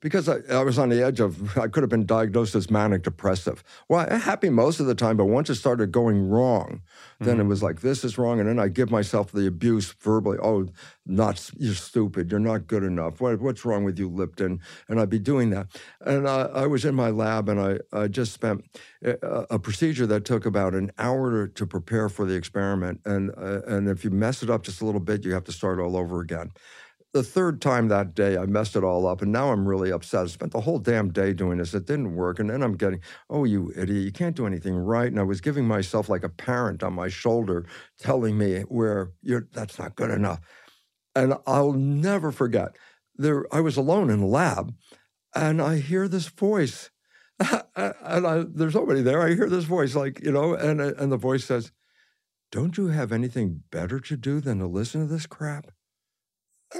Because 0.05 0.29
I, 0.29 0.37
I, 0.51 0.61
was 0.61 0.77
on 0.77 0.89
the 0.89 1.03
edge 1.03 1.19
of, 1.19 1.57
I 1.57 1.67
could 1.67 1.81
have 1.81 1.89
been 1.89 2.05
diagnosed 2.05 2.53
as 2.53 2.69
manic 2.69 3.01
depressive. 3.01 3.63
Well, 3.89 4.05
I'm 4.07 4.19
happy 4.19 4.51
most 4.51 4.79
of 4.79 4.85
the 4.85 4.93
time, 4.93 5.17
but 5.17 5.25
once 5.25 5.49
it 5.49 5.55
started 5.55 5.91
going 5.91 6.29
wrong, 6.29 6.83
then 7.19 7.37
mm-hmm. 7.37 7.41
it 7.41 7.45
was 7.45 7.63
like, 7.63 7.81
this 7.81 8.03
is 8.03 8.15
wrong. 8.15 8.39
And 8.39 8.47
then 8.47 8.59
I 8.59 8.67
give 8.67 8.91
myself 8.91 9.31
the 9.31 9.47
abuse 9.47 9.93
verbally. 9.93 10.37
Oh, 10.39 10.67
not, 11.07 11.49
you're 11.57 11.73
stupid. 11.73 12.29
You're 12.29 12.39
not 12.39 12.67
good 12.67 12.83
enough. 12.83 13.19
What, 13.19 13.41
what's 13.41 13.65
wrong 13.65 13.83
with 13.83 13.97
you, 13.97 14.07
Lipton? 14.07 14.59
And 14.87 14.99
I'd 14.99 15.09
be 15.09 15.17
doing 15.17 15.49
that. 15.49 15.69
And 16.01 16.29
I, 16.29 16.41
I 16.53 16.67
was 16.67 16.85
in 16.85 16.93
my 16.93 17.09
lab 17.09 17.49
and 17.49 17.59
I, 17.59 17.79
I 17.91 18.07
just 18.07 18.31
spent 18.31 18.63
a, 19.03 19.47
a, 19.49 19.57
procedure 19.57 20.05
that 20.05 20.23
took 20.23 20.45
about 20.45 20.75
an 20.75 20.91
hour 20.99 21.47
to, 21.47 21.53
to 21.53 21.65
prepare 21.65 22.09
for 22.09 22.27
the 22.27 22.35
experiment. 22.35 23.01
And, 23.05 23.31
uh, 23.35 23.61
and 23.65 23.89
if 23.89 24.03
you 24.03 24.11
mess 24.11 24.43
it 24.43 24.51
up 24.51 24.61
just 24.61 24.81
a 24.81 24.85
little 24.85 25.01
bit, 25.01 25.25
you 25.25 25.33
have 25.33 25.45
to 25.45 25.51
start 25.51 25.79
all 25.79 25.97
over 25.97 26.21
again 26.21 26.51
the 27.15 27.23
third 27.23 27.61
time 27.61 27.87
that 27.87 28.13
day, 28.13 28.37
I 28.37 28.45
messed 28.45 28.75
it 28.75 28.83
all 28.83 29.07
up, 29.07 29.21
and 29.21 29.31
now 29.31 29.53
I'm 29.53 29.65
really 29.65 29.89
upset. 29.89 30.25
I 30.25 30.27
spent 30.27 30.51
the 30.51 30.59
whole 30.59 30.79
damn 30.79 31.13
day 31.13 31.31
doing 31.31 31.59
this. 31.59 31.73
It 31.73 31.85
didn't 31.85 32.13
work, 32.13 32.39
and 32.39 32.49
then 32.49 32.61
I'm 32.61 32.75
getting, 32.75 32.99
oh, 33.29 33.45
you 33.45 33.71
idiot, 33.73 34.03
you 34.03 34.11
can't 34.11 34.35
do 34.35 34.45
anything 34.45 34.75
right. 34.75 35.07
And 35.07 35.17
I 35.17 35.23
was 35.23 35.39
giving 35.39 35.65
myself 35.65 36.09
like 36.09 36.25
a 36.25 36.29
parent 36.29 36.83
on 36.83 36.91
my 36.91 37.07
shoulder, 37.07 37.67
telling 37.97 38.37
me 38.37 38.63
where 38.63 39.13
you're 39.21 39.47
that's 39.53 39.79
not 39.79 39.95
good 39.95 40.11
enough. 40.11 40.41
And 41.15 41.35
I'll 41.47 41.73
never 41.73 42.31
forget. 42.33 42.75
There, 43.15 43.45
I 43.51 43.61
was 43.61 43.77
alone 43.77 44.09
in 44.09 44.19
the 44.19 44.25
lab, 44.27 44.75
and 45.35 45.61
I 45.61 45.77
hear 45.77 46.07
this 46.07 46.27
voice, 46.27 46.91
and 47.39 48.27
I, 48.27 48.45
there's 48.47 48.75
nobody 48.75 49.01
there. 49.01 49.21
I 49.21 49.35
hear 49.35 49.49
this 49.49 49.65
voice, 49.65 49.95
like 49.95 50.21
you 50.23 50.31
know, 50.33 50.53
and 50.53 50.81
and 50.81 51.11
the 51.11 51.17
voice 51.17 51.45
says, 51.45 51.71
"Don't 52.51 52.77
you 52.77 52.87
have 52.87 53.11
anything 53.11 53.63
better 53.71 53.99
to 54.01 54.17
do 54.17 54.41
than 54.41 54.59
to 54.59 54.67
listen 54.67 55.01
to 55.01 55.07
this 55.07 55.27
crap?" 55.27 55.71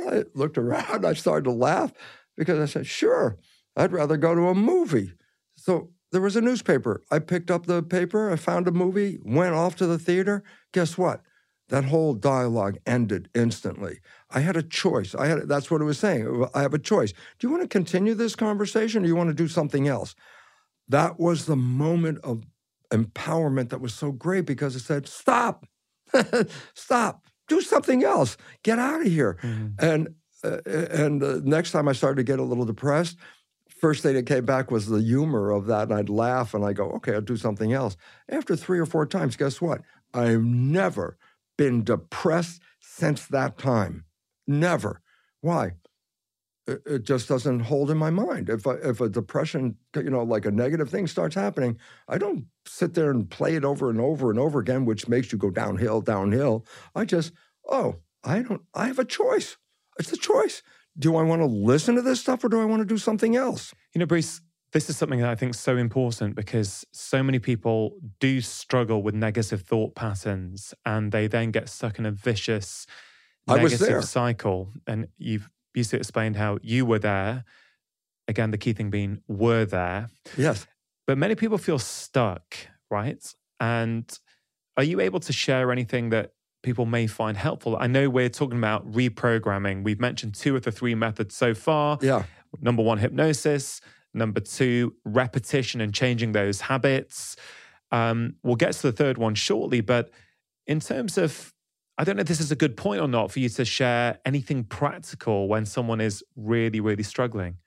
I 0.07 0.23
looked 0.33 0.57
around. 0.57 1.05
I 1.05 1.13
started 1.13 1.45
to 1.45 1.51
laugh 1.51 1.93
because 2.37 2.59
I 2.59 2.65
said, 2.65 2.87
sure, 2.87 3.37
I'd 3.75 3.91
rather 3.91 4.17
go 4.17 4.35
to 4.35 4.47
a 4.47 4.55
movie. 4.55 5.13
So 5.55 5.91
there 6.11 6.21
was 6.21 6.35
a 6.35 6.41
newspaper. 6.41 7.01
I 7.11 7.19
picked 7.19 7.51
up 7.51 7.65
the 7.65 7.83
paper, 7.83 8.31
I 8.31 8.35
found 8.35 8.67
a 8.67 8.71
movie, 8.71 9.19
went 9.23 9.55
off 9.55 9.75
to 9.77 9.87
the 9.87 9.99
theater. 9.99 10.43
Guess 10.71 10.97
what? 10.97 11.21
That 11.69 11.85
whole 11.85 12.13
dialogue 12.13 12.77
ended 12.85 13.29
instantly. 13.33 13.99
I 14.29 14.41
had 14.41 14.55
a 14.55 14.61
choice. 14.61 15.15
I 15.15 15.27
had 15.27 15.47
that's 15.47 15.71
what 15.71 15.81
it 15.81 15.85
was 15.85 15.97
saying. 15.97 16.45
I 16.53 16.61
have 16.61 16.75
a 16.75 16.79
choice. 16.79 17.11
Do 17.11 17.47
you 17.47 17.49
want 17.49 17.63
to 17.63 17.67
continue 17.67 18.13
this 18.13 18.35
conversation 18.35 19.03
or 19.03 19.07
you 19.07 19.15
want 19.15 19.29
to 19.29 19.33
do 19.33 19.47
something 19.47 19.87
else? 19.87 20.15
That 20.87 21.19
was 21.19 21.45
the 21.45 21.55
moment 21.55 22.19
of 22.23 22.43
empowerment 22.93 23.69
that 23.69 23.81
was 23.81 23.95
so 23.95 24.11
great 24.11 24.45
because 24.45 24.75
it 24.75 24.81
said, 24.81 25.07
stop, 25.07 25.65
stop 26.75 27.25
do 27.47 27.61
something 27.61 28.03
else. 28.03 28.37
Get 28.63 28.79
out 28.79 29.01
of 29.01 29.07
here. 29.07 29.37
Mm-hmm. 29.41 29.85
And 29.85 30.15
uh, 30.43 30.61
and 30.65 31.23
uh, 31.23 31.39
next 31.43 31.71
time 31.71 31.87
I 31.87 31.93
started 31.93 32.17
to 32.17 32.23
get 32.23 32.39
a 32.39 32.43
little 32.43 32.65
depressed, 32.65 33.17
first 33.69 34.03
thing 34.03 34.15
that 34.15 34.25
came 34.25 34.45
back 34.45 34.71
was 34.71 34.87
the 34.87 35.01
humor 35.01 35.51
of 35.51 35.65
that, 35.67 35.83
and 35.83 35.93
I'd 35.93 36.09
laugh 36.09 36.53
and 36.53 36.63
I 36.63 36.73
go, 36.73 36.91
okay, 36.91 37.13
I'll 37.13 37.21
do 37.21 37.37
something 37.37 37.73
else. 37.73 37.97
After 38.29 38.55
three 38.55 38.79
or 38.79 38.85
four 38.85 39.05
times, 39.05 39.35
guess 39.35 39.59
what? 39.59 39.81
I've 40.13 40.43
never 40.43 41.17
been 41.57 41.83
depressed 41.83 42.61
since 42.79 43.25
that 43.27 43.57
time. 43.57 44.05
Never. 44.47 45.01
Why? 45.41 45.73
It 46.67 47.03
just 47.03 47.27
doesn't 47.27 47.61
hold 47.61 47.91
in 47.91 47.97
my 47.97 48.09
mind. 48.09 48.49
If 48.49 48.65
I, 48.65 48.73
if 48.75 48.99
a 49.01 49.09
depression, 49.09 49.75
you 49.95 50.09
know, 50.09 50.23
like 50.23 50.45
a 50.45 50.51
negative 50.51 50.89
thing 50.89 51.07
starts 51.07 51.35
happening, 51.35 51.77
I 52.07 52.17
don't 52.17 52.45
sit 52.65 52.93
there 52.93 53.11
and 53.11 53.29
play 53.29 53.55
it 53.55 53.63
over 53.63 53.89
and 53.89 54.01
over 54.01 54.29
and 54.31 54.39
over 54.39 54.59
again, 54.59 54.85
which 54.85 55.07
makes 55.07 55.31
you 55.31 55.37
go 55.37 55.51
downhill, 55.51 56.01
downhill. 56.01 56.65
I 56.95 57.05
just, 57.05 57.33
oh, 57.69 57.97
I 58.23 58.41
don't, 58.41 58.61
I 58.73 58.87
have 58.87 58.99
a 58.99 59.05
choice. 59.05 59.57
It's 59.99 60.11
a 60.11 60.17
choice. 60.17 60.63
Do 60.97 61.15
I 61.17 61.23
want 61.23 61.41
to 61.41 61.45
listen 61.45 61.95
to 61.95 62.01
this 62.01 62.21
stuff 62.21 62.43
or 62.43 62.49
do 62.49 62.59
I 62.59 62.65
want 62.65 62.81
to 62.81 62.85
do 62.85 62.97
something 62.97 63.35
else? 63.35 63.73
You 63.93 63.99
know, 63.99 64.05
Bruce, 64.05 64.41
this 64.71 64.89
is 64.89 64.97
something 64.97 65.19
that 65.19 65.29
I 65.29 65.35
think 65.35 65.53
is 65.53 65.59
so 65.59 65.77
important 65.77 66.35
because 66.35 66.83
so 66.91 67.21
many 67.21 67.39
people 67.39 67.97
do 68.19 68.41
struggle 68.41 69.03
with 69.03 69.13
negative 69.13 69.61
thought 69.61 69.95
patterns 69.95 70.73
and 70.85 71.11
they 71.11 71.27
then 71.27 71.51
get 71.51 71.69
stuck 71.69 71.99
in 71.99 72.05
a 72.05 72.11
vicious 72.11 72.87
negative 73.47 74.03
cycle. 74.03 74.71
And 74.87 75.07
you've 75.17 75.49
Busey 75.75 75.95
explained 75.95 76.35
how 76.37 76.57
you 76.61 76.85
were 76.85 76.99
there. 76.99 77.43
Again, 78.27 78.51
the 78.51 78.57
key 78.57 78.73
thing 78.73 78.89
being 78.89 79.21
were 79.27 79.65
there. 79.65 80.09
Yes. 80.37 80.65
But 81.05 81.17
many 81.17 81.35
people 81.35 81.57
feel 81.57 81.79
stuck, 81.79 82.55
right? 82.89 83.23
And 83.59 84.19
are 84.77 84.83
you 84.83 84.99
able 84.99 85.19
to 85.19 85.33
share 85.33 85.71
anything 85.71 86.09
that 86.09 86.31
people 86.63 86.85
may 86.85 87.07
find 87.07 87.37
helpful? 87.37 87.77
I 87.77 87.87
know 87.87 88.09
we're 88.09 88.29
talking 88.29 88.57
about 88.57 88.91
reprogramming. 88.91 89.83
We've 89.83 89.99
mentioned 89.99 90.35
two 90.35 90.55
of 90.55 90.63
the 90.63 90.71
three 90.71 90.95
methods 90.95 91.35
so 91.35 91.53
far. 91.53 91.99
Yeah. 92.01 92.23
Number 92.61 92.81
one, 92.81 92.97
hypnosis. 92.97 93.81
Number 94.13 94.39
two, 94.39 94.95
repetition 95.03 95.81
and 95.81 95.93
changing 95.93 96.31
those 96.31 96.61
habits. 96.61 97.35
Um, 97.91 98.35
we'll 98.43 98.55
get 98.55 98.73
to 98.73 98.81
the 98.83 98.91
third 98.91 99.17
one 99.17 99.35
shortly, 99.35 99.81
but 99.81 100.09
in 100.65 100.79
terms 100.79 101.17
of 101.17 101.53
I 101.97 102.03
don't 102.03 102.17
know 102.17 102.21
if 102.21 102.27
this 102.27 102.41
is 102.41 102.51
a 102.51 102.55
good 102.55 102.75
point 102.75 103.01
or 103.01 103.07
not 103.07 103.31
for 103.31 103.39
you 103.39 103.49
to 103.49 103.65
share 103.65 104.19
anything 104.25 104.63
practical 104.65 105.47
when 105.47 105.65
someone 105.65 106.01
is 106.01 106.23
really, 106.35 106.79
really 106.79 107.03
struggling. 107.03 107.57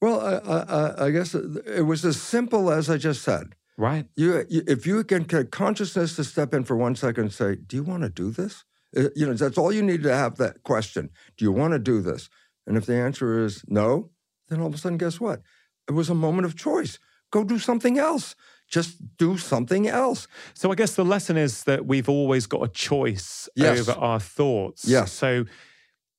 Well, 0.00 0.20
I, 0.20 0.56
I, 0.58 1.06
I 1.06 1.10
guess 1.10 1.34
it 1.34 1.86
was 1.86 2.04
as 2.04 2.20
simple 2.20 2.70
as 2.70 2.90
I 2.90 2.96
just 2.96 3.22
said. 3.22 3.54
Right. 3.76 4.06
You, 4.16 4.44
you, 4.48 4.62
if 4.66 4.86
you 4.86 5.04
can 5.04 5.22
get 5.22 5.52
consciousness 5.52 6.16
to 6.16 6.24
step 6.24 6.52
in 6.52 6.64
for 6.64 6.76
one 6.76 6.96
second 6.96 7.24
and 7.24 7.32
say, 7.32 7.54
"Do 7.54 7.76
you 7.76 7.84
want 7.84 8.02
to 8.02 8.08
do 8.08 8.30
this?" 8.30 8.64
Uh, 8.96 9.10
you 9.14 9.26
know, 9.26 9.34
that's 9.34 9.58
all 9.58 9.72
you 9.72 9.82
need 9.82 10.02
to 10.02 10.14
have 10.14 10.36
that 10.36 10.64
question. 10.64 11.10
Do 11.36 11.44
you 11.44 11.52
want 11.52 11.72
to 11.74 11.78
do 11.78 12.00
this? 12.00 12.28
And 12.66 12.76
if 12.76 12.86
the 12.86 12.96
answer 12.96 13.44
is 13.44 13.62
no, 13.68 14.10
then 14.48 14.60
all 14.60 14.66
of 14.66 14.74
a 14.74 14.78
sudden, 14.78 14.98
guess 14.98 15.20
what? 15.20 15.42
It 15.88 15.92
was 15.92 16.10
a 16.10 16.14
moment 16.14 16.46
of 16.46 16.56
choice. 16.56 16.98
Go 17.30 17.44
do 17.44 17.58
something 17.58 17.98
else 17.98 18.34
just 18.68 19.16
do 19.16 19.38
something 19.38 19.88
else. 19.88 20.28
So 20.54 20.70
I 20.70 20.74
guess 20.74 20.94
the 20.94 21.04
lesson 21.04 21.36
is 21.36 21.64
that 21.64 21.86
we've 21.86 22.08
always 22.08 22.46
got 22.46 22.62
a 22.62 22.68
choice 22.68 23.48
yes. 23.56 23.88
over 23.88 23.98
our 23.98 24.20
thoughts. 24.20 24.84
Yes. 24.86 25.10
So 25.12 25.46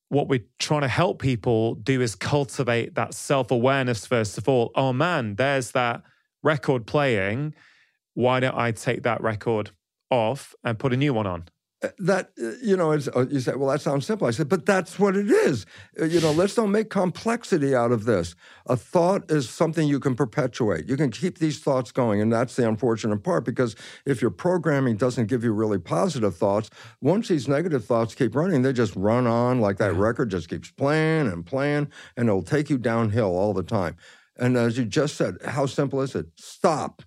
what 0.10 0.28
we're 0.28 0.45
trying 0.58 0.82
to 0.82 0.88
help 0.88 1.22
people 1.22 1.76
do 1.76 2.02
is 2.02 2.16
cultivate 2.16 2.95
that 2.95 3.14
self-awareness 3.14 4.08
first 4.08 4.38
of 4.38 4.50
all. 4.50 4.72
Oh 4.76 4.91
man, 4.91 5.36
there's 5.36 5.72
that 5.72 6.02
record 6.41 6.88
playing. 6.88 7.54
Why 8.16 8.39
don't 8.39 8.58
I 8.58 8.72
take 8.72 9.04
that 9.04 9.22
record 9.22 9.72
off 10.10 10.56
and 10.64 10.80
put 10.80 10.91
a 10.93 10.97
new 10.97 11.14
one 11.14 11.28
on? 11.28 11.45
That 11.98 12.32
uh, 12.42 12.52
you 12.62 12.76
know 12.76 12.92
uh, 12.92 13.26
you 13.30 13.40
say 13.40 13.56
well 13.56 13.70
that 13.70 13.82
sounds 13.82 14.06
simple. 14.06 14.28
I 14.28 14.32
said 14.32 14.50
but 14.50 14.66
that's 14.66 15.00
what 15.00 15.16
it 15.16 15.32
is. 15.32 15.66
Uh, 16.00 16.06
you 16.06 16.20
know 16.20 16.32
let's 16.32 16.56
don't 16.56 16.72
make 16.72 16.90
complexity 16.90 17.74
out 17.74 17.92
of 17.92 18.06
this. 18.06 18.36
A 18.66 18.76
thought 18.76 19.32
is 19.32 19.50
something 19.50 19.88
you 19.88 20.00
can 20.00 20.16
perpetuate. 20.16 20.90
You 20.90 20.98
can 20.98 21.10
keep 21.10 21.40
these 21.40 21.60
thoughts 21.60 21.92
going 21.92 22.22
and 22.22 22.32
that's 22.32 22.56
the 22.56 22.68
unfortunate 22.68 23.24
part 23.24 23.46
because 23.46 23.76
if 24.06 24.22
your 24.22 24.32
programming 24.32 24.98
doesn't 24.98 25.28
give 25.28 25.44
you 25.44 25.54
really 25.54 25.80
positive 25.80 26.36
thoughts 26.36 26.70
once 27.02 27.30
these 27.30 27.48
negative 27.48 27.86
thoughts 27.86 28.14
keep 28.14 28.36
running 28.36 28.62
they 28.62 28.74
just 28.74 28.96
run 28.96 29.26
on 29.26 29.62
like 29.62 29.78
that 29.78 29.94
record 29.94 30.30
just 30.30 30.50
keeps 30.50 30.72
playing 30.72 31.28
and 31.28 31.46
playing 31.46 31.88
and 32.18 32.28
it'll 32.28 32.44
take 32.44 32.70
you 32.70 32.78
downhill 32.78 33.38
all 33.38 33.54
the 33.54 33.64
time. 33.64 33.96
And 34.38 34.58
as 34.58 34.78
you 34.78 34.84
just 34.84 35.16
said 35.16 35.38
how 35.46 35.66
simple 35.66 36.02
is 36.02 36.14
it? 36.14 36.28
Stop 36.36 37.04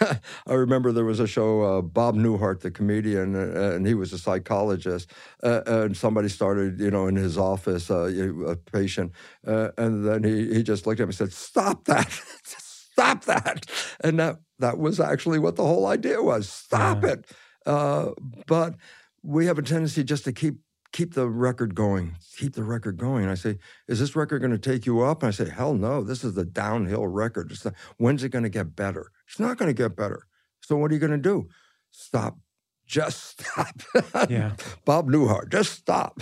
I 0.46 0.54
remember 0.54 0.92
there 0.92 1.04
was 1.04 1.20
a 1.20 1.26
show, 1.26 1.62
uh, 1.62 1.82
Bob 1.82 2.16
Newhart, 2.16 2.60
the 2.60 2.70
comedian, 2.70 3.34
uh, 3.34 3.72
and 3.74 3.86
he 3.86 3.94
was 3.94 4.12
a 4.12 4.18
psychologist. 4.18 5.10
Uh, 5.42 5.62
and 5.66 5.96
somebody 5.96 6.28
started, 6.28 6.80
you 6.80 6.90
know, 6.90 7.06
in 7.06 7.16
his 7.16 7.36
office, 7.38 7.90
uh, 7.90 8.10
a 8.46 8.56
patient, 8.56 9.12
uh, 9.46 9.70
and 9.78 10.06
then 10.06 10.24
he, 10.24 10.54
he 10.54 10.62
just 10.62 10.86
looked 10.86 11.00
at 11.00 11.04
me 11.04 11.10
and 11.10 11.14
said, 11.14 11.32
"Stop 11.32 11.84
that! 11.84 12.10
Stop 12.44 13.24
that!" 13.24 13.66
And 14.00 14.18
that 14.18 14.36
that 14.58 14.78
was 14.78 15.00
actually 15.00 15.38
what 15.38 15.56
the 15.56 15.64
whole 15.64 15.86
idea 15.86 16.22
was. 16.22 16.48
Stop 16.48 17.02
yeah. 17.02 17.10
it! 17.10 17.26
Uh, 17.66 18.10
but 18.46 18.76
we 19.22 19.46
have 19.46 19.58
a 19.58 19.62
tendency 19.62 20.04
just 20.04 20.24
to 20.24 20.32
keep 20.32 20.58
keep 20.92 21.14
the 21.14 21.28
record 21.28 21.74
going, 21.74 22.16
keep 22.36 22.54
the 22.54 22.62
record 22.62 22.98
going. 22.98 23.26
I 23.28 23.34
say, 23.34 23.58
is 23.88 23.98
this 23.98 24.14
record 24.14 24.40
going 24.40 24.52
to 24.52 24.58
take 24.58 24.86
you 24.86 25.00
up? 25.00 25.22
And 25.22 25.28
I 25.28 25.30
say, 25.30 25.48
hell 25.48 25.74
no, 25.74 26.02
this 26.02 26.22
is 26.22 26.34
the 26.34 26.44
downhill 26.44 27.06
record. 27.06 27.52
Not, 27.64 27.74
when's 27.96 28.22
it 28.22 28.28
going 28.28 28.44
to 28.44 28.50
get 28.50 28.76
better? 28.76 29.10
It's 29.26 29.40
not 29.40 29.56
going 29.56 29.68
to 29.68 29.82
get 29.82 29.96
better. 29.96 30.26
So 30.60 30.76
what 30.76 30.90
are 30.90 30.94
you 30.94 31.00
going 31.00 31.12
to 31.12 31.18
do? 31.18 31.48
Stop. 31.90 32.38
Just 32.86 33.40
stop. 33.42 33.80
yeah. 34.28 34.52
Bob 34.84 35.08
Newhart, 35.08 35.50
just 35.50 35.72
stop. 35.72 36.20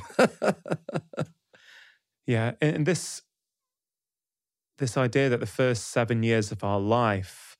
yeah. 2.27 2.53
And 2.61 2.87
this, 2.87 3.23
this 4.79 4.97
idea 4.97 5.29
that 5.29 5.41
the 5.41 5.47
first 5.47 5.89
seven 5.89 6.23
years 6.23 6.53
of 6.53 6.63
our 6.63 6.81
life 6.81 7.57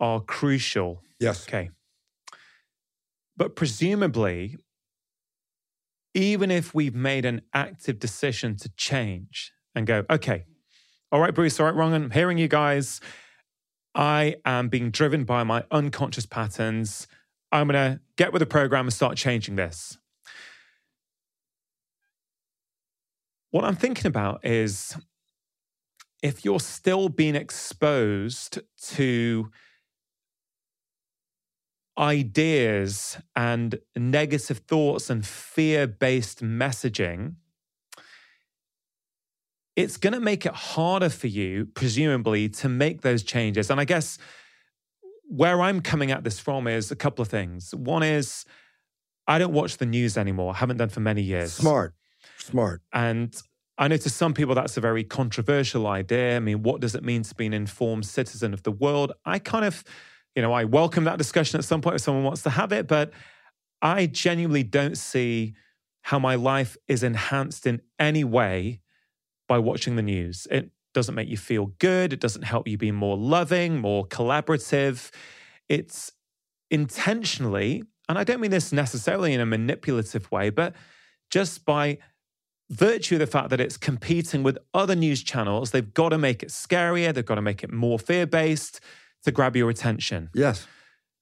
are 0.00 0.20
crucial. 0.20 1.02
Yes. 1.20 1.46
Okay. 1.46 1.70
But 3.36 3.54
presumably, 3.54 4.56
even 6.18 6.50
if 6.50 6.74
we've 6.74 6.96
made 6.96 7.24
an 7.24 7.42
active 7.54 8.00
decision 8.00 8.56
to 8.56 8.68
change 8.76 9.52
and 9.74 9.86
go, 9.86 10.04
okay, 10.10 10.44
all 11.12 11.20
right, 11.20 11.32
Bruce, 11.32 11.60
all 11.60 11.66
right, 11.66 11.74
Ron, 11.74 11.94
I'm 11.94 12.10
hearing 12.10 12.38
you 12.38 12.48
guys. 12.48 13.00
I 13.94 14.34
am 14.44 14.68
being 14.68 14.90
driven 14.90 15.24
by 15.24 15.44
my 15.44 15.64
unconscious 15.70 16.26
patterns. 16.26 17.06
I'm 17.52 17.68
going 17.68 17.92
to 17.92 18.00
get 18.16 18.32
with 18.32 18.40
the 18.40 18.46
program 18.46 18.86
and 18.86 18.92
start 18.92 19.16
changing 19.16 19.54
this. 19.54 19.96
What 23.52 23.64
I'm 23.64 23.76
thinking 23.76 24.06
about 24.06 24.44
is 24.44 24.96
if 26.20 26.44
you're 26.44 26.60
still 26.60 27.08
being 27.08 27.36
exposed 27.36 28.58
to 28.82 29.50
ideas 31.98 33.18
and 33.34 33.78
negative 33.96 34.58
thoughts 34.58 35.10
and 35.10 35.26
fear 35.26 35.86
based 35.86 36.42
messaging, 36.42 37.34
it's 39.74 39.96
going 39.96 40.12
to 40.12 40.20
make 40.20 40.46
it 40.46 40.54
harder 40.54 41.08
for 41.08 41.26
you, 41.26 41.66
presumably, 41.66 42.48
to 42.48 42.68
make 42.68 43.02
those 43.02 43.22
changes. 43.22 43.70
And 43.70 43.80
I 43.80 43.84
guess 43.84 44.18
where 45.28 45.60
I'm 45.60 45.80
coming 45.80 46.10
at 46.10 46.24
this 46.24 46.38
from 46.38 46.66
is 46.66 46.90
a 46.90 46.96
couple 46.96 47.22
of 47.22 47.28
things. 47.28 47.74
One 47.74 48.02
is 48.02 48.44
I 49.26 49.38
don't 49.38 49.52
watch 49.52 49.76
the 49.76 49.86
news 49.86 50.16
anymore, 50.16 50.54
I 50.54 50.56
haven't 50.56 50.78
done 50.78 50.88
for 50.88 51.00
many 51.00 51.22
years. 51.22 51.52
Smart, 51.52 51.94
smart. 52.38 52.80
And 52.92 53.36
I 53.76 53.86
know 53.86 53.98
to 53.98 54.10
some 54.10 54.34
people 54.34 54.54
that's 54.54 54.76
a 54.76 54.80
very 54.80 55.04
controversial 55.04 55.86
idea. 55.86 56.36
I 56.36 56.40
mean, 56.40 56.62
what 56.62 56.80
does 56.80 56.94
it 56.94 57.04
mean 57.04 57.22
to 57.22 57.34
be 57.34 57.46
an 57.46 57.52
informed 57.52 58.06
citizen 58.06 58.52
of 58.52 58.62
the 58.62 58.72
world? 58.72 59.12
I 59.24 59.38
kind 59.38 59.64
of, 59.64 59.84
you 60.38 60.42
know, 60.42 60.52
I 60.52 60.62
welcome 60.62 61.02
that 61.02 61.18
discussion 61.18 61.58
at 61.58 61.64
some 61.64 61.80
point 61.80 61.96
if 61.96 62.02
someone 62.02 62.22
wants 62.22 62.42
to 62.42 62.50
have 62.50 62.70
it, 62.70 62.86
but 62.86 63.10
I 63.82 64.06
genuinely 64.06 64.62
don't 64.62 64.96
see 64.96 65.54
how 66.02 66.20
my 66.20 66.36
life 66.36 66.76
is 66.86 67.02
enhanced 67.02 67.66
in 67.66 67.82
any 67.98 68.22
way 68.22 68.78
by 69.48 69.58
watching 69.58 69.96
the 69.96 70.02
news. 70.02 70.46
It 70.48 70.70
doesn't 70.94 71.16
make 71.16 71.28
you 71.28 71.36
feel 71.36 71.72
good. 71.80 72.12
It 72.12 72.20
doesn't 72.20 72.42
help 72.42 72.68
you 72.68 72.78
be 72.78 72.92
more 72.92 73.16
loving, 73.16 73.80
more 73.80 74.06
collaborative. 74.06 75.10
It's 75.68 76.12
intentionally, 76.70 77.82
and 78.08 78.16
I 78.16 78.22
don't 78.22 78.40
mean 78.40 78.52
this 78.52 78.70
necessarily 78.70 79.34
in 79.34 79.40
a 79.40 79.46
manipulative 79.46 80.30
way, 80.30 80.50
but 80.50 80.76
just 81.32 81.64
by 81.64 81.98
virtue 82.70 83.16
of 83.16 83.18
the 83.18 83.26
fact 83.26 83.50
that 83.50 83.60
it's 83.60 83.76
competing 83.76 84.44
with 84.44 84.56
other 84.72 84.94
news 84.94 85.24
channels, 85.24 85.72
they've 85.72 85.92
got 85.94 86.10
to 86.10 86.18
make 86.18 86.44
it 86.44 86.50
scarier, 86.50 87.12
they've 87.12 87.26
got 87.26 87.34
to 87.34 87.42
make 87.42 87.64
it 87.64 87.72
more 87.72 87.98
fear 87.98 88.24
based 88.24 88.78
to 89.24 89.32
grab 89.32 89.56
your 89.56 89.70
attention. 89.70 90.30
Yes. 90.34 90.66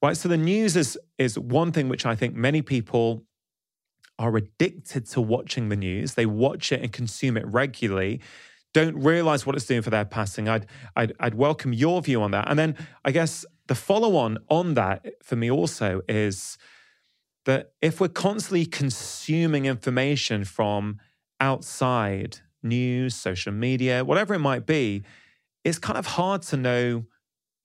Right. 0.01 0.15
So 0.15 0.29
the 0.29 0.37
news 0.37 0.75
is 0.75 0.97
is 1.17 1.39
one 1.39 1.71
thing 1.71 1.89
which 1.89 2.05
I 2.05 2.15
think 2.15 2.35
many 2.35 2.61
people 2.61 3.25
are 4.19 4.35
addicted 4.35 5.05
to 5.07 5.21
watching 5.21 5.69
the 5.69 5.75
news. 5.75 6.13
They 6.13 6.25
watch 6.25 6.71
it 6.71 6.81
and 6.81 6.91
consume 6.91 7.37
it 7.37 7.45
regularly. 7.47 8.21
Don't 8.73 8.95
realize 8.95 9.45
what 9.45 9.55
it's 9.55 9.65
doing 9.65 9.81
for 9.81 9.89
their 9.89 10.05
passing. 10.05 10.47
I'd, 10.47 10.67
I'd 10.95 11.13
I'd 11.19 11.35
welcome 11.35 11.73
your 11.73 12.01
view 12.01 12.21
on 12.21 12.31
that. 12.31 12.49
And 12.49 12.59
then 12.59 12.75
I 13.03 13.11
guess 13.11 13.45
the 13.67 13.75
follow 13.75 14.15
on 14.15 14.37
on 14.49 14.75
that 14.75 15.05
for 15.23 15.35
me 15.35 15.49
also 15.49 16.01
is 16.07 16.57
that 17.45 17.71
if 17.81 17.99
we're 18.01 18.09
constantly 18.09 18.65
consuming 18.65 19.65
information 19.65 20.43
from 20.43 20.99
outside 21.39 22.39
news, 22.61 23.15
social 23.15 23.53
media, 23.53 24.03
whatever 24.03 24.33
it 24.33 24.39
might 24.39 24.65
be, 24.65 25.03
it's 25.63 25.79
kind 25.79 25.97
of 25.97 26.05
hard 26.05 26.41
to 26.43 26.57
know 26.57 27.05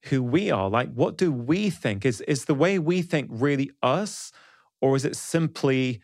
who 0.05 0.23
we 0.23 0.51
are. 0.51 0.69
Like, 0.69 0.93
what 0.93 1.17
do 1.17 1.33
we 1.33 1.71
think? 1.71 2.05
Is, 2.05 2.21
is 2.23 2.45
the 2.47 2.55
way 2.55 2.79
we 2.79 3.03
think 3.03 3.29
really 3.31 3.71
us, 3.83 4.33
or 4.81 4.97
is 4.97 5.05
it 5.05 5.17
simply 5.17 6.01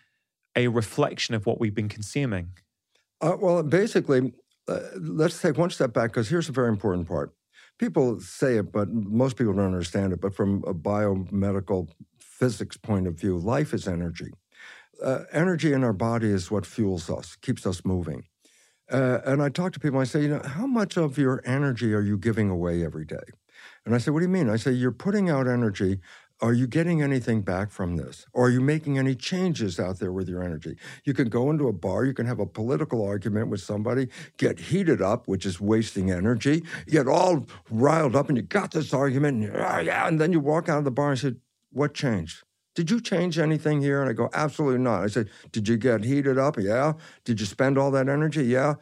a 0.56 0.68
reflection 0.68 1.34
of 1.34 1.46
what 1.46 1.60
we've 1.60 1.74
been 1.74 1.88
consuming? 1.88 2.50
Uh, 3.20 3.36
well, 3.40 3.62
basically, 3.62 4.32
uh, 4.68 4.80
let's 5.00 5.40
take 5.40 5.58
one 5.58 5.70
step 5.70 5.92
back 5.92 6.10
because 6.10 6.28
here's 6.28 6.48
a 6.48 6.52
very 6.52 6.68
important 6.68 7.08
part. 7.08 7.32
People 7.78 8.20
say 8.20 8.56
it, 8.56 8.72
but 8.72 8.88
most 8.90 9.36
people 9.36 9.52
don't 9.52 9.66
understand 9.66 10.12
it. 10.12 10.20
But 10.20 10.34
from 10.34 10.64
a 10.66 10.74
biomedical 10.74 11.88
physics 12.18 12.76
point 12.76 13.06
of 13.06 13.14
view, 13.14 13.36
life 13.38 13.72
is 13.72 13.86
energy 13.86 14.32
uh, 15.02 15.24
energy 15.32 15.72
in 15.72 15.84
our 15.84 15.92
body 15.92 16.28
is 16.28 16.50
what 16.50 16.66
fuels 16.66 17.10
us, 17.10 17.36
keeps 17.36 17.66
us 17.66 17.84
moving. 17.84 18.24
Uh, 18.90 19.20
and 19.24 19.42
I 19.42 19.50
talk 19.50 19.72
to 19.74 19.80
people, 19.80 20.00
I 20.00 20.04
say, 20.04 20.22
you 20.22 20.28
know, 20.28 20.42
how 20.42 20.66
much 20.66 20.96
of 20.96 21.18
your 21.18 21.42
energy 21.44 21.92
are 21.94 22.00
you 22.00 22.16
giving 22.16 22.48
away 22.48 22.84
every 22.84 23.04
day? 23.04 23.16
And 23.89 23.94
I 23.94 23.98
said, 23.98 24.12
what 24.12 24.20
do 24.20 24.27
you 24.27 24.28
mean? 24.28 24.51
I 24.51 24.56
say, 24.56 24.70
you're 24.73 24.93
putting 24.93 25.31
out 25.31 25.48
energy. 25.48 26.01
Are 26.43 26.52
you 26.52 26.66
getting 26.66 27.01
anything 27.01 27.40
back 27.40 27.70
from 27.70 27.97
this? 27.97 28.27
Or 28.35 28.48
are 28.48 28.51
you 28.51 28.60
making 28.60 28.98
any 28.98 29.15
changes 29.15 29.81
out 29.81 29.98
there 29.98 30.12
with 30.12 30.28
your 30.28 30.43
energy? 30.43 30.77
You 31.05 31.15
can 31.15 31.31
go 31.31 31.48
into 31.48 31.69
a 31.69 31.73
bar, 31.73 32.05
you 32.05 32.12
can 32.12 32.27
have 32.27 32.39
a 32.39 32.44
political 32.44 33.02
argument 33.02 33.48
with 33.48 33.62
somebody, 33.62 34.09
get 34.36 34.59
heated 34.59 35.01
up, 35.01 35.27
which 35.27 35.47
is 35.47 35.59
wasting 35.59 36.10
energy, 36.10 36.65
get 36.86 37.09
all 37.09 37.47
riled 37.70 38.15
up, 38.15 38.28
and 38.28 38.36
you 38.36 38.43
got 38.43 38.73
this 38.73 38.93
argument, 38.93 39.43
and, 39.43 39.56
oh, 39.56 39.78
yeah, 39.78 40.06
and 40.06 40.20
then 40.20 40.32
you 40.32 40.40
walk 40.40 40.69
out 40.69 40.77
of 40.77 40.85
the 40.85 40.90
bar 40.90 41.12
and 41.12 41.19
say, 41.19 41.36
what 41.73 41.94
changed? 41.94 42.43
Did 42.74 42.90
you 42.90 43.01
change 43.01 43.39
anything 43.39 43.81
here? 43.81 44.02
And 44.02 44.10
I 44.10 44.12
go, 44.12 44.28
Absolutely 44.35 44.81
not. 44.81 45.02
I 45.02 45.06
said, 45.06 45.31
Did 45.51 45.66
you 45.66 45.78
get 45.78 46.05
heated 46.05 46.36
up? 46.36 46.59
Yeah. 46.59 46.93
Did 47.24 47.40
you 47.40 47.47
spend 47.47 47.78
all 47.78 47.90
that 47.93 48.09
energy? 48.09 48.44
Yeah. 48.44 48.74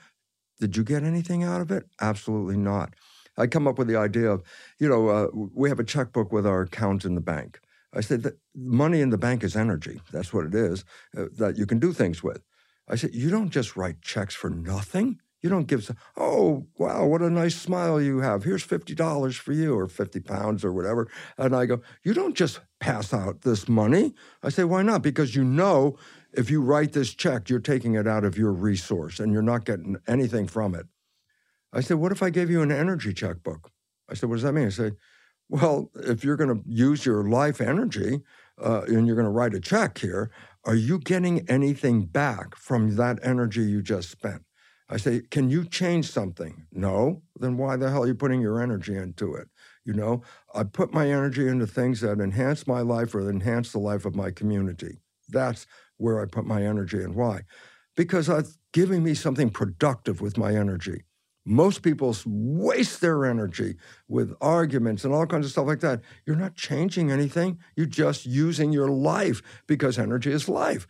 Did 0.60 0.76
you 0.76 0.82
get 0.82 1.04
anything 1.04 1.44
out 1.44 1.60
of 1.60 1.70
it? 1.70 1.84
Absolutely 2.00 2.56
not. 2.56 2.94
I 3.36 3.46
come 3.46 3.66
up 3.66 3.78
with 3.78 3.88
the 3.88 3.96
idea 3.96 4.30
of, 4.30 4.42
you 4.78 4.88
know, 4.88 5.08
uh, 5.08 5.28
we 5.32 5.68
have 5.68 5.80
a 5.80 5.84
checkbook 5.84 6.32
with 6.32 6.46
our 6.46 6.62
account 6.62 7.04
in 7.04 7.14
the 7.14 7.20
bank. 7.20 7.60
I 7.92 8.00
said 8.00 8.22
that 8.24 8.38
money 8.54 9.00
in 9.00 9.10
the 9.10 9.18
bank 9.18 9.42
is 9.42 9.56
energy. 9.56 10.00
That's 10.12 10.32
what 10.32 10.44
it 10.44 10.54
is 10.54 10.84
uh, 11.16 11.26
that 11.38 11.56
you 11.56 11.66
can 11.66 11.78
do 11.78 11.92
things 11.92 12.22
with. 12.22 12.42
I 12.88 12.96
said, 12.96 13.14
you 13.14 13.30
don't 13.30 13.50
just 13.50 13.76
write 13.76 14.02
checks 14.02 14.34
for 14.34 14.50
nothing. 14.50 15.20
You 15.42 15.50
don't 15.50 15.66
give, 15.66 15.90
oh, 16.16 16.66
wow, 16.76 17.06
what 17.06 17.22
a 17.22 17.30
nice 17.30 17.56
smile 17.56 18.00
you 18.00 18.18
have. 18.20 18.44
Here's 18.44 18.66
$50 18.66 19.36
for 19.36 19.52
you 19.52 19.78
or 19.78 19.86
50 19.86 20.20
pounds 20.20 20.64
or 20.64 20.72
whatever. 20.72 21.08
And 21.38 21.54
I 21.54 21.66
go, 21.66 21.80
you 22.02 22.14
don't 22.14 22.34
just 22.34 22.60
pass 22.80 23.12
out 23.12 23.42
this 23.42 23.68
money. 23.68 24.14
I 24.42 24.48
say, 24.48 24.64
why 24.64 24.82
not? 24.82 25.02
Because 25.02 25.36
you 25.36 25.44
know 25.44 25.96
if 26.32 26.50
you 26.50 26.60
write 26.60 26.92
this 26.92 27.14
check, 27.14 27.48
you're 27.48 27.60
taking 27.60 27.94
it 27.94 28.06
out 28.06 28.24
of 28.24 28.36
your 28.36 28.52
resource 28.52 29.20
and 29.20 29.32
you're 29.32 29.42
not 29.42 29.64
getting 29.64 29.96
anything 30.06 30.46
from 30.46 30.74
it. 30.74 30.86
I 31.76 31.80
said, 31.80 31.98
what 31.98 32.10
if 32.10 32.22
I 32.22 32.30
gave 32.30 32.48
you 32.48 32.62
an 32.62 32.72
energy 32.72 33.12
checkbook? 33.12 33.70
I 34.08 34.14
said, 34.14 34.30
what 34.30 34.36
does 34.36 34.44
that 34.44 34.54
mean? 34.54 34.66
I 34.66 34.70
said, 34.70 34.96
well, 35.50 35.90
if 35.94 36.24
you're 36.24 36.36
going 36.36 36.54
to 36.54 36.62
use 36.66 37.04
your 37.04 37.22
life 37.28 37.60
energy 37.60 38.22
uh, 38.58 38.82
and 38.86 39.06
you're 39.06 39.14
going 39.14 39.26
to 39.26 39.30
write 39.30 39.52
a 39.52 39.60
check 39.60 39.98
here, 39.98 40.30
are 40.64 40.74
you 40.74 40.98
getting 40.98 41.46
anything 41.50 42.06
back 42.06 42.56
from 42.56 42.96
that 42.96 43.18
energy 43.22 43.62
you 43.62 43.82
just 43.82 44.10
spent? 44.10 44.42
I 44.88 44.96
say, 44.96 45.20
can 45.30 45.50
you 45.50 45.66
change 45.66 46.10
something? 46.10 46.66
No. 46.72 47.22
Then 47.38 47.58
why 47.58 47.76
the 47.76 47.90
hell 47.90 48.04
are 48.04 48.06
you 48.06 48.14
putting 48.14 48.40
your 48.40 48.62
energy 48.62 48.96
into 48.96 49.34
it? 49.34 49.48
You 49.84 49.92
know, 49.92 50.22
I 50.54 50.64
put 50.64 50.94
my 50.94 51.10
energy 51.10 51.46
into 51.46 51.66
things 51.66 52.00
that 52.00 52.20
enhance 52.20 52.66
my 52.66 52.80
life 52.80 53.14
or 53.14 53.28
enhance 53.28 53.72
the 53.72 53.80
life 53.80 54.06
of 54.06 54.16
my 54.16 54.30
community. 54.30 55.00
That's 55.28 55.66
where 55.98 56.22
I 56.22 56.24
put 56.24 56.46
my 56.46 56.62
energy 56.62 57.02
and 57.02 57.14
why. 57.14 57.42
Because 57.96 58.30
it's 58.30 58.56
giving 58.72 59.04
me 59.04 59.12
something 59.12 59.50
productive 59.50 60.22
with 60.22 60.38
my 60.38 60.54
energy. 60.54 61.04
Most 61.48 61.82
people 61.82 62.14
waste 62.26 63.00
their 63.00 63.24
energy 63.24 63.76
with 64.08 64.34
arguments 64.40 65.04
and 65.04 65.14
all 65.14 65.26
kinds 65.26 65.46
of 65.46 65.52
stuff 65.52 65.68
like 65.68 65.78
that. 65.80 66.00
You're 66.26 66.34
not 66.34 66.56
changing 66.56 67.12
anything. 67.12 67.60
You're 67.76 67.86
just 67.86 68.26
using 68.26 68.72
your 68.72 68.88
life 68.88 69.42
because 69.68 69.96
energy 69.96 70.32
is 70.32 70.48
life. 70.48 70.88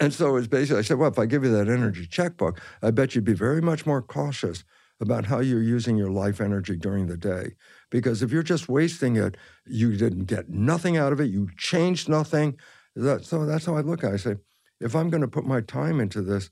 And 0.00 0.12
so 0.12 0.34
it's 0.34 0.48
basically, 0.48 0.80
I 0.80 0.82
said, 0.82 0.98
well, 0.98 1.10
if 1.10 1.20
I 1.20 1.26
give 1.26 1.44
you 1.44 1.52
that 1.52 1.68
energy 1.68 2.04
checkbook, 2.06 2.60
I 2.82 2.90
bet 2.90 3.14
you'd 3.14 3.24
be 3.24 3.32
very 3.32 3.62
much 3.62 3.86
more 3.86 4.02
cautious 4.02 4.64
about 5.00 5.26
how 5.26 5.38
you're 5.38 5.62
using 5.62 5.96
your 5.96 6.10
life 6.10 6.40
energy 6.40 6.76
during 6.76 7.06
the 7.06 7.16
day. 7.16 7.54
Because 7.88 8.22
if 8.22 8.32
you're 8.32 8.42
just 8.42 8.68
wasting 8.68 9.16
it, 9.16 9.36
you 9.66 9.96
didn't 9.96 10.24
get 10.24 10.48
nothing 10.48 10.96
out 10.96 11.12
of 11.12 11.20
it, 11.20 11.30
you 11.30 11.48
changed 11.56 12.08
nothing. 12.08 12.58
So 12.96 13.46
that's 13.46 13.66
how 13.66 13.76
I 13.76 13.82
look 13.82 14.02
at 14.02 14.10
it. 14.10 14.14
I 14.14 14.16
say, 14.16 14.36
if 14.80 14.96
I'm 14.96 15.10
going 15.10 15.20
to 15.20 15.28
put 15.28 15.46
my 15.46 15.60
time 15.60 16.00
into 16.00 16.22
this, 16.22 16.50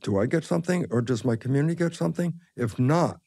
do 0.00 0.18
I 0.18 0.26
get 0.26 0.44
something 0.44 0.86
or 0.90 1.00
does 1.00 1.24
my 1.24 1.36
community 1.36 1.74
get 1.74 1.94
something? 1.94 2.34
If 2.56 2.78
not, 2.78 3.20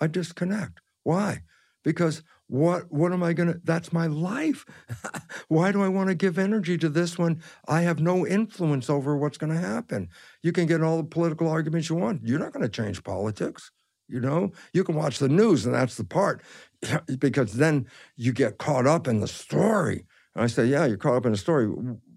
I 0.00 0.06
disconnect. 0.06 0.80
Why? 1.02 1.42
Because 1.84 2.22
what 2.48 2.90
what 2.90 3.12
am 3.12 3.22
I 3.22 3.34
going 3.34 3.52
to 3.52 3.60
that's 3.62 3.92
my 3.92 4.06
life. 4.06 4.64
Why 5.48 5.70
do 5.70 5.82
I 5.82 5.88
want 5.88 6.08
to 6.08 6.14
give 6.14 6.38
energy 6.38 6.78
to 6.78 6.88
this 6.88 7.18
when 7.18 7.42
I 7.66 7.82
have 7.82 8.00
no 8.00 8.26
influence 8.26 8.88
over 8.88 9.16
what's 9.16 9.38
going 9.38 9.52
to 9.52 9.60
happen? 9.60 10.08
You 10.42 10.52
can 10.52 10.66
get 10.66 10.82
all 10.82 10.96
the 10.96 11.04
political 11.04 11.48
arguments 11.48 11.88
you 11.88 11.96
want. 11.96 12.22
You're 12.24 12.38
not 12.38 12.52
going 12.52 12.62
to 12.62 12.68
change 12.68 13.04
politics. 13.04 13.70
You 14.08 14.20
know, 14.20 14.52
you 14.72 14.84
can 14.84 14.94
watch 14.94 15.18
the 15.18 15.28
news, 15.28 15.66
and 15.66 15.74
that's 15.74 15.96
the 15.96 16.04
part, 16.04 16.42
because 17.18 17.52
then 17.52 17.86
you 18.16 18.32
get 18.32 18.56
caught 18.56 18.86
up 18.86 19.06
in 19.06 19.20
the 19.20 19.28
story. 19.28 20.06
And 20.34 20.44
I 20.44 20.46
say, 20.46 20.64
yeah, 20.64 20.86
you're 20.86 20.96
caught 20.96 21.16
up 21.16 21.26
in 21.26 21.32
the 21.32 21.38
story. 21.38 21.66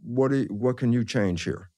What 0.04 0.32
you, 0.32 0.46
what 0.46 0.78
can 0.78 0.94
you 0.94 1.04
change 1.04 1.44
here? 1.44 1.70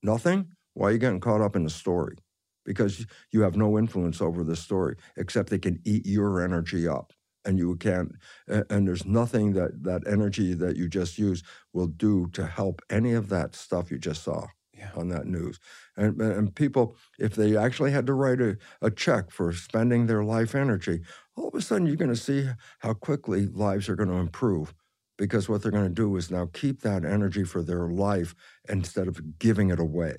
Nothing. 0.00 0.52
Why 0.78 0.90
are 0.90 0.92
you 0.92 0.98
getting 0.98 1.18
caught 1.18 1.40
up 1.40 1.56
in 1.56 1.64
the 1.64 1.70
story? 1.70 2.16
Because 2.64 3.04
you 3.32 3.40
have 3.40 3.56
no 3.56 3.78
influence 3.78 4.20
over 4.20 4.44
the 4.44 4.54
story, 4.54 4.94
except 5.16 5.50
they 5.50 5.58
can 5.58 5.80
eat 5.84 6.06
your 6.06 6.40
energy 6.40 6.86
up. 6.86 7.12
And 7.44 7.58
you 7.58 7.74
can't, 7.76 8.12
and 8.46 8.86
there's 8.86 9.04
nothing 9.04 9.54
that 9.54 9.82
that 9.82 10.06
energy 10.06 10.54
that 10.54 10.76
you 10.76 10.88
just 10.88 11.18
use 11.18 11.42
will 11.72 11.86
do 11.86 12.28
to 12.34 12.46
help 12.46 12.80
any 12.90 13.12
of 13.14 13.28
that 13.30 13.56
stuff 13.56 13.90
you 13.90 13.98
just 13.98 14.22
saw 14.22 14.46
yeah. 14.72 14.90
on 14.94 15.08
that 15.08 15.26
news. 15.26 15.58
And, 15.96 16.20
and 16.20 16.54
people, 16.54 16.94
if 17.18 17.34
they 17.34 17.56
actually 17.56 17.90
had 17.90 18.06
to 18.06 18.14
write 18.14 18.40
a, 18.40 18.56
a 18.80 18.90
check 18.90 19.32
for 19.32 19.52
spending 19.52 20.06
their 20.06 20.22
life 20.22 20.54
energy, 20.54 21.00
all 21.36 21.48
of 21.48 21.54
a 21.54 21.62
sudden 21.62 21.86
you're 21.86 21.96
going 21.96 22.14
to 22.14 22.16
see 22.16 22.48
how 22.80 22.92
quickly 22.92 23.46
lives 23.46 23.88
are 23.88 23.96
going 23.96 24.10
to 24.10 24.16
improve 24.16 24.74
because 25.16 25.48
what 25.48 25.62
they're 25.62 25.72
going 25.72 25.88
to 25.88 26.02
do 26.02 26.16
is 26.16 26.30
now 26.30 26.48
keep 26.52 26.82
that 26.82 27.04
energy 27.04 27.42
for 27.42 27.62
their 27.62 27.88
life 27.88 28.34
instead 28.68 29.08
of 29.08 29.38
giving 29.40 29.70
it 29.70 29.80
away. 29.80 30.16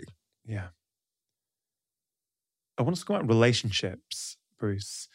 Yeah. 0.50 0.70
I 2.80 2.82
want 2.82 2.96
to 2.96 3.02
talk 3.02 3.12
about 3.12 3.28
relationships 3.28 4.38
Bruce. 4.58 5.08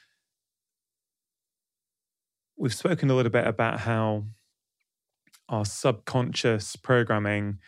We've 2.57 2.73
spoken 2.73 3.11
a 3.11 3.17
little 3.17 3.33
bit 3.33 3.47
about 3.47 3.81
how 3.81 4.27
our 5.49 5.65
subconscious 5.65 6.77
programming 6.77 7.59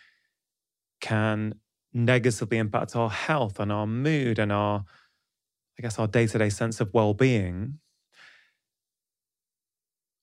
can 1.01 1.56
negatively 1.93 2.59
impact 2.59 2.94
our 2.94 3.10
health 3.10 3.59
and 3.59 3.72
our 3.72 3.86
mood 3.86 4.38
and 4.38 4.52
our, 4.52 4.84
I 5.76 5.82
guess, 5.82 5.98
our 5.98 6.06
day 6.06 6.28
to 6.28 6.38
day 6.38 6.51
sense 6.51 6.80
of 6.80 6.94
well 6.94 7.14
being. 7.14 7.80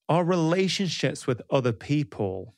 Our 0.08 0.24
relationships 0.24 1.28
with 1.28 1.42
other 1.50 1.74
people 1.74 2.56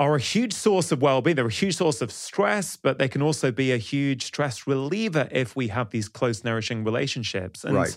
are 0.00 0.16
a 0.16 0.18
huge 0.18 0.54
source 0.54 0.90
of 0.90 1.02
well 1.02 1.20
being. 1.20 1.36
They're 1.36 1.46
a 1.46 1.52
huge 1.52 1.76
source 1.76 2.00
of 2.00 2.10
stress, 2.10 2.74
but 2.74 2.98
they 2.98 3.06
can 3.06 3.20
also 3.20 3.52
be 3.52 3.70
a 3.70 3.76
huge 3.76 4.24
stress 4.24 4.66
reliever 4.66 5.28
if 5.30 5.54
we 5.54 5.68
have 5.68 5.90
these 5.90 6.08
close, 6.08 6.42
nourishing 6.42 6.82
relationships. 6.84 7.64
And 7.64 7.76
right. 7.76 7.94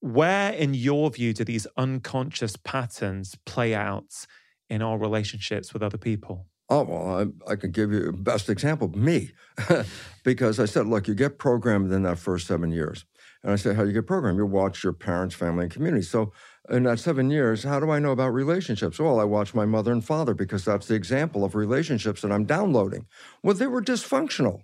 Where, 0.00 0.54
in 0.54 0.72
your 0.72 1.10
view, 1.10 1.34
do 1.34 1.44
these 1.44 1.66
unconscious 1.76 2.56
patterns 2.56 3.36
play 3.44 3.74
out 3.74 4.26
in 4.70 4.80
our 4.80 4.96
relationships 4.96 5.74
with 5.74 5.82
other 5.82 5.98
people? 5.98 6.46
Oh, 6.70 6.84
well, 6.84 7.18
I, 7.18 7.52
I 7.52 7.56
could 7.56 7.72
give 7.72 7.92
you 7.92 8.00
the 8.00 8.12
best 8.12 8.48
example 8.48 8.88
me. 8.88 9.32
because 10.24 10.58
I 10.58 10.64
said, 10.64 10.86
look, 10.86 11.06
you 11.06 11.14
get 11.14 11.38
programmed 11.38 11.92
in 11.92 12.02
that 12.04 12.18
first 12.18 12.46
seven 12.46 12.70
years. 12.70 13.04
And 13.42 13.52
I 13.52 13.56
said, 13.56 13.76
how 13.76 13.82
do 13.82 13.88
you 13.88 13.94
get 13.94 14.06
programmed? 14.06 14.38
You 14.38 14.46
watch 14.46 14.84
your 14.84 14.94
parents, 14.94 15.34
family, 15.34 15.64
and 15.64 15.72
community. 15.72 16.02
So 16.02 16.32
in 16.70 16.84
that 16.84 17.00
seven 17.00 17.30
years, 17.30 17.64
how 17.64 17.80
do 17.80 17.90
I 17.90 17.98
know 17.98 18.12
about 18.12 18.32
relationships? 18.32 18.98
Well, 18.98 19.20
I 19.20 19.24
watch 19.24 19.54
my 19.54 19.64
mother 19.64 19.92
and 19.92 20.04
father 20.04 20.34
because 20.34 20.64
that's 20.64 20.86
the 20.86 20.94
example 20.94 21.44
of 21.44 21.54
relationships 21.54 22.22
that 22.22 22.32
I'm 22.32 22.44
downloading. 22.44 23.06
Well, 23.42 23.54
they 23.54 23.66
were 23.66 23.82
dysfunctional. 23.82 24.62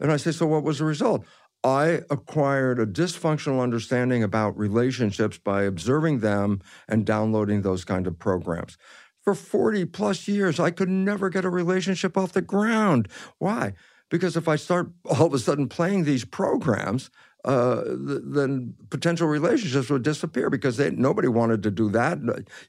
And 0.00 0.10
I 0.10 0.16
say, 0.16 0.32
so 0.32 0.46
what 0.46 0.64
was 0.64 0.78
the 0.78 0.84
result? 0.84 1.24
I 1.62 2.02
acquired 2.10 2.78
a 2.78 2.86
dysfunctional 2.86 3.62
understanding 3.62 4.22
about 4.22 4.58
relationships 4.58 5.38
by 5.38 5.62
observing 5.62 6.18
them 6.18 6.60
and 6.88 7.06
downloading 7.06 7.62
those 7.62 7.84
kind 7.84 8.06
of 8.06 8.18
programs. 8.18 8.76
For 9.22 9.34
40 9.34 9.86
plus 9.86 10.28
years, 10.28 10.60
I 10.60 10.70
could 10.70 10.90
never 10.90 11.30
get 11.30 11.46
a 11.46 11.50
relationship 11.50 12.18
off 12.18 12.32
the 12.32 12.42
ground. 12.42 13.08
Why? 13.38 13.72
Because 14.10 14.36
if 14.36 14.46
I 14.46 14.56
start 14.56 14.90
all 15.06 15.26
of 15.26 15.32
a 15.34 15.38
sudden 15.38 15.68
playing 15.68 16.04
these 16.04 16.26
programs, 16.26 17.10
uh, 17.44 17.82
then 17.86 18.74
potential 18.90 19.28
relationships 19.28 19.90
would 19.90 20.02
disappear 20.02 20.48
because 20.48 20.78
they, 20.78 20.90
nobody 20.90 21.28
wanted 21.28 21.62
to 21.62 21.70
do 21.70 21.90
that. 21.90 22.18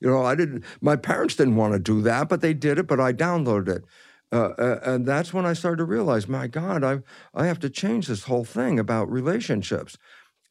You 0.02 0.10
know, 0.10 0.26
I 0.26 0.36
didn't. 0.36 0.64
My 0.82 0.96
parents 0.96 1.36
didn't 1.36 1.56
want 1.56 1.74
to 1.74 1.80
do 1.80 2.02
that, 2.02 2.28
but 2.28 2.42
they 2.42 2.54
did 2.54 2.78
it. 2.78 2.88
But 2.88 3.00
I 3.00 3.14
downloaded 3.14 3.70
it, 3.70 3.86
uh, 4.32 4.80
and 4.84 5.06
that's 5.06 5.34
when 5.34 5.46
I 5.46 5.54
started 5.54 5.78
to 5.78 5.86
realize, 5.86 6.28
my 6.28 6.48
God, 6.48 6.84
I 6.84 7.00
I 7.34 7.48
have 7.48 7.60
to 7.60 7.70
change 7.70 8.08
this 8.08 8.24
whole 8.24 8.44
thing 8.44 8.78
about 8.78 9.10
relationships. 9.10 9.98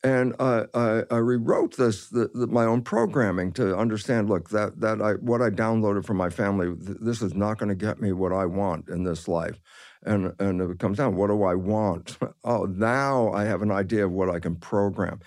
And 0.02 0.34
I, 0.38 0.66
I, 0.74 1.02
I 1.10 1.16
rewrote 1.16 1.78
this 1.78 2.08
the, 2.08 2.30
the, 2.34 2.46
my 2.46 2.64
own 2.66 2.82
programming 2.82 3.52
to 3.52 3.74
understand. 3.76 4.28
Look, 4.28 4.50
that 4.50 4.80
that 4.80 5.00
I 5.00 5.12
what 5.14 5.42
I 5.42 5.50
downloaded 5.50 6.04
from 6.04 6.16
my 6.18 6.30
family. 6.30 6.74
Th- 6.74 6.98
this 7.00 7.22
is 7.22 7.34
not 7.34 7.58
going 7.58 7.70
to 7.70 7.74
get 7.74 8.00
me 8.00 8.12
what 8.12 8.32
I 8.32 8.46
want 8.46 8.88
in 8.88 9.04
this 9.04 9.28
life 9.28 9.60
and 10.04 10.34
and 10.38 10.60
it 10.60 10.78
comes 10.78 10.98
down 10.98 11.14
oh, 11.14 11.16
what 11.16 11.28
do 11.28 11.42
i 11.42 11.54
want 11.54 12.16
oh 12.44 12.64
now 12.64 13.32
i 13.32 13.44
have 13.44 13.62
an 13.62 13.70
idea 13.70 14.04
of 14.04 14.12
what 14.12 14.30
i 14.30 14.38
can 14.38 14.56
program 14.56 15.20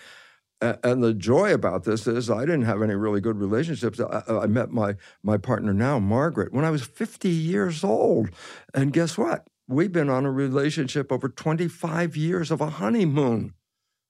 and 0.61 1.03
the 1.03 1.13
joy 1.13 1.53
about 1.53 1.83
this 1.83 2.07
is 2.07 2.29
I 2.29 2.41
didn't 2.41 2.63
have 2.63 2.81
any 2.81 2.95
really 2.95 3.21
good 3.21 3.37
relationships. 3.37 3.99
I, 3.99 4.47
met 4.47 4.71
my 4.71 4.95
my 5.21 5.37
partner 5.37 5.73
now, 5.73 5.99
Margaret, 5.99 6.51
when 6.51 6.65
I 6.65 6.71
was 6.71 6.83
50 6.83 7.29
years 7.29 7.83
old, 7.83 8.29
and 8.73 8.91
guess 8.91 9.17
what? 9.17 9.47
We've 9.67 9.91
been 9.91 10.09
on 10.09 10.25
a 10.25 10.31
relationship 10.31 11.11
over 11.11 11.29
25 11.29 12.17
years 12.17 12.49
of 12.49 12.61
a 12.61 12.69
honeymoon 12.71 13.53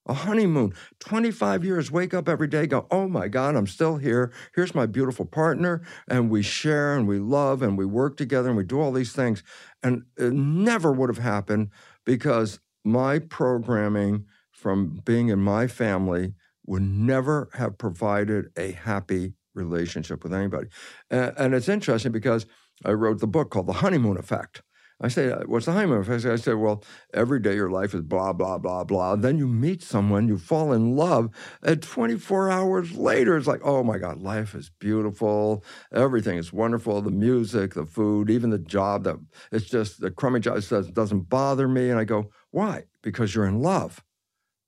a 0.08 0.14
honeymoon, 0.14 0.74
25 1.00 1.64
years, 1.64 1.92
wake 1.92 2.14
up 2.14 2.30
every 2.30 2.48
day, 2.48 2.66
go, 2.66 2.88
oh 2.90 3.08
my 3.08 3.28
God, 3.28 3.56
I'm 3.56 3.68
still 3.68 3.98
here. 3.98 4.32
Here's 4.56 4.74
my 4.74 4.86
beautiful 4.86 5.26
partner. 5.26 5.82
And 6.08 6.30
we 6.30 6.42
share 6.42 6.96
and 6.96 7.08
we 7.08 7.20
love 7.20 7.62
and 7.62 7.78
we 7.78 7.86
work 7.86 8.18
together 8.18 8.48
and 8.48 8.58
we 8.58 8.64
do 8.64 8.80
all 8.80 8.92
these 8.92 9.12
things. 9.12 9.44
And 9.84 10.04
it 10.18 10.34
never 10.34 10.92
would 10.92 11.10
have 11.10 11.24
happened 11.24 11.70
because 12.06 12.60
my 12.84 13.20
programming 13.20 14.26
from 14.52 15.02
being 15.06 15.30
in 15.30 15.40
my 15.40 15.68
family 15.68 16.34
would 16.66 16.82
never 16.82 17.50
have 17.54 17.78
provided 17.78 18.48
a 18.58 18.72
happy 18.72 19.34
relationship 19.54 20.24
with 20.24 20.34
anybody. 20.34 20.68
And, 21.10 21.54
it's 21.54 21.70
interesting 21.70 22.12
because 22.12 22.46
I 22.86 22.92
wrote 22.92 23.20
the 23.20 23.28
book 23.28 23.50
called 23.50 23.68
The 23.68 23.74
Honeymoon 23.74 24.18
Effect. 24.18 24.62
I 25.00 25.10
say, 25.10 25.32
uh, 25.32 25.44
what's 25.46 25.68
the 25.68 25.74
honeymoon 25.74 26.04
phase? 26.04 26.26
I 26.26 26.38
say, 26.38 26.56
well, 26.56 26.84
every 27.14 27.40
day 27.40 27.54
your 27.54 27.70
life 27.70 27.94
is 27.94 28.02
blah, 28.02 28.34
blah, 28.34 28.58
blah, 28.58 28.84
blah. 28.84 29.16
Then 29.16 29.38
you 29.38 29.48
meet 29.48 29.84
someone, 29.84 30.28
you 30.28 30.40
fall 30.40 30.74
in 30.74 30.96
love, 30.96 31.30
and 31.62 31.82
24 31.84 32.50
hours 32.50 32.96
later, 32.96 33.38
it's 33.38 33.46
like, 33.46 33.62
oh 33.64 33.84
my 33.84 34.00
God, 34.00 34.22
life 34.24 34.56
is 34.56 34.72
beautiful. 34.80 35.64
Everything 35.94 36.38
is 36.40 36.52
wonderful. 36.52 37.02
The 37.02 37.12
music, 37.12 37.76
the 37.76 37.86
food, 37.86 38.32
even 38.32 38.50
the 38.50 38.58
job, 38.58 39.04
that 39.04 39.18
it's 39.52 39.66
just 39.66 40.02
the 40.02 40.10
crummy 40.10 40.40
job 40.40 40.64
says 40.64 40.90
doesn't 40.90 41.30
bother 41.30 41.68
me. 41.68 41.92
And 41.92 42.00
I 42.00 42.04
go, 42.04 42.32
why? 42.50 42.86
Because 43.04 43.36
you're 43.36 43.46
in 43.46 43.62
love. 43.62 44.04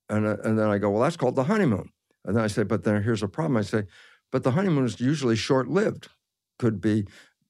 And, 0.10 0.28
uh, 0.28 0.38
and 0.44 0.60
then 0.60 0.68
I 0.68 0.78
go, 0.78 0.92
well, 0.92 1.02
that's 1.02 1.18
called 1.18 1.36
the 1.36 1.46
honeymoon. 1.46 1.90
And 2.24 2.36
then 2.36 2.44
I 2.44 2.48
say, 2.48 2.64
but 2.64 2.84
then 2.84 3.02
here's 3.02 3.24
a 3.24 3.28
problem. 3.28 3.58
I 3.58 3.62
say, 3.62 3.84
but 4.32 4.44
the 4.44 4.52
honeymoon 4.52 4.86
is 4.86 5.00
usually 5.00 5.36
short 5.36 5.68
lived. 5.68 6.10
Could 6.60 6.82
be 6.82 7.08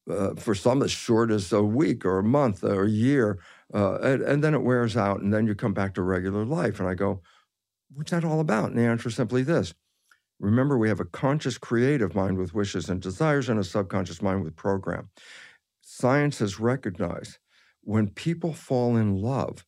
uh, 0.10 0.36
for 0.36 0.56
some 0.56 0.82
as 0.82 0.92
short 0.92 1.32
as 1.32 1.52
a 1.52 1.64
week 1.64 2.06
or 2.06 2.20
a 2.20 2.24
month 2.24 2.64
or 2.64 2.86
a 2.86 2.90
year, 2.90 3.40
uh, 3.74 4.00
and, 4.00 4.22
and, 4.22 4.44
then 4.44 4.54
it 4.54 4.64
wears 4.64 4.98
out, 4.98 5.22
and 5.22 5.34
then 5.34 5.46
you 5.46 5.54
come 5.54 5.74
back 5.74 5.94
to 5.94 6.02
regular 6.02 6.44
life. 6.44 6.80
And 6.80 6.90
I 6.90 6.96
go, 6.96 7.22
what's 7.94 8.12
that 8.12 8.26
all 8.26 8.40
about? 8.40 8.70
And 8.70 8.78
the 8.78 8.84
answer 8.84 9.10
is 9.10 9.16
simply 9.16 9.44
this. 9.44 9.74
Remember, 10.40 10.78
we 10.78 10.90
have 10.90 11.00
a 11.00 11.06
conscious 11.06 11.58
creative 11.58 12.16
mind 12.16 12.38
with 12.38 12.54
wishes 12.54 12.90
and 12.90 13.02
desires 13.02 13.50
and 13.50 13.60
a 13.60 13.64
subconscious 13.64 14.22
mind 14.22 14.44
with 14.44 14.56
program. 14.56 15.10
Science 15.82 16.40
has 16.40 16.60
recognized 16.60 17.38
when 17.82 18.08
people 18.08 18.54
fall 18.54 18.96
in 18.96 19.22
love, 19.22 19.66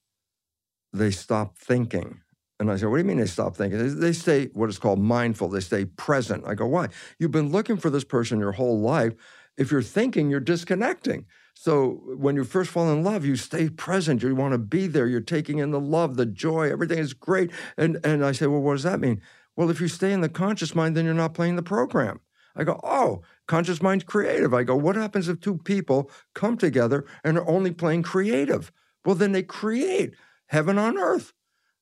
they 0.93 1.11
stop 1.11 1.57
thinking. 1.57 2.21
And 2.59 2.69
I 2.69 2.75
say, 2.75 2.85
what 2.85 2.97
do 2.97 3.01
you 3.01 3.07
mean 3.07 3.17
they 3.17 3.25
stop 3.25 3.55
thinking? 3.55 3.99
They 3.99 4.13
stay 4.13 4.45
what 4.53 4.69
is 4.69 4.77
called 4.77 4.99
mindful. 4.99 5.49
They 5.49 5.61
stay 5.61 5.85
present. 5.85 6.43
I 6.45 6.53
go, 6.53 6.67
why? 6.67 6.89
You've 7.17 7.31
been 7.31 7.51
looking 7.51 7.77
for 7.77 7.89
this 7.89 8.03
person 8.03 8.39
your 8.39 8.51
whole 8.51 8.79
life 8.79 9.13
if 9.61 9.71
you're 9.71 9.83
thinking, 9.83 10.29
you're 10.29 10.39
disconnecting. 10.39 11.25
So 11.53 12.01
when 12.17 12.35
you 12.35 12.43
first 12.43 12.71
fall 12.71 12.91
in 12.91 13.03
love, 13.03 13.23
you 13.23 13.35
stay 13.35 13.69
present. 13.69 14.23
You 14.23 14.33
want 14.33 14.53
to 14.53 14.57
be 14.57 14.87
there. 14.87 15.05
You're 15.05 15.21
taking 15.21 15.59
in 15.59 15.69
the 15.69 15.79
love, 15.79 16.15
the 16.15 16.25
joy. 16.25 16.71
Everything 16.71 16.97
is 16.97 17.13
great. 17.13 17.51
And 17.77 17.99
and 18.03 18.25
I 18.25 18.31
say, 18.31 18.47
well, 18.47 18.61
what 18.61 18.73
does 18.73 18.83
that 18.83 18.99
mean? 18.99 19.21
Well, 19.55 19.69
if 19.69 19.79
you 19.79 19.87
stay 19.87 20.11
in 20.11 20.21
the 20.21 20.29
conscious 20.29 20.73
mind, 20.73 20.97
then 20.97 21.05
you're 21.05 21.13
not 21.13 21.35
playing 21.35 21.57
the 21.57 21.63
program. 21.63 22.19
I 22.55 22.63
go, 22.63 22.79
oh, 22.83 23.21
conscious 23.47 23.81
mind's 23.81 24.03
creative. 24.03 24.53
I 24.53 24.63
go, 24.63 24.75
what 24.75 24.95
happens 24.95 25.29
if 25.29 25.39
two 25.39 25.57
people 25.57 26.09
come 26.33 26.57
together 26.57 27.05
and 27.23 27.37
are 27.37 27.47
only 27.47 27.71
playing 27.71 28.03
creative? 28.03 28.71
Well, 29.05 29.15
then 29.15 29.31
they 29.31 29.43
create 29.43 30.15
heaven 30.47 30.77
on 30.77 30.97
earth. 30.97 31.33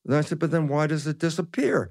And 0.04 0.14
I 0.14 0.20
said, 0.20 0.38
but 0.38 0.50
then 0.50 0.68
why 0.68 0.86
does 0.86 1.06
it 1.06 1.18
disappear? 1.18 1.90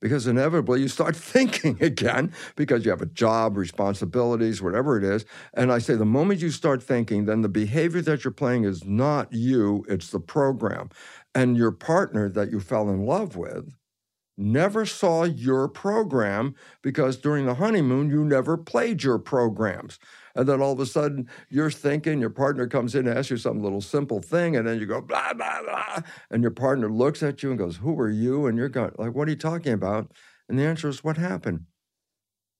Because 0.00 0.26
inevitably 0.26 0.80
you 0.80 0.88
start 0.88 1.16
thinking 1.34 1.76
again 1.82 2.32
because 2.56 2.84
you 2.84 2.90
have 2.90 3.02
a 3.02 3.06
job, 3.06 3.56
responsibilities, 3.56 4.62
whatever 4.62 4.96
it 4.96 5.04
is. 5.04 5.24
And 5.54 5.72
I 5.72 5.78
say 5.78 5.94
the 5.94 6.04
moment 6.04 6.40
you 6.40 6.50
start 6.50 6.82
thinking, 6.82 7.24
then 7.24 7.42
the 7.42 7.48
behavior 7.48 8.02
that 8.02 8.24
you're 8.24 8.32
playing 8.32 8.64
is 8.64 8.84
not 8.84 9.32
you, 9.32 9.84
it's 9.88 10.10
the 10.10 10.20
program. 10.20 10.90
And 11.34 11.56
your 11.56 11.72
partner 11.72 12.28
that 12.30 12.50
you 12.50 12.60
fell 12.60 12.88
in 12.90 13.04
love 13.04 13.36
with 13.36 13.74
never 14.36 14.84
saw 14.84 15.24
your 15.24 15.68
program 15.68 16.54
because 16.82 17.16
during 17.16 17.46
the 17.46 17.54
honeymoon, 17.54 18.10
you 18.10 18.24
never 18.24 18.56
played 18.56 19.02
your 19.02 19.18
programs. 19.18 19.98
And 20.34 20.46
then 20.46 20.60
all 20.60 20.72
of 20.72 20.80
a 20.80 20.86
sudden, 20.86 21.28
you're 21.48 21.70
thinking, 21.70 22.20
your 22.20 22.30
partner 22.30 22.66
comes 22.66 22.94
in 22.94 23.06
and 23.08 23.18
asks 23.18 23.30
you 23.30 23.38
some 23.38 23.62
little 23.62 23.80
simple 23.80 24.20
thing, 24.20 24.56
and 24.56 24.68
then 24.68 24.78
you 24.78 24.86
go, 24.86 25.00
blah, 25.00 25.32
blah, 25.32 25.62
blah. 25.62 26.02
And 26.30 26.42
your 26.42 26.50
partner 26.50 26.90
looks 26.90 27.22
at 27.22 27.42
you 27.42 27.50
and 27.50 27.58
goes, 27.58 27.76
Who 27.76 27.98
are 27.98 28.10
you? 28.10 28.46
And 28.46 28.58
you're 28.58 28.68
going, 28.68 28.92
like, 28.98 29.14
what 29.14 29.28
are 29.28 29.30
you 29.30 29.36
talking 29.36 29.72
about? 29.72 30.12
And 30.48 30.58
the 30.58 30.64
answer 30.64 30.88
is, 30.88 31.02
What 31.02 31.16
happened? 31.16 31.64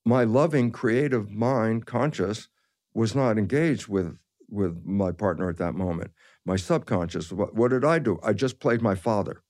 My 0.05 0.25
loving, 0.25 0.71
creative 0.71 1.31
mind, 1.31 1.85
conscious, 1.85 2.49
was 2.95 3.15
not 3.15 3.39
engaged 3.39 3.89
with 3.89 4.17
with 4.49 4.83
my 4.85 5.13
partner 5.13 5.49
at 5.49 5.59
that 5.59 5.75
moment. 5.75 6.13
My 6.45 6.57
subconscious, 6.57 7.33
what, 7.33 7.55
what 7.55 7.73
did 7.73 7.85
I 7.85 7.99
do? 7.99 8.19
I 8.23 8.33
just 8.33 8.61
played 8.61 8.81
my 8.81 8.95
father. 8.95 9.43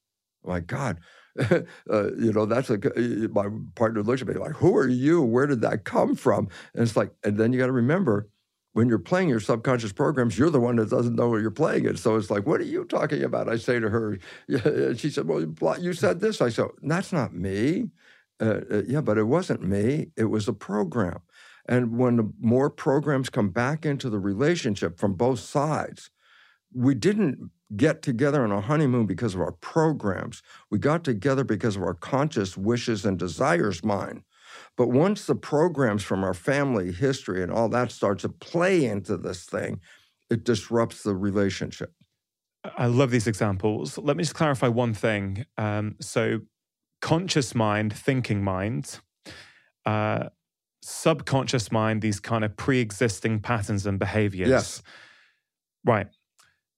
My 0.44 0.60
God, 0.60 1.00
uh, 1.90 2.14
you 2.14 2.32
know, 2.32 2.46
that's 2.46 2.70
a, 2.70 2.78
my 3.32 3.48
partner 3.74 4.02
looks 4.02 4.22
at 4.22 4.28
me 4.28 4.34
like, 4.34 4.52
who 4.52 4.76
are 4.76 4.88
you? 4.88 5.22
Where 5.22 5.46
did 5.46 5.60
that 5.62 5.84
come 5.84 6.14
from? 6.14 6.48
And 6.74 6.82
it's 6.82 6.96
like, 6.96 7.10
and 7.24 7.38
then 7.38 7.52
you 7.52 7.58
got 7.58 7.66
to 7.66 7.72
remember, 7.72 8.28
when 8.72 8.90
you're 8.90 8.98
playing 8.98 9.30
your 9.30 9.40
subconscious 9.40 9.92
programs, 9.92 10.36
you're 10.38 10.50
the 10.50 10.60
one 10.60 10.76
that 10.76 10.90
doesn't 10.90 11.14
know 11.14 11.34
you're 11.36 11.50
playing 11.50 11.86
it. 11.86 11.98
So 11.98 12.16
it's 12.16 12.30
like, 12.30 12.46
what 12.46 12.60
are 12.60 12.64
you 12.64 12.84
talking 12.84 13.22
about? 13.22 13.48
I 13.48 13.56
say 13.56 13.80
to 13.80 13.88
her, 13.88 14.18
yeah, 14.48 14.92
she 14.94 15.08
said, 15.08 15.26
well, 15.26 15.80
you 15.80 15.94
said 15.94 16.20
this. 16.20 16.42
I 16.42 16.50
said, 16.50 16.66
that's 16.82 17.10
not 17.10 17.34
me. 17.34 17.88
Uh, 18.38 18.60
uh, 18.70 18.82
yeah, 18.86 19.00
but 19.00 19.16
it 19.16 19.24
wasn't 19.24 19.62
me. 19.62 20.08
It 20.14 20.26
was 20.26 20.46
a 20.46 20.52
program. 20.52 21.20
And 21.66 21.96
when 21.96 22.34
more 22.38 22.68
programs 22.68 23.30
come 23.30 23.48
back 23.48 23.86
into 23.86 24.10
the 24.10 24.18
relationship 24.18 24.98
from 24.98 25.14
both 25.14 25.40
sides, 25.40 26.10
we 26.74 26.94
didn't 26.94 27.50
get 27.74 28.02
together 28.02 28.44
on 28.44 28.52
a 28.52 28.60
honeymoon 28.60 29.06
because 29.06 29.34
of 29.34 29.40
our 29.40 29.52
programs. 29.52 30.42
We 30.70 30.78
got 30.78 31.02
together 31.02 31.42
because 31.42 31.76
of 31.76 31.82
our 31.82 31.94
conscious 31.94 32.56
wishes 32.56 33.04
and 33.04 33.18
desires 33.18 33.82
mind. 33.82 34.22
But 34.76 34.88
once 34.88 35.26
the 35.26 35.34
programs 35.34 36.02
from 36.02 36.22
our 36.22 36.34
family 36.34 36.92
history 36.92 37.42
and 37.42 37.50
all 37.50 37.68
that 37.70 37.90
start 37.90 38.18
to 38.20 38.28
play 38.28 38.84
into 38.84 39.16
this 39.16 39.44
thing, 39.44 39.80
it 40.30 40.44
disrupts 40.44 41.02
the 41.02 41.14
relationship. 41.14 41.92
I 42.76 42.86
love 42.86 43.10
these 43.10 43.26
examples. 43.26 43.96
Let 43.98 44.16
me 44.16 44.22
just 44.22 44.34
clarify 44.34 44.68
one 44.68 44.92
thing. 44.92 45.46
Um, 45.56 45.96
so, 46.00 46.40
conscious 47.00 47.54
mind, 47.54 47.92
thinking 47.96 48.42
mind, 48.42 48.98
uh, 49.84 50.30
subconscious 50.82 51.70
mind, 51.70 52.02
these 52.02 52.20
kind 52.20 52.44
of 52.44 52.56
pre 52.56 52.80
existing 52.80 53.40
patterns 53.40 53.86
and 53.86 53.98
behaviors. 53.98 54.48
Yes. 54.50 54.82
Right. 55.84 56.08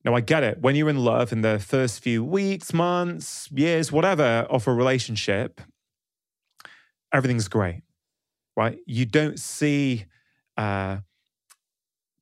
Now, 0.09 0.15
I 0.15 0.23
get 0.23 0.43
it. 0.43 0.63
When 0.63 0.75
you're 0.75 0.89
in 0.89 1.05
love 1.05 1.33
in 1.33 1.43
the 1.43 1.59
first 1.59 2.03
few 2.03 2.25
weeks, 2.25 2.73
months, 2.73 3.47
years, 3.55 3.93
whatever 3.93 4.47
of 4.49 4.67
a 4.67 4.73
relationship, 4.73 5.61
everything's 7.13 7.47
great, 7.47 7.83
right? 8.57 8.79
You 8.87 9.05
don't 9.05 9.39
see 9.39 10.07
uh, 10.57 11.01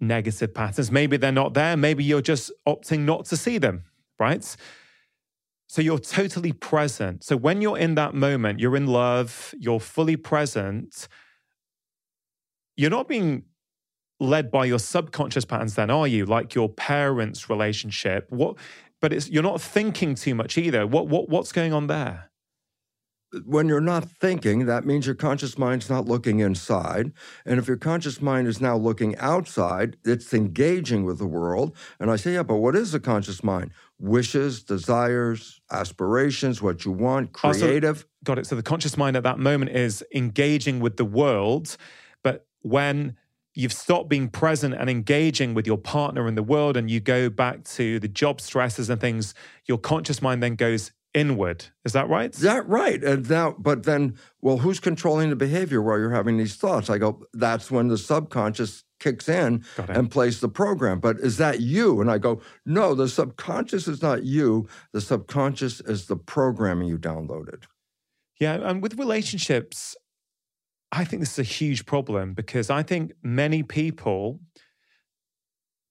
negative 0.01 0.53
patterns. 0.53 0.91
Maybe 0.91 1.17
they're 1.17 1.31
not 1.31 1.55
there. 1.55 1.77
Maybe 1.77 2.03
you're 2.03 2.23
just 2.23 2.51
opting 2.67 3.05
not 3.05 3.27
to 3.27 3.37
see 3.37 3.57
them, 3.57 3.85
right? 4.19 4.57
So 5.69 5.81
you're 5.81 6.01
totally 6.01 6.51
present. 6.51 7.23
So 7.23 7.37
when 7.37 7.63
you're 7.63 7.79
in 7.79 7.95
that 7.95 8.15
moment, 8.15 8.59
you're 8.59 8.75
in 8.75 8.89
love, 8.89 9.55
you're 9.61 9.79
fully 9.79 10.17
present. 10.17 11.07
You're 12.77 12.91
not 12.91 13.07
being 13.07 13.45
led 14.21 14.51
by 14.51 14.65
your 14.65 14.79
subconscious 14.79 15.45
patterns 15.45 15.75
then 15.75 15.91
are 15.91 16.07
you 16.07 16.25
like 16.25 16.55
your 16.55 16.69
parents 16.69 17.51
relationship 17.51 18.27
what 18.31 18.57
but 19.01 19.13
it's 19.13 19.29
you're 19.29 19.43
not 19.43 19.61
thinking 19.61 20.15
too 20.15 20.35
much 20.35 20.57
either 20.57 20.87
what 20.87 21.07
what 21.09 21.29
what's 21.29 21.53
going 21.53 21.73
on 21.73 21.87
there 21.87 22.31
when 23.45 23.69
you're 23.69 23.81
not 23.81 24.09
thinking, 24.09 24.67
that 24.67 24.87
means 24.87 25.07
your 25.07 25.15
conscious 25.15 25.59
mind's 25.59 25.91
not 25.91 26.07
looking 26.07 26.41
inside. 26.41 27.13
And 27.45 27.59
if 27.59 27.67
your 27.67 27.77
conscious 27.77 28.21
mind 28.23 28.47
is 28.47 28.61
now 28.61 28.77
looking 28.77 29.17
outside, 29.19 29.97
it's 30.05 30.33
engaging 30.33 31.05
with 31.05 31.19
the 31.19 31.27
world. 31.27 31.77
And 31.99 32.11
I 32.11 32.17
say, 32.17 32.35
yeah, 32.35 32.45
but 32.45 32.57
what 32.57 32.77
is 32.77 32.93
the 32.93 33.01
conscious 33.01 33.43
mind? 33.43 33.73
Wishes, 33.99 34.63
desires, 34.63 35.61
aspirations, 35.71 36.63
what 36.63 36.85
you 36.85 36.93
want, 36.93 37.33
creative. 37.33 37.99
Oh, 37.99 38.01
so, 38.01 38.25
got 38.25 38.39
it. 38.39 38.47
So 38.47 38.55
the 38.55 38.63
conscious 38.63 38.97
mind 38.97 39.17
at 39.17 39.25
that 39.25 39.39
moment 39.39 39.73
is 39.73 40.05
engaging 40.15 40.81
with 40.81 40.97
the 40.97 41.05
world. 41.05 41.77
But 42.23 42.47
when 42.63 43.17
you've 43.57 43.73
stopped 43.73 44.09
being 44.09 44.29
present 44.29 44.75
and 44.75 44.89
engaging 44.91 45.55
with 45.55 45.67
your 45.67 45.79
partner 45.79 46.29
in 46.29 46.35
the 46.35 46.43
world 46.43 46.77
and 46.77 46.91
you 46.91 47.01
go 47.01 47.29
back 47.31 47.65
to 47.65 47.99
the 47.99 48.09
job 48.09 48.41
stresses 48.41 48.91
and 48.91 49.01
things, 49.01 49.35
your 49.65 49.79
conscious 49.79 50.21
mind 50.21 50.43
then 50.43 50.55
goes 50.55 50.93
inward. 51.15 51.65
Is 51.85 51.95
that 51.95 52.09
right? 52.09 52.33
is 52.33 52.41
That 52.41 52.69
right. 52.69 53.03
And 53.03 53.29
now, 53.29 53.57
but 53.59 53.85
then, 53.85 54.19
well, 54.43 54.59
who's 54.59 54.79
controlling 54.79 55.31
the 55.31 55.37
behavior 55.37 55.81
while 55.81 55.99
you're 55.99 56.11
having 56.11 56.37
these 56.37 56.57
thoughts? 56.57 56.91
I 56.91 56.99
go, 56.99 57.23
that's 57.33 57.71
when 57.71 57.89
the 57.89 57.97
subconscious 57.97 58.85
kicks 59.01 59.29
in 59.29 59.65
and 59.89 60.11
plays 60.11 60.41
the 60.41 60.49
program. 60.49 61.01
But 61.01 61.19
is 61.21 61.39
that 61.39 61.61
you? 61.61 62.03
And 62.03 62.11
I 62.11 62.19
go, 62.19 62.43
no, 62.67 62.95
the 62.95 63.09
subconscious 63.09 63.89
is 63.89 64.03
not 64.03 64.25
you. 64.25 64.69
The 64.93 65.01
subconscious 65.01 65.81
is 65.81 66.07
the 66.07 66.17
programming 66.17 66.89
you 66.89 66.99
downloaded. 66.99 67.65
Yeah. 68.39 68.55
And 68.55 68.83
with 68.83 68.99
relationships, 68.99 69.97
I 70.97 71.05
think 71.05 71.21
this 71.21 71.33
is 71.33 71.39
a 71.39 71.43
huge 71.43 71.85
problem 71.85 72.33
because 72.33 72.71
I 72.71 72.83
think 72.83 73.13
many 73.23 73.63
people 73.63 74.41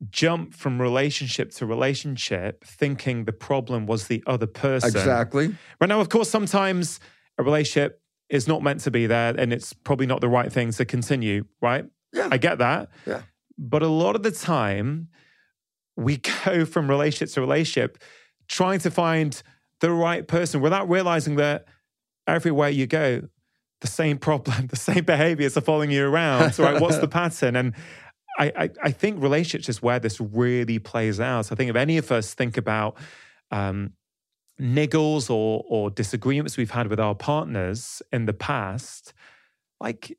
jump 0.10 0.54
from 0.56 0.82
relationship 0.82 1.52
to 1.52 1.66
relationship 1.66 2.64
thinking 2.64 3.26
the 3.26 3.32
problem 3.32 3.86
was 3.86 4.08
the 4.08 4.24
other 4.26 4.48
person. 4.48 4.90
Exactly. 4.90 5.56
Right 5.80 5.88
now, 5.88 6.02
of 6.02 6.10
course, 6.10 6.30
sometimes 6.30 7.00
a 7.38 7.44
relationship 7.44 8.02
is 8.30 8.48
not 8.48 8.64
meant 8.64 8.80
to 8.82 8.92
be 8.92 9.06
there 9.06 9.36
and 9.38 9.54
it's 9.54 9.74
probably 9.74 10.08
not 10.08 10.22
the 10.22 10.28
right 10.28 10.52
thing 10.52 10.72
to 10.72 10.86
continue, 10.86 11.46
right? 11.62 11.86
Yeah. 12.12 12.30
I 12.32 12.38
get 12.38 12.58
that. 12.58 12.90
Yeah. 13.06 13.22
But 13.60 13.84
a 13.84 13.88
lot 13.88 14.16
of 14.16 14.24
the 14.24 14.32
time, 14.32 15.10
we 15.96 16.18
go 16.46 16.66
from 16.66 16.90
relationship 16.90 17.34
to 17.36 17.42
relationship 17.42 18.00
trying 18.48 18.80
to 18.80 18.90
find 18.90 19.42
the 19.82 19.92
right 19.92 20.28
person 20.28 20.62
without 20.62 20.90
realizing 20.90 21.36
that 21.36 21.66
everywhere 22.28 22.70
you 22.70 22.88
go, 22.88 23.22
the 23.86 23.92
same 23.92 24.18
problem, 24.18 24.68
the 24.70 24.76
same 24.76 25.04
behaviors 25.04 25.56
are 25.56 25.62
following 25.62 25.92
you 25.92 26.06
around. 26.06 26.54
So, 26.54 26.64
right, 26.64 26.82
what's 26.82 26.98
the 26.98 27.08
pattern? 27.22 27.56
And 27.56 27.74
I, 28.38 28.52
I, 28.56 28.70
I, 28.84 28.92
think 28.92 29.22
relationships 29.22 29.70
is 29.70 29.82
where 29.82 30.00
this 30.00 30.20
really 30.20 30.80
plays 30.80 31.20
out. 31.20 31.46
So 31.46 31.54
I 31.54 31.56
think 31.56 31.70
if 31.70 31.76
any 31.76 31.98
of 31.98 32.12
us 32.12 32.34
think 32.34 32.58
about 32.58 32.98
um, 33.52 33.94
niggles 34.60 35.30
or 35.30 35.64
or 35.70 35.90
disagreements 35.90 36.58
we've 36.58 36.72
had 36.72 36.88
with 36.88 37.00
our 37.00 37.16
partners 37.16 38.02
in 38.12 38.26
the 38.26 38.34
past, 38.34 39.14
like 39.80 40.18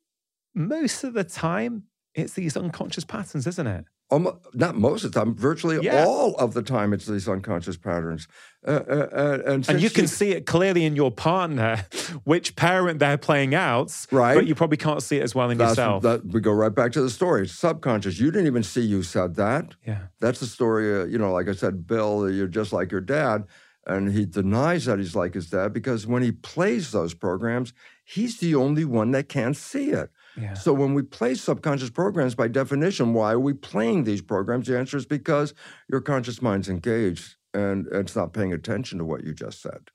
most 0.54 1.04
of 1.04 1.12
the 1.12 1.24
time, 1.24 1.84
it's 2.14 2.34
these 2.34 2.56
unconscious 2.56 3.04
patterns, 3.04 3.46
isn't 3.46 3.66
it? 3.66 3.84
Almost, 4.08 4.36
not 4.54 4.76
most 4.76 5.02
of 5.02 5.10
the 5.10 5.18
time, 5.18 5.34
virtually 5.34 5.80
yeah. 5.82 6.04
all 6.04 6.36
of 6.36 6.54
the 6.54 6.62
time, 6.62 6.92
it's 6.92 7.06
these 7.06 7.28
unconscious 7.28 7.76
patterns. 7.76 8.28
Uh, 8.64 8.70
uh, 8.70 9.08
uh 9.12 9.38
and, 9.46 9.68
and 9.68 9.82
you 9.82 9.90
can 9.90 10.06
see 10.06 10.30
it 10.30 10.46
clearly 10.46 10.84
in 10.84 10.94
your 10.94 11.10
partner, 11.10 11.84
which 12.24 12.54
parent 12.54 13.00
they're 13.00 13.18
playing 13.18 13.52
out, 13.52 13.92
right? 14.12 14.34
But 14.36 14.46
you 14.46 14.54
probably 14.54 14.76
can't 14.76 15.02
see 15.02 15.16
it 15.16 15.24
as 15.24 15.34
well 15.34 15.50
in 15.50 15.58
That's, 15.58 15.72
yourself. 15.72 16.04
That, 16.04 16.24
we 16.24 16.40
go 16.40 16.52
right 16.52 16.72
back 16.72 16.92
to 16.92 17.02
the 17.02 17.10
story. 17.10 17.48
subconscious. 17.48 18.20
You 18.20 18.30
didn't 18.30 18.46
even 18.46 18.62
see 18.62 18.82
you 18.82 19.02
said 19.02 19.34
that. 19.36 19.74
Yeah, 19.84 20.02
that's 20.20 20.38
the 20.38 20.46
story. 20.46 21.00
Uh, 21.00 21.06
you 21.06 21.18
know, 21.18 21.32
like 21.32 21.48
I 21.48 21.54
said, 21.54 21.88
Bill, 21.88 22.30
you're 22.30 22.46
just 22.46 22.72
like 22.72 22.92
your 22.92 23.00
dad, 23.00 23.42
and 23.88 24.12
he 24.12 24.24
denies 24.24 24.84
that 24.84 25.00
he's 25.00 25.16
like 25.16 25.34
his 25.34 25.50
dad 25.50 25.72
because 25.72 26.06
when 26.06 26.22
he 26.22 26.30
plays 26.30 26.92
those 26.92 27.12
programs, 27.12 27.72
he's 28.04 28.38
the 28.38 28.54
only 28.54 28.84
one 28.84 29.10
that 29.10 29.28
can't 29.28 29.56
see 29.56 29.90
it. 29.90 30.10
So 30.54 30.72
when 30.72 30.94
we 30.94 31.02
play 31.02 31.34
subconscious 31.34 31.90
programs, 31.90 32.34
by 32.34 32.48
definition, 32.48 33.14
why 33.14 33.32
are 33.32 33.40
we 33.40 33.54
playing 33.54 34.04
these 34.04 34.22
programs? 34.22 34.66
The 34.66 34.78
answer 34.78 34.96
is 34.96 35.06
because 35.06 35.54
your 35.88 36.00
conscious 36.00 36.42
mind's 36.42 36.68
engaged 36.68 37.36
and 37.54 37.86
it's 37.90 38.14
not 38.14 38.32
paying 38.32 38.52
attention 38.52 38.98
to 38.98 39.04
what 39.04 39.24
you 39.24 39.32
just 39.32 39.62
said. 39.62 39.90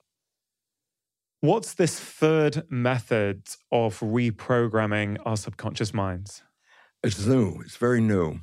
What's 1.40 1.74
this 1.74 1.98
third 1.98 2.64
method 2.70 3.42
of 3.70 4.00
reprogramming 4.00 5.18
our 5.24 5.36
subconscious 5.36 5.92
minds? 5.92 6.42
It's 7.02 7.24
new. 7.26 7.60
It's 7.64 7.76
very 7.76 8.00
new. 8.00 8.40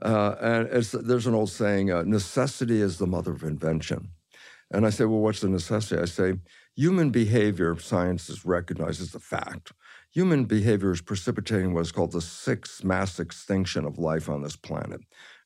Uh, 0.00 0.34
and 0.40 0.82
there's 0.82 1.26
an 1.26 1.34
old 1.34 1.50
saying, 1.50 1.90
uh, 1.90 2.02
necessity 2.02 2.80
is 2.80 2.98
the 2.98 3.06
mother 3.06 3.32
of 3.32 3.42
invention. 3.42 4.10
And 4.70 4.86
I 4.86 4.90
say, 4.90 5.04
well, 5.04 5.20
what's 5.20 5.40
the 5.40 5.48
necessity? 5.48 6.00
I 6.00 6.04
say, 6.04 6.34
human 6.76 7.10
behavior, 7.10 7.78
science 7.78 8.28
is 8.30 8.44
recognized 8.44 9.00
as 9.00 9.14
a 9.14 9.20
fact 9.20 9.72
human 10.10 10.44
behavior 10.44 10.92
is 10.92 11.00
precipitating 11.00 11.74
what's 11.74 11.92
called 11.92 12.12
the 12.12 12.20
sixth 12.20 12.82
mass 12.84 13.20
extinction 13.20 13.84
of 13.84 13.98
life 13.98 14.28
on 14.28 14.42
this 14.42 14.56
planet. 14.56 15.00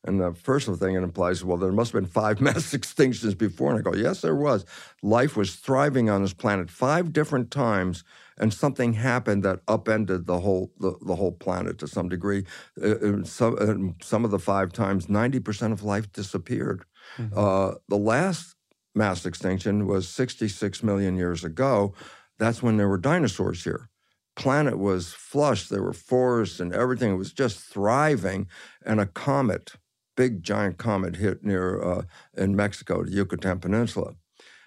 And 0.04 0.20
the 0.20 0.34
first 0.34 0.66
thing 0.66 0.96
it 0.96 1.02
implies, 1.02 1.44
well, 1.44 1.56
there 1.56 1.70
must 1.70 1.92
have 1.92 2.02
been 2.02 2.10
five 2.10 2.40
mass 2.46 2.72
extinctions 2.72 3.36
before. 3.36 3.70
And 3.70 3.78
I 3.78 3.82
go, 3.82 3.96
yes, 3.96 4.20
there 4.20 4.34
was. 4.34 4.64
Life 5.02 5.36
was 5.36 5.54
thriving 5.54 6.10
on 6.10 6.22
this 6.22 6.32
planet 6.32 6.70
five 6.70 7.12
different 7.12 7.50
times, 7.50 8.02
and 8.38 8.52
something 8.52 8.94
happened 8.94 9.44
that 9.44 9.60
upended 9.68 10.26
the 10.26 10.40
whole 10.40 10.72
the, 10.78 10.94
the 11.06 11.14
whole 11.14 11.32
planet 11.32 11.78
to 11.78 11.86
some 11.86 12.08
degree. 12.08 12.44
Uh, 12.82 13.22
some, 13.24 13.56
uh, 13.60 14.04
some 14.04 14.24
of 14.24 14.30
the 14.30 14.38
five 14.38 14.72
times, 14.72 15.06
90% 15.06 15.72
of 15.72 15.84
life 15.84 16.10
disappeared. 16.12 16.84
Mm-hmm. 17.16 17.38
Uh, 17.38 17.74
the 17.88 17.98
last 17.98 18.56
mass 18.94 19.24
extinction 19.24 19.86
was 19.86 20.08
66 20.08 20.82
million 20.82 21.16
years 21.16 21.44
ago. 21.44 21.94
That's 22.38 22.62
when 22.62 22.76
there 22.76 22.88
were 22.88 22.98
dinosaurs 22.98 23.62
here 23.62 23.88
planet 24.36 24.78
was 24.78 25.12
flush. 25.12 25.68
There 25.68 25.82
were 25.82 25.92
forests 25.92 26.60
and 26.60 26.72
everything. 26.74 27.12
It 27.12 27.16
was 27.16 27.32
just 27.32 27.60
thriving. 27.60 28.48
And 28.84 29.00
a 29.00 29.06
comet, 29.06 29.72
big 30.16 30.42
giant 30.42 30.78
comet, 30.78 31.16
hit 31.16 31.44
near 31.44 31.82
uh, 31.82 32.02
in 32.36 32.56
Mexico, 32.56 33.04
the 33.04 33.12
Yucatan 33.12 33.60
Peninsula. 33.60 34.14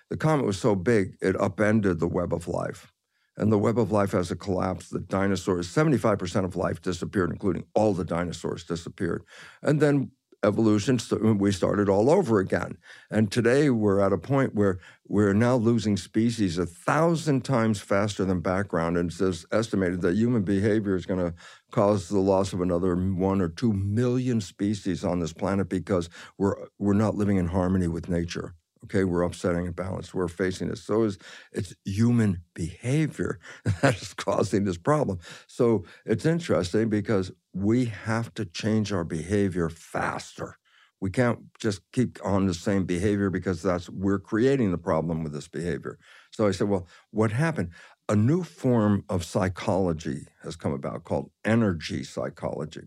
The 0.09 0.17
comet 0.17 0.45
was 0.45 0.59
so 0.59 0.75
big 0.75 1.17
it 1.21 1.39
upended 1.39 1.99
the 1.99 2.07
web 2.07 2.33
of 2.33 2.47
life. 2.47 2.91
And 3.37 3.51
the 3.51 3.57
web 3.57 3.77
of 3.77 3.91
life 3.91 4.11
has 4.11 4.31
a 4.31 4.35
collapse. 4.35 4.89
The 4.89 4.99
dinosaurs, 4.99 5.67
75% 5.67 6.45
of 6.45 6.55
life 6.55 6.81
disappeared, 6.81 7.31
including 7.31 7.65
all 7.73 7.93
the 7.93 8.05
dinosaurs 8.05 8.63
disappeared. 8.63 9.23
And 9.61 9.81
then 9.81 10.11
evolution, 10.43 10.99
we 11.37 11.51
started 11.51 11.89
all 11.89 12.09
over 12.09 12.39
again. 12.39 12.77
And 13.09 13.31
today 13.31 13.69
we're 13.69 13.99
at 13.99 14.13
a 14.13 14.17
point 14.17 14.55
where 14.55 14.79
we're 15.07 15.33
now 15.33 15.55
losing 15.55 15.97
species 15.97 16.57
a 16.57 16.65
thousand 16.65 17.45
times 17.45 17.79
faster 17.79 18.25
than 18.25 18.41
background. 18.41 18.97
And 18.97 19.11
it's 19.11 19.45
estimated 19.51 20.01
that 20.01 20.15
human 20.15 20.43
behavior 20.43 20.95
is 20.95 21.05
going 21.05 21.19
to 21.19 21.33
cause 21.71 22.09
the 22.09 22.19
loss 22.19 22.53
of 22.53 22.61
another 22.61 22.95
one 22.95 23.41
or 23.41 23.49
two 23.49 23.73
million 23.73 24.41
species 24.41 25.03
on 25.03 25.19
this 25.19 25.33
planet 25.33 25.69
because 25.69 26.09
we're, 26.37 26.55
we're 26.79 26.93
not 26.93 27.15
living 27.15 27.37
in 27.37 27.47
harmony 27.47 27.87
with 27.87 28.09
nature. 28.09 28.55
Okay, 28.85 29.03
we're 29.03 29.23
upsetting 29.23 29.67
a 29.67 29.71
balance. 29.71 30.13
We're 30.13 30.27
facing 30.27 30.69
this. 30.69 30.83
So 30.83 31.03
it's, 31.03 31.17
it's 31.51 31.73
human 31.85 32.41
behavior 32.53 33.39
that 33.81 33.99
is 33.99 34.13
causing 34.13 34.63
this 34.63 34.77
problem. 34.77 35.17
So 35.47 35.85
it's 36.05 36.25
interesting 36.25 36.89
because 36.89 37.31
we 37.55 37.85
have 37.85 38.33
to 38.33 38.43
change 38.43 38.91
our 38.91 39.05
behavior 39.05 39.69
faster. 39.69 40.57
We 40.99 41.09
can't 41.09 41.39
just 41.57 41.81
keep 41.93 42.19
on 42.23 42.47
the 42.47 42.53
same 42.53 42.83
behavior 42.83 43.29
because 43.29 43.61
that's 43.61 43.89
we're 43.89 44.19
creating 44.19 44.71
the 44.71 44.77
problem 44.77 45.23
with 45.23 45.31
this 45.31 45.47
behavior. 45.47 45.97
So 46.31 46.47
I 46.47 46.51
said, 46.51 46.67
well, 46.67 46.85
what 47.11 47.31
happened? 47.31 47.69
A 48.09 48.15
new 48.15 48.43
form 48.43 49.05
of 49.09 49.23
psychology 49.23 50.27
has 50.43 50.57
come 50.57 50.73
about 50.73 51.05
called 51.05 51.31
energy 51.45 52.03
psychology. 52.03 52.81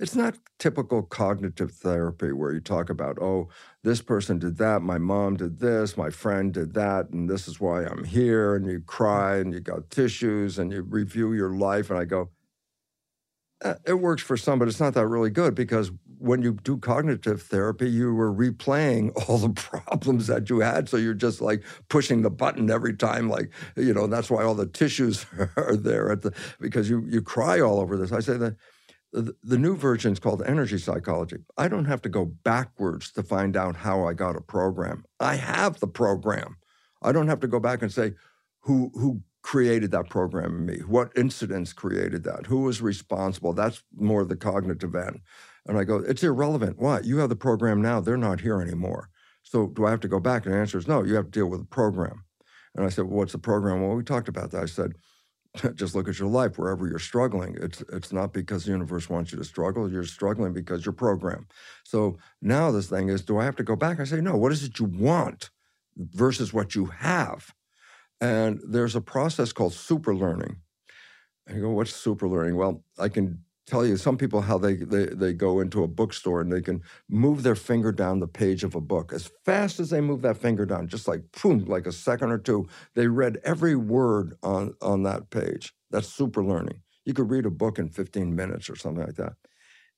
It's 0.00 0.16
not 0.16 0.36
typical 0.58 1.02
cognitive 1.02 1.70
therapy 1.70 2.32
where 2.32 2.52
you 2.52 2.60
talk 2.60 2.90
about, 2.90 3.18
oh, 3.22 3.48
this 3.84 4.02
person 4.02 4.38
did 4.40 4.58
that, 4.58 4.82
my 4.82 4.98
mom 4.98 5.36
did 5.36 5.60
this, 5.60 5.96
my 5.96 6.10
friend 6.10 6.52
did 6.52 6.74
that, 6.74 7.10
and 7.10 7.30
this 7.30 7.46
is 7.46 7.60
why 7.60 7.84
I'm 7.84 8.04
here. 8.04 8.56
And 8.56 8.66
you 8.66 8.80
mm. 8.80 8.86
cry 8.86 9.36
and 9.36 9.54
you 9.54 9.60
got 9.60 9.90
tissues 9.90 10.58
and 10.58 10.72
you 10.72 10.82
review 10.82 11.34
your 11.34 11.54
life. 11.54 11.88
And 11.88 11.98
I 11.98 12.04
go, 12.04 12.30
Uh, 13.64 13.74
it 13.86 13.94
works 13.94 14.22
for 14.22 14.36
some, 14.36 14.58
but 14.58 14.68
it's 14.68 14.78
not 14.78 14.94
that 14.94 15.06
really 15.06 15.30
good 15.30 15.54
because 15.54 15.90
when 16.18 16.42
you 16.42 16.52
do 16.62 16.76
cognitive 16.76 17.42
therapy, 17.42 17.88
you 17.88 18.14
were 18.14 18.32
replaying 18.32 19.12
all 19.28 19.38
the 19.38 19.50
problems 19.50 20.26
that 20.28 20.48
you 20.48 20.60
had. 20.60 20.88
So 20.88 20.96
you're 20.96 21.14
just 21.14 21.40
like 21.40 21.64
pushing 21.88 22.22
the 22.22 22.30
button 22.30 22.70
every 22.70 22.96
time, 22.96 23.28
like, 23.28 23.50
you 23.76 23.92
know, 23.92 24.06
that's 24.06 24.30
why 24.30 24.44
all 24.44 24.54
the 24.54 24.66
tissues 24.66 25.26
are 25.56 25.76
there 25.76 26.10
at 26.12 26.22
the, 26.22 26.32
because 26.60 26.88
you, 26.88 27.04
you 27.08 27.22
cry 27.22 27.60
all 27.60 27.80
over 27.80 27.96
this. 27.96 28.12
I 28.12 28.20
say 28.20 28.36
that 28.36 28.56
the, 29.12 29.34
the 29.42 29.58
new 29.58 29.74
version 29.74 30.12
is 30.12 30.18
called 30.18 30.42
energy 30.44 30.78
psychology. 30.78 31.38
I 31.56 31.68
don't 31.68 31.86
have 31.86 32.02
to 32.02 32.08
go 32.08 32.26
backwards 32.26 33.10
to 33.12 33.22
find 33.22 33.56
out 33.56 33.76
how 33.76 34.04
I 34.04 34.12
got 34.12 34.36
a 34.36 34.40
program. 34.40 35.04
I 35.18 35.36
have 35.36 35.80
the 35.80 35.86
program. 35.88 36.58
I 37.02 37.12
don't 37.12 37.28
have 37.28 37.40
to 37.40 37.48
go 37.48 37.60
back 37.60 37.82
and 37.82 37.92
say, 37.92 38.14
who, 38.60 38.90
who 38.94 39.22
created 39.48 39.90
that 39.90 40.10
program 40.10 40.58
in 40.58 40.66
me? 40.66 40.76
What 40.86 41.10
incidents 41.16 41.72
created 41.72 42.22
that? 42.24 42.44
Who 42.44 42.60
was 42.60 42.82
responsible? 42.82 43.54
That's 43.54 43.82
more 43.96 44.22
the 44.22 44.36
cognitive 44.36 44.94
end. 44.94 45.20
And 45.64 45.78
I 45.78 45.84
go, 45.84 45.96
it's 45.96 46.22
irrelevant. 46.22 46.78
Why? 46.78 47.00
You 47.00 47.16
have 47.20 47.30
the 47.30 47.34
program 47.36 47.80
now. 47.80 47.98
They're 47.98 48.18
not 48.18 48.42
here 48.42 48.60
anymore. 48.60 49.08
So 49.42 49.68
do 49.68 49.86
I 49.86 49.90
have 49.90 50.00
to 50.00 50.08
go 50.08 50.20
back? 50.20 50.44
And 50.44 50.54
the 50.54 50.58
answer 50.58 50.76
is 50.76 50.86
no, 50.86 51.02
you 51.02 51.14
have 51.14 51.24
to 51.24 51.30
deal 51.30 51.46
with 51.46 51.60
the 51.60 51.66
program. 51.66 52.24
And 52.74 52.84
I 52.84 52.90
said, 52.90 53.06
well, 53.06 53.16
what's 53.16 53.32
the 53.32 53.38
program? 53.38 53.80
Well, 53.80 53.96
we 53.96 54.02
talked 54.02 54.28
about 54.28 54.50
that. 54.50 54.64
I 54.64 54.66
said, 54.66 54.92
just 55.76 55.94
look 55.94 56.08
at 56.08 56.18
your 56.18 56.28
life 56.28 56.58
wherever 56.58 56.86
you're 56.86 56.98
struggling. 56.98 57.56
It's 57.58 57.80
it's 57.90 58.12
not 58.12 58.34
because 58.34 58.66
the 58.66 58.72
universe 58.72 59.08
wants 59.08 59.32
you 59.32 59.38
to 59.38 59.44
struggle. 59.44 59.90
You're 59.90 60.04
struggling 60.04 60.52
because 60.52 60.84
you're 60.84 60.92
programmed. 60.92 61.46
So 61.84 62.18
now 62.42 62.70
this 62.70 62.90
thing 62.90 63.08
is, 63.08 63.22
do 63.22 63.38
I 63.38 63.46
have 63.46 63.56
to 63.56 63.64
go 63.64 63.76
back? 63.76 63.98
I 63.98 64.04
say, 64.04 64.20
no, 64.20 64.36
what 64.36 64.52
is 64.52 64.62
it 64.62 64.78
you 64.78 64.84
want 64.84 65.48
versus 65.96 66.52
what 66.52 66.74
you 66.74 66.84
have? 66.84 67.54
And 68.20 68.60
there's 68.66 68.96
a 68.96 69.00
process 69.00 69.52
called 69.52 69.74
super 69.74 70.14
learning. 70.14 70.56
And 71.46 71.56
you 71.56 71.62
go, 71.62 71.70
what's 71.70 71.94
super 71.94 72.28
learning? 72.28 72.56
Well, 72.56 72.84
I 72.98 73.08
can 73.08 73.44
tell 73.68 73.84
you 73.84 73.96
some 73.96 74.16
people 74.16 74.40
how 74.40 74.58
they, 74.58 74.74
they, 74.74 75.06
they 75.06 75.32
go 75.32 75.60
into 75.60 75.82
a 75.82 75.88
bookstore 75.88 76.40
and 76.40 76.50
they 76.50 76.62
can 76.62 76.82
move 77.08 77.42
their 77.42 77.54
finger 77.54 77.92
down 77.92 78.18
the 78.18 78.26
page 78.26 78.64
of 78.64 78.74
a 78.74 78.80
book 78.80 79.12
as 79.12 79.30
fast 79.44 79.78
as 79.78 79.90
they 79.90 80.00
move 80.00 80.22
that 80.22 80.38
finger 80.38 80.64
down 80.64 80.88
just 80.88 81.06
like 81.06 81.20
boom 81.42 81.64
like 81.66 81.86
a 81.86 81.92
second 81.92 82.30
or 82.30 82.38
two 82.38 82.66
they 82.94 83.06
read 83.06 83.38
every 83.44 83.76
word 83.76 84.38
on 84.42 84.74
on 84.80 85.02
that 85.02 85.28
page 85.28 85.74
that's 85.90 86.08
super 86.08 86.42
learning 86.42 86.80
you 87.04 87.12
could 87.12 87.30
read 87.30 87.44
a 87.44 87.50
book 87.50 87.78
in 87.78 87.90
15 87.90 88.34
minutes 88.34 88.70
or 88.70 88.76
something 88.76 89.04
like 89.04 89.16
that 89.16 89.34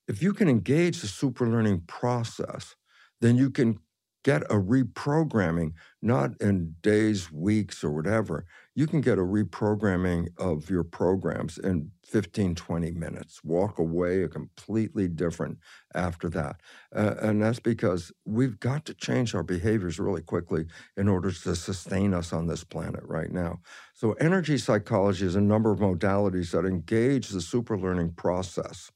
if 0.09 0.21
you 0.21 0.33
can 0.33 0.49
engage 0.49 0.99
the 0.99 1.07
super 1.07 1.47
learning 1.47 1.81
process 1.87 2.75
then 3.21 3.37
you 3.37 3.49
can 3.49 3.79
get 4.23 4.43
a 4.43 4.55
reprogramming, 4.55 5.73
not 6.01 6.39
in 6.39 6.75
days, 6.81 7.31
weeks, 7.31 7.83
or 7.83 7.91
whatever. 7.91 8.45
You 8.75 8.87
can 8.87 9.01
get 9.01 9.17
a 9.17 9.21
reprogramming 9.21 10.29
of 10.37 10.69
your 10.69 10.83
programs 10.83 11.57
in 11.57 11.91
15, 12.05 12.55
20 12.55 12.91
minutes. 12.91 13.43
Walk 13.43 13.79
away 13.79 14.23
a 14.23 14.27
completely 14.27 15.07
different 15.07 15.57
after 15.95 16.29
that. 16.29 16.61
Uh, 16.95 17.15
and 17.21 17.41
that's 17.41 17.59
because 17.59 18.11
we've 18.25 18.59
got 18.59 18.85
to 18.85 18.93
change 18.93 19.33
our 19.33 19.43
behaviors 19.43 19.99
really 19.99 20.21
quickly 20.21 20.65
in 20.97 21.07
order 21.07 21.31
to 21.31 21.55
sustain 21.55 22.13
us 22.13 22.31
on 22.31 22.47
this 22.47 22.63
planet 22.63 23.03
right 23.03 23.31
now. 23.31 23.59
So, 23.93 24.13
energy 24.13 24.57
psychology 24.57 25.25
is 25.25 25.35
a 25.35 25.41
number 25.41 25.71
of 25.71 25.79
modalities 25.79 26.51
that 26.51 26.65
engage 26.65 27.29
the 27.29 27.41
super 27.41 27.77
learning 27.77 28.13
process. 28.13 28.91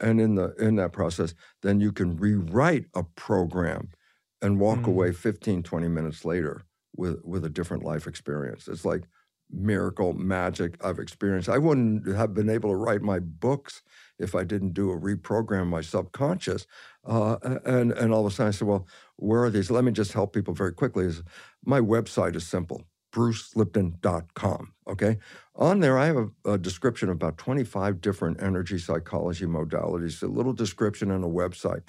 And 0.00 0.18
in 0.18 0.34
the 0.34 0.54
in 0.54 0.76
that 0.76 0.92
process, 0.92 1.34
then 1.62 1.78
you 1.78 1.92
can 1.92 2.16
rewrite 2.16 2.86
a 2.94 3.02
program 3.02 3.90
and 4.42 4.58
walk 4.58 4.80
mm. 4.80 4.88
away 4.88 5.12
15, 5.12 5.62
20 5.62 5.88
minutes 5.88 6.24
later 6.24 6.62
with, 6.96 7.20
with 7.24 7.44
a 7.44 7.50
different 7.50 7.84
life 7.84 8.06
experience. 8.06 8.68
It's 8.68 8.84
like 8.84 9.04
miracle 9.52 10.12
magic 10.12 10.76
I've 10.84 10.98
experienced. 10.98 11.48
I 11.48 11.58
wouldn't 11.58 12.06
have 12.14 12.34
been 12.34 12.50
able 12.50 12.70
to 12.70 12.76
write 12.76 13.02
my 13.02 13.18
books 13.18 13.82
if 14.18 14.34
I 14.34 14.44
didn't 14.44 14.74
do 14.74 14.90
a 14.90 14.98
reprogram 14.98 15.66
my 15.66 15.80
subconscious. 15.80 16.66
Uh, 17.04 17.36
and, 17.64 17.92
and 17.92 18.12
all 18.12 18.26
of 18.26 18.32
a 18.32 18.34
sudden 18.34 18.48
I 18.48 18.52
said, 18.52 18.68
well, 18.68 18.86
where 19.16 19.44
are 19.44 19.50
these? 19.50 19.70
Let 19.70 19.84
me 19.84 19.92
just 19.92 20.12
help 20.12 20.32
people 20.32 20.54
very 20.54 20.72
quickly. 20.72 21.06
Is 21.06 21.22
My 21.64 21.80
website 21.80 22.36
is 22.36 22.46
simple, 22.46 22.82
brucelipton.com. 23.12 24.72
Okay. 24.88 25.18
On 25.56 25.80
there, 25.80 25.98
I 25.98 26.06
have 26.06 26.16
a, 26.16 26.52
a, 26.52 26.58
description 26.58 27.08
of 27.08 27.16
about 27.16 27.38
25 27.38 28.00
different 28.00 28.42
energy 28.42 28.78
psychology 28.78 29.46
modalities, 29.46 30.22
a 30.22 30.26
little 30.26 30.52
description 30.52 31.10
on 31.10 31.22
a 31.22 31.28
website. 31.28 31.82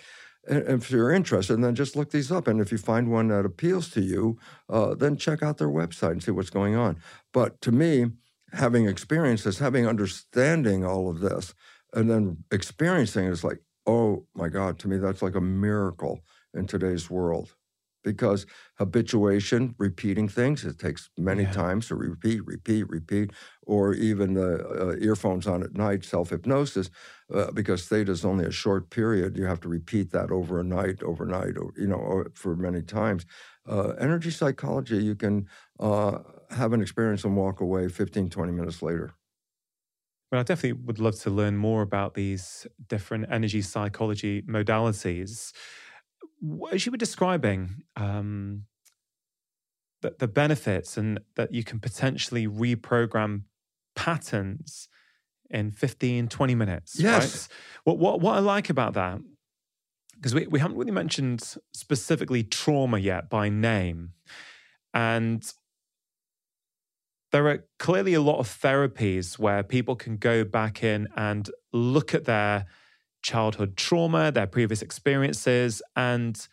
If 0.48 0.90
you're 0.90 1.12
interested, 1.12 1.62
then 1.62 1.76
just 1.76 1.96
look 1.96 2.12
these 2.12 2.32
up. 2.32 2.48
And 2.48 2.60
if 2.60 2.72
you 2.72 2.78
find 2.78 3.12
one 3.12 3.28
that 3.28 3.46
appeals 3.46 3.90
to 3.92 4.02
you, 4.02 4.40
uh, 4.70 4.96
then 4.96 5.18
check 5.18 5.44
out 5.44 5.58
their 5.58 5.70
website 5.70 6.12
and 6.12 6.24
see 6.24 6.32
what's 6.32 6.50
going 6.50 6.76
on. 6.76 6.98
But 7.32 7.62
to 7.62 7.72
me, 7.72 8.08
having 8.52 8.88
experienced 8.88 9.46
this, 9.46 9.60
having 9.60 9.88
understanding 9.88 10.84
all 10.84 11.10
of 11.10 11.20
this, 11.20 11.54
and 11.94 12.10
then 12.10 12.44
experiencing 12.52 13.26
it 13.26 13.32
is 13.32 13.44
like, 13.44 13.60
oh 13.86 14.26
my 14.34 14.50
God, 14.50 14.80
to 14.80 14.88
me, 14.88 14.98
that's 14.98 15.22
like 15.22 15.36
a 15.36 15.42
miracle 15.42 16.22
in 16.54 16.66
today's 16.68 17.10
world 17.10 17.56
because 18.04 18.46
habituation, 18.76 19.76
repeating 19.78 20.28
things, 20.28 20.66
it 20.66 20.80
takes 20.80 21.10
many 21.18 21.44
yeah. 21.44 21.52
times 21.52 21.88
to 21.88 21.96
repeat, 21.96 22.46
repeat, 22.46 22.90
repeat, 22.90 23.32
or 23.64 23.94
even 23.94 24.34
the 24.34 24.66
uh, 24.68 24.96
earphones 25.00 25.48
on 25.48 25.64
at 25.64 25.74
night, 25.74 26.04
self 26.04 26.30
hypnosis, 26.30 26.90
uh, 27.34 27.52
because 27.52 27.88
theta 27.88 28.12
is 28.12 28.26
only 28.26 28.46
a 28.46 28.52
short 28.52 28.90
period. 28.90 29.38
You 29.38 29.46
have 29.46 29.60
to 29.62 29.70
repeat 29.70 30.12
that 30.12 30.32
over 30.32 30.60
a 30.60 30.64
night, 30.64 31.02
overnight, 31.04 31.58
or, 31.58 31.72
you 31.78 31.88
know, 31.88 32.26
for 32.34 32.56
many 32.56 32.82
times. 32.82 33.26
Uh, 33.68 33.90
energy 34.00 34.32
psychology, 34.32 35.04
you 35.04 35.16
can 35.16 35.48
uh, 35.80 36.20
have 36.50 36.74
an 36.74 36.82
experience 36.82 37.24
and 37.24 37.36
walk 37.36 37.62
away 37.62 37.88
15, 37.88 38.30
20 38.30 38.52
minutes 38.52 38.82
later. 38.82 39.14
Well, 40.32 40.40
I 40.40 40.44
definitely 40.44 40.84
would 40.84 41.00
love 41.00 41.20
to 41.22 41.30
learn 41.30 41.58
more 41.58 41.82
about 41.82 42.14
these 42.14 42.66
different 42.88 43.26
energy 43.30 43.62
psychology 43.62 44.42
modalities 44.44 45.52
as 46.72 46.86
you 46.86 46.92
were 46.92 46.98
describing 46.98 47.84
um, 47.96 48.64
the, 50.02 50.16
the 50.18 50.28
benefits 50.28 50.98
and 50.98 51.20
that 51.36 51.54
you 51.54 51.64
can 51.64 51.80
potentially 51.80 52.48
reprogram 52.48 53.44
patterns 53.96 54.88
in 55.50 55.72
15, 55.72 56.28
20 56.28 56.56
minutes. 56.56 57.00
Yes. 57.00 57.50
Right? 57.50 57.58
What, 57.84 57.98
what, 58.00 58.22
what 58.22 58.36
I 58.36 58.40
like 58.40 58.70
about 58.70 58.94
that, 58.94 59.20
because 60.16 60.34
we, 60.34 60.48
we 60.48 60.60
haven't 60.60 60.78
really 60.78 60.92
mentioned 60.92 61.56
specifically 61.74 62.44
trauma 62.44 62.98
yet 62.98 63.30
by 63.30 63.50
name. 63.50 64.14
And 64.94 65.44
there 67.32 67.48
are 67.48 67.66
clearly 67.80 68.14
a 68.14 68.22
lot 68.22 68.40
of 68.40 68.48
therapies 68.48 69.40
where 69.40 69.64
people 69.64 69.96
can 69.96 70.18
go 70.18 70.44
back 70.44 70.84
in 70.84 71.08
and 71.16 71.50
look 71.72 72.14
at 72.14 72.26
their 72.26 72.66
childhood 73.22 73.78
trauma, 73.78 74.32
their 74.32 74.48
previous 74.48 74.82
experiences, 74.82 75.82
and 75.96 76.48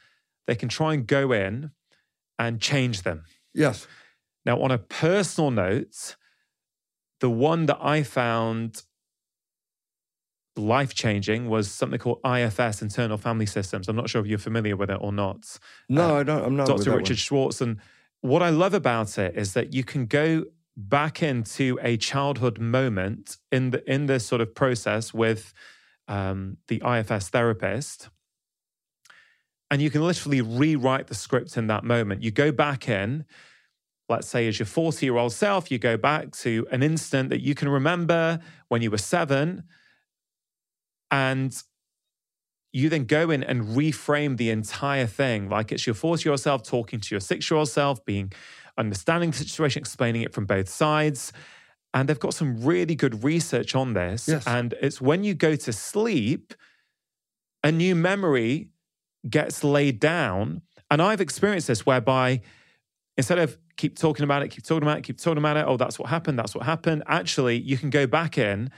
they 0.47 0.55
can 0.55 0.69
try 0.69 0.95
and 0.95 1.07
go 1.07 1.33
in 1.33 1.71
and 2.39 2.61
change 2.61 3.03
them. 3.03 3.25
Yes. 3.55 3.87
Now, 4.45 4.61
on 4.63 4.71
a 4.71 4.79
personal 4.79 5.51
note, 5.51 6.17
the 7.21 7.31
one 7.31 7.67
that 7.67 7.79
I 7.81 8.03
found 8.03 8.83
life 10.57 10.95
changing 10.95 11.49
was 11.49 11.71
something 11.71 11.99
called 11.99 12.21
IFS, 12.25 12.83
Internal 12.83 13.17
Family 13.17 13.47
Systems. 13.47 13.89
I'm 13.89 13.97
not 13.97 14.09
sure 14.11 14.21
if 14.21 14.27
you're 14.27 14.39
familiar 14.39 14.77
with 14.77 14.91
it 14.91 14.99
or 15.01 15.13
not. 15.13 15.59
No, 15.89 16.17
uh, 16.17 16.21
I 16.21 16.23
don't. 16.23 16.45
I'm 16.45 16.57
not. 16.57 16.67
Dr. 16.67 16.91
Richard 16.97 17.11
one. 17.11 17.17
Schwartz. 17.17 17.61
And 17.61 17.79
what 18.21 18.43
I 18.43 18.51
love 18.51 18.75
about 18.75 19.19
it 19.19 19.37
is 19.37 19.55
that 19.55 19.73
you 19.73 19.85
can 19.85 20.07
go 20.07 20.45
back 20.77 21.23
into 21.23 21.79
a 21.83 21.97
childhood 21.97 22.59
moment 22.59 23.37
in 23.51 23.71
the 23.71 23.93
in 23.93 24.07
this 24.07 24.27
sort 24.27 24.41
of 24.41 24.55
process 24.55 25.13
with 25.13 25.53
um, 26.09 26.57
the 26.69 26.83
IFS 26.85 27.29
therapist. 27.29 28.09
And 29.71 29.83
you 29.83 29.91
can 29.91 30.03
literally 30.03 30.41
rewrite 30.41 31.09
the 31.09 31.15
script 31.15 31.57
in 31.57 31.67
that 31.67 31.85
moment. 31.85 32.23
You 32.23 32.31
go 32.31 32.51
back 32.51 32.89
in, 32.89 33.27
let's 34.09 34.27
say, 34.27 34.49
as 34.49 34.59
your 34.59 34.67
40 34.67 35.05
year 35.05 35.17
old 35.17 35.33
self, 35.33 35.71
you 35.71 35.79
go 35.79 35.97
back 35.97 36.33
to 36.39 36.67
an 36.71 36.83
instant 36.83 37.29
that 37.29 37.43
you 37.43 37.55
can 37.55 37.69
remember 37.69 38.41
when 38.69 38.81
you 38.81 38.91
were 38.91 38.99
seven. 38.99 39.65
And 41.11 41.55
you 42.73 42.89
then 42.89 43.05
go 43.05 43.31
in 43.31 43.43
and 43.43 43.65
reframe 43.65 44.37
the 44.37 44.51
entire 44.51 45.07
thing 45.07 45.49
like 45.49 45.73
it's 45.73 45.87
your 45.87 45.95
40 45.95 46.25
year 46.25 46.33
old 46.33 46.41
self 46.41 46.63
talking 46.63 47.01
to 47.01 47.15
your 47.15 47.21
six 47.21 47.51
year 47.51 47.59
old 47.59 47.69
self, 47.69 48.05
being 48.05 48.33
understanding 48.77 49.31
the 49.31 49.37
situation, 49.37 49.81
explaining 49.81 50.23
it 50.23 50.33
from 50.33 50.47
both 50.47 50.69
sides. 50.69 51.33
And 51.95 52.09
they've 52.09 52.19
got 52.19 52.35
some 52.35 52.63
really 52.65 52.95
good 52.95 53.25
research 53.25 53.75
on 53.75 53.95
this. 53.95 54.29
Yes. 54.29 54.47
And 54.47 54.75
it's 54.83 55.01
when 55.01 55.25
you 55.25 55.35
go 55.35 55.57
to 55.57 55.73
sleep, 55.73 56.55
a 57.65 57.73
new 57.73 57.95
memory 57.95 58.69
gets 59.29 59.65
laid 59.65 59.99
down. 59.99 60.63
And 60.91 61.01
I've 61.03 61.21
experienced 61.21 61.67
this 61.69 61.85
whereby 61.87 62.43
instead 63.17 63.39
of 63.39 63.59
keep 63.77 63.99
talking 63.99 64.25
about 64.25 64.43
it, 64.43 64.49
keep 64.49 64.65
talking 64.65 64.83
about 64.83 64.99
it, 64.99 65.05
keep 65.05 65.19
talking 65.19 65.39
about 65.39 65.57
it, 65.57 65.65
oh, 65.67 65.77
that's 65.77 65.99
what 65.99 66.09
happened, 66.09 66.39
that's 66.39 66.55
what 66.55 66.65
happened, 66.65 67.03
actually, 67.07 67.59
you 67.59 67.77
can 67.77 67.91
go 67.91 68.07
back 68.07 68.39
in, 68.39 68.71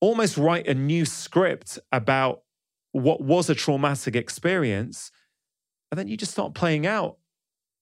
almost 0.00 0.36
write 0.36 0.66
a 0.66 0.74
new 0.74 1.04
script 1.04 1.78
about 1.92 2.42
what 2.92 3.20
was 3.20 3.48
a 3.48 3.54
traumatic 3.54 4.14
experience. 4.14 5.10
And 5.90 5.98
then 5.98 6.08
you 6.08 6.16
just 6.16 6.32
start 6.32 6.54
playing 6.54 6.86
out 6.86 7.18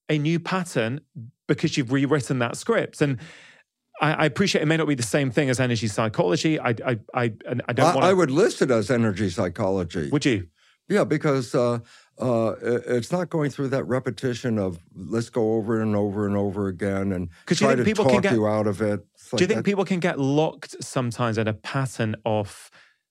a 0.08 0.18
new 0.18 0.38
pattern 0.38 1.00
because 1.48 1.76
you've 1.76 1.92
rewritten 1.92 2.38
that 2.40 2.56
script. 2.56 3.00
And 3.00 3.18
I, 4.00 4.12
I, 4.12 4.24
appreciate 4.24 4.62
it 4.62 4.66
may 4.66 4.76
not 4.76 4.88
be 4.88 4.94
the 4.94 5.02
same 5.02 5.30
thing 5.30 5.50
as 5.50 5.60
energy 5.60 5.88
psychology. 5.88 6.58
I 6.58 6.70
I 6.70 6.98
I, 7.14 7.32
I 7.68 7.72
don't. 7.72 7.96
I, 7.96 8.10
I 8.10 8.12
would 8.12 8.30
list 8.30 8.62
it 8.62 8.70
as 8.70 8.90
energy 8.90 9.30
psychology. 9.30 10.08
Would 10.10 10.24
you? 10.24 10.48
Yeah, 10.88 11.04
because 11.04 11.54
uh, 11.54 11.78
uh, 12.18 12.54
it's 12.60 13.12
not 13.12 13.30
going 13.30 13.50
through 13.50 13.68
that 13.68 13.84
repetition 13.84 14.58
of 14.58 14.78
let's 14.94 15.30
go 15.30 15.54
over 15.54 15.80
and 15.80 15.94
over 15.96 16.26
and 16.26 16.36
over 16.36 16.68
again 16.68 17.12
and 17.12 17.28
try 17.46 17.74
to 17.74 17.84
people 17.84 18.04
talk 18.04 18.22
get, 18.22 18.32
you 18.32 18.46
out 18.46 18.66
of 18.66 18.82
it. 18.82 19.00
Like 19.32 19.38
do 19.38 19.44
you 19.44 19.46
think 19.46 19.58
that. 19.58 19.64
people 19.64 19.84
can 19.84 20.00
get 20.00 20.18
locked 20.18 20.82
sometimes 20.82 21.38
in 21.38 21.48
a 21.48 21.54
pattern 21.54 22.16
of 22.24 22.70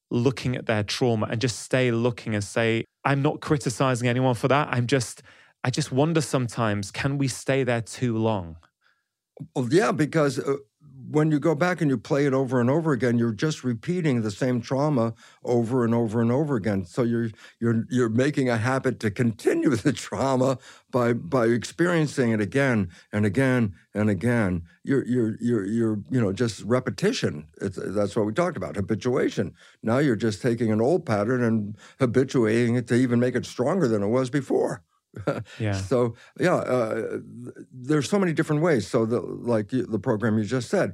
looking 0.09 0.55
at 0.55 0.65
their 0.65 0.83
trauma 0.83 1.27
and 1.31 1.39
just 1.39 1.59
stay 1.61 1.91
looking 1.91 2.35
and 2.35 2.43
say, 2.43 2.85
"I'm 3.05 3.21
not 3.21 3.39
criticizing 3.39 4.07
anyone 4.07 4.35
for 4.35 4.47
that. 4.47 4.69
I'm 4.71 4.87
just." 4.87 5.21
I 5.63 5.69
just 5.69 5.91
wonder 5.91 6.21
sometimes, 6.21 6.89
can 6.89 7.19
we 7.19 7.27
stay 7.27 7.63
there 7.63 7.81
too 7.81 8.17
long? 8.17 8.57
Well, 9.55 9.67
yeah, 9.71 9.91
because 9.91 10.39
uh, 10.39 10.55
when 11.11 11.29
you 11.29 11.39
go 11.39 11.53
back 11.53 11.81
and 11.81 11.89
you 11.89 11.97
play 11.97 12.25
it 12.25 12.33
over 12.33 12.61
and 12.61 12.69
over 12.69 12.93
again, 12.93 13.17
you're 13.17 13.33
just 13.33 13.63
repeating 13.63 14.21
the 14.21 14.31
same 14.31 14.61
trauma 14.61 15.13
over 15.43 15.83
and 15.83 15.93
over 15.93 16.21
and 16.21 16.31
over 16.31 16.55
again. 16.55 16.85
So 16.85 17.03
you're 17.03 17.29
you're 17.59 17.85
you're 17.89 18.09
making 18.09 18.49
a 18.49 18.57
habit 18.57 18.99
to 19.01 19.11
continue 19.11 19.69
the 19.75 19.93
trauma 19.93 20.57
by 20.89 21.13
by 21.13 21.45
experiencing 21.45 22.31
it 22.31 22.41
again 22.41 22.89
and 23.11 23.25
again 23.25 23.75
and 23.93 24.09
again. 24.09 24.63
You're 24.83 25.05
you're 25.05 25.38
you're 25.41 25.65
you're 25.65 25.99
you 26.09 26.21
know 26.21 26.31
just 26.31 26.63
repetition. 26.63 27.47
It's, 27.59 27.77
that's 27.81 28.15
what 28.15 28.25
we 28.25 28.33
talked 28.33 28.57
about 28.57 28.75
habituation. 28.75 29.53
Now 29.83 29.97
you're 29.97 30.15
just 30.15 30.41
taking 30.41 30.71
an 30.71 30.81
old 30.81 31.05
pattern 31.05 31.43
and 31.43 31.75
habituating 31.99 32.75
it 32.75 32.88
to 32.88 32.95
even 32.95 33.19
make 33.19 33.35
it 33.35 33.45
stronger 33.45 33.88
than 33.88 34.01
it 34.01 34.07
was 34.07 34.29
before. 34.29 34.83
Yeah. 35.59 35.73
So 35.91 36.15
yeah, 36.39 36.55
uh, 36.55 37.17
there's 37.71 38.09
so 38.09 38.19
many 38.19 38.33
different 38.33 38.61
ways. 38.61 38.88
So 38.88 39.05
the, 39.05 39.19
like 39.19 39.69
the 39.69 39.99
program 39.99 40.38
you 40.38 40.43
just 40.43 40.69
said, 40.69 40.93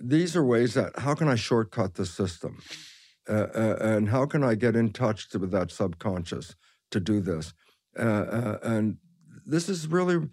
these 0.00 0.36
are 0.36 0.44
ways 0.44 0.74
that 0.74 0.98
how 0.98 1.14
can 1.14 1.28
I 1.28 1.34
shortcut 1.34 1.94
the 1.94 2.06
system, 2.06 2.62
uh, 3.28 3.46
uh, 3.54 3.76
and 3.80 4.08
how 4.08 4.26
can 4.26 4.42
I 4.42 4.54
get 4.54 4.76
in 4.76 4.92
touch 4.92 5.26
with 5.34 5.50
that 5.50 5.70
subconscious 5.70 6.56
to 6.90 7.00
do 7.00 7.20
this, 7.20 7.52
uh, 7.98 8.02
uh, 8.02 8.58
and 8.62 8.96
this 9.46 9.68
is 9.68 9.86
really 9.86 10.28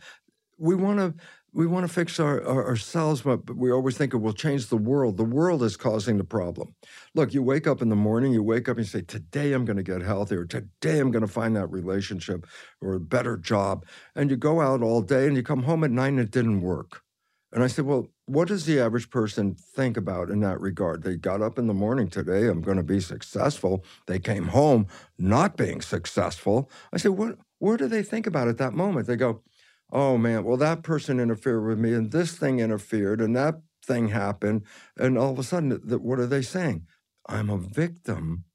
we 0.58 0.76
want 0.76 1.00
to 1.00 1.14
we 1.58 1.66
want 1.66 1.88
to 1.88 1.92
fix 1.92 2.20
our, 2.20 2.46
our, 2.46 2.68
ourselves, 2.68 3.24
but 3.24 3.56
we 3.56 3.72
always 3.72 3.98
think 3.98 4.14
it 4.14 4.18
will 4.18 4.32
change 4.32 4.68
the 4.68 4.78
world. 4.78 5.18
The 5.18 5.24
world 5.24 5.64
is 5.64 5.76
causing 5.76 6.20
the 6.20 6.24
problem. 6.24 6.76
Look, 7.16 7.34
you 7.34 7.42
wake 7.42 7.66
up 7.66 7.82
in 7.82 7.90
the 7.90 7.96
morning, 7.96 8.32
you 8.32 8.44
wake 8.44 8.70
up 8.70 8.78
and 8.78 8.86
you 8.86 8.90
say, 8.90 9.02
Today 9.02 9.54
I'm 9.54 9.66
going 9.66 9.78
to 9.78 9.82
get 9.84 10.04
healthier. 10.04 10.46
Today 10.46 11.00
I'm 11.00 11.10
going 11.10 11.26
to 11.26 11.28
find 11.28 11.56
that 11.56 11.66
relationship 11.72 12.46
or 12.80 12.94
a 12.94 13.00
better 13.00 13.38
job. 13.38 13.88
And 14.16 14.30
you 14.30 14.38
go 14.38 14.62
out 14.62 14.84
all 14.84 15.02
day 15.02 15.26
and 15.26 15.36
you 15.36 15.42
come 15.42 15.64
home 15.64 15.84
at 15.84 15.90
night 15.90 16.10
and 16.10 16.20
it 16.20 16.30
didn't 16.30 16.62
work. 16.62 17.02
And 17.52 17.64
I 17.64 17.68
said, 17.68 17.86
Well, 17.86 18.06
what 18.28 18.50
does 18.50 18.68
the 18.68 18.80
average 18.80 19.10
person 19.10 19.56
think 19.56 19.98
about 19.98 20.30
in 20.30 20.42
that 20.42 20.62
regard? 20.62 21.02
They 21.02 21.16
got 21.16 21.42
up 21.42 21.58
in 21.58 21.66
the 21.66 21.74
morning 21.74 22.08
today, 22.08 22.46
I'm 22.46 22.62
going 22.62 22.78
to 22.78 22.84
be 22.84 23.00
successful. 23.00 23.84
They 24.06 24.20
came 24.20 24.50
home 24.50 24.86
not 25.18 25.58
being 25.58 25.82
successful. 25.82 26.70
I 26.94 26.98
said, 26.98 27.14
What, 27.14 27.40
where 27.58 27.78
do 27.78 27.88
they 27.88 28.04
think 28.04 28.28
about 28.28 28.48
at 28.48 28.60
that 28.60 28.74
moment? 28.74 29.08
They 29.08 29.16
go, 29.16 29.42
oh 29.92 30.18
man, 30.18 30.44
well, 30.44 30.58
that 30.58 30.84
person 30.84 31.20
interfered 31.20 31.66
with 31.66 31.80
me 31.80 31.94
and 31.94 32.12
this 32.12 32.38
thing 32.38 32.60
interfered 32.60 33.22
and 33.22 33.36
that 33.36 33.62
thing 33.84 34.10
happened. 34.10 34.64
And 34.98 35.18
all 35.18 35.32
of 35.32 35.40
a 35.40 35.44
sudden, 35.44 35.72
what 35.72 36.20
are 36.20 36.26
they 36.26 36.42
saying? 36.42 36.86
I'm 37.28 37.50
a 37.50 37.58
victim 37.58 38.46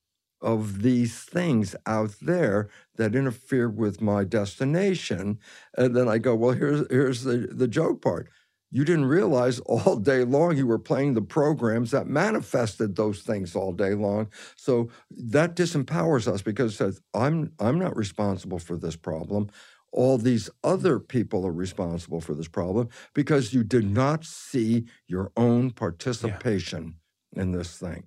of 0.40 0.82
these 0.82 1.20
things 1.20 1.76
out 1.86 2.14
there 2.20 2.68
that 2.96 3.14
interfere 3.14 3.70
with 3.70 4.00
my 4.00 4.24
destination. 4.24 5.38
And 5.76 5.94
then 5.94 6.08
I 6.08 6.18
go, 6.18 6.34
well, 6.34 6.52
here's, 6.52 6.84
here's 6.90 7.22
the, 7.22 7.48
the 7.50 7.68
joke 7.68 8.02
part. 8.02 8.28
You 8.70 8.84
didn't 8.84 9.04
realize 9.04 9.60
all 9.60 9.96
day 9.96 10.24
long 10.24 10.56
you 10.56 10.66
were 10.66 10.78
playing 10.78 11.14
the 11.14 11.22
programs 11.22 11.92
that 11.92 12.06
manifested 12.06 12.96
those 12.96 13.20
things 13.20 13.54
all 13.54 13.72
day 13.72 13.94
long. 13.94 14.30
So 14.56 14.90
that 15.10 15.54
disempowers 15.54 16.26
us 16.26 16.42
because 16.42 16.72
it 16.72 16.76
says, 16.76 17.00
I'm, 17.14 17.52
I'm 17.60 17.78
not 17.78 17.96
responsible 17.96 18.58
for 18.58 18.76
this 18.76 18.96
problem 18.96 19.50
all 19.92 20.18
these 20.18 20.48
other 20.64 20.98
people 20.98 21.46
are 21.46 21.52
responsible 21.52 22.20
for 22.20 22.34
this 22.34 22.48
problem 22.48 22.88
because 23.14 23.52
you 23.52 23.62
did 23.62 23.88
not 23.88 24.24
see 24.24 24.86
your 25.06 25.30
own 25.36 25.70
participation 25.70 26.96
yeah. 27.34 27.42
in 27.42 27.52
this 27.52 27.76
thing. 27.76 28.04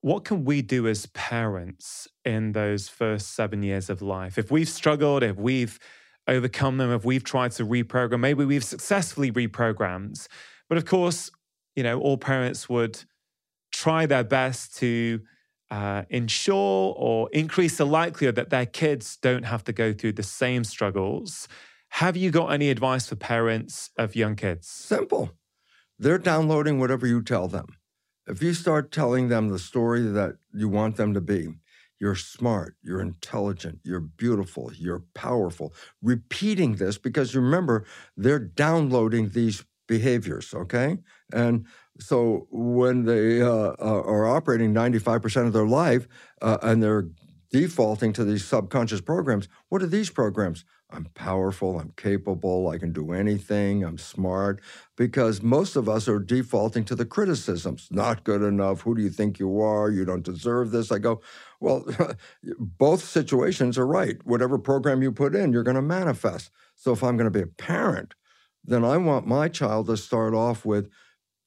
What 0.00 0.24
can 0.24 0.44
we 0.44 0.62
do 0.62 0.86
as 0.86 1.06
parents 1.06 2.08
in 2.24 2.52
those 2.52 2.88
first 2.88 3.34
seven 3.34 3.62
years 3.62 3.88
of 3.88 4.02
life? 4.02 4.36
If 4.36 4.50
we've 4.50 4.68
struggled, 4.68 5.22
if 5.22 5.36
we've 5.36 5.78
overcome 6.26 6.78
them, 6.78 6.90
if 6.90 7.04
we've 7.04 7.24
tried 7.24 7.52
to 7.52 7.64
reprogram, 7.64 8.20
maybe 8.20 8.44
we've 8.44 8.64
successfully 8.64 9.32
reprogrammed. 9.32 10.26
But 10.68 10.78
of 10.78 10.84
course, 10.84 11.30
you 11.76 11.82
know, 11.82 12.00
all 12.00 12.18
parents 12.18 12.68
would 12.68 13.02
try 13.72 14.06
their 14.06 14.24
best 14.24 14.76
to 14.76 15.20
uh, 15.70 16.02
ensure 16.10 16.94
or 16.96 17.28
increase 17.32 17.78
the 17.78 17.86
likelihood 17.86 18.34
that 18.36 18.50
their 18.50 18.66
kids 18.66 19.16
don't 19.16 19.44
have 19.44 19.64
to 19.64 19.72
go 19.72 19.92
through 19.92 20.12
the 20.12 20.22
same 20.22 20.64
struggles. 20.64 21.48
Have 21.88 22.16
you 22.16 22.30
got 22.30 22.48
any 22.48 22.70
advice 22.70 23.08
for 23.08 23.16
parents 23.16 23.90
of 23.96 24.16
young 24.16 24.36
kids? 24.36 24.68
Simple. 24.68 25.30
They're 25.98 26.18
downloading 26.18 26.80
whatever 26.80 27.06
you 27.06 27.22
tell 27.22 27.48
them. 27.48 27.66
If 28.26 28.42
you 28.42 28.54
start 28.54 28.90
telling 28.90 29.28
them 29.28 29.48
the 29.48 29.58
story 29.58 30.02
that 30.02 30.36
you 30.52 30.68
want 30.68 30.96
them 30.96 31.14
to 31.14 31.20
be, 31.20 31.54
you're 32.00 32.16
smart, 32.16 32.76
you're 32.82 33.00
intelligent, 33.00 33.80
you're 33.84 34.00
beautiful, 34.00 34.72
you're 34.74 35.04
powerful. 35.14 35.72
Repeating 36.02 36.76
this 36.76 36.98
because 36.98 37.36
remember, 37.36 37.84
they're 38.16 38.38
downloading 38.38 39.30
these 39.30 39.64
behaviors, 39.86 40.52
okay? 40.54 40.98
And 41.32 41.66
so 42.00 42.46
when 42.50 43.04
they 43.04 43.40
uh, 43.40 43.74
uh 43.78 44.02
are 44.02 44.26
operating 44.26 44.74
95% 44.74 45.46
of 45.46 45.52
their 45.52 45.66
life 45.66 46.08
uh, 46.42 46.58
and 46.62 46.82
they're 46.82 47.08
defaulting 47.50 48.12
to 48.12 48.24
these 48.24 48.44
subconscious 48.44 49.00
programs, 49.00 49.48
what 49.68 49.82
are 49.82 49.86
these 49.86 50.10
programs? 50.10 50.64
I'm 50.90 51.06
powerful, 51.14 51.80
I'm 51.80 51.92
capable, 51.96 52.68
I 52.68 52.78
can 52.78 52.92
do 52.92 53.12
anything, 53.12 53.84
I'm 53.84 53.98
smart, 53.98 54.60
because 54.96 55.42
most 55.42 55.76
of 55.76 55.88
us 55.88 56.08
are 56.08 56.20
defaulting 56.20 56.84
to 56.84 56.94
the 56.94 57.04
criticisms. 57.04 57.88
Not 57.90 58.22
good 58.22 58.42
enough. 58.42 58.82
Who 58.82 58.94
do 58.94 59.02
you 59.02 59.10
think 59.10 59.38
you 59.38 59.60
are? 59.60 59.90
You 59.90 60.04
don't 60.04 60.22
deserve 60.22 60.70
this. 60.70 60.92
I 60.92 60.98
go, 60.98 61.20
well, 61.60 61.84
both 62.58 63.02
situations 63.02 63.76
are 63.76 63.86
right. 63.86 64.16
Whatever 64.24 64.58
program 64.58 65.02
you 65.02 65.10
put 65.10 65.34
in, 65.34 65.52
you're 65.52 65.64
going 65.64 65.74
to 65.74 65.82
manifest. 65.82 66.50
So 66.76 66.92
if 66.92 67.02
I'm 67.02 67.16
going 67.16 67.30
to 67.32 67.38
be 67.38 67.42
a 67.42 67.46
parent, 67.46 68.14
then 68.64 68.84
I 68.84 68.96
want 68.96 69.26
my 69.26 69.48
child 69.48 69.86
to 69.86 69.96
start 69.96 70.34
off 70.34 70.64
with, 70.64 70.88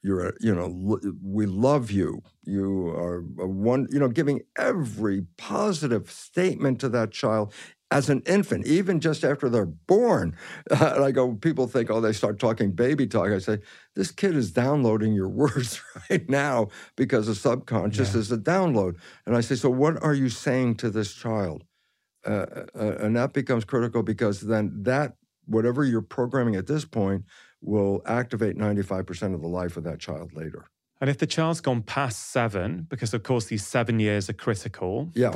you're 0.07 0.29
a, 0.29 0.33
you 0.39 0.55
know 0.55 0.99
we 1.21 1.45
love 1.45 1.91
you. 1.91 2.23
You 2.43 2.87
are 2.89 3.21
one 3.21 3.87
you 3.91 3.99
know 3.99 4.07
giving 4.07 4.41
every 4.57 5.25
positive 5.37 6.09
statement 6.09 6.79
to 6.79 6.89
that 6.89 7.11
child 7.11 7.53
as 7.91 8.09
an 8.09 8.21
infant 8.25 8.65
even 8.65 8.99
just 9.01 9.25
after 9.25 9.49
they're 9.49 9.65
born. 9.65 10.35
Uh, 10.71 10.93
and 10.95 11.03
i 11.03 11.11
go 11.11 11.33
people 11.33 11.67
think 11.67 11.91
oh 11.91 11.99
they 11.99 12.13
start 12.13 12.39
talking 12.39 12.71
baby 12.71 13.05
talk. 13.05 13.29
I 13.29 13.39
say 13.39 13.59
this 13.95 14.11
kid 14.11 14.35
is 14.35 14.51
downloading 14.51 15.13
your 15.13 15.29
words 15.43 15.81
right 16.09 16.27
now 16.29 16.69
because 16.95 17.27
the 17.27 17.35
subconscious 17.35 18.13
yeah. 18.13 18.19
is 18.21 18.31
a 18.31 18.37
download. 18.37 18.95
And 19.25 19.35
i 19.35 19.41
say 19.41 19.55
so 19.55 19.69
what 19.69 20.01
are 20.01 20.13
you 20.13 20.29
saying 20.29 20.75
to 20.75 20.89
this 20.89 21.13
child? 21.13 21.65
Uh, 22.25 22.45
uh, 22.75 22.97
and 22.99 23.15
that 23.15 23.33
becomes 23.33 23.65
critical 23.65 24.03
because 24.03 24.41
then 24.41 24.71
that 24.83 25.15
whatever 25.45 25.83
you're 25.83 26.01
programming 26.01 26.55
at 26.55 26.67
this 26.67 26.85
point 26.85 27.23
will 27.61 28.01
activate 28.05 28.57
95% 28.57 29.33
of 29.33 29.41
the 29.41 29.47
life 29.47 29.77
of 29.77 29.83
that 29.83 29.99
child 29.99 30.33
later. 30.33 30.69
And 30.99 31.09
if 31.09 31.17
the 31.17 31.27
child's 31.27 31.61
gone 31.61 31.83
past 31.83 32.31
seven, 32.31 32.87
because 32.89 33.13
of 33.13 33.23
course 33.23 33.45
these 33.45 33.65
seven 33.65 33.99
years 33.99 34.29
are 34.29 34.33
critical. 34.33 35.11
Yeah. 35.13 35.35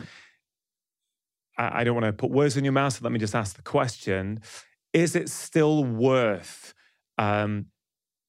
I, 1.57 1.81
I 1.81 1.83
don't 1.83 1.93
want 1.93 2.05
to 2.05 2.13
put 2.13 2.31
words 2.31 2.57
in 2.57 2.63
your 2.63 2.73
mouth, 2.73 2.93
so 2.93 2.99
let 3.03 3.11
me 3.11 3.19
just 3.19 3.35
ask 3.35 3.55
the 3.55 3.61
question 3.61 4.41
Is 4.93 5.15
it 5.15 5.29
still 5.29 5.83
worth 5.83 6.73
um, 7.17 7.67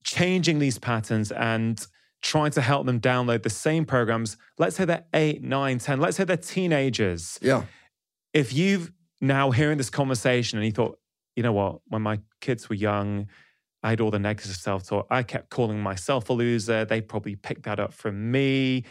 changing 0.04 0.58
these 0.58 0.78
patterns 0.78 1.32
and 1.32 1.84
trying 2.20 2.50
to 2.52 2.60
help 2.60 2.86
them 2.86 3.00
download 3.00 3.42
the 3.42 3.50
same 3.50 3.84
programs? 3.84 4.36
Let's 4.58 4.76
say 4.76 4.84
they're 4.84 5.06
eight, 5.14 5.42
nine, 5.42 5.78
10, 5.78 6.00
let's 6.00 6.16
say 6.16 6.24
they're 6.24 6.36
teenagers. 6.36 7.38
Yeah. 7.40 7.64
If 8.34 8.52
you've 8.52 8.92
now 9.20 9.50
hearing 9.50 9.78
this 9.78 9.90
conversation 9.90 10.58
and 10.58 10.66
you 10.66 10.72
thought, 10.72 10.98
you 11.36 11.42
know 11.42 11.52
what, 11.52 11.80
when 11.88 12.02
my 12.02 12.20
kids 12.40 12.68
were 12.68 12.74
young, 12.74 13.28
I 13.82 13.90
had 13.90 14.00
all 14.00 14.10
the 14.10 14.18
negative 14.18 14.54
self 14.56 14.86
talk. 14.86 15.06
I 15.10 15.22
kept 15.22 15.50
calling 15.50 15.80
myself 15.80 16.30
a 16.30 16.32
loser. 16.32 16.84
They 16.84 17.00
probably 17.00 17.36
picked 17.36 17.64
that 17.64 17.80
up 17.80 17.92
from 17.92 18.30
me. 18.30 18.84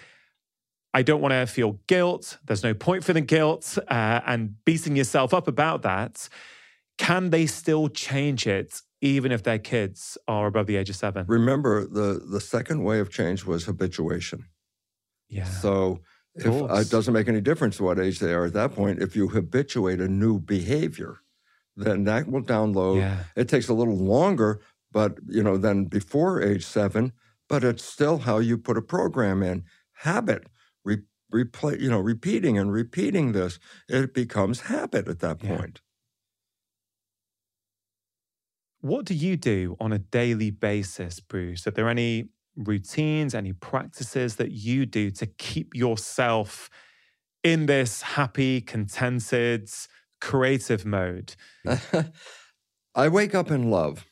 I 0.94 1.04
don't 1.04 1.22
want 1.22 1.32
to 1.32 1.46
feel 1.46 1.80
guilt. 1.88 2.38
There's 2.46 2.64
no 2.64 2.74
point 2.74 3.04
for 3.04 3.14
the 3.14 3.22
guilt 3.22 3.78
uh, 3.88 4.22
and 4.26 4.56
beating 4.66 4.98
yourself 4.98 5.34
up 5.34 5.48
about 5.48 5.84
that. 5.84 6.28
Can 6.98 7.30
they 7.30 7.46
still 7.46 7.88
change 7.88 8.46
it 8.46 8.82
even 9.00 9.32
if 9.32 9.44
their 9.44 9.58
kids 9.58 10.18
are 10.28 10.48
above 10.48 10.68
the 10.68 10.76
age 10.76 10.90
of 10.90 10.96
seven? 10.98 11.26
Remember, 11.28 11.86
the, 11.86 12.22
the 12.30 12.42
second 12.42 12.84
way 12.84 13.00
of 13.00 13.10
change 13.10 13.46
was 13.46 13.66
habituation. 13.66 14.46
Yeah. 15.30 15.46
So 15.46 16.02
if, 16.36 16.48
uh, 16.48 16.76
it 16.76 16.90
doesn't 16.90 17.14
make 17.14 17.30
any 17.30 17.42
difference 17.42 17.80
what 17.80 17.98
age 17.98 18.20
they 18.20 18.34
are 18.34 18.46
at 18.46 18.54
that 18.54 18.74
point. 18.74 19.02
If 19.02 19.16
you 19.16 19.30
habituate 19.30 20.02
a 20.02 20.08
new 20.08 20.40
behavior, 20.40 21.22
then 21.76 22.04
that 22.04 22.28
will 22.30 22.44
download. 22.44 22.98
Yeah. 22.98 23.24
It 23.36 23.48
takes 23.48 23.70
a 23.70 23.74
little 23.74 23.98
longer, 23.98 24.62
but 24.92 25.18
you 25.28 25.44
know, 25.44 25.58
than 25.58 25.86
before 25.86 26.42
age 26.42 26.66
seven, 26.66 27.14
but 27.50 27.64
it's 27.64 27.84
still 27.84 28.20
how 28.20 28.40
you 28.40 28.58
put 28.58 28.78
a 28.78 28.82
program 28.82 29.44
in. 29.44 29.64
Habit, 29.94 30.48
re- 30.84 31.04
replay, 31.34 31.80
you 31.80 31.90
know, 31.90 32.00
repeating 32.00 32.58
and 32.58 32.72
repeating 32.72 33.32
this, 33.34 33.60
it 33.88 34.14
becomes 34.14 34.62
habit 34.62 35.08
at 35.08 35.20
that 35.20 35.44
Yeah. 35.44 35.58
point. 35.58 35.82
What 38.82 39.06
do 39.06 39.14
you 39.14 39.38
do 39.38 39.78
on 39.80 39.94
a 39.94 40.00
daily 40.00 40.50
basis, 40.50 41.20
Bruce? 41.20 41.68
Are 41.68 41.72
there 41.72 41.88
any 41.90 42.30
routines, 42.56 43.36
any 43.36 43.54
practices 43.54 44.38
that 44.38 44.52
you 44.52 44.86
do 44.86 45.12
to 45.12 45.26
keep 45.28 45.76
yourself 45.76 46.70
in 47.44 47.68
this 47.68 48.02
happy, 48.02 48.60
contented, 48.60 49.70
creative 50.20 50.86
mode? 50.86 51.36
I 52.96 53.08
wake 53.08 53.36
up 53.36 53.52
in 53.52 53.70
love. 53.70 54.06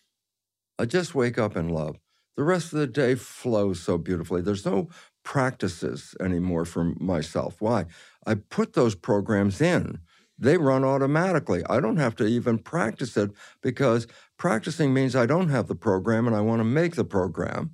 I 0.79 0.85
just 0.85 1.13
wake 1.13 1.37
up 1.37 1.57
in 1.57 1.67
love. 1.67 1.97
The 2.37 2.43
rest 2.43 2.71
of 2.71 2.79
the 2.79 2.87
day 2.87 3.15
flows 3.15 3.81
so 3.81 3.97
beautifully. 3.97 4.41
There's 4.41 4.65
no 4.65 4.87
practices 5.25 6.15
anymore 6.21 6.63
for 6.63 6.95
myself. 7.01 7.57
Why? 7.59 7.85
I 8.25 8.35
put 8.35 8.73
those 8.73 8.95
programs 8.95 9.59
in. 9.59 9.99
They 10.37 10.55
run 10.57 10.85
automatically. 10.85 11.63
I 11.69 11.81
don't 11.81 11.97
have 11.97 12.15
to 12.15 12.25
even 12.25 12.59
practice 12.59 13.17
it 13.17 13.31
because 13.61 14.07
practicing 14.37 14.93
means 14.93 15.17
I 15.17 15.25
don't 15.25 15.49
have 15.49 15.67
the 15.67 15.75
program 15.75 16.27
and 16.27 16.35
I 16.35 16.39
want 16.39 16.61
to 16.61 16.63
make 16.63 16.95
the 16.95 17.03
program. 17.03 17.71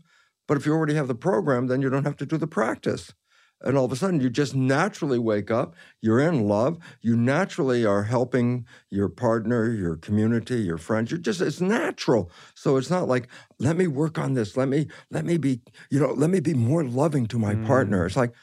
But 0.48 0.58
if 0.58 0.66
you 0.66 0.74
already 0.74 0.96
have 0.96 1.08
the 1.08 1.14
program, 1.14 1.68
then 1.68 1.84
you 1.84 1.92
don't 1.92 2.06
have 2.06 2.18
to 2.18 2.26
do 2.26 2.38
the 2.38 2.48
practice. 2.48 3.14
And 3.62 3.78
all 3.78 3.86
of 3.86 3.92
a 3.92 3.96
sudden, 3.96 4.20
you 4.20 4.30
just 4.30 4.54
naturally 4.56 5.18
wake 5.18 5.50
up. 5.50 5.76
You're 6.02 6.20
in 6.20 6.48
love. 6.48 6.78
You 7.02 7.16
naturally 7.16 7.86
are 7.86 8.04
helping 8.04 8.66
your 8.92 9.10
partner, 9.10 9.72
your 9.72 9.96
community, 9.96 10.58
your 10.62 10.78
friends. 10.78 11.10
You're 11.10 11.20
just, 11.20 11.42
it's 11.42 11.62
natural. 11.62 12.30
So 12.54 12.78
it's 12.78 12.90
not 12.90 13.08
like, 13.08 13.28
let 13.60 13.76
me 13.78 13.88
work 13.88 14.20
on 14.20 14.34
this. 14.34 14.56
Let 14.58 14.68
me, 14.68 14.88
let 15.10 15.26
me 15.26 15.38
be, 15.38 15.62
you 15.90 16.00
know, 16.00 16.12
let 16.14 16.30
me 16.30 16.42
be 16.42 16.54
more 16.54 16.84
loving 16.84 17.26
to 17.28 17.40
my 17.40 17.56
Mm. 17.56 17.66
partner. 17.66 18.06
It's 18.06 18.18
like, 18.18 18.34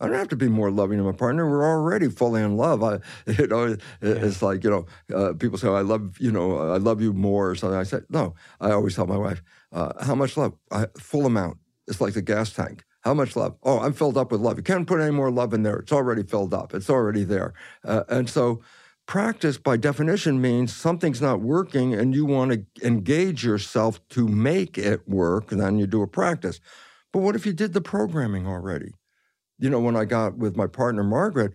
I 0.00 0.06
don't 0.06 0.16
have 0.16 0.28
to 0.28 0.36
be 0.36 0.48
more 0.48 0.70
loving 0.70 0.98
to 0.98 1.04
my 1.04 1.12
partner. 1.12 1.48
We're 1.50 1.66
already 1.66 2.08
fully 2.08 2.40
in 2.42 2.56
love. 2.56 2.82
I, 2.84 3.00
you 3.26 3.46
know, 3.48 3.64
it- 3.64 3.82
it's 4.00 4.42
like 4.42 4.62
you 4.62 4.70
know, 4.70 4.86
uh, 5.14 5.32
people 5.34 5.58
say, 5.58 5.68
"I 5.68 5.80
love 5.80 6.18
you 6.20 6.30
know, 6.30 6.56
I 6.58 6.76
love 6.76 7.00
you 7.02 7.12
more" 7.12 7.50
or 7.50 7.54
something. 7.56 7.78
I 7.78 7.82
said, 7.82 8.04
"No." 8.08 8.34
I 8.60 8.70
always 8.70 8.94
tell 8.94 9.06
my 9.06 9.16
wife, 9.16 9.42
uh, 9.72 10.04
"How 10.04 10.14
much 10.14 10.36
love? 10.36 10.54
I, 10.70 10.86
full 10.98 11.26
amount. 11.26 11.58
It's 11.88 12.00
like 12.00 12.14
the 12.14 12.22
gas 12.22 12.52
tank. 12.52 12.84
How 13.08 13.14
much 13.14 13.36
love? 13.36 13.56
Oh, 13.62 13.80
I'm 13.80 13.94
filled 13.94 14.18
up 14.18 14.30
with 14.30 14.42
love. 14.42 14.58
You 14.58 14.62
can't 14.62 14.86
put 14.86 15.00
any 15.00 15.12
more 15.12 15.30
love 15.30 15.54
in 15.54 15.62
there. 15.62 15.76
It's 15.76 15.92
already 15.92 16.22
filled 16.22 16.52
up. 16.52 16.74
It's 16.74 16.90
already 16.90 17.24
there." 17.24 17.54
Uh, 17.82 18.04
and 18.10 18.28
so, 18.28 18.60
practice 19.06 19.56
by 19.56 19.78
definition 19.78 20.42
means 20.42 20.76
something's 20.76 21.22
not 21.22 21.40
working, 21.40 21.94
and 21.94 22.14
you 22.14 22.26
want 22.26 22.52
to 22.52 22.86
engage 22.86 23.42
yourself 23.46 24.06
to 24.10 24.28
make 24.28 24.76
it 24.76 25.08
work. 25.08 25.50
And 25.50 25.58
then 25.58 25.78
you 25.78 25.86
do 25.86 26.02
a 26.02 26.06
practice. 26.06 26.60
But 27.10 27.20
what 27.20 27.34
if 27.34 27.46
you 27.46 27.54
did 27.54 27.72
the 27.72 27.80
programming 27.80 28.46
already? 28.46 28.92
you 29.58 29.68
know, 29.68 29.80
when 29.80 29.96
I 29.96 30.04
got 30.04 30.36
with 30.36 30.56
my 30.56 30.66
partner 30.66 31.02
Margaret, 31.02 31.52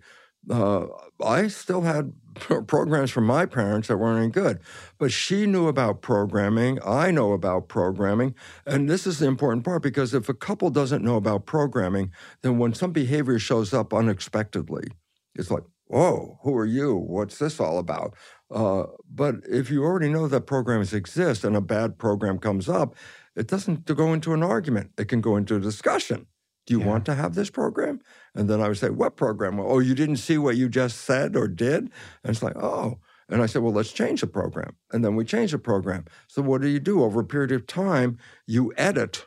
uh, 0.50 0.86
I 1.22 1.48
still 1.48 1.82
had 1.82 2.12
programs 2.34 3.10
from 3.10 3.24
my 3.24 3.46
parents 3.46 3.88
that 3.88 3.96
weren't 3.96 4.18
any 4.18 4.30
good. 4.30 4.60
But 4.98 5.12
she 5.12 5.46
knew 5.46 5.68
about 5.68 6.02
programming. 6.02 6.78
I 6.84 7.10
know 7.10 7.32
about 7.32 7.68
programming. 7.68 8.34
And 8.66 8.88
this 8.88 9.06
is 9.06 9.18
the 9.18 9.26
important 9.26 9.64
part 9.64 9.82
because 9.82 10.14
if 10.14 10.28
a 10.28 10.34
couple 10.34 10.70
doesn't 10.70 11.04
know 11.04 11.16
about 11.16 11.46
programming, 11.46 12.10
then 12.42 12.58
when 12.58 12.74
some 12.74 12.92
behavior 12.92 13.38
shows 13.38 13.72
up 13.72 13.94
unexpectedly, 13.94 14.88
it's 15.34 15.50
like, 15.50 15.64
whoa, 15.86 16.38
who 16.42 16.56
are 16.56 16.66
you? 16.66 16.96
What's 16.96 17.38
this 17.38 17.60
all 17.60 17.78
about? 17.78 18.14
Uh, 18.50 18.84
but 19.08 19.36
if 19.48 19.70
you 19.70 19.84
already 19.84 20.08
know 20.08 20.28
that 20.28 20.42
programs 20.42 20.92
exist 20.92 21.44
and 21.44 21.56
a 21.56 21.60
bad 21.60 21.98
program 21.98 22.38
comes 22.38 22.68
up, 22.68 22.94
it 23.36 23.48
doesn't 23.48 23.84
go 23.84 24.12
into 24.12 24.32
an 24.32 24.42
argument. 24.42 24.92
It 24.96 25.08
can 25.08 25.20
go 25.20 25.36
into 25.36 25.56
a 25.56 25.60
discussion. 25.60 26.26
Do 26.66 26.74
you 26.74 26.80
Yeah. 26.80 26.86
want 26.86 27.04
to 27.06 27.14
have 27.14 27.34
this 27.34 27.50
program? 27.50 28.00
And 28.34 28.48
then 28.48 28.60
I 28.60 28.68
would 28.68 28.78
say, 28.78 28.90
What 28.90 29.16
program? 29.16 29.60
Oh, 29.60 29.78
you 29.78 29.94
didn't 29.94 30.16
see 30.16 30.38
what 30.38 30.56
you 30.56 30.68
just 30.68 31.00
said 31.02 31.36
or 31.36 31.48
did? 31.48 31.84
And 32.22 32.30
it's 32.30 32.42
like, 32.42 32.56
Oh. 32.56 32.98
And 33.28 33.42
I 33.42 33.46
said, 33.46 33.62
Well, 33.62 33.72
let's 33.72 33.92
change 33.92 34.20
the 34.20 34.26
program. 34.26 34.76
And 34.92 35.04
then 35.04 35.16
we 35.16 35.24
change 35.24 35.52
the 35.52 35.58
program. 35.58 36.04
So 36.26 36.42
what 36.42 36.60
do 36.62 36.68
you 36.68 36.80
do? 36.80 37.02
Over 37.02 37.20
a 37.20 37.24
period 37.24 37.52
of 37.52 37.66
time, 37.66 38.18
you 38.46 38.72
edit 38.76 39.26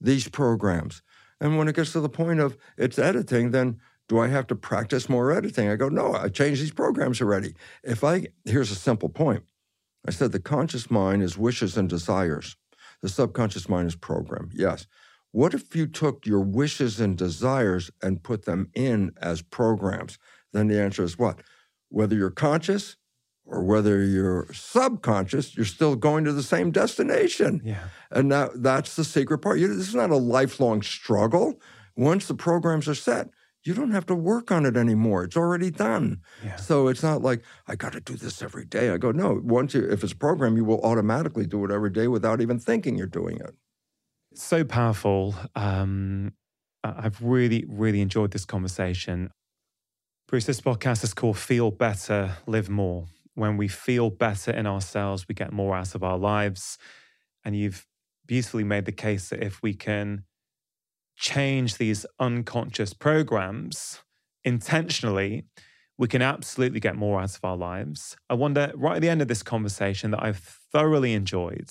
these 0.00 0.28
programs. 0.28 1.02
And 1.40 1.58
when 1.58 1.68
it 1.68 1.76
gets 1.76 1.92
to 1.92 2.00
the 2.00 2.08
point 2.08 2.40
of 2.40 2.56
it's 2.76 2.98
editing, 2.98 3.50
then 3.50 3.80
do 4.08 4.18
I 4.18 4.28
have 4.28 4.46
to 4.48 4.54
practice 4.54 5.08
more 5.08 5.32
editing? 5.32 5.68
I 5.68 5.76
go, 5.76 5.88
No, 5.88 6.14
I 6.14 6.28
changed 6.28 6.60
these 6.62 6.72
programs 6.72 7.20
already. 7.20 7.54
If 7.82 8.04
I, 8.04 8.26
here's 8.44 8.70
a 8.70 8.74
simple 8.76 9.08
point 9.08 9.42
I 10.06 10.10
said, 10.10 10.32
The 10.32 10.40
conscious 10.40 10.90
mind 10.90 11.22
is 11.22 11.38
wishes 11.38 11.76
and 11.78 11.88
desires, 11.88 12.56
the 13.00 13.08
subconscious 13.08 13.68
mind 13.68 13.88
is 13.88 13.96
program. 13.96 14.50
Yes. 14.52 14.86
What 15.34 15.52
if 15.52 15.74
you 15.74 15.88
took 15.88 16.26
your 16.26 16.42
wishes 16.42 17.00
and 17.00 17.18
desires 17.18 17.90
and 18.00 18.22
put 18.22 18.44
them 18.44 18.70
in 18.72 19.10
as 19.20 19.42
programs? 19.42 20.16
Then 20.52 20.68
the 20.68 20.80
answer 20.80 21.02
is 21.02 21.18
what? 21.18 21.40
Whether 21.88 22.14
you're 22.14 22.30
conscious 22.30 22.94
or 23.44 23.64
whether 23.64 24.04
you're 24.04 24.46
subconscious, 24.52 25.56
you're 25.56 25.66
still 25.66 25.96
going 25.96 26.22
to 26.24 26.32
the 26.32 26.44
same 26.44 26.70
destination. 26.70 27.62
Yeah. 27.64 27.88
And 28.12 28.28
now 28.28 28.50
that's 28.54 28.94
the 28.94 29.02
secret 29.02 29.38
part. 29.38 29.58
You, 29.58 29.66
this 29.74 29.88
is 29.88 29.94
not 29.96 30.10
a 30.10 30.16
lifelong 30.16 30.82
struggle. 30.82 31.60
Once 31.96 32.28
the 32.28 32.34
programs 32.34 32.86
are 32.86 32.94
set, 32.94 33.28
you 33.64 33.74
don't 33.74 33.90
have 33.90 34.06
to 34.06 34.14
work 34.14 34.52
on 34.52 34.64
it 34.64 34.76
anymore. 34.76 35.24
It's 35.24 35.36
already 35.36 35.72
done. 35.72 36.20
Yeah. 36.44 36.54
So 36.54 36.86
it's 36.86 37.02
not 37.02 37.22
like 37.22 37.42
I 37.66 37.74
got 37.74 37.94
to 37.94 38.00
do 38.00 38.14
this 38.14 38.40
every 38.40 38.66
day. 38.66 38.90
I 38.90 38.98
go, 38.98 39.10
no. 39.10 39.40
Once 39.42 39.74
you, 39.74 39.84
if 39.90 40.04
it's 40.04 40.12
a 40.12 40.16
program, 40.16 40.56
you 40.56 40.64
will 40.64 40.80
automatically 40.82 41.44
do 41.44 41.64
it 41.64 41.72
every 41.72 41.90
day 41.90 42.06
without 42.06 42.40
even 42.40 42.60
thinking 42.60 42.96
you're 42.96 43.08
doing 43.08 43.38
it. 43.38 43.56
So 44.42 44.64
powerful. 44.64 45.34
Um, 45.54 46.32
I've 46.82 47.22
really, 47.22 47.64
really 47.68 48.00
enjoyed 48.00 48.30
this 48.32 48.44
conversation. 48.44 49.30
Bruce, 50.28 50.46
this 50.46 50.60
podcast 50.60 51.04
is 51.04 51.14
called 51.14 51.38
Feel 51.38 51.70
Better, 51.70 52.36
Live 52.46 52.68
More. 52.68 53.06
When 53.34 53.56
we 53.56 53.68
feel 53.68 54.10
better 54.10 54.50
in 54.50 54.66
ourselves, 54.66 55.26
we 55.28 55.34
get 55.34 55.52
more 55.52 55.76
out 55.76 55.94
of 55.94 56.02
our 56.02 56.18
lives. 56.18 56.78
And 57.44 57.56
you've 57.56 57.86
beautifully 58.26 58.64
made 58.64 58.84
the 58.84 58.92
case 58.92 59.28
that 59.28 59.42
if 59.42 59.62
we 59.62 59.74
can 59.74 60.24
change 61.16 61.76
these 61.76 62.06
unconscious 62.18 62.92
programs 62.92 64.00
intentionally, 64.44 65.44
we 65.96 66.08
can 66.08 66.22
absolutely 66.22 66.80
get 66.80 66.96
more 66.96 67.20
out 67.20 67.36
of 67.36 67.44
our 67.44 67.56
lives. 67.56 68.16
I 68.28 68.34
wonder, 68.34 68.72
right 68.74 68.96
at 68.96 69.02
the 69.02 69.08
end 69.08 69.22
of 69.22 69.28
this 69.28 69.42
conversation 69.42 70.10
that 70.10 70.22
I've 70.22 70.58
thoroughly 70.72 71.12
enjoyed, 71.12 71.70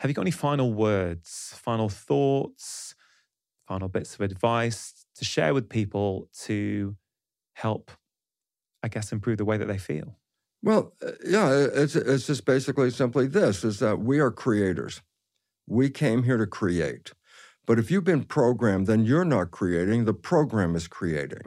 have 0.00 0.08
you 0.08 0.14
got 0.14 0.22
any 0.22 0.30
final 0.30 0.72
words, 0.72 1.54
final 1.58 1.90
thoughts, 1.90 2.94
final 3.68 3.86
bits 3.86 4.14
of 4.14 4.22
advice 4.22 5.04
to 5.14 5.26
share 5.26 5.52
with 5.52 5.68
people 5.68 6.26
to 6.44 6.96
help, 7.52 7.90
I 8.82 8.88
guess, 8.88 9.12
improve 9.12 9.36
the 9.36 9.44
way 9.44 9.58
that 9.58 9.68
they 9.68 9.76
feel? 9.76 10.16
Well, 10.62 10.94
uh, 11.06 11.12
yeah, 11.26 11.50
it's 11.74 11.96
it's 11.96 12.26
just 12.26 12.46
basically 12.46 12.90
simply 12.90 13.26
this: 13.26 13.62
is 13.62 13.78
that 13.80 13.98
we 13.98 14.20
are 14.20 14.30
creators. 14.30 15.02
We 15.66 15.90
came 15.90 16.22
here 16.22 16.38
to 16.38 16.46
create. 16.46 17.12
But 17.66 17.78
if 17.78 17.90
you've 17.90 18.04
been 18.04 18.24
programmed, 18.24 18.86
then 18.86 19.04
you're 19.04 19.26
not 19.26 19.50
creating. 19.50 20.06
The 20.06 20.14
program 20.14 20.74
is 20.76 20.88
creating. 20.88 21.42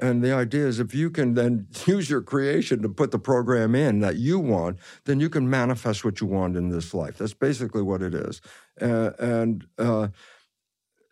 And 0.00 0.22
the 0.22 0.32
idea 0.32 0.66
is 0.66 0.78
if 0.78 0.94
you 0.94 1.10
can 1.10 1.34
then 1.34 1.66
use 1.86 2.08
your 2.08 2.22
creation 2.22 2.82
to 2.82 2.88
put 2.88 3.10
the 3.10 3.18
program 3.18 3.74
in 3.74 4.00
that 4.00 4.16
you 4.16 4.38
want, 4.38 4.78
then 5.04 5.20
you 5.20 5.28
can 5.28 5.48
manifest 5.50 6.04
what 6.04 6.20
you 6.20 6.26
want 6.26 6.56
in 6.56 6.70
this 6.70 6.94
life. 6.94 7.18
That's 7.18 7.34
basically 7.34 7.82
what 7.82 8.02
it 8.02 8.14
is. 8.14 8.40
Uh, 8.80 9.10
and 9.18 9.66
uh, 9.78 10.08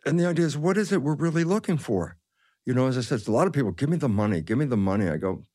and 0.05 0.21
the 0.21 0.27
idea 0.27 0.47
is, 0.47 0.57
what 0.57 0.77
is 0.77 0.93
it 0.93 1.03
we're 1.03 1.17
really 1.17 1.43
looking 1.43 1.79
for? 1.79 2.17
You 2.65 2.75
know, 2.75 2.87
as 2.87 2.97
I 2.97 3.01
said, 3.01 3.27
a 3.27 3.33
lot 3.33 3.49
of 3.49 3.53
people 3.53 3.73
give 3.73 3.89
me 3.89 3.97
the 3.97 4.09
money, 4.09 4.41
give 4.41 4.57
me 4.57 4.65
the 4.65 4.77
money. 4.77 5.09
I 5.09 5.17
go, 5.17 5.47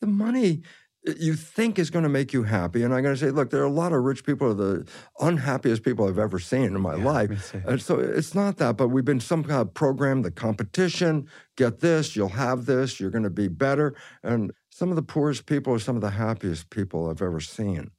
the 0.00 0.06
money 0.06 0.62
you 1.04 1.34
think 1.34 1.78
is 1.78 1.90
going 1.90 2.02
to 2.02 2.08
make 2.08 2.32
you 2.32 2.44
happy. 2.44 2.82
And 2.82 2.94
I'm 2.94 3.02
going 3.02 3.14
to 3.14 3.20
say, 3.20 3.30
look, 3.30 3.50
there 3.50 3.60
are 3.60 3.66
a 3.66 3.70
lot 3.70 3.92
of 3.92 4.02
rich 4.02 4.24
people, 4.24 4.48
are 4.48 4.54
the 4.54 4.88
unhappiest 5.20 5.82
people 5.82 6.08
I've 6.08 6.18
ever 6.18 6.38
seen 6.38 6.64
in 6.64 6.80
my 6.80 6.96
Yeah, 6.96 7.04
life. 7.04 7.54
And 7.66 7.80
so 7.80 7.98
it's 7.98 8.34
not 8.34 8.56
that, 8.56 8.76
but 8.76 8.88
we've 8.88 9.04
been 9.04 9.20
some 9.20 9.44
kind 9.44 9.60
of 9.60 9.74
program, 9.74 10.22
the 10.22 10.30
competition, 10.30 11.28
get 11.56 11.80
this, 11.80 12.16
you'll 12.16 12.30
have 12.30 12.64
this, 12.66 12.98
you're 12.98 13.10
going 13.10 13.24
to 13.24 13.30
be 13.30 13.48
better. 13.48 13.94
And 14.22 14.52
some 14.70 14.90
of 14.90 14.96
the 14.96 15.02
poorest 15.02 15.46
people 15.46 15.74
are 15.74 15.78
some 15.78 15.96
of 15.96 16.02
the 16.02 16.10
happiest 16.10 16.70
people 16.70 17.10
I've 17.10 17.22
ever 17.22 17.40
seen. 17.40 17.90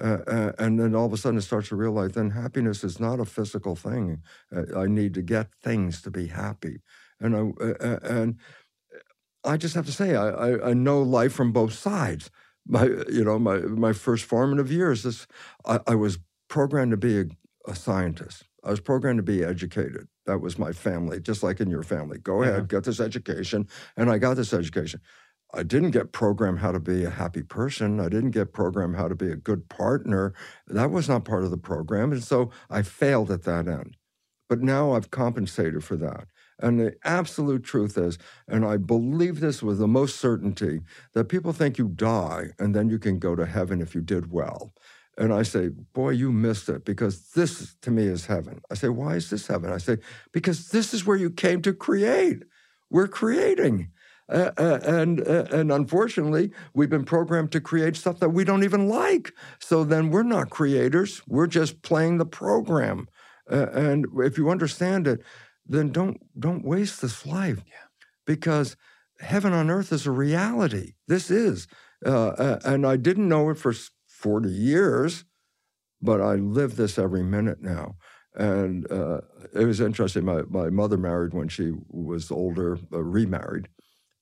Uh, 0.00 0.18
uh, 0.26 0.52
and 0.58 0.80
then 0.80 0.94
all 0.94 1.06
of 1.06 1.12
a 1.12 1.16
sudden 1.16 1.38
it 1.38 1.42
starts 1.42 1.68
to 1.68 1.76
realize 1.76 2.12
then 2.12 2.30
happiness 2.30 2.82
is 2.82 2.98
not 2.98 3.20
a 3.20 3.24
physical 3.24 3.76
thing. 3.76 4.22
Uh, 4.54 4.78
I 4.78 4.86
need 4.86 5.14
to 5.14 5.22
get 5.22 5.48
things 5.62 6.00
to 6.02 6.10
be 6.10 6.28
happy. 6.28 6.80
and 7.20 7.36
I 7.36 7.86
and 8.02 8.38
I 9.44 9.56
just 9.56 9.74
have 9.74 9.86
to 9.86 9.92
say 9.92 10.14
I, 10.14 10.28
I, 10.28 10.70
I 10.70 10.72
know 10.72 11.02
life 11.02 11.32
from 11.32 11.52
both 11.52 11.72
sides. 11.72 12.30
My 12.66 12.84
you 12.84 13.24
know 13.24 13.38
my 13.38 13.58
my 13.58 13.92
first 13.92 14.24
formative 14.24 14.70
years, 14.70 15.02
this 15.02 15.26
I, 15.64 15.80
I 15.86 15.94
was 15.94 16.18
programmed 16.48 16.92
to 16.92 16.96
be 16.96 17.20
a, 17.20 17.24
a, 17.66 17.74
scientist. 17.74 18.44
I 18.62 18.70
was 18.70 18.80
programmed 18.80 19.18
to 19.18 19.22
be 19.22 19.42
educated. 19.42 20.06
That 20.26 20.40
was 20.40 20.58
my 20.58 20.72
family, 20.72 21.18
just 21.18 21.42
like 21.42 21.60
in 21.60 21.70
your 21.70 21.82
family. 21.82 22.18
Go 22.18 22.42
uh-huh. 22.42 22.50
ahead, 22.50 22.68
get 22.68 22.84
this 22.84 23.00
education, 23.00 23.66
and 23.96 24.10
I 24.10 24.18
got 24.18 24.34
this 24.34 24.52
education. 24.52 25.00
I 25.54 25.62
didn't 25.62 25.90
get 25.90 26.12
programmed 26.12 26.60
how 26.60 26.72
to 26.72 26.80
be 26.80 27.04
a 27.04 27.10
happy 27.10 27.42
person. 27.42 28.00
I 28.00 28.08
didn't 28.08 28.30
get 28.30 28.52
programmed 28.52 28.96
how 28.96 29.08
to 29.08 29.14
be 29.14 29.30
a 29.30 29.36
good 29.36 29.68
partner. 29.68 30.32
That 30.66 30.90
was 30.90 31.08
not 31.08 31.26
part 31.26 31.44
of 31.44 31.50
the 31.50 31.58
program. 31.58 32.12
And 32.12 32.24
so 32.24 32.50
I 32.70 32.82
failed 32.82 33.30
at 33.30 33.42
that 33.42 33.68
end. 33.68 33.96
But 34.48 34.62
now 34.62 34.92
I've 34.92 35.10
compensated 35.10 35.84
for 35.84 35.96
that. 35.96 36.26
And 36.58 36.78
the 36.78 36.94
absolute 37.04 37.64
truth 37.64 37.98
is, 37.98 38.18
and 38.46 38.64
I 38.64 38.76
believe 38.76 39.40
this 39.40 39.62
with 39.62 39.78
the 39.78 39.88
most 39.88 40.16
certainty, 40.16 40.80
that 41.14 41.24
people 41.24 41.52
think 41.52 41.78
you 41.78 41.88
die 41.88 42.50
and 42.58 42.74
then 42.74 42.88
you 42.88 42.98
can 42.98 43.18
go 43.18 43.34
to 43.34 43.46
heaven 43.46 43.80
if 43.80 43.94
you 43.94 44.00
did 44.00 44.30
well. 44.30 44.72
And 45.18 45.32
I 45.32 45.42
say, 45.42 45.68
boy, 45.68 46.10
you 46.10 46.32
missed 46.32 46.68
it 46.68 46.84
because 46.84 47.32
this 47.32 47.74
to 47.82 47.90
me 47.90 48.04
is 48.04 48.26
heaven. 48.26 48.60
I 48.70 48.74
say, 48.74 48.88
why 48.88 49.16
is 49.16 49.28
this 49.28 49.46
heaven? 49.46 49.70
I 49.70 49.78
say, 49.78 49.98
because 50.32 50.68
this 50.68 50.94
is 50.94 51.04
where 51.04 51.16
you 51.16 51.30
came 51.30 51.60
to 51.62 51.74
create. 51.74 52.44
We're 52.90 53.08
creating. 53.08 53.90
Uh, 54.28 54.50
uh, 54.56 54.78
and 54.84 55.20
uh, 55.28 55.44
and 55.50 55.70
unfortunately, 55.70 56.52
we've 56.72 56.88
been 56.88 57.04
programmed 57.04 57.52
to 57.52 57.60
create 57.60 57.96
stuff 57.96 58.20
that 58.20 58.30
we 58.30 58.44
don't 58.44 58.64
even 58.64 58.88
like. 58.88 59.32
So 59.58 59.84
then 59.84 60.10
we're 60.10 60.22
not 60.22 60.48
creators. 60.48 61.20
We're 61.26 61.48
just 61.48 61.82
playing 61.82 62.16
the 62.16 62.24
program. 62.24 63.08
And 63.48 64.06
if 64.18 64.38
you 64.38 64.48
understand 64.48 65.06
it, 65.06 65.20
then 65.72 65.90
don't 65.90 66.20
don't 66.38 66.64
waste 66.64 67.02
this 67.02 67.26
life, 67.26 67.62
yeah. 67.66 67.88
because 68.26 68.76
heaven 69.20 69.52
on 69.52 69.70
earth 69.70 69.92
is 69.92 70.06
a 70.06 70.10
reality. 70.10 70.94
This 71.08 71.30
is, 71.30 71.66
uh, 72.04 72.28
uh, 72.28 72.58
and 72.64 72.86
I 72.86 72.96
didn't 72.96 73.28
know 73.28 73.50
it 73.50 73.58
for 73.58 73.74
forty 74.06 74.50
years, 74.50 75.24
but 76.00 76.20
I 76.20 76.34
live 76.34 76.76
this 76.76 76.98
every 76.98 77.22
minute 77.22 77.60
now. 77.60 77.96
And 78.34 78.86
it 79.54 79.66
was 79.66 79.80
interesting. 79.80 80.24
My 80.24 80.42
my 80.48 80.70
mother 80.70 80.96
married 80.96 81.34
when 81.34 81.48
she 81.48 81.72
was 81.88 82.30
older, 82.30 82.78
remarried 82.90 83.68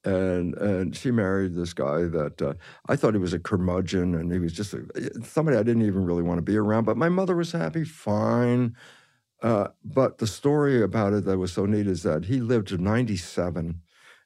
and 0.04 0.54
and 0.54 0.96
she 0.96 1.10
married 1.10 1.54
this 1.54 1.72
guy 1.74 2.04
that 2.04 2.40
uh, 2.40 2.54
I 2.88 2.96
thought 2.96 3.14
he 3.14 3.20
was 3.20 3.34
a 3.34 3.38
curmudgeon, 3.38 4.14
and 4.14 4.32
he 4.32 4.38
was 4.38 4.52
just 4.52 4.72
a, 4.72 4.82
somebody 5.24 5.56
I 5.56 5.62
didn't 5.62 5.82
even 5.82 6.04
really 6.04 6.22
want 6.22 6.38
to 6.38 6.42
be 6.42 6.56
around. 6.56 6.84
But 6.84 6.96
my 6.96 7.08
mother 7.08 7.36
was 7.36 7.52
happy, 7.52 7.84
fine. 7.84 8.74
Uh, 9.42 9.68
but 9.84 10.18
the 10.18 10.26
story 10.26 10.82
about 10.82 11.12
it 11.12 11.24
that 11.24 11.38
was 11.38 11.52
so 11.52 11.64
neat 11.64 11.86
is 11.86 12.02
that 12.02 12.26
he 12.26 12.40
lived 12.40 12.68
to 12.68 12.78
97 12.78 13.80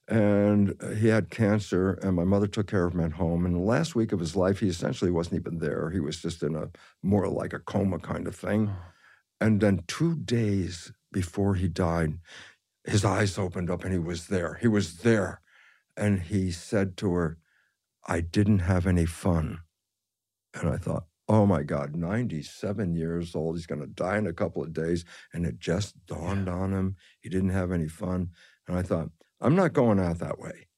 and 0.08 0.74
he 0.98 1.08
had 1.08 1.30
cancer 1.30 1.92
and 2.02 2.16
my 2.16 2.24
mother 2.24 2.46
took 2.46 2.66
care 2.66 2.84
of 2.84 2.94
him 2.94 3.00
at 3.00 3.12
home 3.12 3.46
and 3.46 3.54
the 3.54 3.60
last 3.60 3.94
week 3.94 4.12
of 4.12 4.20
his 4.20 4.34
life 4.36 4.60
he 4.60 4.68
essentially 4.68 5.10
wasn't 5.10 5.40
even 5.40 5.58
there. 5.58 5.90
He 5.90 6.00
was 6.00 6.20
just 6.20 6.42
in 6.42 6.54
a 6.56 6.68
more 7.02 7.28
like 7.28 7.52
a 7.52 7.60
coma 7.60 7.98
kind 7.98 8.26
of 8.26 8.34
thing. 8.34 8.70
And 9.40 9.60
then 9.60 9.84
two 9.86 10.16
days 10.16 10.92
before 11.12 11.54
he 11.54 11.68
died 11.68 12.18
his 12.84 13.04
eyes 13.04 13.38
opened 13.38 13.70
up 13.70 13.84
and 13.84 13.92
he 13.92 13.98
was 13.98 14.26
there. 14.26 14.58
He 14.60 14.68
was 14.68 14.98
there. 14.98 15.40
And 15.96 16.20
he 16.20 16.50
said 16.50 16.96
to 16.98 17.12
her, 17.14 17.38
I 18.06 18.20
didn't 18.20 18.60
have 18.60 18.86
any 18.86 19.06
fun. 19.06 19.60
And 20.52 20.68
I 20.68 20.76
thought, 20.76 21.04
oh 21.28 21.46
my 21.46 21.62
God, 21.62 21.96
97 21.96 22.94
years 22.94 23.34
old. 23.34 23.56
He's 23.56 23.66
going 23.66 23.80
to 23.80 23.86
die 23.86 24.18
in 24.18 24.26
a 24.26 24.32
couple 24.32 24.62
of 24.62 24.72
days. 24.72 25.04
And 25.32 25.46
it 25.46 25.58
just 25.58 25.94
dawned 26.06 26.48
on 26.48 26.72
him 26.72 26.96
he 27.20 27.28
didn't 27.28 27.50
have 27.50 27.72
any 27.72 27.88
fun. 27.88 28.30
And 28.68 28.76
I 28.76 28.82
thought, 28.82 29.10
I'm 29.40 29.56
not 29.56 29.72
going 29.72 29.98
out 29.98 30.18
that 30.18 30.38
way. 30.38 30.68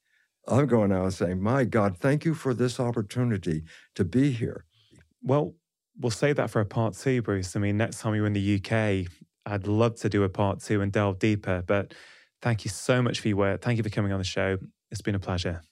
I'm 0.49 0.67
going 0.67 0.93
out 0.93 1.05
and 1.05 1.15
saying, 1.15 1.43
my 1.43 1.65
God, 1.65 1.99
thank 1.99 2.25
you 2.25 2.35
for 2.35 2.55
this 2.55 2.79
opportunity 2.79 3.65
to 3.97 4.05
be 4.05 4.31
here. 4.31 4.65
Well, 5.23 5.55
we'll 5.99 6.11
save 6.11 6.37
that 6.37 6.51
for 6.51 6.61
a 6.61 6.67
part 6.67 6.95
two, 6.95 7.23
Bruce. 7.23 7.57
I 7.57 7.59
mean, 7.59 7.77
next 7.77 8.01
time 8.01 8.15
you're 8.15 8.27
in 8.27 8.33
the 8.33 8.57
UK, 8.57 9.11
I'd 9.45 9.67
love 9.67 9.97
to 10.01 10.09
do 10.09 10.23
a 10.23 10.29
part 10.29 10.61
two 10.61 10.81
and 10.83 10.93
delve 10.93 11.19
deeper. 11.19 11.65
But 11.67 11.95
thank 12.43 12.65
you 12.65 12.71
so 12.71 13.03
much 13.03 13.21
for 13.21 13.29
your 13.29 13.37
work. 13.39 13.63
Thank 13.63 13.79
you 13.79 13.83
for 13.83 13.91
coming 13.91 14.13
on 14.13 14.19
the 14.19 14.25
show. 14.25 14.59
It's 14.91 15.03
been 15.03 15.17
a 15.17 15.21
pleasure. 15.21 15.63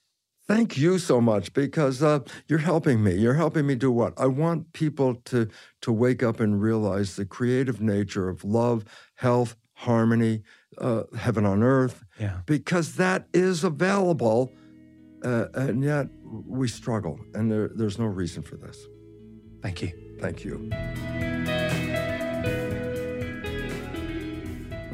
Thank 0.46 0.76
you 0.76 0.98
so 0.98 1.20
much 1.20 1.54
because 1.54 2.02
uh, 2.02 2.20
you're 2.48 2.58
helping 2.58 3.02
me. 3.02 3.14
You're 3.14 3.34
helping 3.34 3.66
me 3.66 3.74
do 3.74 3.90
what? 3.90 4.12
I 4.18 4.26
want 4.26 4.72
people 4.74 5.14
to, 5.26 5.48
to 5.80 5.92
wake 5.92 6.22
up 6.22 6.38
and 6.38 6.60
realize 6.60 7.16
the 7.16 7.24
creative 7.24 7.80
nature 7.80 8.28
of 8.28 8.44
love, 8.44 8.84
health, 9.14 9.56
harmony, 9.72 10.42
uh, 10.78 11.04
heaven 11.16 11.46
on 11.46 11.62
earth, 11.62 12.04
yeah. 12.20 12.40
because 12.44 12.96
that 12.96 13.26
is 13.32 13.64
available. 13.64 14.52
Uh, 15.24 15.46
and 15.54 15.82
yet 15.82 16.08
we 16.22 16.68
struggle, 16.68 17.18
and 17.32 17.50
there, 17.50 17.70
there's 17.74 17.98
no 17.98 18.04
reason 18.04 18.42
for 18.42 18.56
this. 18.56 18.78
Thank 19.62 19.80
you. 19.80 20.18
Thank 20.20 20.44
you. 20.44 20.70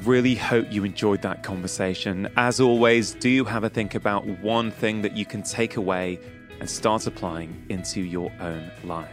Really 0.04 0.34
hope 0.34 0.72
you 0.72 0.84
enjoyed 0.84 1.20
that 1.22 1.42
conversation. 1.42 2.26
As 2.38 2.58
always, 2.58 3.12
do 3.12 3.44
have 3.44 3.64
a 3.64 3.68
think 3.68 3.94
about 3.94 4.26
one 4.26 4.70
thing 4.70 5.02
that 5.02 5.14
you 5.14 5.26
can 5.26 5.42
take 5.42 5.76
away 5.76 6.18
and 6.58 6.70
start 6.70 7.06
applying 7.06 7.66
into 7.68 8.00
your 8.00 8.32
own 8.40 8.70
life. 8.82 9.10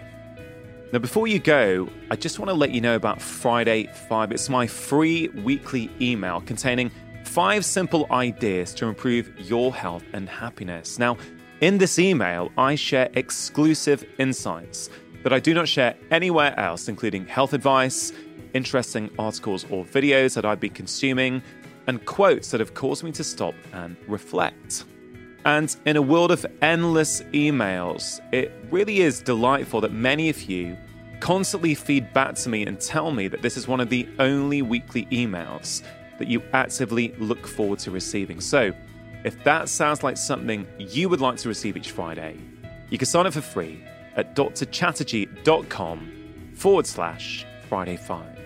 Now, 0.94 1.00
before 1.00 1.28
you 1.28 1.40
go, 1.40 1.90
I 2.10 2.16
just 2.16 2.40
want 2.40 2.48
to 2.50 2.54
let 2.54 2.72
you 2.72 2.80
know 2.80 2.96
about 2.96 3.22
Friday 3.22 3.88
5. 4.08 4.32
It's 4.32 4.48
my 4.48 4.66
free 4.66 5.28
weekly 5.28 5.92
email 6.00 6.40
containing 6.40 6.90
five 7.26 7.66
simple 7.66 8.08
ideas 8.10 8.74
to 8.76 8.86
improve 8.86 9.38
your 9.38 9.76
health 9.76 10.06
and 10.14 10.30
happiness. 10.30 10.98
Now, 10.98 11.18
in 11.60 11.80
this 11.80 12.00
email, 12.00 12.50
I 12.58 12.76
share 12.76 13.10
exclusive 13.16 14.06
insights 14.20 14.90
that 15.24 15.34
I 15.34 15.40
do 15.42 15.54
not 15.54 15.68
share 15.68 15.98
anywhere 16.12 16.58
else, 16.58 16.88
including 16.88 17.28
health 17.28 17.52
advice 17.52 18.14
interesting 18.58 19.10
articles 19.18 19.66
or 19.70 19.86
videos 19.86 20.34
that 20.36 20.44
I've 20.44 20.60
been 20.60 20.74
consuming, 20.74 21.42
and 21.88 22.04
quotes 22.06 22.52
that 22.52 22.60
have 22.60 22.74
caused 22.74 23.04
me 23.04 23.12
to 23.14 23.24
stop 23.24 23.56
and 23.72 23.96
reflect. 24.08 24.84
And 25.46 25.74
in 25.86 25.96
a 25.96 26.02
world 26.02 26.32
of 26.32 26.46
endless 26.62 27.22
emails, 27.32 28.20
it 28.34 28.52
really 28.70 29.00
is 29.00 29.22
delightful 29.22 29.80
that 29.82 29.94
many 29.94 30.28
of 30.28 30.42
you 30.44 30.76
constantly 31.22 31.74
feed 31.74 32.12
back 32.14 32.36
to 32.36 32.50
me 32.50 32.66
and 32.66 32.80
tell 32.80 33.12
me 33.12 33.30
that 33.30 33.42
this 33.42 33.56
is 33.56 33.68
one 33.68 33.80
of 33.80 33.90
the 33.90 34.08
only 34.20 34.62
weekly 34.62 35.06
emails 35.06 35.84
that 36.20 36.28
you 36.28 36.42
actively 36.54 37.14
look 37.20 37.48
forward 37.48 37.80
to 37.80 37.92
receiving. 37.92 38.42
So, 38.42 38.74
if 39.24 39.42
that 39.44 39.70
sounds 39.70 40.04
like 40.04 40.18
something 40.18 40.68
you 40.78 41.10
would 41.10 41.22
like 41.22 41.38
to 41.38 41.48
receive 41.48 41.78
each 41.78 41.92
Friday, 41.92 42.38
you 42.90 42.98
can 42.98 43.06
sign 43.06 43.26
up 43.26 43.34
for 43.34 43.42
free 43.42 43.84
at 44.16 44.36
drchatterjee.com 44.36 46.12
forward 46.56 46.88
slash 46.88 47.46
Friday 47.70 47.98
5. 47.98 48.37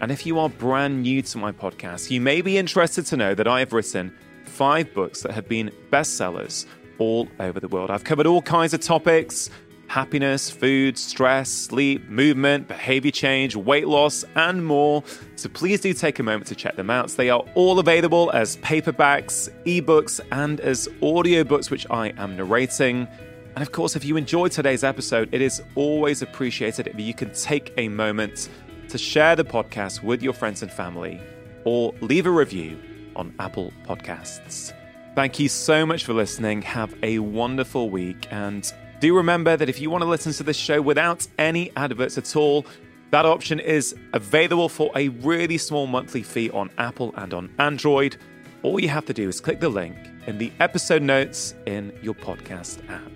And 0.00 0.10
if 0.10 0.24
you 0.24 0.38
are 0.38 0.48
brand 0.48 1.02
new 1.02 1.20
to 1.20 1.38
my 1.38 1.52
podcast, 1.52 2.10
you 2.10 2.22
may 2.22 2.40
be 2.40 2.56
interested 2.56 3.04
to 3.06 3.18
know 3.18 3.34
that 3.34 3.46
I 3.46 3.58
have 3.58 3.74
written 3.74 4.16
five 4.44 4.94
books 4.94 5.20
that 5.22 5.32
have 5.32 5.46
been 5.46 5.70
bestsellers 5.92 6.64
all 6.98 7.28
over 7.38 7.60
the 7.60 7.68
world. 7.68 7.90
I've 7.90 8.04
covered 8.04 8.26
all 8.26 8.40
kinds 8.40 8.72
of 8.72 8.80
topics 8.80 9.50
happiness, 9.88 10.48
food, 10.48 10.96
stress, 10.96 11.50
sleep, 11.50 12.08
movement, 12.08 12.68
behavior 12.68 13.10
change, 13.10 13.56
weight 13.56 13.88
loss, 13.88 14.24
and 14.36 14.64
more. 14.64 15.02
So 15.34 15.48
please 15.48 15.80
do 15.80 15.92
take 15.92 16.20
a 16.20 16.22
moment 16.22 16.46
to 16.46 16.54
check 16.54 16.76
them 16.76 16.90
out. 16.90 17.08
They 17.10 17.28
are 17.28 17.42
all 17.56 17.80
available 17.80 18.30
as 18.32 18.56
paperbacks, 18.58 19.50
ebooks, 19.64 20.20
and 20.30 20.60
as 20.60 20.86
audiobooks, 21.02 21.72
which 21.72 21.88
I 21.90 22.10
am 22.18 22.36
narrating. 22.36 23.08
And 23.56 23.62
of 23.62 23.72
course, 23.72 23.96
if 23.96 24.04
you 24.04 24.16
enjoyed 24.16 24.52
today's 24.52 24.84
episode, 24.84 25.28
it 25.32 25.42
is 25.42 25.60
always 25.74 26.22
appreciated 26.22 26.86
if 26.86 27.00
you 27.00 27.12
can 27.12 27.32
take 27.32 27.74
a 27.76 27.88
moment 27.88 28.48
to 28.90 28.98
share 28.98 29.36
the 29.36 29.44
podcast 29.44 30.02
with 30.02 30.22
your 30.22 30.32
friends 30.32 30.62
and 30.62 30.70
family 30.70 31.20
or 31.64 31.94
leave 32.00 32.26
a 32.26 32.30
review 32.30 32.78
on 33.16 33.34
Apple 33.38 33.72
Podcasts. 33.84 34.72
Thank 35.14 35.38
you 35.38 35.48
so 35.48 35.84
much 35.84 36.04
for 36.04 36.12
listening. 36.12 36.62
Have 36.62 36.94
a 37.02 37.18
wonderful 37.18 37.90
week. 37.90 38.26
And 38.30 38.72
do 39.00 39.16
remember 39.16 39.56
that 39.56 39.68
if 39.68 39.80
you 39.80 39.90
want 39.90 40.02
to 40.02 40.08
listen 40.08 40.32
to 40.32 40.42
this 40.42 40.56
show 40.56 40.80
without 40.80 41.26
any 41.38 41.70
adverts 41.76 42.18
at 42.18 42.36
all, 42.36 42.66
that 43.10 43.26
option 43.26 43.58
is 43.58 43.94
available 44.12 44.68
for 44.68 44.90
a 44.94 45.08
really 45.08 45.58
small 45.58 45.86
monthly 45.86 46.22
fee 46.22 46.50
on 46.50 46.70
Apple 46.78 47.12
and 47.16 47.34
on 47.34 47.52
Android. 47.58 48.16
All 48.62 48.78
you 48.78 48.88
have 48.88 49.06
to 49.06 49.14
do 49.14 49.28
is 49.28 49.40
click 49.40 49.60
the 49.60 49.68
link 49.68 49.96
in 50.26 50.38
the 50.38 50.52
episode 50.60 51.02
notes 51.02 51.54
in 51.66 51.92
your 52.02 52.14
podcast 52.14 52.88
app. 52.88 53.10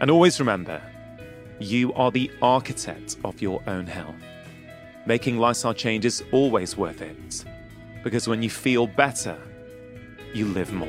And 0.00 0.10
always 0.10 0.38
remember, 0.38 0.80
you 1.58 1.92
are 1.94 2.10
the 2.10 2.30
architect 2.40 3.16
of 3.24 3.42
your 3.42 3.62
own 3.66 3.86
health. 3.86 4.14
Making 5.06 5.38
lifestyle 5.38 5.72
change 5.72 6.04
is 6.04 6.22
always 6.30 6.76
worth 6.76 7.00
it. 7.00 7.44
Because 8.04 8.28
when 8.28 8.42
you 8.42 8.50
feel 8.50 8.86
better, 8.86 9.38
you 10.34 10.46
live 10.46 10.72
more. 10.72 10.88